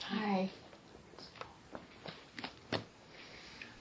Hi. 0.09 0.49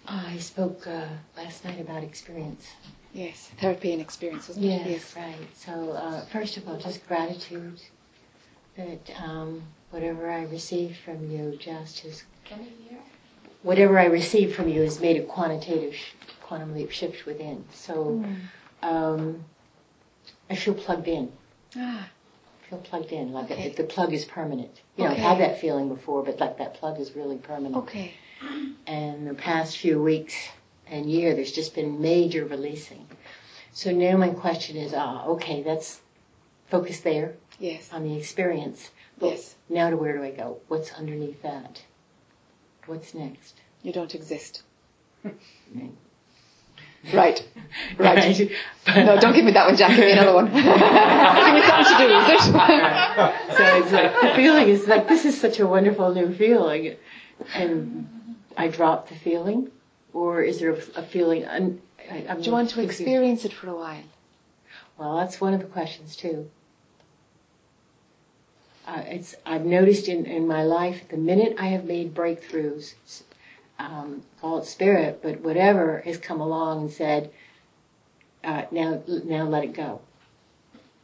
I 0.07 0.37
spoke 0.37 0.85
uh, 0.87 1.05
last 1.37 1.65
night 1.65 1.79
about 1.79 2.03
experience. 2.03 2.67
Yes, 3.13 3.49
therapy 3.59 3.93
and 3.93 4.01
experience, 4.01 4.47
wasn't 4.49 4.65
it? 4.65 4.87
Yes, 4.87 5.15
right. 5.15 5.35
So, 5.55 5.91
uh, 5.91 6.25
first 6.25 6.57
of 6.57 6.67
all, 6.67 6.77
just 6.77 7.07
gratitude 7.07 7.81
that 8.75 9.09
um, 9.23 9.63
whatever 9.89 10.29
I 10.29 10.43
received 10.43 10.97
from 10.97 11.31
you 11.31 11.57
just 11.59 12.01
has. 12.01 12.23
Can 12.43 12.59
you 12.63 12.71
hear? 12.89 12.99
Whatever 13.63 13.97
I 13.97 14.05
received 14.05 14.53
from 14.55 14.67
you 14.67 14.81
has 14.81 14.99
made 14.99 15.15
a 15.17 15.23
quantitative 15.23 15.95
sh- 15.95 16.11
quantum 16.43 16.75
leap 16.75 16.91
shift 16.91 17.25
within. 17.25 17.63
So, 17.71 18.23
um, 18.83 19.45
I 20.49 20.55
feel 20.55 20.73
plugged 20.75 21.07
in. 21.07 21.31
Ah, 21.77 22.09
I 22.09 22.69
feel 22.69 22.79
plugged 22.79 23.11
in, 23.11 23.31
like 23.31 23.49
Okay. 23.49 23.63
it, 23.67 23.75
the 23.77 23.83
plug 23.85 24.13
is 24.13 24.25
permanent. 24.25 24.81
You 24.97 25.05
know, 25.05 25.11
I've 25.11 25.17
had 25.17 25.39
that 25.39 25.59
feeling 25.61 25.87
before, 25.89 26.21
but 26.23 26.39
like 26.39 26.57
that 26.57 26.73
plug 26.75 26.99
is 26.99 27.15
really 27.15 27.37
permanent. 27.37 27.75
okay. 27.77 28.13
And 28.87 29.27
the 29.27 29.33
past 29.33 29.77
few 29.77 30.01
weeks 30.01 30.35
and 30.87 31.09
year, 31.09 31.35
there's 31.35 31.51
just 31.51 31.73
been 31.73 32.01
major 32.01 32.45
releasing. 32.45 33.07
So 33.71 33.91
now 33.91 34.17
my 34.17 34.29
question 34.29 34.77
is, 34.77 34.93
ah, 34.95 35.25
okay, 35.25 35.63
that's 35.63 36.01
focus 36.67 36.99
there 37.01 37.35
Yes, 37.59 37.91
on 37.93 38.03
the 38.03 38.17
experience. 38.17 38.91
But 39.17 39.31
yes. 39.31 39.55
Now 39.69 39.89
to 39.89 39.97
where 39.97 40.17
do 40.17 40.23
I 40.23 40.31
go? 40.31 40.59
What's 40.67 40.91
underneath 40.93 41.41
that? 41.41 41.83
What's 42.85 43.13
next? 43.13 43.61
You 43.81 43.93
don't 43.93 44.13
exist. 44.13 44.63
Right. 47.13 47.47
Right. 47.99 48.19
Right. 48.87 49.05
No, 49.05 49.19
don't 49.19 49.35
give 49.35 49.45
me 49.45 49.51
that 49.51 49.67
one, 49.67 49.77
Jack. 49.77 49.91
Give 49.91 50.05
me 50.05 50.11
another 50.13 50.33
one. 50.33 50.45
give 50.51 50.55
me 50.55 51.61
something 51.61 51.85
to 51.85 51.97
do, 51.99 52.07
is 52.07 52.29
it? 52.29 52.41
so 53.55 53.77
it's 53.77 53.91
like 53.91 54.21
the 54.21 54.31
feeling 54.35 54.69
is 54.69 54.87
like 54.87 55.07
this 55.07 55.23
is 55.23 55.39
such 55.39 55.59
a 55.59 55.67
wonderful 55.67 56.11
new 56.15 56.33
feeling, 56.33 56.95
and 57.53 58.14
I 58.57 58.67
drop 58.67 59.09
the 59.09 59.15
feeling, 59.15 59.71
or 60.13 60.41
is 60.41 60.59
there 60.59 60.71
a, 60.71 60.77
a 60.95 61.03
feeling? 61.03 61.45
Un, 61.45 61.81
I, 62.11 62.25
I'm 62.29 62.39
Do 62.41 62.47
you 62.47 62.51
want 62.51 62.69
to 62.69 62.75
confused. 62.75 63.01
experience 63.01 63.45
it 63.45 63.53
for 63.53 63.69
a 63.69 63.75
while? 63.75 64.03
Well, 64.97 65.17
that's 65.17 65.41
one 65.41 65.53
of 65.53 65.59
the 65.59 65.65
questions 65.65 66.15
too. 66.15 66.49
Uh, 68.87 69.01
it's 69.07 69.35
I've 69.45 69.65
noticed 69.65 70.07
in, 70.07 70.25
in 70.25 70.47
my 70.47 70.63
life 70.63 71.07
the 71.09 71.17
minute 71.17 71.55
I 71.59 71.67
have 71.67 71.85
made 71.85 72.13
breakthroughs, 72.13 72.93
um, 73.79 74.21
call 74.39 74.59
it 74.59 74.65
spirit, 74.65 75.19
but 75.23 75.41
whatever 75.41 75.99
has 76.05 76.17
come 76.17 76.39
along 76.39 76.81
and 76.81 76.91
said, 76.91 77.31
uh, 78.43 78.63
now 78.71 79.01
now 79.07 79.45
let 79.47 79.63
it 79.63 79.73
go. 79.73 80.01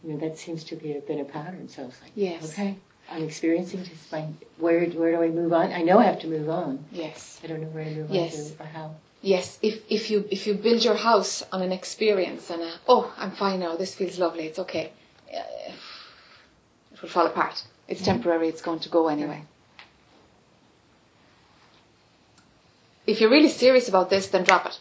You 0.03 0.13
know 0.13 0.19
that 0.19 0.37
seems 0.37 0.63
to 0.65 0.75
be 0.75 0.93
a 0.95 0.99
been 1.01 1.19
a 1.19 1.25
pattern. 1.25 1.69
So 1.69 1.85
it's 1.85 2.01
like, 2.01 2.11
Yes. 2.15 2.53
okay, 2.53 2.77
I'm 3.11 3.23
experiencing 3.23 3.79
this. 3.81 4.11
My 4.11 4.27
where 4.57 4.85
where 4.85 5.11
do 5.11 5.21
I 5.23 5.27
move 5.29 5.53
on? 5.53 5.71
I 5.73 5.81
know 5.81 5.99
I 5.99 6.05
have 6.05 6.19
to 6.21 6.27
move 6.27 6.49
on. 6.49 6.85
Yes. 6.91 7.39
I 7.43 7.47
don't 7.47 7.61
know 7.61 7.67
where 7.67 7.83
to 7.83 7.91
move 7.91 8.11
Yes. 8.11 8.51
on 8.51 8.57
to 8.57 8.63
or 8.63 8.65
how. 8.67 8.95
Yes, 9.23 9.59
if, 9.61 9.83
if 9.89 10.09
you 10.09 10.25
if 10.31 10.47
you 10.47 10.55
build 10.55 10.83
your 10.83 10.95
house 10.95 11.43
on 11.51 11.61
an 11.61 11.71
experience 11.71 12.49
and 12.49 12.61
a, 12.63 12.71
oh, 12.87 13.13
I'm 13.17 13.29
fine 13.29 13.59
now, 13.59 13.75
this 13.75 13.93
feels 13.93 14.17
lovely, 14.17 14.45
it's 14.45 14.57
okay, 14.57 14.91
uh, 15.31 15.71
it 16.91 17.01
will 17.01 17.09
fall 17.09 17.27
apart. 17.27 17.63
It's 17.87 18.01
temporary, 18.01 18.47
it's 18.47 18.63
going 18.63 18.79
to 18.79 18.89
go 18.89 19.09
anyway. 19.09 19.43
If 23.05 23.19
you're 23.21 23.29
really 23.29 23.49
serious 23.49 23.87
about 23.89 24.09
this, 24.09 24.27
then 24.27 24.43
drop 24.43 24.65
it. 24.65 24.79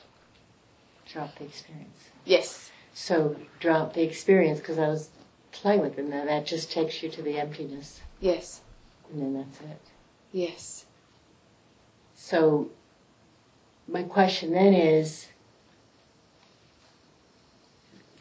Drop 1.13 1.37
the 1.39 1.45
experience. 1.45 1.99
Yes. 2.25 2.71
So 2.95 3.37
drop 3.59 3.95
the 3.95 4.03
experience 4.03 4.59
because 4.61 4.79
I 4.79 4.89
was 4.89 5.11
playing 5.53 5.81
with 5.81 5.99
it, 5.99 6.05
and 6.05 6.13
that 6.29 6.47
just 6.47 6.71
takes 6.71 7.03
you 7.03 7.11
to 7.11 7.23
the 7.23 7.39
emptiness, 7.39 8.01
Yes. 8.21 8.61
and 9.13 9.23
then 9.23 9.35
that's 9.35 9.61
it. 9.61 9.81
Yes. 10.33 10.85
So 12.15 12.71
my 13.89 14.03
question 14.03 14.53
then 14.53 14.75
is 14.75 15.29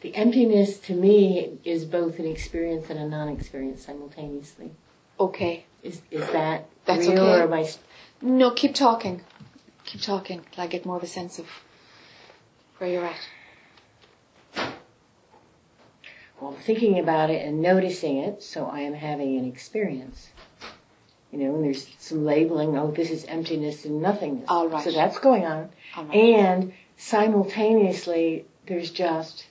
the 0.00 0.14
emptiness 0.16 0.78
to 0.78 0.94
me 0.94 1.58
is 1.64 1.84
both 1.84 2.18
an 2.18 2.26
experience 2.26 2.88
and 2.90 2.98
a 2.98 3.06
non-experience 3.06 3.84
simultaneously. 3.84 4.70
Okay. 5.18 5.64
Is 5.82 6.00
is 6.10 6.26
that 6.30 6.66
That's 6.86 7.06
real 7.06 7.20
okay. 7.20 7.40
or 7.40 7.42
am 7.44 7.52
I? 7.52 7.68
No, 8.22 8.50
keep 8.50 8.74
talking. 8.74 9.22
Keep 9.84 10.00
talking 10.02 10.44
till 10.50 10.64
I 10.64 10.66
get 10.66 10.84
more 10.86 10.96
of 10.96 11.02
a 11.02 11.06
sense 11.06 11.38
of 11.38 11.46
where 12.78 12.90
you're 12.90 13.04
at. 13.04 13.20
Well, 16.40 16.52
thinking 16.52 16.98
about 16.98 17.30
it 17.30 17.46
and 17.46 17.60
noticing 17.60 18.16
it, 18.16 18.42
so 18.42 18.66
I 18.66 18.80
am 18.80 18.94
having 18.94 19.38
an 19.38 19.44
experience. 19.44 20.30
You 21.30 21.38
know, 21.38 21.54
and 21.54 21.64
there's 21.64 21.88
some 21.98 22.24
labeling. 22.24 22.76
Oh, 22.76 22.90
this 22.90 23.10
is 23.10 23.24
emptiness 23.26 23.84
and 23.84 24.00
nothingness. 24.02 24.46
All 24.48 24.68
right. 24.68 24.82
So 24.82 24.90
that's 24.90 25.18
going 25.18 25.44
on. 25.44 25.68
All 25.96 26.04
right. 26.04 26.16
And 26.16 26.72
simultaneously, 26.96 28.46
there's 28.66 28.90
just 28.90 29.46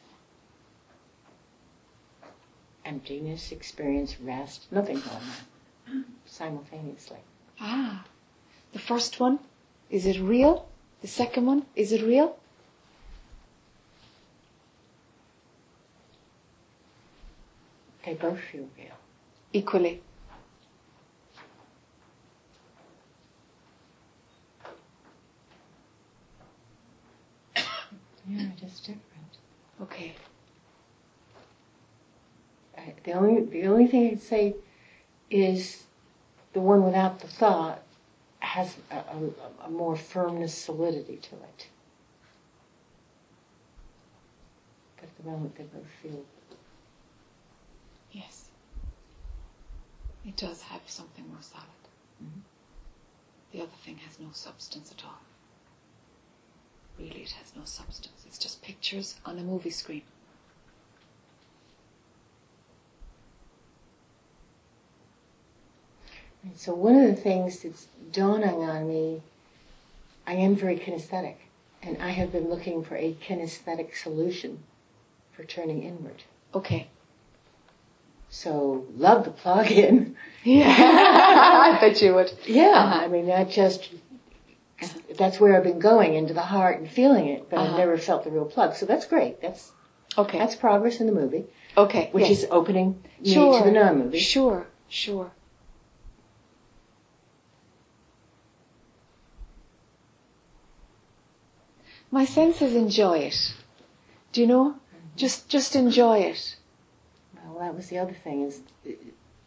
emptiness, 2.83 3.51
experience, 3.51 4.19
rest, 4.19 4.65
nothing 4.71 4.95
going 4.95 5.95
on. 5.95 6.05
Simultaneously. 6.25 7.19
Ah. 7.61 8.05
The 8.73 8.79
first 8.79 9.19
one, 9.19 9.39
is 9.89 10.05
it 10.05 10.19
real? 10.19 10.67
The 11.01 11.07
second 11.07 11.45
one, 11.45 11.65
is 11.75 11.91
it 11.91 12.01
real? 12.01 12.37
They 18.10 18.15
both 18.15 18.40
feel 18.40 18.68
real. 18.76 18.98
Equally. 19.53 20.02
Yeah, 28.27 28.48
just 28.60 28.80
different. 28.88 29.03
Okay. 29.80 30.15
I- 32.76 32.95
The 33.03 33.11
only 33.11 33.45
the 33.45 33.68
only 33.68 33.86
thing 33.86 34.07
I'd 34.07 34.22
say 34.23 34.56
is 35.30 35.84
the 36.53 36.61
one 36.61 36.84
without 36.84 37.19
the 37.19 37.27
thought 37.27 37.84
has 38.40 38.77
a, 38.90 38.95
a, 38.95 39.65
a 39.65 39.69
more 39.69 39.95
firmness, 39.95 40.56
solidity 40.56 41.18
to 41.18 41.36
it. 41.36 41.68
But 44.95 45.03
at 45.10 45.18
the 45.18 45.30
moment, 45.30 45.56
they 45.57 45.64
both 45.65 45.86
feel 46.02 46.26
Yes. 48.11 48.45
It 50.30 50.38
does 50.38 50.61
have 50.61 50.81
something 50.85 51.27
more 51.27 51.41
solid. 51.41 51.65
Mhm. 52.22 52.41
The 53.51 53.61
other 53.64 53.77
thing 53.84 53.97
has 53.97 54.19
no 54.19 54.30
substance 54.31 54.91
at 54.91 55.03
all. 55.03 55.22
Really, 56.99 57.23
it 57.23 57.31
has 57.31 57.56
no 57.56 57.65
substance. 57.65 58.26
It's 58.27 58.38
just 58.38 58.61
pictures 58.61 59.19
on 59.26 59.39
a 59.39 59.41
movie 59.41 59.72
screen. 59.72 60.03
And 66.43 66.56
so 66.56 66.76
one 66.76 66.95
of 66.95 67.07
the 67.07 67.19
things 67.19 67.64
that's 67.64 67.88
dawning 68.11 68.61
on 68.61 68.88
me, 68.88 69.23
I 70.27 70.35
am 70.35 70.56
very 70.56 70.77
kinesthetic, 70.77 71.38
and 71.81 71.97
I 71.97 72.10
have 72.11 72.31
been 72.31 72.49
looking 72.49 72.84
for 72.84 72.95
a 72.95 73.15
kinesthetic 73.15 73.95
solution 73.97 74.64
for 75.31 75.43
turning 75.43 75.81
inward. 75.81 76.22
Okay. 76.53 76.88
So 78.43 78.85
love 78.95 79.25
the 79.25 79.31
plug-in. 79.31 80.15
Yeah. 80.45 80.73
I 81.75 81.77
bet 81.81 82.01
you 82.01 82.13
would. 82.15 82.31
Yeah, 82.45 82.67
Uh-huh. 82.83 82.99
I 83.05 83.07
mean 83.09 83.25
that 83.27 83.49
just 83.49 83.89
that's 85.17 85.41
where 85.41 85.57
I've 85.57 85.65
been 85.65 85.79
going 85.79 86.13
into 86.13 86.33
the 86.33 86.47
heart 86.55 86.79
and 86.79 86.89
feeling 86.89 87.27
it, 87.27 87.49
but 87.49 87.59
I've 87.59 87.67
Uh-huh. 87.71 87.77
never 87.83 87.97
felt 87.97 88.23
the 88.23 88.31
real 88.31 88.45
plug. 88.45 88.75
So 88.75 88.85
that's 88.85 89.05
great. 89.05 89.41
That's 89.41 89.73
Okay. 90.17 90.37
that's 90.39 90.55
progress 90.55 91.01
in 91.01 91.07
the 91.07 91.11
movie, 91.21 91.43
Okay. 91.75 92.07
which 92.13 92.29
yes. 92.29 92.43
is 92.43 92.47
opening 92.49 93.03
me 93.19 93.33
Sure. 93.33 93.59
to 93.59 93.65
the 93.65 93.71
non-movie. 93.79 94.19
Sure. 94.19 94.67
Sure. 94.87 95.31
My 102.11 102.25
senses 102.25 102.73
enjoy 102.75 103.19
it. 103.19 103.53
Do 104.31 104.41
you 104.41 104.47
know? 104.47 104.75
Just 105.15 105.49
just 105.49 105.75
enjoy 105.75 106.19
it. 106.19 106.55
Well, 107.60 107.68
that 107.68 107.76
was 107.76 107.88
the 107.90 107.98
other 107.98 108.14
thing 108.14 108.44
is, 108.44 108.61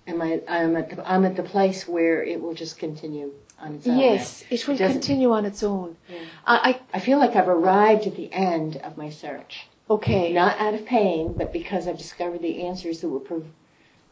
am 0.06 0.20
I? 0.20 0.42
I'm 0.46 0.76
at 0.76 0.90
the 0.90 1.10
I'm 1.10 1.24
at 1.24 1.34
the 1.34 1.42
place 1.42 1.88
where 1.88 2.22
it 2.22 2.42
will 2.42 2.52
just 2.52 2.76
continue 2.78 3.32
on 3.58 3.76
its 3.76 3.86
own. 3.86 3.98
Yes, 3.98 4.44
it 4.50 4.68
will 4.68 4.76
doesn't- 4.76 5.00
continue 5.00 5.32
on 5.32 5.46
its 5.46 5.62
own. 5.62 5.96
Yeah. 6.10 6.18
I, 6.46 6.80
I 6.92 6.98
feel 7.00 7.18
like 7.18 7.34
I've 7.36 7.48
arrived 7.48 8.06
at 8.06 8.14
the 8.16 8.30
end 8.30 8.76
of 8.76 8.98
my 8.98 9.08
search. 9.08 9.66
Okay. 9.88 10.30
Not 10.30 10.58
out 10.58 10.74
of 10.74 10.84
pain, 10.84 11.32
but 11.32 11.54
because 11.54 11.88
I've 11.88 11.96
discovered 11.96 12.42
the 12.42 12.62
answers 12.62 13.00
that 13.00 13.08
were 13.08 13.18
prov- 13.18 13.48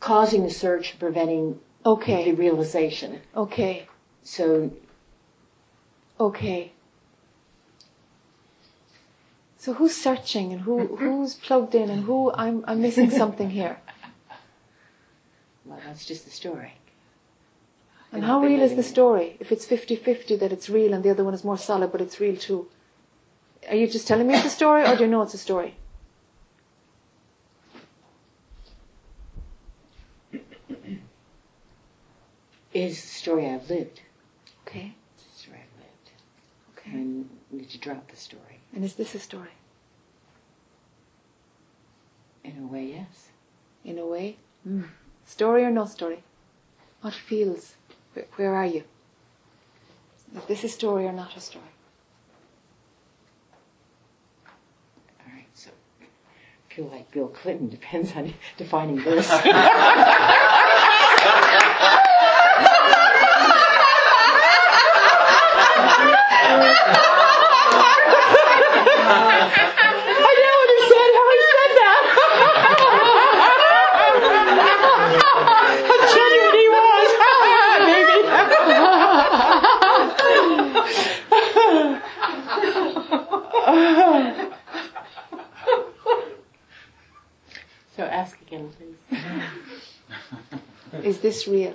causing 0.00 0.44
the 0.44 0.50
search, 0.50 0.98
preventing 0.98 1.60
okay 1.84 2.24
the 2.24 2.32
realization. 2.32 3.20
Okay. 3.36 3.86
So 4.22 4.72
Okay. 6.18 6.72
So 9.58 9.74
who's 9.74 9.94
searching 9.94 10.52
and 10.54 10.62
who 10.62 10.96
who's 10.96 11.34
plugged 11.34 11.74
in 11.74 11.90
and 11.90 12.04
who 12.04 12.32
I'm 12.32 12.64
I'm 12.66 12.80
missing 12.80 13.10
something 13.10 13.50
here. 13.50 13.76
well, 15.70 15.78
that's 15.86 16.04
just 16.04 16.24
the 16.24 16.32
story. 16.32 16.72
And 18.12 18.24
how 18.24 18.40
real 18.40 18.60
is 18.60 18.74
the 18.74 18.82
story? 18.82 19.36
If 19.38 19.52
it's 19.52 19.64
50-50 19.64 20.40
that 20.40 20.50
it's 20.52 20.68
real 20.68 20.92
and 20.92 21.04
the 21.04 21.10
other 21.10 21.22
one 21.22 21.32
is 21.32 21.44
more 21.44 21.56
solid 21.56 21.92
but 21.92 22.00
it's 22.00 22.18
real 22.18 22.36
too. 22.36 22.66
Are 23.68 23.76
you 23.76 23.86
just 23.86 24.08
telling 24.08 24.26
me 24.26 24.34
it's 24.34 24.46
a 24.46 24.50
story 24.50 24.84
or 24.84 24.96
do 24.96 25.04
you 25.04 25.10
know 25.10 25.22
it's 25.22 25.34
a 25.34 25.38
story? 25.38 25.76
Is 32.72 33.00
the 33.00 33.08
story 33.08 33.48
I've 33.48 33.70
lived. 33.70 34.00
Okay. 34.66 34.94
It's 35.14 35.24
the 35.24 35.42
story 35.42 35.58
I've 35.58 35.80
lived. 35.80 36.10
Okay. 36.76 36.90
And 36.90 37.28
I 37.52 37.56
need 37.56 37.70
to 37.70 37.78
drop 37.78 38.10
the 38.10 38.16
story. 38.16 38.58
And 38.74 38.84
is 38.84 38.94
this 38.94 39.14
a 39.14 39.20
story? 39.20 39.54
In 42.42 42.58
a 42.58 42.66
way, 42.66 42.86
yes. 42.86 43.28
In 43.84 43.98
a 43.98 44.06
way? 44.06 44.36
Mm. 44.66 44.88
Story 45.30 45.62
or 45.62 45.70
no 45.70 45.86
story? 45.86 46.24
What 47.02 47.14
feels? 47.14 47.76
Where, 48.14 48.26
where 48.34 48.52
are 48.52 48.66
you? 48.66 48.82
Is 50.36 50.44
this 50.46 50.64
a 50.64 50.68
story 50.68 51.06
or 51.06 51.12
not 51.12 51.36
a 51.36 51.40
story? 51.40 51.64
All 55.20 55.32
right, 55.32 55.46
so 55.54 55.70
I 56.00 56.74
feel 56.74 56.86
like 56.86 57.12
Bill 57.12 57.28
Clinton 57.28 57.68
depends 57.68 58.10
on 58.16 58.34
defining 58.56 58.96
this. 58.96 59.30
I 70.22 70.32
don't 70.42 70.60
understand 70.66 71.12
how 71.16 71.26
he 71.30 71.40
said 71.54 71.72
that. 71.78 72.02
Genuine 76.14 76.54
he 76.54 76.66
so 87.96 88.02
ask 88.04 88.40
again, 88.42 88.70
please. 88.76 88.96
Real? 91.46 91.74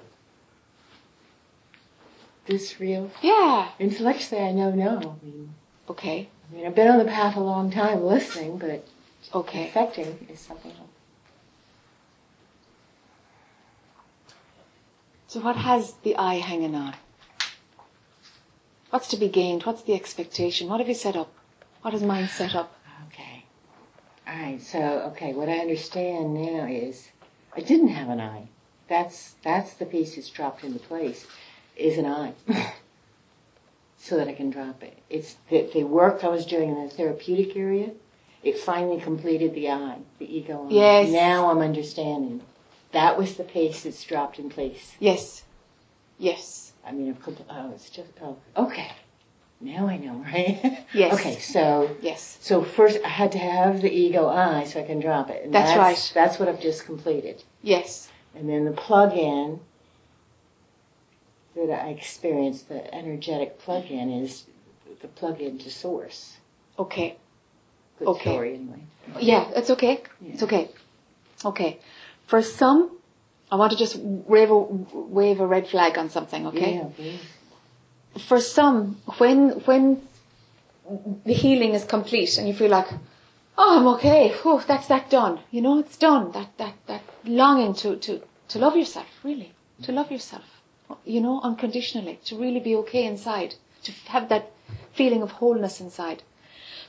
This 2.46 2.80
real? 2.80 3.12
Yeah. 3.22 3.70
Intellectually, 3.80 4.42
I 4.42 4.52
know 4.52 4.72
no. 4.72 5.18
I 5.22 5.26
mean, 5.26 5.56
Okay. 5.90 6.30
I 6.52 6.56
mean, 6.56 6.66
I've 6.66 6.76
been 6.76 6.88
on 6.88 7.00
the 7.00 7.06
path 7.06 7.36
a 7.36 7.40
long 7.40 7.72
time 7.72 8.04
listening, 8.04 8.58
but 8.58 8.88
Okay. 9.34 9.68
affecting 9.68 10.28
is 10.30 10.40
something 10.40 10.72
else. 10.72 10.90
So 15.28 15.40
what 15.42 15.56
has 15.58 15.94
the 16.04 16.16
I 16.16 16.36
hanging 16.36 16.76
on? 16.76 16.96
What's 18.92 19.08
to 19.10 19.18
be 19.18 19.28
gained? 19.28 19.64
What's 19.64 19.82
the 19.82 19.94
expectation? 19.94 20.70
What 20.70 20.80
have 20.80 20.88
you 20.88 20.94
set 20.94 21.16
up? 21.16 21.34
What 21.82 21.94
has 21.94 22.04
mine 22.04 22.28
set 22.28 22.56
up? 22.56 22.74
Okay. 23.08 23.46
All 24.28 24.34
right. 24.34 24.62
So, 24.62 24.80
okay, 25.12 25.34
what 25.34 25.50
I 25.50 25.58
understand 25.58 26.34
now 26.36 26.66
is 26.66 27.10
I 27.56 27.62
didn't 27.62 27.90
have 27.90 28.10
an 28.10 28.20
I. 28.22 28.48
That's 28.88 29.36
that's 29.44 29.74
the 29.74 29.86
piece 29.86 30.16
that's 30.16 30.30
dropped 30.30 30.64
into 30.64 30.80
place. 30.80 31.26
Is 31.76 31.98
an 31.98 32.06
I, 32.06 32.34
so 33.98 34.18
that 34.18 34.28
I 34.28 34.34
can 34.34 34.50
drop 34.50 34.82
it. 34.84 35.00
It's 35.10 35.36
the, 35.50 35.70
the 35.74 35.84
work 35.84 36.24
I 36.24 36.28
was 36.30 36.46
doing 36.46 36.70
in 36.70 36.84
the 36.84 36.90
therapeutic 36.90 37.56
area. 37.58 37.92
It 38.44 38.58
finally 38.60 39.02
completed 39.02 39.54
the 39.56 39.70
I, 39.70 39.98
the 40.20 40.38
ego. 40.38 40.68
I. 40.70 40.74
Yes. 40.74 41.12
Now 41.12 41.50
I'm 41.50 41.60
understanding. 41.60 42.42
That 42.92 43.18
was 43.18 43.36
the 43.36 43.44
piece 43.44 43.84
that's 43.84 44.04
dropped 44.04 44.40
in 44.40 44.50
place. 44.50 44.96
Yes. 45.00 45.44
Yes. 46.18 46.74
I 46.86 46.92
mean, 46.92 47.10
I've 47.10 47.22
compl- 47.22 47.46
oh, 47.50 47.72
it's 47.74 47.90
just 47.90 48.12
oh, 48.22 48.38
okay. 48.56 48.92
Now 49.60 49.88
I 49.88 49.98
know, 49.98 50.14
right? 50.16 50.86
Yes. 50.94 51.14
Okay, 51.16 51.40
so 51.40 51.96
Yes. 52.02 52.38
so 52.40 52.64
first, 52.64 53.00
I 53.04 53.10
had 53.10 53.32
to 53.34 53.38
have 53.38 53.82
the 53.82 53.92
ego 53.92 54.30
I 54.30 54.64
so 54.64 54.80
I 54.80 54.84
can 54.84 55.00
drop 55.00 55.30
it. 55.30 55.44
And 55.44 55.54
That's 55.54 55.78
right. 55.78 56.12
That's 56.14 56.40
what 56.40 56.48
I've 56.48 56.62
just 56.62 56.86
completed. 56.86 57.44
Yes. 57.62 58.10
And 58.36 58.50
then 58.50 58.66
the 58.66 58.72
plug-in 58.72 59.60
that 61.56 61.86
I 61.86 61.90
experienced, 61.90 62.68
the 62.68 62.94
energetic 62.94 63.60
plug-in, 63.60 64.12
is 64.12 64.46
the 65.02 65.08
plug-in 65.08 65.58
to 65.60 65.72
source. 65.72 66.38
Okay. 66.78 67.16
Good 68.00 68.08
Okay. 68.10 68.32
story, 68.32 68.56
anyway. 68.56 68.84
Yeah, 69.22 69.50
it's 69.56 69.70
okay. 69.70 70.04
It's 70.26 70.44
okay. 70.44 70.70
Okay. 71.46 71.80
For 72.28 72.42
some, 72.42 72.98
I 73.52 73.56
want 73.56 73.72
to 73.72 73.78
just 73.78 73.96
wave 73.96 74.52
a, 74.52 74.58
wave 74.58 75.40
a 75.40 75.48
red 75.48 75.68
flag 75.68 75.98
on 75.98 76.10
something, 76.10 76.48
okay? 76.48 76.76
Yeah, 76.76 76.90
please. 76.96 77.20
For 78.18 78.42
some, 78.42 78.98
when, 79.18 79.52
when 79.66 80.02
the 81.26 81.34
healing 81.34 81.74
is 81.74 81.86
complete 81.86 82.38
and 82.38 82.48
you 82.48 82.54
feel 82.54 82.70
like, 82.70 82.88
oh, 83.58 83.80
I'm 83.80 83.88
okay, 83.96 84.34
Whew, 84.42 84.62
that's 84.68 84.88
that 84.88 85.10
done. 85.10 85.40
You 85.52 85.62
know, 85.62 85.80
it's 85.80 85.98
done. 85.98 86.32
That, 86.32 86.58
that, 86.58 86.76
that 86.88 87.04
longing 87.24 87.74
to, 87.76 87.96
to, 87.98 88.22
to 88.50 88.60
love 88.60 88.76
yourself, 88.76 89.08
really. 89.24 89.54
To 89.84 89.92
love 89.92 90.12
yourself, 90.12 90.62
you 91.04 91.22
know, 91.22 91.42
unconditionally. 91.42 92.20
To 92.26 92.38
really 92.38 92.60
be 92.60 92.76
okay 92.78 93.06
inside. 93.06 93.56
To 93.84 93.92
have 94.10 94.30
that 94.30 94.52
feeling 94.94 95.22
of 95.22 95.32
wholeness 95.32 95.82
inside. 95.82 96.24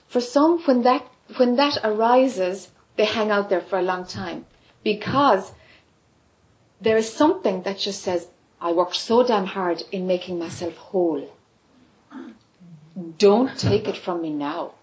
For 0.07 0.21
some, 0.21 0.61
when 0.61 0.83
that, 0.83 1.07
when 1.37 1.57
that 1.57 1.79
arises, 1.83 2.71
they 2.97 3.05
hang 3.05 3.31
out 3.31 3.51
there 3.51 3.61
for 3.61 3.79
a 3.79 3.83
long 3.83 4.07
time 4.07 4.47
because 4.83 5.53
there 6.81 6.97
is 6.97 7.13
something 7.13 7.63
that 7.63 7.79
just 7.79 8.03
says, 8.03 8.29
I 8.61 8.73
worked 8.73 8.97
so 8.97 9.27
damn 9.27 9.47
hard 9.47 9.83
in 9.93 10.07
making 10.07 10.39
myself 10.39 10.77
whole. 10.77 11.29
Don't 13.19 13.59
take 13.59 13.89
it 13.89 13.97
from 13.97 14.23
me 14.23 14.31
now. 14.31 14.75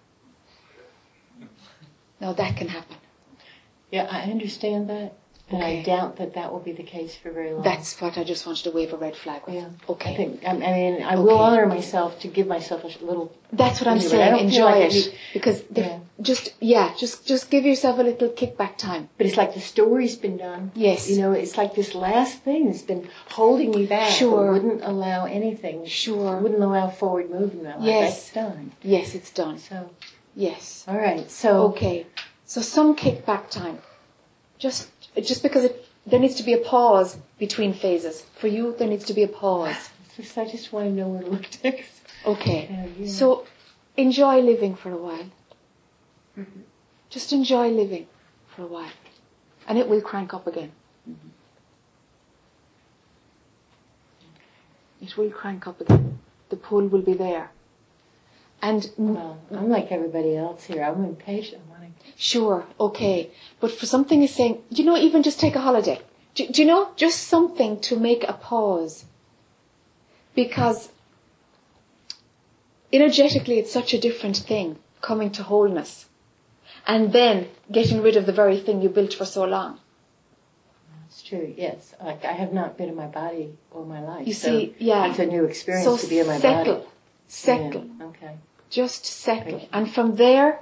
Now 2.24 2.32
that 2.32 2.56
can 2.56 2.70
happen. 2.70 2.96
Yeah, 3.92 4.08
I 4.10 4.22
understand 4.32 4.90
that. 4.90 5.12
And 5.50 5.62
I 5.62 5.84
doubt 5.84 6.16
that 6.18 6.34
that 6.36 6.52
will 6.54 6.62
be 6.62 6.72
the 6.72 6.84
case 6.84 7.14
for 7.22 7.30
very 7.30 7.52
long. 7.52 7.64
That's 7.64 8.00
what 8.02 8.18
I 8.18 8.24
just 8.24 8.46
wanted 8.48 8.64
to 8.64 8.72
wave 8.72 8.94
a 8.94 8.98
red 8.98 9.16
flag 9.16 9.42
with. 9.46 9.56
Yeah. 9.56 9.68
Okay. 9.90 10.14
I 10.14 10.16
think. 10.16 10.42
I 10.48 10.54
mean, 10.54 11.04
I 11.04 11.16
will 11.18 11.32
Okay. 11.32 11.44
honor 11.44 11.66
myself 11.66 12.18
to 12.22 12.30
give 12.30 12.48
myself 12.48 12.86
a 12.86 13.06
little. 13.06 13.28
That's 13.52 13.82
what 13.82 13.88
I'm 13.90 13.98
Anyway, 13.98 14.10
saying. 14.10 14.40
Enjoy 14.46 14.64
like 14.80 14.96
it 14.96 15.14
because 15.34 15.64
the, 15.64 15.82
Yeah. 15.82 16.00
just 16.22 16.54
yeah, 16.62 16.94
just 16.98 17.28
just 17.28 17.52
give 17.52 17.66
yourself 17.66 18.00
a 18.00 18.04
little 18.04 18.30
kickback 18.30 18.78
time. 18.78 19.10
But 19.18 19.28
it's 19.28 19.36
like 19.42 19.54
the 19.54 19.60
story's 19.74 20.16
been 20.16 20.38
done. 20.38 20.72
Yes. 20.76 21.10
You 21.12 21.18
know, 21.22 21.34
it's 21.34 21.58
like 21.58 21.76
this 21.76 21.94
last 21.94 22.36
thing 22.48 22.62
that's 22.68 22.82
been 22.94 23.10
holding 23.40 23.72
me 23.72 23.86
back. 23.86 24.10
Sure. 24.10 24.54
Wouldn't 24.54 24.82
allow 24.82 25.26
anything. 25.26 25.86
Sure. 25.86 26.38
Wouldn't 26.38 26.64
allow 26.64 26.88
forward 26.88 27.30
movement. 27.30 27.82
Yes. 27.82 28.30
That's 28.32 28.34
done. 28.34 28.72
Yes, 28.82 29.14
it's 29.14 29.30
done. 29.30 29.60
So, 29.60 29.90
Yes. 30.36 30.86
all 30.88 30.98
right. 30.98 31.30
So, 31.30 31.68
Okay. 31.68 32.08
So 32.46 32.62
some 32.62 32.96
kickback 32.96 33.50
time. 33.50 33.80
Just 34.58 34.90
just 35.22 35.42
because 35.44 35.64
it 35.64 35.88
there 36.06 36.20
needs 36.20 36.36
to 36.36 36.44
be 36.44 36.54
a 36.54 36.58
pause 36.58 37.18
between 37.40 37.74
phases. 37.74 38.26
For 38.36 38.48
you, 38.48 38.76
there 38.78 38.88
needs 38.88 39.06
to 39.06 39.14
be 39.14 39.24
a 39.24 39.28
pause. 39.28 39.90
I 40.38 40.46
just 40.46 40.74
want 40.74 40.88
to 40.88 40.92
know 40.92 41.08
where 41.08 41.24
to 41.24 41.30
look 41.30 41.46
next. 41.64 42.02
Okay. 42.26 42.68
Yeah, 42.70 42.86
yeah. 43.06 43.12
So 43.12 43.46
enjoy 43.98 44.42
living 44.42 44.76
for 44.76 44.92
a 44.92 44.98
while. 44.98 45.30
Mm-hmm. 46.38 46.62
Just 47.10 47.32
enjoy 47.32 47.70
living 47.70 48.08
for 48.48 48.64
a 48.64 48.68
while. 48.68 48.92
And 49.68 49.78
it 49.78 49.88
will 49.88 50.02
crank 50.02 50.34
up 50.34 50.46
again. 50.46 50.72
Mm-hmm. 51.10 51.30
It 55.06 55.18
will 55.18 55.32
crank 55.32 55.68
up 55.68 55.82
again. 55.82 56.20
The 56.50 56.56
pull 56.56 56.88
will 56.88 57.02
be 57.02 57.14
there. 57.14 57.52
And 58.64 58.90
Well, 58.98 59.38
I'm 59.52 59.70
like 59.70 59.92
everybody 59.92 60.38
else 60.38 60.64
here. 60.64 60.84
I'm 60.84 61.04
impatient. 61.04 61.62
Sure, 62.16 62.66
okay. 62.80 63.32
But 63.60 63.72
for 63.72 63.86
something 63.86 64.22
is 64.24 64.34
saying, 64.34 64.62
you 64.70 64.86
know, 64.86 64.96
even 64.96 65.24
just 65.24 65.40
take 65.40 65.56
a 65.56 65.60
holiday. 65.62 66.00
Do, 66.36 66.48
do 66.48 66.62
you 66.62 66.68
know, 66.68 66.92
just 66.96 67.28
something 67.28 67.80
to 67.82 68.00
make 68.00 68.24
a 68.24 68.34
pause. 68.34 69.06
Because 70.36 70.90
energetically, 72.92 73.60
it's 73.60 73.72
such 73.72 73.94
a 73.94 74.00
different 74.00 74.38
thing 74.38 74.78
coming 75.02 75.30
to 75.32 75.44
wholeness. 75.44 76.08
And 76.88 77.14
then 77.14 77.50
getting 77.72 78.02
rid 78.02 78.16
of 78.16 78.26
the 78.26 78.34
very 78.34 78.60
thing 78.60 78.82
you 78.82 78.90
built 78.90 79.14
for 79.14 79.26
so 79.26 79.44
long. 79.46 79.80
That's 81.02 81.22
true. 81.22 81.54
Yes. 81.58 81.94
Like 82.04 82.26
I 82.26 82.32
have 82.32 82.54
not 82.54 82.78
been 82.78 82.90
in 82.90 82.96
my 82.96 83.08
body 83.08 83.58
all 83.72 83.86
my 83.86 84.02
life. 84.02 84.28
You 84.28 84.34
so 84.34 84.48
see, 84.48 84.76
yeah. 84.80 85.10
It's 85.10 85.20
a 85.20 85.26
new 85.26 85.46
experience 85.46 85.86
So 85.86 85.98
to 85.98 86.08
be 86.08 86.20
in 86.20 86.28
my 86.28 86.40
settle, 86.40 86.76
body. 86.76 86.88
settle, 87.28 87.86
Yeah, 88.00 88.06
Okay. 88.08 88.38
Just 88.74 89.06
settle. 89.06 89.70
And 89.72 89.94
from 89.94 90.16
there, 90.16 90.60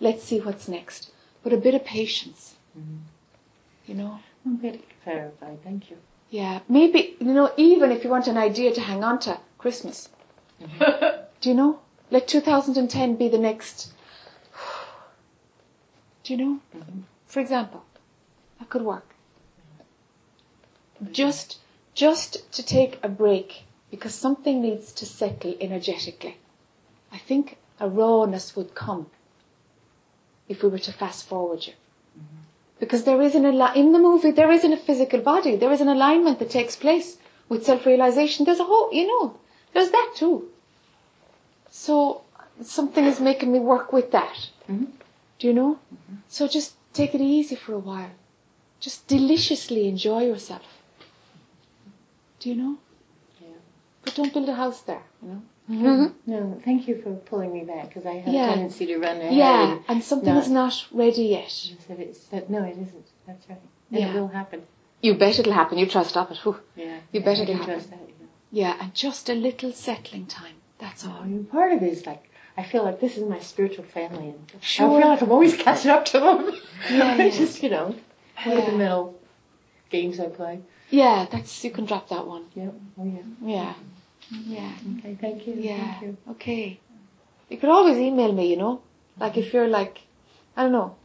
let's 0.00 0.22
see 0.22 0.38
what's 0.38 0.68
next. 0.68 1.10
But 1.42 1.52
a 1.52 1.56
bit 1.56 1.74
of 1.74 1.84
patience. 1.84 2.54
Mm-hmm. 2.78 2.98
You 3.86 3.94
know? 3.94 4.18
I'm 4.44 4.58
good 4.58 4.82
clarified. 5.02 5.62
Thank 5.64 5.90
you. 5.90 5.96
Yeah, 6.30 6.60
maybe, 6.68 7.16
you 7.18 7.32
know, 7.32 7.52
even 7.56 7.90
if 7.90 8.04
you 8.04 8.10
want 8.10 8.26
an 8.26 8.36
idea 8.36 8.72
to 8.74 8.80
hang 8.82 9.02
on 9.02 9.18
to, 9.20 9.38
Christmas. 9.56 10.10
Do 11.40 11.48
you 11.48 11.54
know? 11.54 11.80
Let 12.10 12.28
2010 12.28 13.16
be 13.16 13.28
the 13.28 13.38
next. 13.38 13.92
Do 16.24 16.34
you 16.34 16.38
know? 16.38 16.60
For 17.26 17.40
example, 17.40 17.84
that 18.58 18.68
could 18.68 18.82
work. 18.82 19.06
Just, 21.12 21.58
just 21.94 22.52
to 22.52 22.62
take 22.62 22.98
a 23.02 23.08
break 23.08 23.64
because 23.90 24.14
something 24.14 24.60
needs 24.60 24.92
to 24.92 25.06
settle 25.06 25.54
energetically. 25.60 26.36
I 27.12 27.18
think 27.18 27.58
a 27.80 27.88
rawness 27.88 28.56
would 28.56 28.74
come 28.74 29.06
if 30.48 30.62
we 30.62 30.68
were 30.68 30.78
to 30.78 30.92
fast 30.92 31.26
forward 31.26 31.66
you. 31.66 31.72
Mm-hmm. 31.72 32.42
Because 32.80 33.04
there 33.04 33.20
is 33.22 33.34
an 33.34 33.44
al- 33.44 33.74
in 33.74 33.92
the 33.92 33.98
movie, 33.98 34.30
there 34.30 34.50
isn't 34.50 34.72
a 34.72 34.76
physical 34.76 35.20
body. 35.20 35.56
There 35.56 35.72
is 35.72 35.80
an 35.80 35.88
alignment 35.88 36.38
that 36.38 36.50
takes 36.50 36.76
place 36.76 37.18
with 37.48 37.64
self-realization. 37.64 38.44
There's 38.44 38.60
a 38.60 38.64
whole, 38.64 38.92
you 38.92 39.06
know, 39.06 39.38
there's 39.72 39.90
that 39.90 40.12
too. 40.14 40.48
So 41.70 42.22
something 42.62 43.04
is 43.04 43.20
making 43.20 43.52
me 43.52 43.58
work 43.58 43.92
with 43.92 44.10
that. 44.12 44.48
Mm-hmm. 44.68 44.84
Do 45.38 45.46
you 45.46 45.54
know? 45.54 45.78
Mm-hmm. 45.94 46.16
So 46.28 46.48
just 46.48 46.74
take 46.92 47.14
it 47.14 47.20
easy 47.20 47.54
for 47.54 47.74
a 47.74 47.78
while. 47.78 48.10
Just 48.80 49.06
deliciously 49.06 49.88
enjoy 49.88 50.26
yourself. 50.26 50.62
Do 52.40 52.48
you 52.48 52.56
know? 52.56 52.78
Yeah. 53.40 53.58
But 54.02 54.14
don't 54.14 54.32
build 54.32 54.48
a 54.48 54.54
house 54.54 54.80
there. 54.82 55.02
You 55.22 55.28
know. 55.28 55.42
Mm-hmm. 55.70 56.06
No, 56.30 56.60
thank 56.64 56.88
you 56.88 57.00
for 57.02 57.12
pulling 57.30 57.52
me 57.52 57.64
back 57.64 57.88
because 57.88 58.06
I 58.06 58.14
have 58.14 58.32
Yeah. 58.32 58.46
a 58.50 58.54
tendency 58.54 58.86
to 58.86 58.98
run 58.98 59.16
ahead. 59.18 59.34
Yeah, 59.34 59.72
and 59.72 59.80
and 59.88 60.02
something 60.04 60.34
not- 60.34 60.44
is 60.44 60.50
not 60.50 60.86
ready 60.92 61.24
yet. 61.24 61.44
I 61.78 61.82
said 61.86 62.00
it's 62.00 62.24
that. 62.28 62.48
No, 62.48 62.62
it 62.64 62.76
isn't. 62.78 63.06
That's 63.26 63.48
right. 63.50 63.60
And 63.90 64.00
Yeah. 64.00 64.10
it 64.10 64.14
will 64.20 64.28
happen. 64.28 64.62
You 65.02 65.14
bet 65.14 65.38
it'll 65.38 65.52
happen. 65.52 65.78
You 65.78 65.86
try 65.86 66.02
to 66.02 66.08
stop 66.08 66.30
it. 66.30 66.38
Whew. 66.38 66.56
Yeah. 66.74 66.96
You 67.12 67.20
bet 67.20 67.38
I 67.38 67.42
it'll 67.42 67.54
happen. 67.56 67.74
trust 67.74 67.90
that. 67.90 68.00
You 68.00 68.14
know. 68.20 68.28
Yeah, 68.50 68.76
and 68.80 68.94
just 68.94 69.28
a 69.28 69.34
little 69.34 69.72
settling 69.72 70.26
time. 70.26 70.54
That's 70.78 71.04
all. 71.06 71.20
and 71.22 71.50
part 71.50 71.72
of 71.72 71.82
it 71.82 71.92
is 71.92 72.06
like 72.06 72.24
I 72.56 72.62
feel 72.64 72.82
like 72.84 72.98
this 73.00 73.16
is 73.18 73.24
my 73.28 73.38
spiritual 73.38 73.84
family, 73.84 74.28
and 74.30 74.40
Sure. 74.60 74.86
I 74.86 75.00
feel 75.00 75.08
like 75.10 75.22
I'm 75.22 75.32
always 75.32 75.56
catching 75.56 75.90
up 75.90 76.04
to 76.06 76.18
them. 76.20 76.38
Yeah, 76.90 77.14
yeah. 77.18 77.28
just 77.30 77.62
you 77.62 77.70
know, 77.70 77.94
Yeah. 78.46 78.54
yeah. 78.54 78.70
the 78.70 78.76
middle 78.76 79.14
games 79.90 80.18
I 80.18 80.26
play. 80.28 80.60
Yeah, 80.90 81.26
that's 81.30 81.62
you 81.64 81.70
can 81.70 81.84
drop 81.84 82.08
that 82.08 82.26
one. 82.26 82.44
Yep. 82.54 82.74
Oh 82.98 83.04
yeah. 83.04 83.26
Yeah. 83.54 83.74
Yeah. 84.30 84.72
Okay. 84.98 85.16
Thank 85.20 85.46
you. 85.46 85.54
Yeah. 85.54 85.78
Thank 85.78 86.02
you. 86.02 86.16
Okay. 86.30 86.80
You 87.48 87.56
could 87.56 87.70
always 87.70 87.96
email 87.96 88.32
me, 88.32 88.50
you 88.50 88.56
know? 88.56 88.82
Like 89.18 89.36
if 89.36 89.52
you're 89.52 89.68
like 89.68 90.00
I 90.56 90.62
don't 90.62 90.72
know. 90.72 90.96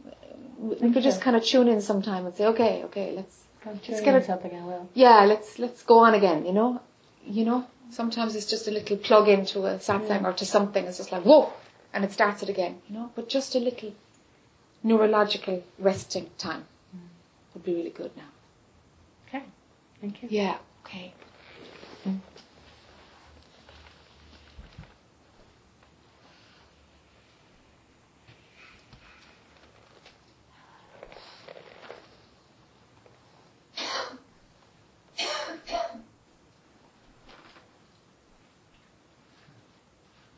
We 0.58 0.92
could 0.92 1.02
just 1.02 1.20
kind 1.20 1.36
of 1.36 1.44
tune 1.44 1.68
in 1.68 1.80
sometime 1.80 2.26
and 2.26 2.34
say, 2.34 2.46
okay, 2.46 2.84
okay, 2.84 3.12
let's 3.14 3.44
Let's 3.66 4.00
get 4.02 4.14
it- 4.14 4.26
something. 4.26 4.54
I 4.54 4.64
will. 4.64 4.88
yeah, 4.94 5.24
let's 5.24 5.58
let's 5.58 5.82
go 5.82 5.98
on 6.00 6.14
again, 6.14 6.44
you 6.44 6.52
know? 6.52 6.80
You 7.24 7.44
know? 7.44 7.66
Sometimes 7.90 8.34
it's 8.36 8.46
just 8.46 8.68
a 8.68 8.70
little 8.70 8.96
plug 8.96 9.28
into 9.28 9.60
a 9.66 9.76
satsang 9.76 10.24
or 10.24 10.32
to 10.34 10.44
something. 10.44 10.84
It's 10.84 10.98
just 10.98 11.12
like, 11.12 11.22
whoa! 11.22 11.52
And 11.92 12.04
it 12.04 12.12
starts 12.12 12.42
it 12.42 12.48
again, 12.48 12.78
you 12.88 12.94
know? 12.96 13.10
But 13.14 13.28
just 13.28 13.54
a 13.54 13.58
little 13.58 13.92
neurological 14.82 15.62
resting 15.78 16.28
time 16.36 16.64
mm. 16.94 17.00
would 17.54 17.64
be 17.64 17.74
really 17.74 17.90
good 17.90 18.10
now. 18.16 18.30
Okay. 19.28 19.44
Thank 20.00 20.22
you. 20.22 20.28
Yeah, 20.30 20.58
okay. 20.84 21.14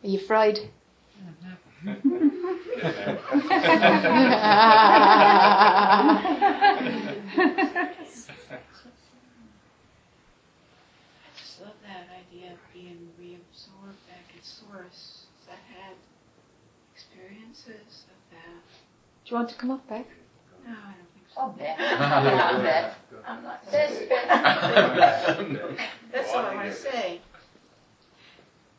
Are 0.07 0.09
you 0.09 0.19
fried? 0.20 0.61
I 1.85 1.97
just 11.37 11.61
love 11.61 11.74
that 11.83 12.07
idea 12.15 12.53
of 12.53 12.59
being 12.73 13.09
reabsorbed 13.20 13.99
back 14.07 14.31
at 14.37 14.45
source. 14.45 15.27
I 15.49 15.55
had 15.74 15.95
experiences 16.95 18.05
of 18.07 18.15
that. 18.31 18.62
Do 19.24 19.31
you 19.31 19.37
want 19.39 19.49
to 19.49 19.57
come 19.57 19.73
up, 19.73 19.89
Beck? 19.89 20.07
No, 20.65 20.70
I 20.70 20.95
don't 20.95 21.11
think 21.15 21.27
so. 21.35 21.41
I'll 21.41 21.51
bet. 21.51 21.77
I'll 21.81 22.62
bet. 22.62 22.95
I'm 23.27 23.43
not 23.43 23.69
desperate. 23.73 24.09
That's 26.12 26.31
all 26.33 26.47
I 26.47 26.55
want 26.55 26.69
to 26.69 26.74
say. 26.77 27.20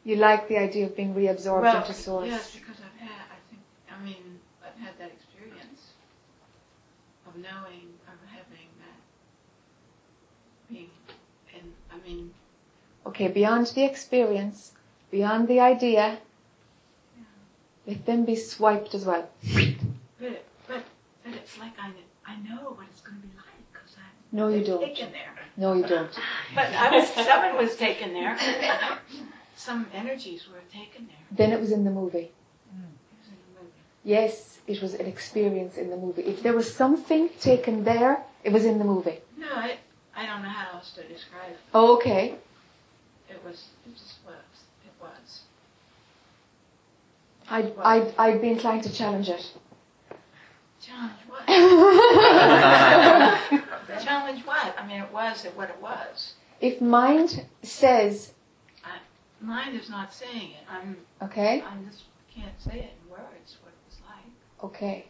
You 0.07 0.15
like 0.15 0.47
the 0.47 0.57
idea 0.57 0.85
of 0.85 0.95
being 0.95 1.13
reabsorbed 1.13 1.63
well, 1.63 1.81
into 1.81 1.93
source? 1.93 2.27
yes, 2.27 2.55
because 2.55 2.77
I've 2.79 2.97
had, 2.97 3.11
I 3.35 3.39
think, 3.49 3.61
I 3.91 4.01
mean, 4.01 4.39
I've 4.65 4.79
had 4.81 4.97
that 4.99 5.11
experience 5.11 5.81
of 7.27 7.35
knowing, 7.35 7.89
of 8.07 8.17
having 8.31 8.69
that 8.83 8.99
being, 10.71 10.89
and 11.53 11.73
I 11.91 12.07
mean, 12.07 12.33
Okay, 13.05 13.27
beyond 13.27 13.67
the 13.67 13.83
experience, 13.83 14.71
beyond 15.11 15.49
the 15.49 15.59
idea, 15.59 16.19
let 17.85 18.05
them 18.05 18.23
be 18.23 18.37
swiped 18.37 18.95
as 18.95 19.03
well. 19.03 19.29
but 19.53 20.45
but 20.69 20.83
but 21.25 21.33
it's 21.33 21.57
like 21.59 21.73
I 21.77 21.91
I 22.25 22.37
know 22.47 22.71
what 22.77 22.87
it's 22.89 23.01
going 23.01 23.19
to 23.19 23.27
be 23.27 23.35
like 23.35 23.59
because 23.73 23.97
I 23.97 24.07
No, 24.31 24.47
you 24.47 24.63
don't. 24.63 24.79
taken 24.79 25.11
there. 25.11 25.33
No, 25.57 25.73
you 25.73 25.83
don't. 25.85 26.17
But 26.55 26.67
I 26.73 26.97
was 26.97 27.09
someone 27.09 27.57
was 27.57 27.75
taken 27.75 28.13
there. 28.13 28.37
Some 29.57 29.87
energies 29.91 30.47
were 30.47 30.61
taken 30.71 31.07
there. 31.07 31.17
Then 31.31 31.51
it 31.51 31.59
was 31.59 31.71
in 31.71 31.83
the 31.83 31.89
movie. 31.89 32.19
It 32.19 32.31
in 32.69 32.75
the 33.55 33.59
movie. 33.59 33.73
Yes, 34.03 34.59
it 34.67 34.83
was 34.83 34.93
an 34.93 35.07
experience 35.07 35.77
in 35.77 35.89
the 35.89 35.97
movie. 35.97 36.21
If 36.21 36.43
there 36.43 36.53
was 36.53 36.71
something 36.71 37.29
taken 37.41 37.83
there, 37.83 38.23
it 38.43 38.53
was 38.53 38.65
in 38.65 38.77
the 38.77 38.85
movie. 38.85 39.17
No, 39.35 39.47
I 39.49 39.79
I 40.15 40.27
don't 40.27 40.43
know 40.43 40.49
how 40.49 40.75
else 40.77 40.91
to 40.91 41.01
describe 41.03 41.49
it. 41.51 41.57
Oh, 41.73 41.95
okay. 41.97 42.35
It 43.29 43.43
was 43.43 43.65
it 43.87 43.95
just 43.97 44.19
was. 44.25 44.35
It 44.85 44.93
was. 45.01 45.41
I'd, 47.49 47.73
I'd, 47.79 48.13
I'd 48.19 48.41
be 48.41 48.49
inclined 48.49 48.83
to 48.83 48.93
challenge 48.93 49.29
it. 49.29 49.53
Challenge 50.81 51.13
what? 51.27 51.47
challenge 54.03 54.45
what? 54.45 54.75
I 54.77 54.85
mean, 54.85 55.01
it 55.01 55.11
was 55.11 55.45
it 55.45 55.57
what 55.57 55.69
it 55.71 55.81
was. 55.81 56.33
If 56.61 56.79
mind 56.79 57.45
says, 57.63 58.33
Mind 59.39 59.79
is 59.79 59.89
not 59.89 60.13
saying 60.13 60.51
it. 60.51 60.65
I'm. 60.69 60.97
okay, 61.21 61.61
I 61.61 61.83
just 61.89 62.03
can't 62.33 62.59
say 62.59 62.79
it 62.79 62.93
in 63.03 63.11
words 63.11 63.57
what 63.61 63.71
it 63.71 63.79
was 63.87 63.97
like. 64.07 64.63
okay. 64.63 65.05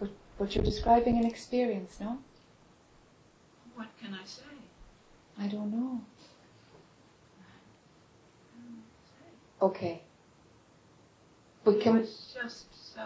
But, 0.00 0.10
but 0.38 0.54
you're 0.54 0.64
describing 0.64 1.18
an 1.18 1.24
experience, 1.26 1.98
no? 2.00 2.18
What 3.74 3.88
can 4.02 4.14
I 4.14 4.24
say? 4.24 4.42
I 5.38 5.46
don't 5.46 5.70
know. 5.70 6.00
Okay. 9.62 10.02
But 11.64 11.76
it 11.76 11.82
can 11.82 12.00
was 12.00 12.34
just 12.34 12.94
so. 12.94 13.02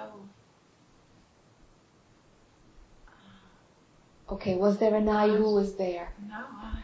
Uh, 3.06 4.32
okay, 4.32 4.54
was 4.54 4.78
there 4.78 4.94
an 4.94 5.08
I 5.08 5.28
who 5.28 5.54
was 5.54 5.74
there? 5.74 6.08
No, 6.26 6.36
I. 6.36 6.78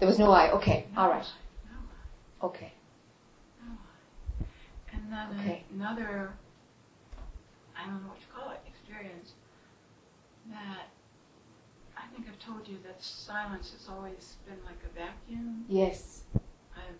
There 0.00 0.08
was 0.08 0.18
no 0.18 0.32
I. 0.32 0.50
Okay, 0.50 0.86
No 0.96 1.02
all 1.02 1.08
right. 1.10 1.22
I, 1.24 1.41
Okay. 2.42 2.72
I. 3.62 3.76
And 4.92 5.12
then 5.12 5.28
Okay. 5.40 5.64
another. 5.72 6.32
I 7.76 7.86
don't 7.86 8.02
know 8.02 8.08
what 8.10 8.18
you 8.20 8.26
call 8.34 8.50
it. 8.50 8.60
Experience. 8.66 9.32
That. 10.50 10.88
I 11.96 12.02
think 12.14 12.26
I've 12.28 12.38
told 12.38 12.66
you 12.66 12.78
that 12.84 13.02
silence 13.02 13.72
has 13.72 13.88
always 13.88 14.36
been 14.46 14.58
like 14.64 14.78
a 14.84 14.88
vacuum. 14.98 15.64
Yes. 15.68 16.22
I'm 16.74 16.98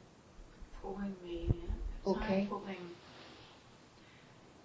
pulling 0.81 1.16
me 1.24 1.47
in. 1.51 1.73
Okay. 2.06 2.47
pulling. 2.48 2.90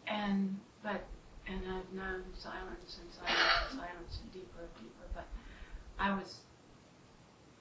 And 0.07 0.59
but 0.83 1.03
and 1.47 1.61
I've 1.65 1.91
known 1.93 2.23
silence 2.37 2.99
and 3.01 3.11
silence 3.11 3.51
and 3.71 3.79
silence 3.79 4.19
and 4.21 4.31
deeper 4.33 4.61
and 4.61 4.83
deeper. 4.83 5.07
But 5.13 5.25
I 5.99 6.11
was. 6.11 6.39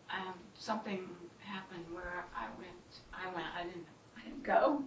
Um, 0.08 0.34
something 0.56 1.08
happened 1.40 1.84
where 1.92 2.24
I 2.34 2.44
went. 2.58 2.75
I 3.12 3.26
went. 3.34 3.46
I 3.58 3.64
didn't. 3.64 3.86
I 4.16 4.20
didn't 4.28 4.42
go 4.42 4.82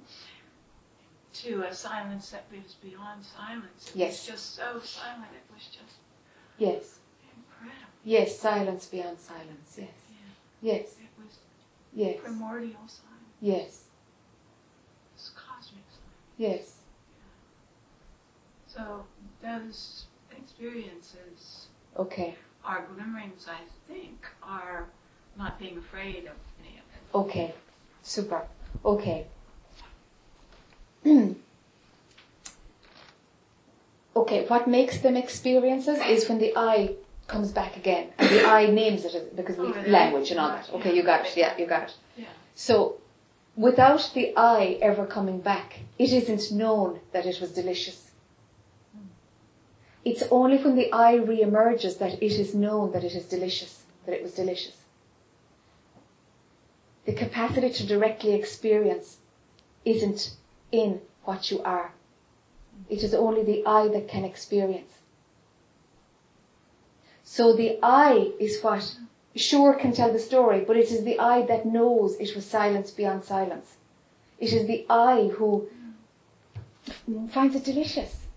to 1.32 1.64
a 1.64 1.74
silence 1.74 2.32
that 2.32 2.46
was 2.52 2.74
beyond 2.76 3.24
silence. 3.24 3.90
It 3.90 3.96
Yes. 3.96 4.12
was 4.12 4.28
just 4.36 4.56
so 4.56 4.80
silent. 4.82 5.30
It 5.34 5.54
was 5.54 5.64
just 5.68 5.98
Yes. 6.58 7.00
incredible. 7.36 7.88
Yes. 8.04 8.40
Silence 8.40 8.88
beyond 8.88 9.20
silence. 9.20 9.76
Yes. 9.78 9.90
Yeah. 10.10 10.74
Yes. 10.74 10.98
It 11.00 11.24
was 11.24 11.38
Yes. 11.94 12.20
primordial 12.22 12.88
silence. 12.88 13.36
Yes. 13.42 13.84
It's 15.16 15.30
cosmic 15.30 15.84
silence. 15.90 16.38
Yes. 16.38 16.76
So 18.68 19.06
those 19.42 20.06
experiences 20.32 21.68
Okay. 21.96 22.36
are 22.64 22.86
glimmerings, 22.88 23.48
I 23.48 23.62
think, 23.88 24.28
are 24.44 24.90
not 25.38 25.58
being 25.60 25.78
afraid 25.78 26.26
of 26.26 26.36
any 26.60 26.78
of 26.78 26.84
it. 26.84 27.16
Okay. 27.16 27.56
Super. 28.10 28.42
Okay. 28.84 29.28
okay, 34.16 34.46
what 34.48 34.68
makes 34.68 34.98
them 35.02 35.16
experiences 35.16 36.00
is 36.00 36.28
when 36.28 36.40
the 36.40 36.52
I 36.58 36.96
comes 37.28 37.52
back 37.52 37.78
again. 37.78 38.08
And 38.18 38.28
the 38.30 38.46
I 38.48 38.66
names 38.66 39.06
it 39.06 39.36
because 39.36 39.58
we 39.58 39.68
Oh, 39.68 39.84
language 39.86 40.32
and 40.32 40.40
all 40.40 40.50
that. 40.50 40.72
Okay, 40.74 40.96
you 40.96 41.04
got 41.04 41.28
it. 41.28 41.38
Yeah, 41.38 41.56
you 41.56 41.68
got 41.68 41.84
it. 41.84 41.94
Yeah. 42.18 42.26
So 42.56 42.98
without 43.56 44.10
the 44.16 44.34
I 44.36 44.80
ever 44.82 45.06
coming 45.06 45.40
back, 45.40 45.82
it 46.00 46.12
isn't 46.12 46.52
known 46.52 47.02
that 47.12 47.28
it 47.28 47.40
was 47.40 47.52
delicious. 47.52 48.10
It's 50.04 50.24
only 50.32 50.58
when 50.58 50.74
the 50.76 50.92
I 50.92 51.14
re-emerges 51.14 51.98
that 51.98 52.14
it 52.24 52.34
is 52.44 52.56
known 52.56 52.92
that 52.94 53.04
it 53.04 53.14
is 53.14 53.26
delicious, 53.26 53.84
that 54.08 54.16
it 54.16 54.24
was 54.24 54.34
delicious. 54.34 54.79
The 57.10 57.16
capacity 57.16 57.72
to 57.72 57.88
directly 57.88 58.34
experience 58.34 59.18
isn't 59.84 60.36
in 60.72 61.02
what 61.24 61.50
you 61.50 61.60
are. 61.64 61.94
It 62.88 63.02
is 63.02 63.16
only 63.16 63.44
the 63.44 63.66
I 63.66 63.88
that 63.88 64.08
can 64.08 64.24
experience. 64.24 64.92
So 67.24 67.56
the 67.56 67.80
I 67.82 68.34
is 68.40 68.62
what 68.62 68.96
sure 69.36 69.74
can 69.74 69.92
tell 69.92 70.14
the 70.14 70.20
story, 70.20 70.64
but 70.64 70.78
it 70.78 70.92
is 70.92 71.04
the 71.04 71.18
I 71.18 71.42
that 71.48 71.66
knows 71.66 72.16
it 72.20 72.36
was 72.36 72.46
silence 72.46 72.92
beyond 72.92 73.24
silence. 73.24 73.78
It 74.38 74.54
is 74.54 74.68
the 74.68 74.86
I 74.88 75.30
who 75.30 75.68
finds 77.32 77.56
it 77.56 77.66
delicious. 77.66 78.28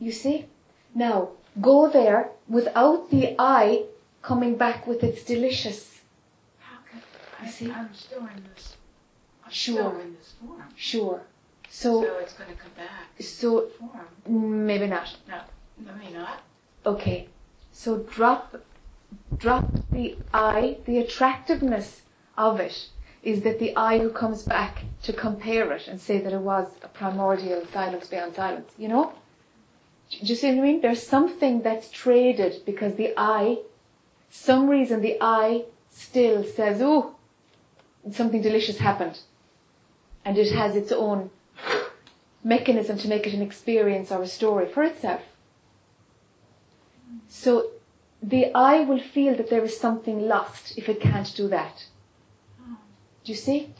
You 0.00 0.10
see? 0.10 0.46
Now, 0.92 1.28
go 1.60 1.88
there 1.88 2.30
without 2.48 3.10
the 3.10 3.36
I 3.38 3.84
coming 4.22 4.56
back 4.56 4.88
with 4.88 5.04
its 5.04 5.22
delicious. 5.22 5.89
How 7.40 7.46
could 7.46 7.60
You 7.60 7.72
I, 7.72 7.74
see? 7.74 7.80
I'm 7.80 7.94
still 7.94 8.18
in 8.20 8.44
this. 8.54 8.76
I'm 9.44 9.50
Sure. 9.50 9.74
Still 9.90 10.00
in 10.00 10.14
this 10.16 10.34
form. 10.40 10.62
Sure. 10.76 11.20
So, 11.68 12.02
So, 12.02 12.18
it's 12.18 12.32
going 12.34 12.50
to 12.50 12.56
come 12.56 12.72
back. 12.76 13.22
so 13.22 13.68
Form. 13.78 14.66
maybe 14.66 14.86
not. 14.86 15.16
No, 15.28 15.92
me 15.94 16.12
not. 16.12 16.42
Okay. 16.84 17.28
So 17.72 17.98
drop, 17.98 18.56
drop 19.36 19.66
the 19.90 20.16
I. 20.34 20.78
The 20.84 20.98
attractiveness 20.98 22.02
of 22.36 22.60
it 22.60 22.88
is 23.22 23.42
that 23.42 23.58
the 23.58 23.74
I 23.76 23.98
who 23.98 24.10
comes 24.10 24.42
back 24.42 24.84
to 25.02 25.12
compare 25.12 25.72
it 25.72 25.86
and 25.88 26.00
say 26.00 26.18
that 26.20 26.32
it 26.32 26.40
was 26.40 26.66
a 26.82 26.88
primordial 26.88 27.64
silence 27.72 28.06
beyond 28.08 28.34
silence. 28.34 28.72
You 28.76 28.88
know? 28.88 29.12
Do 30.10 30.18
you 30.26 30.34
see 30.34 30.48
what 30.48 30.58
I 30.58 30.60
mean? 30.62 30.80
There's 30.80 31.06
something 31.06 31.62
that's 31.62 31.90
traded 31.90 32.62
because 32.66 32.96
the 32.96 33.14
I, 33.16 33.58
some 34.28 34.68
reason 34.68 35.00
the 35.02 35.16
I 35.20 35.64
still 35.90 36.42
says, 36.42 36.80
"Oh, 36.82 37.14
something 38.12 38.42
delicious 38.42 38.78
happened," 38.78 39.20
and 40.24 40.38
it 40.38 40.52
has 40.52 40.76
its 40.76 40.92
own 40.92 41.30
mechanism 42.42 42.96
to 42.98 43.08
make 43.08 43.26
it 43.26 43.34
an 43.34 43.42
experience 43.42 44.10
or 44.10 44.22
a 44.22 44.26
story 44.28 44.66
for 44.66 44.82
itself. 44.82 45.22
So 47.28 47.70
the 48.22 48.52
I 48.54 48.80
will 48.84 49.00
feel 49.00 49.34
that 49.36 49.50
there 49.50 49.64
is 49.64 49.78
something 49.78 50.28
lost 50.28 50.76
if 50.76 50.88
it 50.88 51.00
can't 51.00 51.32
do 51.36 51.48
that. 51.48 51.86
Oh, 52.62 52.76
Do 53.24 53.32
you 53.32 53.38
see? 53.38 53.74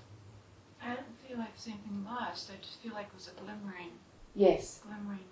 I 0.83 0.95
don't 0.95 1.17
feel 1.27 1.39
like 1.39 1.55
something 1.57 2.05
lost. 2.05 2.51
I 2.51 2.57
just 2.63 2.81
feel 2.83 2.93
like 2.93 3.07
it 3.07 3.15
was 3.15 3.29
a 3.29 3.33
glimmering, 3.41 3.93
Yes, 4.35 4.81
glimmering 4.83 5.25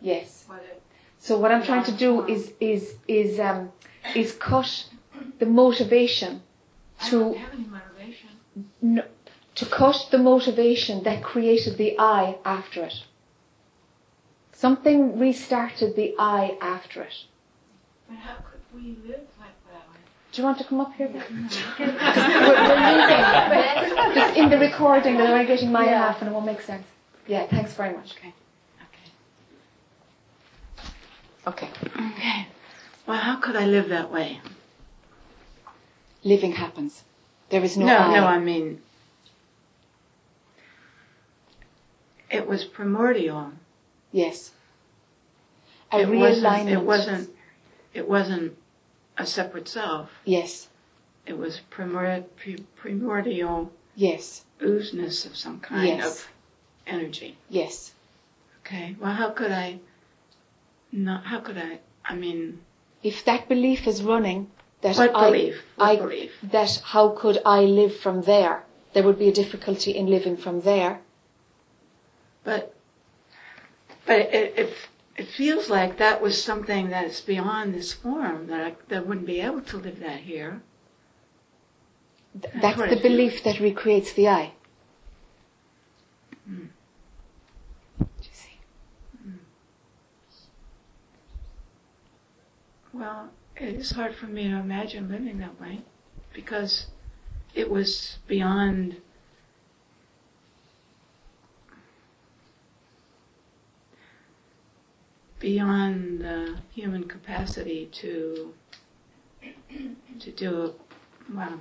yes. 0.00 0.44
what 0.46 0.62
it. 0.62 0.82
So 1.18 1.38
what 1.38 1.50
I'm 1.52 1.62
trying 1.62 1.84
to 1.84 1.92
do 1.92 2.26
is 2.26 2.52
is 2.60 2.96
is 3.08 3.40
um 3.40 3.72
is 4.14 4.32
cut 4.32 4.86
the 5.38 5.46
motivation 5.46 6.42
I 7.00 7.08
to 7.10 7.18
don't 7.18 7.36
have 7.38 7.52
any 7.54 7.64
motivation. 7.64 7.93
No, 8.84 9.02
to 9.54 9.64
cut 9.64 10.08
the 10.10 10.18
motivation 10.18 11.02
that 11.04 11.22
created 11.22 11.78
the 11.78 11.96
I 11.98 12.36
after 12.44 12.84
it. 12.84 13.04
Something 14.52 15.18
restarted 15.18 15.96
the 15.96 16.14
I 16.18 16.58
after 16.60 17.02
it. 17.02 17.24
But 18.08 18.18
how 18.18 18.34
could 18.34 18.60
we 18.74 18.96
live 19.08 19.26
like 19.40 19.56
that? 19.72 19.86
Do 20.32 20.42
you 20.42 20.44
want 20.44 20.58
to 20.58 20.64
come 20.64 20.80
up 20.80 20.92
here? 20.94 21.08
We're, 21.08 21.14
we're 21.18 21.24
using, 23.00 24.14
just 24.14 24.36
in 24.36 24.50
the 24.50 24.58
recording, 24.58 25.16
they're 25.16 25.32
only 25.32 25.46
getting 25.46 25.72
my 25.72 25.84
half 25.84 26.20
and 26.20 26.28
it 26.28 26.32
won't 26.34 26.44
make 26.44 26.60
sense. 26.60 26.86
Yeah, 27.26 27.46
thanks 27.46 27.72
very 27.72 27.94
much. 27.94 28.14
Okay. 28.18 28.34
Okay. 31.46 31.68
Okay. 31.96 32.48
Well, 33.06 33.18
how 33.18 33.36
could 33.36 33.56
I 33.56 33.64
live 33.66 33.88
that 33.88 34.12
way? 34.12 34.40
Living 36.22 36.52
happens. 36.52 37.04
There 37.50 37.62
is 37.62 37.76
no, 37.76 37.86
no, 37.86 37.96
I. 37.98 38.14
no, 38.20 38.26
I 38.26 38.38
mean, 38.38 38.80
it 42.30 42.46
was 42.46 42.64
primordial. 42.64 43.52
Yes. 44.12 44.52
A 45.92 46.00
it 46.00 46.08
wasn't, 46.08 46.68
it 46.68 46.80
wasn't. 46.82 47.30
It 47.92 48.08
wasn't 48.08 48.56
a 49.16 49.26
separate 49.26 49.68
self. 49.68 50.10
Yes. 50.24 50.68
It 51.26 51.38
was 51.38 51.60
primor- 51.70 52.24
primordial 52.76 53.70
Yes. 53.94 54.44
oozeness 54.60 55.24
of 55.24 55.36
some 55.36 55.60
kind 55.60 55.86
Yes. 55.86 56.06
of 56.22 56.28
energy. 56.86 57.36
Yes. 57.48 57.94
Okay. 58.60 58.96
Well, 59.00 59.12
how 59.12 59.30
could 59.30 59.52
I? 59.52 59.78
Not. 60.90 61.26
How 61.26 61.40
could 61.40 61.58
I? 61.58 61.78
I 62.04 62.14
mean, 62.14 62.60
If 63.02 63.24
that 63.26 63.48
belief 63.48 63.86
is 63.86 64.02
running, 64.02 64.50
that 64.84 64.96
what 64.96 65.16
I, 65.16 65.30
belief? 65.30 65.62
What 65.76 65.90
I, 65.90 65.96
belief? 65.96 66.32
that 66.42 66.82
how 66.84 67.08
could 67.10 67.38
I 67.44 67.60
live 67.60 67.96
from 67.96 68.22
there? 68.22 68.64
There 68.92 69.02
would 69.02 69.18
be 69.18 69.28
a 69.28 69.32
difficulty 69.32 69.90
in 69.90 70.06
living 70.06 70.36
from 70.36 70.60
there. 70.60 71.00
But, 72.44 72.74
but 74.06 74.20
it, 74.20 74.54
it, 74.58 74.74
it 75.16 75.28
feels 75.28 75.70
like 75.70 75.96
that 75.98 76.20
was 76.20 76.40
something 76.42 76.90
that's 76.90 77.20
beyond 77.20 77.74
this 77.74 77.92
form 77.92 78.46
that 78.48 78.60
I 78.60 78.76
that 78.88 79.06
wouldn't 79.06 79.26
be 79.26 79.40
able 79.40 79.62
to 79.62 79.78
live 79.78 80.00
that 80.00 80.20
here. 80.20 80.60
Th- 82.40 82.52
That's 82.60 82.78
That's 82.78 82.94
the 82.94 83.00
belief 83.00 83.42
that 83.44 83.60
recreates 83.60 84.12
the 84.12 84.28
I. 84.28 84.52
Hmm. 86.46 86.66
Do 87.98 88.06
you 88.22 88.28
see? 88.32 88.58
Well, 92.92 93.30
it 93.56 93.74
is 93.74 93.92
hard 93.92 94.14
for 94.14 94.26
me 94.26 94.48
to 94.48 94.56
imagine 94.56 95.08
living 95.10 95.38
that 95.38 95.60
way 95.60 95.82
because 96.32 96.86
it 97.54 97.70
was 97.70 98.18
beyond 98.26 98.96
beyond 105.38 106.20
the 106.20 106.58
human 106.72 107.04
capacity 107.04 107.88
to 107.92 108.54
to 110.18 110.30
do 110.32 110.74
well 111.32 111.60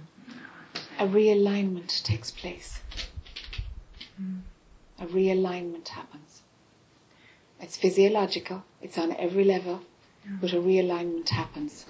A 1.00 1.06
realignment 1.08 2.04
takes 2.04 2.32
place. 2.32 2.82
Mm-hmm. 4.22 5.04
A 5.04 5.08
realignment 5.08 5.88
happens. 5.90 6.44
It's 7.60 7.78
physiological, 7.78 8.64
it's 8.82 8.98
on 8.98 9.14
every 9.14 9.44
level, 9.44 9.82
but 10.26 10.54
a 10.54 10.58
realignment 10.58 11.30
happens. 11.30 11.86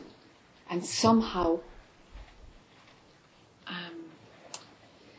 And 0.69 0.85
somehow, 0.85 1.59
um, 3.67 4.11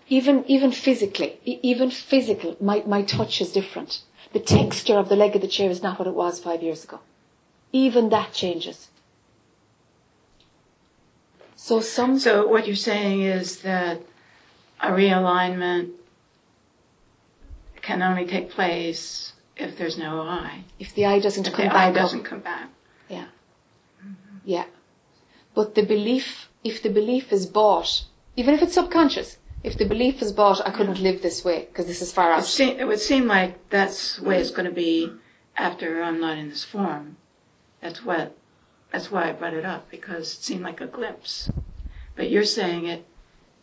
even, 0.08 0.44
even 0.48 0.72
physically, 0.72 1.38
even 1.44 1.90
physical, 1.90 2.56
my, 2.60 2.82
my 2.86 3.02
touch 3.02 3.40
is 3.40 3.52
different. 3.52 4.00
The 4.32 4.40
texture 4.40 4.96
of 4.98 5.08
the 5.08 5.16
leg 5.16 5.36
of 5.36 5.42
the 5.42 5.48
chair 5.48 5.70
is 5.70 5.82
not 5.82 5.98
what 5.98 6.08
it 6.08 6.14
was 6.14 6.40
five 6.40 6.62
years 6.62 6.84
ago. 6.84 7.00
Even 7.72 8.08
that 8.10 8.32
changes. 8.32 8.88
So 11.56 11.80
some 11.80 12.18
So 12.18 12.46
what 12.46 12.66
you're 12.66 12.76
saying 12.76 13.22
is 13.22 13.62
that 13.62 14.00
a 14.80 14.88
realignment 14.88 15.92
can 17.80 18.02
only 18.02 18.26
take 18.26 18.50
place 18.50 19.32
if 19.56 19.78
there's 19.78 19.96
no 19.96 20.22
I. 20.22 20.64
if 20.78 20.94
the 20.94 21.06
I 21.06 21.20
doesn't 21.20 21.46
If 21.46 21.54
come 21.54 21.66
the 21.66 21.70
back 21.70 21.88
up, 21.90 21.94
doesn't 21.94 22.24
come 22.24 22.40
back. 22.40 22.68
Yeah. 24.44 24.66
But 25.54 25.74
the 25.74 25.82
belief, 25.84 26.48
if 26.62 26.82
the 26.82 26.90
belief 26.90 27.32
is 27.32 27.46
bought, 27.46 28.04
even 28.36 28.54
if 28.54 28.62
it's 28.62 28.74
subconscious, 28.74 29.38
if 29.62 29.78
the 29.78 29.86
belief 29.86 30.20
is 30.20 30.32
bought, 30.32 30.60
I 30.66 30.70
couldn't 30.70 31.00
live 31.00 31.22
this 31.22 31.44
way 31.44 31.66
because 31.70 31.86
this 31.86 32.02
is 32.02 32.12
far 32.12 32.30
It, 32.32 32.34
out. 32.34 32.44
se- 32.44 32.76
it 32.78 32.84
would 32.86 33.00
seem 33.00 33.26
like 33.26 33.70
that's 33.70 34.16
the 34.16 34.24
way 34.24 34.38
it's 34.40 34.50
going 34.50 34.68
to 34.68 34.74
be 34.74 35.10
after 35.56 36.02
I'm 36.02 36.20
not 36.20 36.36
in 36.38 36.50
this 36.50 36.64
form. 36.64 37.16
That's 37.80 38.04
what. 38.04 38.36
That's 38.92 39.10
why 39.10 39.28
I 39.28 39.32
brought 39.32 39.54
it 39.54 39.64
up 39.64 39.90
because 39.90 40.34
it 40.34 40.42
seemed 40.44 40.62
like 40.62 40.80
a 40.80 40.86
glimpse. 40.86 41.50
But 42.14 42.30
you're 42.30 42.44
saying 42.44 42.86
it. 42.86 43.04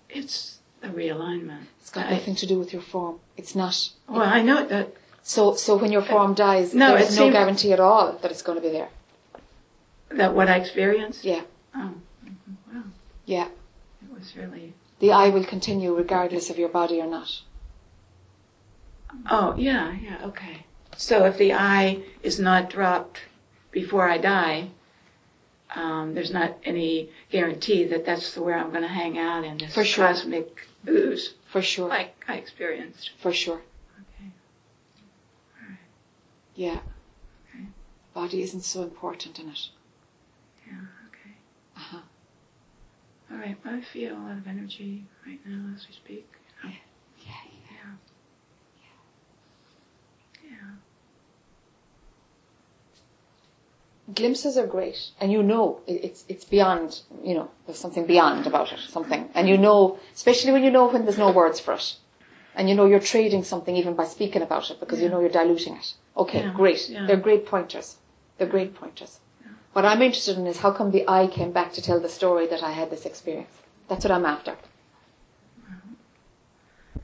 It's 0.10 0.60
a 0.84 0.90
realignment. 0.90 1.66
It's 1.80 1.90
got 1.90 2.08
I- 2.08 2.12
nothing 2.14 2.36
to 2.36 2.46
do 2.48 2.58
with 2.60 2.74
your 2.74 2.82
form. 2.82 3.20
It's 3.38 3.56
not. 3.56 3.90
Well, 4.10 4.22
I 4.24 4.42
know 4.42 4.66
that. 4.66 4.94
So, 5.24 5.54
so 5.54 5.76
when 5.78 5.92
your 5.92 6.02
form 6.02 6.34
dies, 6.34 6.74
No, 6.74 6.98
there's 6.98 7.16
no 7.18 7.32
guarantee 7.32 7.72
at 7.74 7.80
all 7.80 8.14
that 8.22 8.32
it's 8.32 8.42
going 8.42 8.58
to 8.58 8.62
be 8.62 8.72
there. 8.72 8.90
That 10.16 10.34
what 10.36 10.50
I 10.50 10.58
experienced. 10.58 11.24
Yeah. 11.24 11.44
Oh, 11.76 11.94
mhm, 12.26 12.34
wow. 12.74 12.84
Yeah. 13.26 13.48
It 13.48 14.14
was 14.14 14.36
really. 14.36 14.74
The 15.00 15.12
I 15.12 15.30
will 15.30 15.44
continue 15.46 15.96
regardless 15.96 16.50
of 16.50 16.58
your 16.60 16.70
body 16.70 17.00
or 17.00 17.08
not. 17.08 17.42
Oh, 19.30 19.56
yeah, 19.58 19.94
yeah, 20.02 20.26
okay. 20.26 20.66
So 20.96 21.26
if 21.26 21.38
the 21.38 21.54
I 21.54 22.04
is 22.24 22.40
not 22.40 22.70
dropped 22.70 23.22
before 23.72 24.08
I 24.10 24.18
die, 24.18 24.70
um, 25.76 26.14
there's 26.14 26.32
not 26.32 26.58
any 26.64 27.10
guarantee 27.30 27.84
that 27.86 28.06
that's 28.06 28.38
where 28.38 28.58
I'm 28.58 28.70
going 28.72 28.82
to 28.84 28.88
hang 28.88 29.18
out 29.18 29.44
in 29.44 29.58
this 29.58 29.74
For 29.74 29.84
sure. 29.84 30.08
cosmic 30.08 30.68
ooze 30.88 31.34
For 31.46 31.62
sure. 31.62 31.88
like 31.90 32.24
I 32.28 32.36
experienced. 32.36 33.12
For 33.18 33.34
sure. 33.34 33.62
Okay. 34.20 34.32
Yeah. 36.56 36.80
Okay. 37.50 37.66
Body 38.14 38.42
isn't 38.44 38.62
so 38.64 38.84
important 38.84 39.40
in 39.40 39.50
it. 39.50 39.70
Yeah, 40.68 40.74
okay. 41.08 41.36
Uh-huh. 41.78 42.02
All 43.32 43.38
right, 43.38 43.58
I 43.66 43.82
feel 43.82 44.14
a 44.14 44.20
lot 44.20 44.38
of 44.38 44.48
energy 44.48 45.06
right 45.26 45.40
now 45.46 45.74
as 45.76 45.88
we 45.88 45.94
speak. 45.94 46.28
you 46.64 46.70
know. 46.70 46.76
Yeah. 47.26 47.34
Yeah. 47.72 48.90
Yeah. 50.52 50.72
glimpses 54.14 54.58
are 54.58 54.68
great, 54.68 55.12
and 55.20 55.32
you 55.32 55.44
know 55.44 55.80
it's 55.88 56.26
it's 56.28 56.44
beyond. 56.46 57.02
You 57.24 57.36
know, 57.36 57.52
there's 57.66 57.80
something 57.80 58.06
beyond 58.06 58.48
about 58.48 58.72
it, 58.74 58.80
something, 58.80 59.30
and 59.34 59.48
you 59.48 59.58
know, 59.58 60.00
especially 60.14 60.52
when 60.52 60.64
you 60.64 60.72
know 60.72 60.88
when 60.88 61.04
there's 61.06 61.18
no 61.18 61.32
words 61.32 61.60
for 61.60 61.74
it, 61.76 61.96
and 62.56 62.70
you 62.70 62.76
know 62.76 62.86
you're 62.86 63.00
trading 63.00 63.44
something 63.44 63.76
even 63.76 63.94
by 63.96 64.06
speaking 64.06 64.42
about 64.42 64.70
it 64.70 64.80
because 64.80 65.02
you 65.02 65.10
know 65.10 65.20
you're 65.20 65.30
diluting 65.30 65.76
it. 65.76 65.94
Okay, 66.18 66.40
Yeah, 66.42 66.54
great. 66.54 66.90
yeah. 66.90 67.06
They're 67.08 67.18
great 67.18 67.46
pointers. 67.46 67.98
They're 68.38 68.48
great 68.48 68.76
pointers. 68.76 69.20
What 69.74 69.86
I'm 69.86 70.02
interested 70.02 70.38
in 70.38 70.48
is 70.48 70.60
how 70.60 70.72
come 70.72 70.92
the 70.92 71.08
I 71.08 71.28
came 71.28 71.52
back 71.52 71.72
to 71.74 71.82
tell 71.82 72.00
the 72.00 72.10
story 72.10 72.46
that 72.48 72.62
I 72.62 72.72
had 72.72 72.90
this 72.90 73.06
experience. 73.06 73.54
That's 73.88 74.04
what 74.04 74.12
I'm 74.12 74.26
after. 74.26 74.58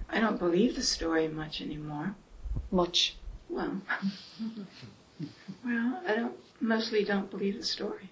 I 0.10 0.20
don't 0.20 0.38
believe 0.40 0.76
the 0.76 0.84
story 0.84 1.28
much 1.28 1.62
anymore. 1.62 2.16
Much. 2.72 3.16
Well, 3.50 3.82
well, 5.66 6.02
I 6.06 6.16
don't 6.16 6.36
mostly 6.60 7.04
don't 7.04 7.30
believe 7.32 7.58
the 7.58 7.64
story. 7.64 8.10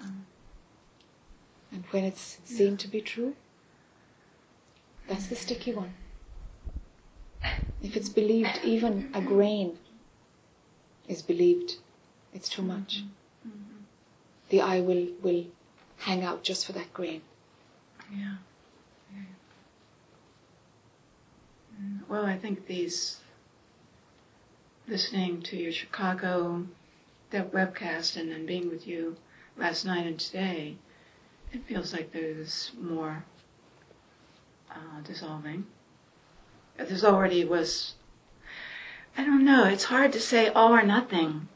Um, 0.00 0.26
and 1.70 1.84
when 1.90 2.04
it's 2.04 2.38
seen 2.44 2.76
to 2.78 2.88
be 2.88 3.00
true, 3.00 3.34
that's 5.08 5.26
the 5.26 5.36
sticky 5.36 5.74
one. 5.74 5.94
If 7.82 7.96
it's 7.96 8.08
believed, 8.08 8.60
even 8.62 9.10
a 9.14 9.20
grain 9.20 9.78
is 11.08 11.22
believed, 11.22 11.76
it's 12.32 12.48
too 12.48 12.62
much. 12.62 12.98
Mm-hmm. 12.98 13.21
The 14.52 14.60
I 14.60 14.80
will, 14.80 15.08
will 15.22 15.46
hang 16.00 16.22
out 16.22 16.42
just 16.42 16.66
for 16.66 16.72
that 16.72 16.92
grain. 16.92 17.22
Yeah. 18.14 18.34
Well, 22.06 22.26
I 22.26 22.36
think 22.36 22.66
these 22.66 23.20
listening 24.86 25.40
to 25.44 25.56
your 25.56 25.72
Chicago 25.72 26.66
that 27.30 27.50
webcast 27.50 28.14
and 28.14 28.30
then 28.30 28.44
being 28.44 28.68
with 28.68 28.86
you 28.86 29.16
last 29.56 29.86
night 29.86 30.06
and 30.06 30.20
today, 30.20 30.76
it 31.50 31.64
feels 31.64 31.94
like 31.94 32.12
there's 32.12 32.72
more 32.78 33.24
uh, 34.70 35.00
dissolving. 35.02 35.64
There's 36.76 37.04
already 37.04 37.42
was. 37.46 37.94
I 39.16 39.24
don't 39.24 39.46
know. 39.46 39.64
It's 39.64 39.84
hard 39.84 40.12
to 40.12 40.20
say 40.20 40.48
all 40.48 40.74
or 40.74 40.82
nothing. 40.82 41.48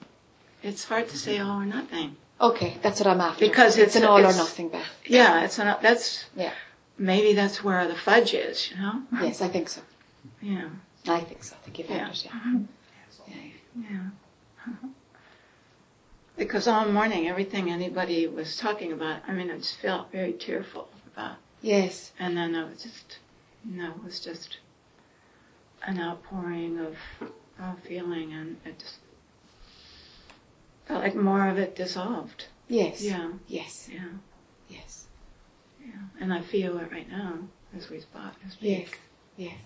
It's 0.62 0.85
hard 0.85 1.10
to 1.10 1.18
say 1.18 1.39
all 1.39 1.60
or 1.60 1.66
nothing. 1.66 2.16
Okay, 2.40 2.76
that's 2.82 3.00
what 3.00 3.06
I'm 3.06 3.20
after. 3.20 3.46
Because 3.46 3.78
it's, 3.78 3.96
it's- 3.96 3.96
an 3.96 4.04
all-or-nothing 4.04 4.68
Beth. 4.68 4.86
Yeah, 5.06 5.42
it's 5.44 5.58
an, 5.58 5.74
that's 5.80 6.26
Yeah. 6.36 6.52
maybe 6.98 7.32
that's 7.34 7.64
where 7.64 7.86
the 7.88 7.94
fudge 7.94 8.34
is. 8.34 8.70
You 8.70 8.76
know. 8.76 9.02
Yes, 9.22 9.40
I 9.40 9.48
think 9.48 9.68
so. 9.68 9.80
Yeah. 10.42 10.68
I 11.08 11.20
think 11.20 11.42
so. 11.44 11.54
I 11.56 11.64
think 11.64 11.78
you've 11.78 11.88
Yeah. 11.90 12.10
it, 12.10 12.24
yeah. 12.26 12.58
Yeah. 13.78 14.72
Because 16.36 16.68
all 16.68 16.86
morning, 16.86 17.28
everything 17.28 17.70
anybody 17.70 18.26
was 18.26 18.56
talking 18.56 18.92
about, 18.92 19.22
I 19.26 19.32
mean, 19.32 19.50
I 19.50 19.56
just 19.58 19.76
felt 19.78 20.12
very 20.12 20.32
tearful 20.34 20.88
about. 21.14 21.36
Yes. 21.62 22.12
And 22.18 22.36
then 22.36 22.54
it 22.54 22.68
was 22.68 22.82
just, 22.82 23.18
no, 23.64 23.90
it 23.92 24.04
was 24.04 24.20
just 24.20 24.58
an 25.86 25.98
outpouring 25.98 26.78
of, 26.78 26.96
of 27.58 27.78
feeling, 27.80 28.32
and 28.34 28.58
it 28.66 28.78
just 28.78 28.96
felt 30.86 31.02
like 31.02 31.14
more 31.14 31.48
of 31.48 31.58
it 31.58 31.74
dissolved. 31.76 32.46
Yes. 32.68 33.02
Yeah. 33.02 33.32
Yes. 33.46 33.88
Yeah. 33.92 34.08
Yes. 34.68 35.04
Yeah. 35.84 35.92
And 36.20 36.32
I 36.32 36.40
feel 36.40 36.78
it 36.78 36.90
right 36.90 37.08
now 37.10 37.38
as 37.76 37.90
we 37.90 38.00
spot, 38.00 38.34
as 38.46 38.56
we 38.60 38.70
Yes. 38.70 38.88
Yes. 39.36 39.60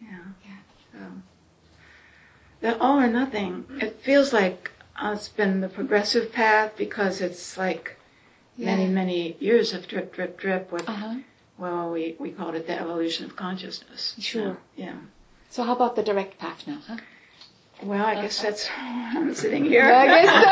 Yeah. 0.00 0.18
Yeah. 0.44 0.56
So 0.92 0.98
the 2.60 2.78
all 2.80 2.98
or 3.00 3.08
nothing, 3.08 3.64
it 3.80 4.00
feels 4.02 4.32
like 4.32 4.70
uh, 4.96 5.12
it's 5.14 5.28
been 5.28 5.60
the 5.60 5.68
progressive 5.68 6.32
path 6.32 6.72
because 6.76 7.20
it's 7.20 7.56
like 7.56 7.96
many, 8.56 8.84
Yeah. 8.84 8.90
many 8.90 9.36
years 9.40 9.72
of 9.72 9.88
drip, 9.88 10.12
drip, 10.14 10.38
drip 10.38 10.70
with, 10.70 10.88
Uh-huh. 10.88 11.16
well, 11.58 11.90
we, 11.90 12.16
we 12.18 12.30
called 12.30 12.54
it 12.54 12.66
the 12.66 12.78
evolution 12.80 13.24
of 13.26 13.34
consciousness. 13.36 14.14
Sure. 14.20 14.58
Yeah. 14.76 14.96
So 15.50 15.64
how 15.64 15.72
about 15.74 15.96
the 15.96 16.02
direct 16.02 16.38
path 16.38 16.66
now, 16.66 16.78
huh? 16.86 16.96
Well, 17.84 18.04
I 18.06 18.14
guess 18.22 18.40
that's, 18.42 18.68
I'm 18.78 19.34
sitting 19.34 19.64
here. 19.64 19.84
I 19.84 20.06
guess 20.06 20.32
so. 20.44 20.50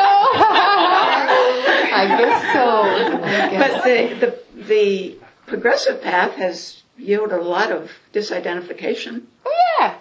I 1.93 2.05
guess 2.19 2.53
so. 2.53 2.81
I 3.23 3.49
guess. 3.49 3.73
But 3.73 3.83
the, 3.83 4.25
the, 4.55 4.63
the 4.63 5.17
progressive 5.47 6.01
path 6.01 6.33
has 6.35 6.83
yielded 6.97 7.37
a 7.39 7.41
lot 7.43 7.71
of 7.71 7.91
disidentification. 8.13 9.23
Oh 9.45 9.55
yeah, 9.79 9.97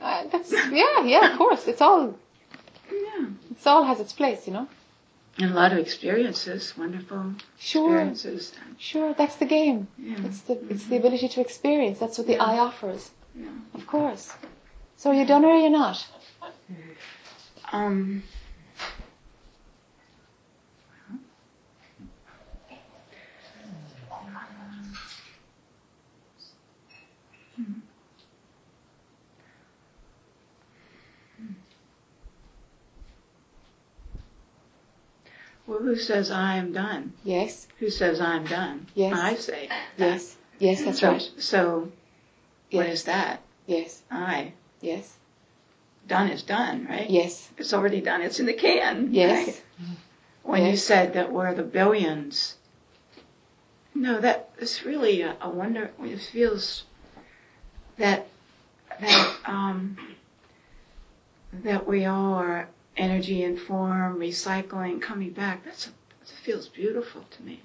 uh, 0.00 0.24
that's 0.32 0.52
yeah, 0.52 1.04
yeah. 1.04 1.32
Of 1.32 1.38
course, 1.38 1.68
it's 1.68 1.80
all 1.80 2.14
Yeah. 2.90 3.26
it's 3.50 3.66
all 3.66 3.84
has 3.84 4.00
its 4.00 4.12
place, 4.12 4.46
you 4.46 4.52
know. 4.54 4.68
And 5.38 5.52
a 5.52 5.54
lot 5.54 5.72
of 5.72 5.78
experiences, 5.78 6.74
wonderful 6.76 7.34
Sure, 7.58 7.88
experiences. 8.00 8.52
sure. 8.78 9.14
That's 9.14 9.36
the 9.36 9.46
game. 9.46 9.88
Yeah. 9.98 10.16
It's 10.24 10.40
the 10.42 10.58
it's 10.68 10.86
the 10.86 10.96
ability 10.96 11.28
to 11.28 11.40
experience. 11.40 11.98
That's 11.98 12.18
what 12.18 12.26
the 12.26 12.34
Yeah. 12.34 12.44
I 12.44 12.58
offers. 12.58 13.10
Yeah. 13.34 13.48
Of 13.74 13.86
course. 13.86 14.32
So 14.96 15.10
are 15.10 15.14
you 15.14 15.24
done 15.24 15.44
or 15.44 15.52
are 15.52 15.60
you 15.60 15.70
not? 15.70 16.06
Um. 17.72 18.22
Well, 35.66 35.78
who 35.78 35.94
says 35.94 36.32
I 36.32 36.56
am 36.56 36.72
done? 36.72 37.12
Yes. 37.22 37.68
Who 37.78 37.90
says 37.90 38.20
I'm 38.20 38.44
done? 38.44 38.88
Yes. 38.94 39.16
I 39.16 39.34
say. 39.36 39.68
That. 39.68 40.12
Yes. 40.14 40.36
Yes, 40.58 40.82
that's 40.84 40.98
so, 40.98 41.12
right. 41.12 41.30
So, 41.38 41.92
yes. 42.70 42.76
what 42.76 42.86
is 42.86 43.04
that? 43.04 43.42
Yes. 43.66 44.02
I. 44.10 44.54
Yes. 44.80 45.19
Done 46.10 46.28
is 46.28 46.42
done, 46.42 46.88
right? 46.90 47.08
Yes. 47.08 47.50
It's 47.56 47.72
already 47.72 48.00
done. 48.00 48.20
It's 48.20 48.40
in 48.40 48.46
the 48.46 48.52
can. 48.52 49.14
Yes. 49.14 49.46
right? 49.46 49.62
When 50.42 50.66
you 50.66 50.76
said 50.76 51.12
that 51.14 51.30
we're 51.32 51.54
the 51.54 51.62
billions, 51.62 52.56
no, 53.94 54.20
that 54.20 54.50
is 54.58 54.84
really 54.84 55.20
a, 55.22 55.36
a 55.40 55.48
wonder. 55.48 55.92
It 56.02 56.18
feels 56.20 56.82
that 57.96 58.26
that 59.00 59.36
um, 59.46 59.96
that 61.52 61.86
we 61.86 62.04
all 62.06 62.34
are 62.34 62.68
energy 62.96 63.44
and 63.44 63.56
form, 63.56 64.18
recycling, 64.18 65.00
coming 65.00 65.30
back. 65.30 65.64
That's 65.64 65.86
a, 65.86 65.90
it 66.22 66.28
feels 66.42 66.66
beautiful 66.68 67.24
to 67.30 67.42
me. 67.44 67.60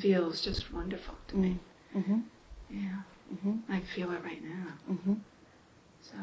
Feels 0.00 0.40
just 0.40 0.72
wonderful 0.72 1.14
to 1.28 1.36
me. 1.36 1.58
Mm-hmm. 1.96 2.20
Yeah, 2.70 3.02
Mhm. 3.32 3.60
I 3.68 3.78
feel 3.80 4.10
it 4.10 4.20
right 4.24 4.42
now. 4.42 4.72
Mm-hmm. 4.90 5.14
So 6.02 6.16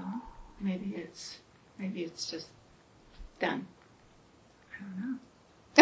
maybe 0.59 0.95
it's 0.97 1.37
maybe 1.81 2.03
it's 2.03 2.29
just 2.29 2.47
done. 3.39 3.65
I 4.71 4.75
don't 4.83 4.97
know. 5.01 5.17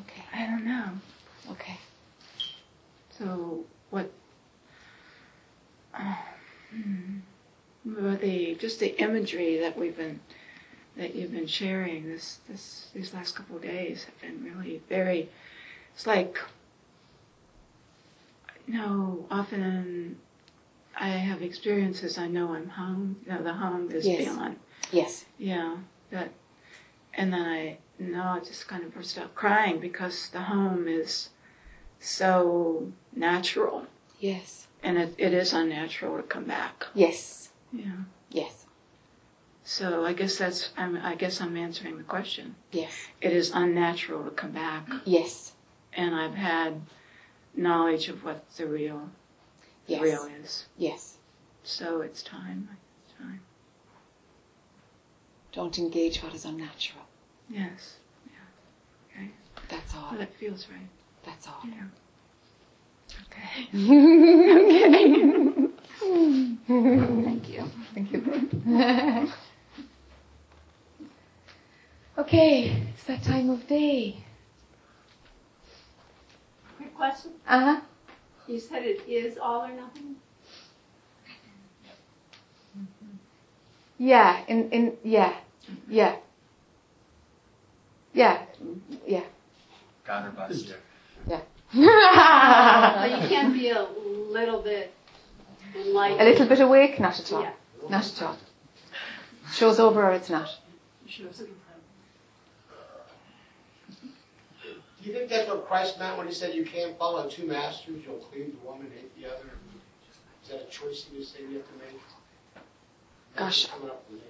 okay. 0.00 0.24
I 0.34 0.46
don't 0.46 0.64
know. 0.64 0.90
Okay. 1.52 1.78
So 3.16 3.64
what? 3.90 4.10
Uh, 5.94 6.16
hmm, 6.70 7.18
well, 7.84 8.16
the 8.16 8.56
just 8.56 8.80
the 8.80 9.00
imagery 9.00 9.58
that 9.58 9.78
we've 9.78 9.96
been 9.96 10.18
that 10.96 11.14
you've 11.14 11.30
been 11.32 11.46
sharing 11.46 12.08
this 12.08 12.40
this 12.48 12.88
these 12.92 13.14
last 13.14 13.36
couple 13.36 13.54
of 13.56 13.62
days 13.62 14.04
have 14.04 14.20
been 14.20 14.44
really 14.44 14.82
very. 14.88 15.28
It's 15.94 16.06
like 16.06 16.38
you 18.66 18.74
know 18.74 19.26
often 19.30 20.16
I 20.98 21.08
have 21.08 21.42
experiences. 21.42 22.18
I 22.18 22.26
know 22.28 22.54
I'm 22.54 22.68
home. 22.70 23.16
You 23.26 23.32
know 23.32 23.42
the 23.42 23.54
home 23.54 23.90
is 23.90 24.06
Yes. 24.06 24.18
beyond. 24.24 24.56
Yes. 24.92 25.24
Yeah, 25.38 25.76
that, 26.10 26.30
and 27.14 27.32
then 27.32 27.42
I 27.46 27.78
no, 27.98 28.22
I 28.22 28.40
just 28.40 28.66
kind 28.66 28.82
of 28.82 28.94
burst 28.94 29.18
out 29.18 29.34
crying 29.34 29.78
because 29.78 30.30
the 30.30 30.40
home 30.42 30.88
is 30.88 31.28
so 31.98 32.92
natural, 33.14 33.86
Yes. 34.18 34.68
and 34.82 34.96
it, 34.98 35.14
it 35.18 35.32
is 35.34 35.52
unnatural 35.52 36.16
to 36.16 36.22
come 36.22 36.44
back. 36.44 36.86
Yes. 36.94 37.50
Yeah. 37.72 38.04
Yes. 38.30 38.66
So 39.64 40.04
I 40.04 40.12
guess 40.14 40.38
that's 40.38 40.70
I'm, 40.76 40.96
I 40.96 41.14
guess 41.14 41.40
I'm 41.40 41.56
answering 41.56 41.98
the 41.98 42.02
question. 42.04 42.56
Yes. 42.72 42.92
It 43.20 43.32
is 43.32 43.50
unnatural 43.54 44.24
to 44.24 44.30
come 44.30 44.52
back, 44.52 44.88
Yes. 45.04 45.52
and 45.92 46.14
I've 46.14 46.34
had 46.34 46.80
knowledge 47.54 48.08
of 48.08 48.24
what 48.24 48.48
the 48.56 48.66
real, 48.66 49.10
the 49.86 49.92
Yes. 49.94 50.02
real 50.02 50.24
is. 50.42 50.66
Yes. 50.76 51.16
So 51.62 52.00
it's 52.00 52.22
time. 52.22 52.68
It's 53.04 53.12
time. 53.18 53.40
Don't 55.52 55.78
engage 55.78 56.22
what 56.22 56.34
is 56.34 56.44
unnatural. 56.44 57.04
Yes. 57.48 57.96
Yeah. 58.26 58.32
Okay. 59.22 59.30
That's 59.68 59.94
all. 59.94 60.10
Well, 60.10 60.18
that 60.20 60.34
feels 60.34 60.66
right. 60.68 60.88
That's 61.24 61.46
all. 61.48 61.62
Yeah. 61.64 61.88
Okay. 63.26 63.68
Thank 66.00 67.48
you. 67.48 67.64
Thank 67.94 68.12
you. 68.12 68.20
okay, 72.18 72.82
it's 72.94 73.04
that 73.04 73.22
time 73.22 73.50
of 73.50 73.66
day. 73.66 74.24
Quick 76.76 76.94
question. 76.94 77.32
Uh 77.46 77.60
huh. 77.60 77.80
You 78.50 78.58
said 78.58 78.82
it 78.82 79.08
is 79.08 79.38
all 79.38 79.62
or 79.62 79.70
nothing? 79.70 80.16
Yeah. 83.96 84.44
In 84.48 84.70
in 84.70 84.96
yeah, 85.04 85.36
yeah, 85.88 86.16
yeah, 88.12 88.42
yeah. 89.06 89.22
God 90.04 90.26
or 90.26 90.30
bust. 90.30 90.74
Well, 91.26 91.42
you 91.72 93.28
can 93.28 93.52
be 93.52 93.70
a 93.70 93.82
little 93.84 94.60
bit 94.62 94.92
enlightened. 95.76 96.20
A 96.20 96.24
little 96.24 96.48
bit 96.48 96.58
awake? 96.58 96.98
Not 96.98 97.20
at 97.20 97.32
all. 97.32 97.42
Yeah. 97.42 97.52
Not 97.88 98.04
at 98.04 98.22
all. 98.22 98.36
Show's 99.52 99.78
over 99.78 100.02
or 100.04 100.12
it's 100.12 100.28
not. 100.28 100.58
Do 105.02 105.08
you 105.08 105.14
think 105.16 105.30
that's 105.30 105.48
what 105.48 105.66
Christ 105.66 105.98
meant 105.98 106.18
when 106.18 106.26
he 106.26 106.32
said 106.34 106.54
you 106.54 106.64
can't 106.64 106.98
follow 106.98 107.28
two 107.28 107.46
masters, 107.46 108.02
you'll 108.06 108.16
cleave 108.16 108.52
to 108.52 108.66
one 108.66 108.80
and 108.80 108.92
hate 108.92 109.14
the 109.20 109.26
other? 109.28 109.44
Is 110.42 110.50
that 110.50 110.62
a 110.62 110.70
choice 110.70 111.06
you 111.14 111.22
say 111.24 111.40
you 111.48 111.56
have 111.58 111.66
to 111.66 111.72
make? 111.78 112.00
Gosh. 113.36 113.66
Coming 113.66 113.88
up 113.90 114.04
for 114.06 114.12
me. 114.14 114.20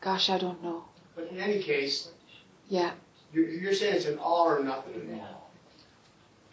Gosh, 0.00 0.30
I 0.30 0.38
don't 0.38 0.62
know. 0.62 0.84
But 1.14 1.28
in 1.30 1.38
any 1.38 1.62
case, 1.62 2.08
Yeah. 2.68 2.92
you're, 3.32 3.48
you're 3.48 3.74
saying 3.74 3.94
it's 3.96 4.06
an 4.06 4.18
all 4.18 4.46
or 4.48 4.62
nothing 4.62 4.94
involved, 4.94 5.34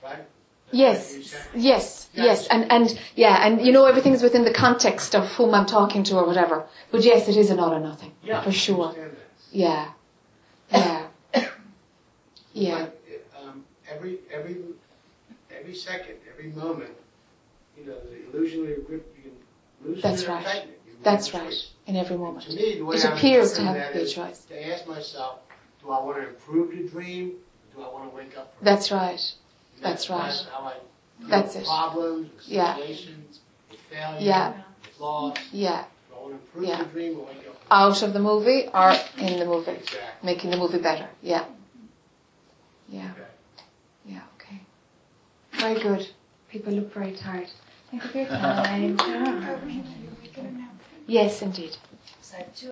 right? 0.03 0.26
Yes, 0.72 1.34
yes, 1.55 2.09
yes, 2.14 2.45
and 2.47 2.69
and 2.69 2.99
yeah, 3.15 3.45
and 3.47 3.65
you 3.65 3.72
know 3.72 3.85
everything's 3.85 4.22
within 4.22 4.43
the 4.43 4.51
context 4.53 5.15
of 5.15 5.26
whom 5.35 5.53
I'm 5.53 5.65
talking 5.65 6.03
to 6.03 6.18
or 6.18 6.26
whatever. 6.27 6.65
But 6.91 7.05
yes, 7.05 7.30
it 7.30 7.38
is 7.38 7.49
an 7.51 7.57
all 7.59 7.73
or 7.73 7.80
nothing 7.80 8.11
Yeah, 8.22 8.41
for 8.41 8.51
sure. 8.51 8.93
Yeah, 9.53 9.91
yeah, 10.69 11.06
yeah, 12.57 12.75
Like, 12.79 13.25
um, 13.41 13.63
every 13.89 14.19
every 14.31 14.57
every 15.57 15.75
second, 15.75 16.15
every 16.31 16.51
moment, 16.51 16.91
you 17.77 17.85
know, 17.85 17.95
the 17.99 18.29
illusionary 18.38 18.81
grip 18.81 19.15
you 19.17 19.31
can 19.31 19.91
lose 19.93 20.01
That's 20.01 20.25
right. 20.27 20.43
tighten 20.43 20.69
it. 20.69 20.81
You 20.85 20.93
make 20.93 21.03
that's 21.03 21.34
right. 21.34 21.43
choice. 21.43 21.71
In 21.85 21.95
every 21.95 22.17
moment, 22.17 22.45
To 22.45 22.53
me, 22.53 22.75
the 22.79 22.81
way 22.85 22.95
it 22.97 23.05
I'm 23.05 23.13
appears 23.17 23.53
to 23.53 23.61
have 23.63 23.75
a 23.77 24.05
choice. 24.05 24.43
To 24.45 24.67
ask 24.73 24.88
myself, 24.88 25.39
do 25.81 25.91
I 25.91 26.03
want 26.03 26.17
to 26.21 26.27
improve 26.29 26.71
the 26.71 26.84
dream, 26.89 27.35
or 27.75 27.84
do 27.84 27.89
I 27.89 27.93
want 27.93 28.09
to 28.11 28.15
wake 28.17 28.38
up? 28.38 28.55
From 28.57 28.65
That's 28.65 28.91
right. 28.91 29.34
And 29.75 29.84
That's 29.85 30.09
right. 30.09 30.23
That's 30.27 30.45
how 30.47 30.63
I 30.63 30.73
That's 31.29 31.55
it. 31.55 31.65
Problems, 31.65 32.29
Yeah. 32.47 32.75
situations, 32.75 33.39
failure, 33.89 34.17
Yeah. 34.19 34.53
Yeah, 35.51 35.85
Do 36.09 36.15
I 36.15 36.19
want 36.19 36.29
to 36.29 36.31
improve 36.34 36.63
Yeah. 36.67 36.77
the 36.84 36.89
dream 36.89 37.19
or 37.19 37.25
wake 37.27 37.38
up? 37.38 37.43
From 37.43 37.55
out 37.69 38.01
of 38.01 38.13
the 38.13 38.19
movie 38.19 38.67
or 38.73 38.91
in 39.17 39.39
the 39.39 39.45
movie. 39.45 39.71
Exactly. 39.71 39.99
making 40.23 40.49
the 40.49 40.57
movie 40.57 40.79
better. 40.79 41.07
Yeah, 41.21 41.45
yeah, 42.89 43.11
Okay. 43.11 43.22
yeah. 44.05 44.22
Okay, 44.35 44.61
very 45.53 45.80
good. 45.81 46.07
People 46.49 46.73
look 46.73 46.93
very 46.93 47.11
tired. 47.14 47.49
Thank 47.91 48.03
you 48.03 48.09
for 48.09 48.18
your 48.18 48.27
time. 48.27 48.97
yes, 51.07 51.41
indeed. 51.41 51.77